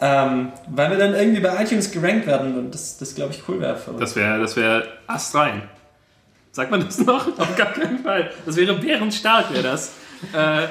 Ähm, 0.00 0.52
weil 0.68 0.90
wir 0.90 0.98
dann 0.98 1.14
irgendwie 1.14 1.40
bei 1.40 1.62
iTunes 1.62 1.90
gerankt 1.90 2.26
werden 2.26 2.56
und 2.58 2.74
das, 2.74 2.98
das 2.98 3.14
glaube 3.14 3.32
ich, 3.32 3.42
cool 3.46 3.60
wäre 3.60 3.76
für 3.76 3.90
uns. 3.90 4.00
Das 4.00 4.16
wäre 4.16 4.40
das 4.40 4.56
wär 4.56 4.84
astrein. 5.06 5.62
Sagt 6.52 6.70
man 6.70 6.80
das 6.84 6.98
noch? 6.98 7.26
Auf 7.38 7.56
gar 7.56 7.72
keinen 7.72 7.98
Fall. 8.00 8.30
Das 8.46 8.56
wäre 8.56 8.74
bärenstark, 8.74 9.52
wäre 9.52 9.62
das. 9.62 9.94
Äh, 10.32 10.68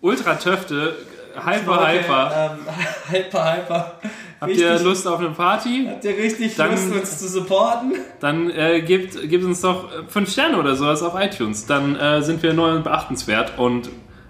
Ultratöfte, 0.00 0.94
Hyper, 1.34 1.80
Okay, 1.80 1.98
Hyper. 2.02 2.50
Ähm, 2.52 2.74
hyper, 3.10 3.56
hyper. 3.56 3.92
Habt 4.40 4.52
ihr 4.52 4.70
richtig- 4.70 4.84
Lust 4.86 5.06
auf 5.08 5.18
eine 5.20 5.30
Party? 5.30 5.86
Habt 5.90 6.04
ihr 6.04 6.16
richtig 6.16 6.54
Dann- 6.56 6.70
Lust, 6.70 6.92
uns 6.92 7.18
zu 7.18 7.28
supporten? 7.28 7.94
Dann 8.20 8.50
äh, 8.50 8.82
gebt, 8.82 9.18
gebt 9.28 9.44
uns 9.44 9.60
doch 9.62 9.90
äh, 9.90 10.02
fünf 10.08 10.30
Sterne 10.30 10.58
oder 10.58 10.76
sowas 10.76 11.02
auf 11.02 11.14
iTunes. 11.18 11.66
Dann 11.66 11.96
äh, 11.96 12.22
sind 12.22 12.42
wir 12.42 12.52
neu 12.52 12.72
und 12.72 12.84
beachtenswert. 12.84 13.58
Und 13.58 13.88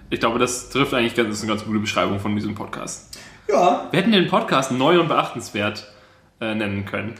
ich 0.09 0.19
glaube, 0.19 0.39
das 0.39 0.69
trifft 0.69 0.93
eigentlich 0.93 1.15
ganz, 1.15 1.29
das 1.29 1.37
ist 1.39 1.43
eine 1.43 1.51
ganz 1.53 1.65
gute 1.65 1.79
Beschreibung 1.79 2.19
von 2.19 2.35
diesem 2.35 2.55
Podcast. 2.55 3.17
Ja. 3.49 3.87
Wir 3.91 3.99
hätten 3.99 4.11
den 4.11 4.27
Podcast 4.27 4.71
neu 4.71 4.99
und 4.99 5.07
beachtenswert 5.09 5.85
äh, 6.41 6.55
nennen 6.55 6.85
können. 6.85 7.15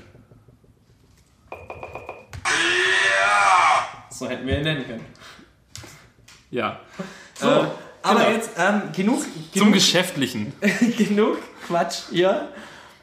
So 4.09 4.27
hätten 4.27 4.47
wir 4.47 4.57
ihn 4.57 4.63
nennen 4.63 4.85
können. 4.87 5.05
Ja. 6.49 6.79
So, 7.35 7.47
Äh, 7.47 7.65
aber 8.01 8.19
genau. 8.21 8.31
jetzt 8.31 8.51
ähm, 8.57 8.81
genug, 8.95 9.21
Zum 9.21 9.29
genug, 9.53 9.73
Geschäftlichen. 9.73 10.53
genug 10.97 11.37
Quatsch 11.67 12.03
hier. 12.09 12.47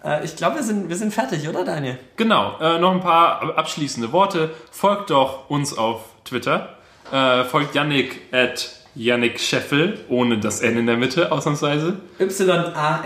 Äh, 0.05 0.25
ich 0.25 0.35
glaube, 0.35 0.57
wir 0.57 0.63
sind, 0.63 0.89
wir 0.89 0.97
sind 0.97 1.13
fertig, 1.15 1.47
oder 1.49 1.65
Daniel? 1.65 1.99
Genau, 2.17 2.59
äh, 2.59 2.79
noch 2.79 2.93
ein 2.93 3.01
paar 3.01 3.57
abschließende 3.57 4.11
Worte. 4.13 4.55
Folgt 4.73 5.11
doch 5.11 5.49
uns 5.51 5.77
auf 5.77 6.01
Twitter. 6.25 6.79
Äh, 7.13 7.45
folgt 7.45 7.75
Yannick 7.75 8.23
at 8.33 8.71
Yannick 8.97 9.39
Scheffel, 9.41 10.01
ohne 10.09 10.39
das 10.39 10.63
N 10.63 10.79
in 10.79 10.87
der 10.87 10.97
Mitte, 10.97 11.31
ausnahmsweise. 11.33 11.99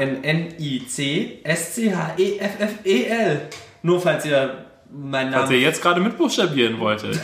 Y-A-N-N-I-C 0.08 1.40
S-C-H-E-F-F-E-L. 1.42 3.40
Nur 3.82 4.00
falls 4.00 4.24
ihr 4.24 4.64
meinen 4.90 5.32
Was 5.32 5.43
Namen 5.43 5.52
ihr 5.52 5.60
jetzt 5.60 5.82
gerade 5.82 6.01
mitbuchstabieren 6.01 6.78
wolltet. 6.81 7.19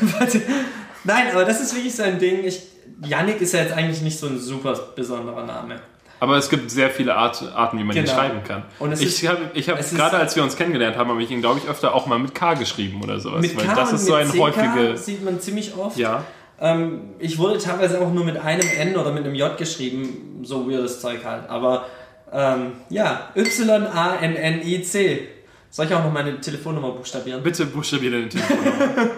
Nein, 1.05 1.27
aber 1.33 1.45
das 1.45 1.61
ist 1.61 1.75
wirklich 1.75 1.95
so 1.95 2.03
ein 2.03 2.19
Ding. 2.19 2.45
Ich, 2.45 2.63
Yannick 3.07 3.41
ist 3.41 3.53
ja 3.53 3.61
jetzt 3.61 3.73
eigentlich 3.73 4.01
nicht 4.03 4.19
so 4.19 4.27
ein 4.27 4.39
super 4.39 4.75
besonderer 4.97 5.45
Name. 5.45 5.77
Aber 6.21 6.37
es 6.37 6.49
gibt 6.49 6.71
sehr 6.71 6.89
viele 6.91 7.15
Art, 7.15 7.43
Arten, 7.55 7.79
wie 7.79 7.85
man 7.85 7.95
ihn 7.97 8.05
Genau. 8.05 8.17
schreiben 8.17 8.43
kann. 8.45 8.63
Und 8.79 8.93
es 8.93 9.01
ich 9.03 9.27
habe 9.29 9.51
ich 9.53 9.69
hab 9.69 9.79
gerade 9.91 10.17
als 10.17 10.35
wir 10.37 10.43
uns 10.43 10.57
kennengelernt 10.57 10.97
haben, 10.97 11.11
habe 11.11 11.23
ich 11.23 11.31
ihn, 11.31 11.41
glaube 11.41 11.61
ich, 11.63 11.69
öfter 11.69 11.95
auch 11.95 12.07
mal 12.07 12.19
mit 12.19 12.35
K 12.35 12.55
geschrieben 12.55 13.03
oder 13.03 13.21
sowas. 13.21 13.43
Mit 13.43 13.59
K 13.59 13.75
das 13.75 13.91
und 13.91 13.97
ist 13.97 14.07
so 14.07 14.15
ein 14.15 14.29
CK 14.31 14.39
häufige. 14.39 14.97
sieht 14.97 15.23
man 15.25 15.39
ziemlich 15.41 15.77
oft. 15.77 15.99
Ja. 15.99 16.25
Ähm, 16.61 17.11
ich 17.19 17.37
wurde 17.39 17.59
teilweise 17.59 18.01
auch 18.01 18.11
nur 18.13 18.25
mit 18.25 18.39
einem 18.39 18.67
N 18.79 18.97
oder 18.97 19.13
mit 19.13 19.25
einem 19.25 19.35
J 19.35 19.59
geschrieben, 19.59 20.41
so 20.45 20.71
weirdes 20.71 21.01
Zeug 21.01 21.25
halt. 21.25 21.51
Aber 21.51 21.85
ähm, 22.33 22.73
ja, 22.89 23.29
Y-A-N-N-I-C. 23.37 25.29
Soll 25.75 25.87
ich 25.87 25.95
auch 25.95 26.05
noch 26.05 26.13
meine 26.13 26.41
Telefonnummer 26.41 26.93
buchstabieren? 26.93 27.43
Bitte 27.43 27.67
buchstabiere 27.67 28.21
den 28.21 28.31
Telefonnummer. 28.31 29.11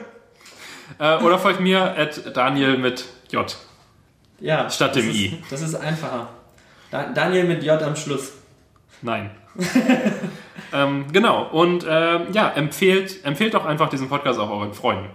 äh, 0.98 1.22
oder 1.22 1.38
folgt 1.38 1.60
mir 1.60 1.94
at 1.98 2.34
Daniel 2.34 2.78
mit 2.78 3.04
J. 3.30 3.54
Ja. 4.40 4.70
Statt 4.70 4.96
dem 4.96 5.10
ist, 5.10 5.16
I. 5.16 5.42
Das 5.50 5.60
ist 5.60 5.74
einfacher. 5.74 6.30
Da, 6.90 7.12
Daniel 7.12 7.44
mit 7.44 7.62
J 7.62 7.82
am 7.82 7.94
Schluss. 7.94 8.32
Nein. 9.02 9.32
ähm, 10.72 11.04
genau. 11.12 11.46
Und 11.50 11.84
ähm, 11.86 12.28
ja, 12.32 12.48
empfehlt, 12.48 13.22
empfehlt 13.26 13.52
doch 13.52 13.66
einfach 13.66 13.90
diesen 13.90 14.08
Podcast 14.08 14.40
auch 14.40 14.48
euren 14.48 14.72
Freunden. 14.72 15.10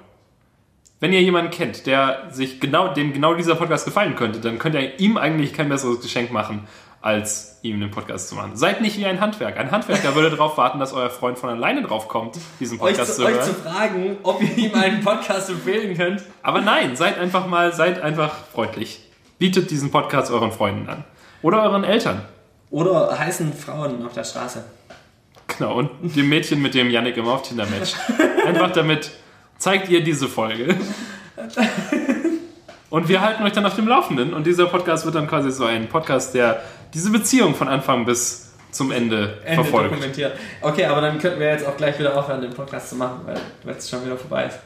Wenn 0.99 1.11
ihr 1.11 1.23
jemanden 1.23 1.49
kennt, 1.49 1.87
der 1.87 2.27
sich 2.29 2.59
genau, 2.59 2.93
dem 2.93 3.13
genau 3.13 3.33
dieser 3.33 3.55
Podcast 3.55 3.85
gefallen 3.85 4.15
könnte, 4.15 4.41
dann 4.41 4.59
könnt 4.59 4.75
ihr 4.75 4.99
ihm 4.99 5.17
eigentlich 5.17 5.55
kein 5.55 5.69
besseres 5.69 6.01
Geschenk 6.01 6.31
machen, 6.31 6.67
als 7.01 7.57
ihm 7.63 7.79
den 7.79 7.89
Podcast 7.89 8.29
zu 8.29 8.35
machen. 8.35 8.55
Seid 8.55 8.81
nicht 8.81 8.97
wie 8.97 9.05
ein 9.05 9.19
Handwerker. 9.19 9.59
Ein 9.59 9.71
Handwerker 9.71 10.13
würde 10.15 10.29
darauf 10.29 10.57
warten, 10.57 10.79
dass 10.79 10.93
euer 10.93 11.09
Freund 11.09 11.39
von 11.39 11.49
alleine 11.49 11.81
drauf 11.81 12.07
kommt, 12.07 12.37
diesen 12.59 12.79
Euch 12.79 12.95
Podcast 12.95 13.15
zu, 13.15 13.21
zu 13.21 13.27
euch 13.27 13.33
hören. 13.33 13.45
zu 13.45 13.53
fragen, 13.53 14.17
ob 14.23 14.41
ihr 14.41 14.57
ihm 14.57 14.75
einen 14.75 15.03
Podcast 15.03 15.49
empfehlen 15.49 15.97
könnt. 15.97 16.21
Aber 16.43 16.61
nein, 16.61 16.95
seid 16.95 17.17
einfach 17.17 17.47
mal, 17.47 17.73
seid 17.73 18.01
einfach 18.01 18.33
freundlich. 18.53 19.09
Bietet 19.39 19.71
diesen 19.71 19.89
Podcast 19.89 20.31
euren 20.31 20.51
Freunden 20.51 20.87
an. 20.87 21.03
Oder 21.41 21.63
euren 21.63 21.83
Eltern. 21.83 22.21
Oder 22.69 23.17
heißen 23.17 23.51
Frauen 23.53 24.05
auf 24.05 24.13
der 24.13 24.23
Straße. 24.23 24.63
Genau, 25.47 25.79
und 25.79 26.15
dem 26.15 26.29
Mädchen, 26.29 26.61
mit 26.61 26.75
dem 26.75 26.89
Yannick 26.91 27.17
immer 27.17 27.33
auf 27.33 27.41
Tinder 27.41 27.65
matcht. 27.65 27.97
Einfach 28.45 28.71
damit 28.71 29.11
zeigt 29.57 29.89
ihr 29.89 30.03
diese 30.03 30.27
Folge. 30.27 30.75
Und 32.91 33.07
wir 33.07 33.21
halten 33.21 33.43
euch 33.43 33.53
dann 33.53 33.65
auf 33.65 33.75
dem 33.75 33.87
Laufenden. 33.87 34.33
Und 34.33 34.45
dieser 34.45 34.65
Podcast 34.65 35.05
wird 35.05 35.15
dann 35.15 35.25
quasi 35.25 35.49
so 35.49 35.63
ein 35.63 35.87
Podcast, 35.87 36.35
der 36.35 36.61
diese 36.93 37.11
Beziehung 37.11 37.55
von 37.55 37.67
Anfang 37.67 38.05
bis 38.05 38.51
zum 38.71 38.91
Ende, 38.91 39.39
Ende 39.43 39.63
verfolgt. 39.63 39.91
dokumentiert. 39.91 40.37
Okay, 40.61 40.85
aber 40.85 41.01
dann 41.01 41.19
könnten 41.19 41.39
wir 41.39 41.47
jetzt 41.47 41.65
auch 41.65 41.75
gleich 41.75 41.99
wieder 41.99 42.17
aufhören, 42.17 42.41
den 42.41 42.53
Podcast 42.53 42.89
zu 42.89 42.95
machen, 42.95 43.21
weil 43.25 43.39
weil 43.63 43.75
es 43.75 43.89
schon 43.89 44.03
wieder 44.05 44.17
vorbei 44.17 44.45
ist. 44.45 44.59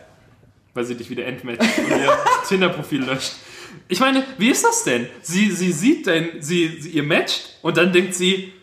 Weil 0.74 0.84
sie 0.84 0.96
dich 0.96 1.10
wieder 1.10 1.26
entmatcht 1.26 1.62
und 1.62 1.90
ihr 1.90 2.18
Tinder-Profil 2.48 3.04
löscht. 3.04 3.34
Ich 3.88 4.00
meine, 4.00 4.24
wie 4.38 4.50
ist 4.50 4.64
das 4.64 4.84
denn? 4.84 5.08
Sie, 5.22 5.52
sie 5.52 5.72
sieht 5.72 6.08
dein, 6.08 6.42
sie, 6.42 6.80
sie, 6.82 6.90
ihr 6.90 7.04
matcht 7.04 7.58
und 7.62 7.78
dann 7.78 7.92
denkt 7.94 8.14
sie, 8.14 8.54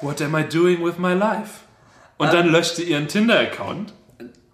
what 0.00 0.20
am 0.20 0.36
I 0.36 0.44
doing 0.44 0.84
with 0.84 0.98
my 0.98 1.14
life? 1.14 1.60
Und 2.18 2.32
dann 2.32 2.48
löscht 2.48 2.76
sie 2.76 2.84
ihren 2.84 3.08
Tinder-Account. 3.08 3.94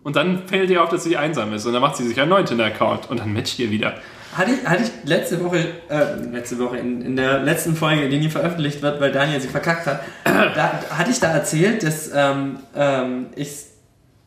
Und 0.05 0.15
dann 0.15 0.47
fällt 0.47 0.71
ihr 0.71 0.85
auf, 0.85 0.91
dass 0.91 1.03
sie 1.03 1.17
einsam 1.17 1.53
ist. 1.53 1.67
Und 1.67 1.73
dann 1.73 1.83
macht 1.83 1.97
sie 1.97 2.07
sich 2.07 2.21
einen 2.21 2.31
neuen 2.31 2.47
Tinder-Account. 2.47 3.11
Und 3.11 3.19
dann 3.19 3.33
matcht 3.33 3.59
ihr 3.59 3.73
wieder. 3.73 3.95
Hatte 4.37 4.51
ich, 4.51 4.67
hatte 4.67 4.83
ich 4.83 4.91
letzte 5.09 5.43
Woche, 5.43 5.59
äh, 5.89 6.15
letzte 6.31 6.59
Woche, 6.59 6.77
in, 6.77 7.01
in 7.01 7.17
der 7.17 7.41
letzten 7.41 7.75
Folge, 7.75 8.09
die 8.11 8.19
nie 8.19 8.29
veröffentlicht 8.29 8.83
wird, 8.83 9.01
weil 9.01 9.11
Daniel 9.11 9.41
sie 9.41 9.49
verkackt 9.49 9.87
hat, 9.87 10.03
da 10.25 10.81
hatte 10.91 11.11
ich 11.11 11.21
da 11.21 11.33
erzählt, 11.33 11.83
dass 11.83 12.11
ähm, 12.15 12.59
ähm, 12.75 13.27
ich 13.35 13.51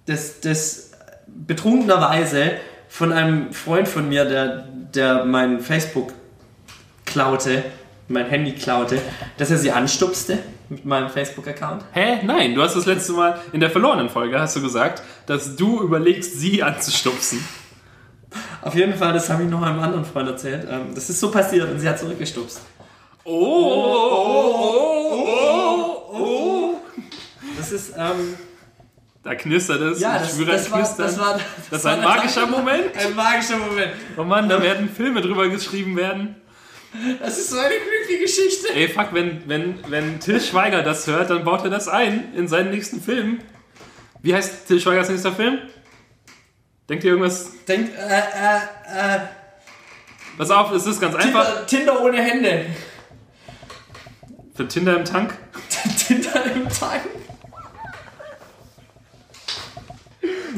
das, 0.07 0.40
das 0.40 0.91
betrunkenerweise 1.27 2.53
von 2.88 3.14
einem 3.14 3.53
Freund 3.53 3.88
von 3.88 4.10
mir, 4.10 4.26
der, 4.26 4.65
der 4.95 5.26
mein 5.26 5.60
Facebook 5.60 6.11
klaute, 7.06 7.64
mein 8.07 8.26
Handy 8.26 8.53
klaute, 8.53 8.99
dass 9.38 9.52
er 9.52 9.57
sie 9.57 9.72
anstupste 9.72 10.40
mit 10.69 10.86
meinem 10.86 11.10
Facebook-Account. 11.10 11.84
Hä? 11.94 12.19
Nein, 12.23 12.56
du 12.56 12.64
hast 12.64 12.76
das 12.76 12.88
letzte 12.88 13.14
Mal 13.14 13.40
in 13.53 13.60
der 13.60 13.69
verlorenen 13.69 14.10
Folge 14.10 14.40
hast 14.40 14.56
du 14.56 14.61
gesagt, 14.61 15.03
dass 15.27 15.56
du 15.56 15.81
überlegst, 15.81 16.40
sie 16.40 16.64
anzustupsen. 16.64 17.44
Auf 18.70 18.76
jeden 18.76 18.94
Fall, 18.94 19.14
das 19.14 19.28
habe 19.32 19.41
ich 19.44 19.50
noch 19.50 19.64
einem 19.64 19.80
anderen 19.80 20.06
Freund 20.06 20.28
erzählt. 20.30 20.68
Ähm, 20.70 20.94
das 20.94 21.10
ist 21.10 21.20
so 21.20 21.32
passiert 21.32 21.68
und 21.72 21.80
sie 21.80 21.90
hat 21.90 21.98
zurückgestupst. 21.98 22.62
Oh, 23.24 23.32
oh, 23.34 25.12
oh, 25.12 26.14
oh, 26.14 26.14
oh. 26.14 26.76
Das 27.58 27.72
ist, 27.72 27.94
ähm, 27.98 28.36
Da 29.24 29.34
knistert 29.34 29.82
es. 29.82 30.00
ja, 30.00 30.18
ich 30.18 30.22
das, 30.22 30.38
das, 30.46 30.72
war, 30.72 30.78
Knistern. 30.80 31.06
das 31.08 31.20
war, 31.20 31.40
Das 31.72 31.80
ist 31.80 31.84
war 31.86 31.94
ein 31.94 32.04
magischer 32.04 32.41
Zeit- 32.41 32.50
Moment. 32.58 32.86
Ein 32.96 33.16
magischer 33.16 33.58
Moment. 33.58 33.91
Oh 34.18 34.24
Mann, 34.24 34.48
da 34.48 34.62
werden 34.62 34.88
Filme 34.88 35.22
drüber 35.22 35.50
geschrieben 35.50 35.98
werden. 35.98 36.36
Das 37.20 37.40
ist 37.40 37.50
so 37.50 37.58
eine 37.58 37.70
creepy 37.74 38.22
Geschichte. 38.22 38.68
Ey, 38.76 38.88
fuck, 38.88 39.08
wenn, 39.14 39.41
wenn, 39.48 39.80
wenn 39.90 40.20
Till 40.20 40.40
Schweiger 40.40 40.84
das 40.84 41.08
hört, 41.08 41.32
dann 41.32 41.44
baut 41.44 41.64
er 41.64 41.72
das 41.72 41.88
ein 41.88 42.36
in 42.36 42.48
seinen 42.48 42.70
nächsten 42.70 43.02
Film. 43.02 43.40
Wie 44.22 44.36
heißt 44.36 44.68
Till 44.68 44.80
Schweigers 44.80 45.10
nächster 45.10 45.32
Film? 45.32 45.58
Denkt 46.90 47.03
ihr 47.03 47.11
irgendwas? 47.11 47.52
Denkt, 47.68 47.95
äh, 47.95 47.99
äh, 47.99 49.16
äh, 49.16 49.20
Pass 50.40 50.49
auf, 50.49 50.72
es 50.72 50.88
ist 50.88 50.99
ganz 50.99 51.16
einfach. 51.16 51.68
Tinder, 51.68 52.02
ohne 52.02 52.20
Hände. 52.20 52.66
Für 54.56 54.68
Tinder 54.68 54.98
im 54.98 55.06
Tank. 55.06 55.38
Tinder 56.07 56.45
im 56.45 56.68
Tank. 56.68 57.03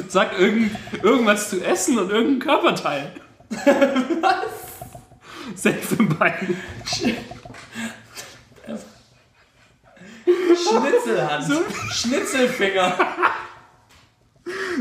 Sag 0.08 0.40
irgend, 0.40 0.72
irgendwas 1.04 1.50
zu 1.50 1.62
essen 1.64 2.00
und 2.00 2.10
irgendein 2.10 2.40
Körperteil. 2.40 3.12
Was? 3.50 4.46
Safe 5.56 5.96
im 6.00 6.18
Bein. 6.18 6.58
Schnitzelhand. 10.56 11.46
Schnitzelfinger. 11.92 12.98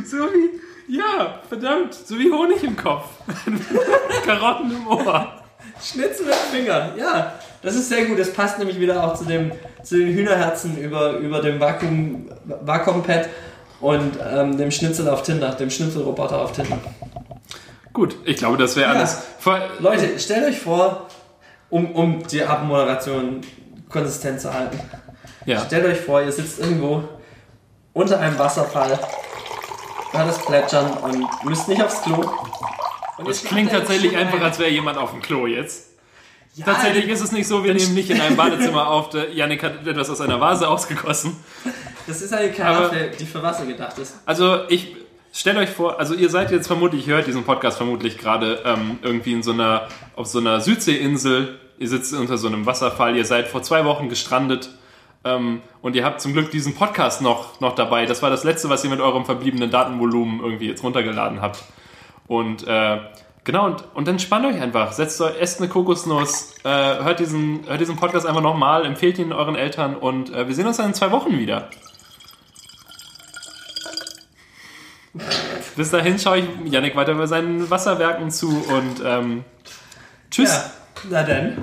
So 0.05 0.33
wie. 0.33 0.70
Ja, 0.91 1.39
verdammt, 1.49 1.95
so 1.95 2.19
wie 2.19 2.33
Honig 2.33 2.65
im 2.65 2.77
Kopf. 2.77 3.05
Karotten 4.27 4.73
im 4.73 4.87
Ohr. 4.89 5.33
Schnitzel 5.83 6.27
mit 6.27 6.35
Finger. 6.35 6.93
Ja, 6.97 7.35
das 7.63 7.77
ist 7.77 7.89
sehr 7.89 8.07
gut. 8.07 8.19
Das 8.19 8.33
passt 8.33 8.59
nämlich 8.59 8.79
wieder 8.81 9.03
auch 9.05 9.15
zu, 9.15 9.25
dem, 9.25 9.53
zu 9.83 9.97
den 9.99 10.09
Hühnerherzen 10.09 10.77
über, 10.79 11.13
über 11.19 11.41
dem 11.41 11.61
Vakuum, 11.61 12.29
Vakuumpad. 12.63 13.29
und 13.81 14.19
ähm, 14.33 14.57
dem 14.59 14.71
Schnitzel 14.71 15.09
auf 15.09 15.23
Tinder, 15.23 15.51
dem 15.53 15.71
Schnitzelroboter 15.71 16.39
auf 16.41 16.53
Tinder. 16.53 16.79
Gut, 17.93 18.17
ich 18.25 18.37
glaube, 18.37 18.57
das 18.57 18.77
wäre 18.77 18.93
Ja. 18.93 18.99
alles. 18.99 19.23
Leute, 19.79 20.19
stellt 20.19 20.45
euch 20.49 20.59
vor, 20.61 21.07
um, 21.71 21.93
um 21.93 22.27
die 22.27 22.43
Abmoderation 22.45 23.41
konsistent 23.89 24.41
zu 24.41 24.53
halten. 24.53 24.79
Ja. 25.47 25.61
Stellt 25.61 25.87
euch 25.87 26.01
vor, 26.01 26.21
ihr 26.21 26.33
sitzt 26.33 26.59
irgendwo 26.61 27.05
unter 27.93 28.21
einem 28.21 28.39
Wasserfall, 28.39 28.99
hört 30.13 30.29
das 30.29 30.45
Plätschern 30.45 30.93
und 30.99 31.45
müsst 31.45 31.69
nicht 31.69 31.83
aufs 31.83 32.03
Klo. 32.03 32.17
Und 33.19 33.29
Das 33.29 33.45
klingt 33.45 33.71
tatsächlich 33.71 34.17
einfach, 34.17 34.41
als 34.41 34.59
wäre 34.59 34.71
jemand 34.71 34.99
auf 34.99 35.13
dem 35.13 35.21
Klo 35.21 35.47
jetzt. 35.47 35.89
Ja, 36.55 36.65
Tatsächlich 36.65 37.09
ist 37.09 37.21
es 37.21 37.33
nicht 37.33 37.47
so, 37.47 37.63
wir 37.63 37.75
nehmen 37.75 37.95
nicht 37.95 38.11
in 38.11 38.21
einem 38.21 38.37
Badezimmer 38.37 38.89
auf. 38.89 39.11
Janik 39.33 39.63
hat 39.63 39.87
etwas 39.87 40.11
aus 40.11 40.21
einer 40.21 40.41
Vase 40.41 40.69
ausgegossen. 40.69 41.37
Das 42.07 42.23
ist 42.23 42.33
eine 42.33 42.51
Karaffe, 42.51 43.13
die 43.19 43.27
für 43.27 43.43
Wasser 43.43 43.67
gedacht 43.67 43.97
ist. 43.99 44.17
Also 44.27 44.69
ich 44.69 44.97
stellt 45.33 45.59
euch 45.59 45.71
vor, 45.71 46.01
also 46.01 46.15
ihr 46.15 46.29
seid 46.29 46.51
jetzt 46.51 46.67
vermutlich, 46.67 47.07
ihr 47.07 47.15
hört 47.15 47.27
diesen 47.29 47.45
Podcast 47.45 47.77
vermutlich 47.77 48.19
gerade 48.19 48.63
ähm, 48.65 48.99
irgendwie 49.03 49.33
in 49.33 49.43
so 49.45 49.53
einer, 49.53 49.87
auf 50.17 50.27
so 50.27 50.39
einer 50.39 50.61
Südseeinsel. 50.61 51.61
Ihr 51.79 51.89
sitzt 51.89 52.13
unter 52.15 52.37
so 52.37 52.49
einem 52.49 52.67
Wasserfall, 52.67 53.17
ihr 53.17 53.25
seid 53.25 53.47
vor 53.47 53.63
zwei 53.63 53.85
Wochen 53.85 54.09
gestrandet 54.09 54.71
ähm, 55.25 55.61
und 55.83 55.97
ihr 55.97 56.05
habt 56.05 56.21
zum 56.21 56.33
Glück 56.33 56.51
diesen 56.51 56.75
Podcast 56.75 57.21
noch, 57.21 57.61
noch 57.61 57.75
dabei. 57.75 58.07
Das 58.07 58.23
war 58.23 58.31
das 58.31 58.45
letzte, 58.45 58.69
was 58.71 58.85
ihr 58.85 58.91
mit 58.91 59.01
eurem 59.01 59.25
verbliebenen 59.25 59.71
Datenvolumen 59.71 60.41
irgendwie 60.41 60.69
jetzt 60.69 60.83
runtergeladen 60.83 61.43
habt. 61.43 61.63
Und 62.27 62.67
äh, 62.67 63.01
genau, 63.45 63.67
und, 63.67 63.85
und 63.95 64.09
dann 64.09 64.19
spannt 64.19 64.47
euch 64.47 64.61
einfach, 64.61 64.93
setzt 64.93 65.21
euch, 65.21 65.39
esst 65.39 65.61
eine 65.61 65.69
Kokosnuss, 65.69 66.55
äh, 66.65 66.69
hört, 66.69 67.21
diesen, 67.21 67.67
hört 67.67 67.81
diesen 67.81 67.97
Podcast 67.97 68.25
einfach 68.25 68.41
nochmal, 68.41 68.87
empfehlt 68.87 69.19
ihn 69.19 69.33
euren 69.33 69.57
Eltern 69.57 69.97
und 69.97 70.33
äh, 70.33 70.47
wir 70.47 70.55
sehen 70.55 70.67
uns 70.67 70.79
dann 70.79 70.87
in 70.87 70.95
zwei 70.95 71.11
Wochen 71.11 71.39
wieder. 71.39 71.69
Bis 75.77 75.91
dahin 75.91 76.19
schaue 76.19 76.39
ich 76.39 76.73
Yannick 76.73 76.97
weiter 76.97 77.15
bei 77.15 77.27
seinen 77.27 77.69
Wasserwerken 77.69 78.31
zu 78.31 78.49
und 78.49 79.03
ähm, 79.05 79.45
tschüss. 80.31 80.51
Ja, 80.51 80.71
na 81.11 81.23
dann. 81.23 81.59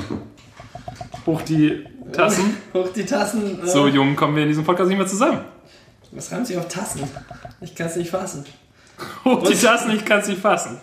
Hoch 1.26 1.42
die 1.42 1.86
Tassen. 2.12 2.58
Hoch 2.74 2.90
die 2.96 3.06
Tassen. 3.06 3.62
äh, 3.64 3.68
So 3.68 3.88
jung 3.88 4.16
kommen 4.16 4.36
wir 4.36 4.44
in 4.44 4.50
diesem 4.50 4.64
Podcast 4.64 4.90
nicht 4.90 4.98
mehr 4.98 5.08
zusammen. 5.08 5.42
Was 6.12 6.32
reimt 6.32 6.48
sich 6.48 6.58
auf 6.58 6.68
Tassen? 6.68 7.02
Ich 7.62 7.76
kann 7.76 7.88
es 7.88 7.96
nicht 7.98 8.10
fassen. 8.12 8.46
Hoch 9.26 9.44
die 9.44 9.56
Tassen, 9.56 9.92
ich 9.92 10.06
kann 10.06 10.20
es 10.20 10.28
nicht 10.28 10.42
fassen. 10.42 10.80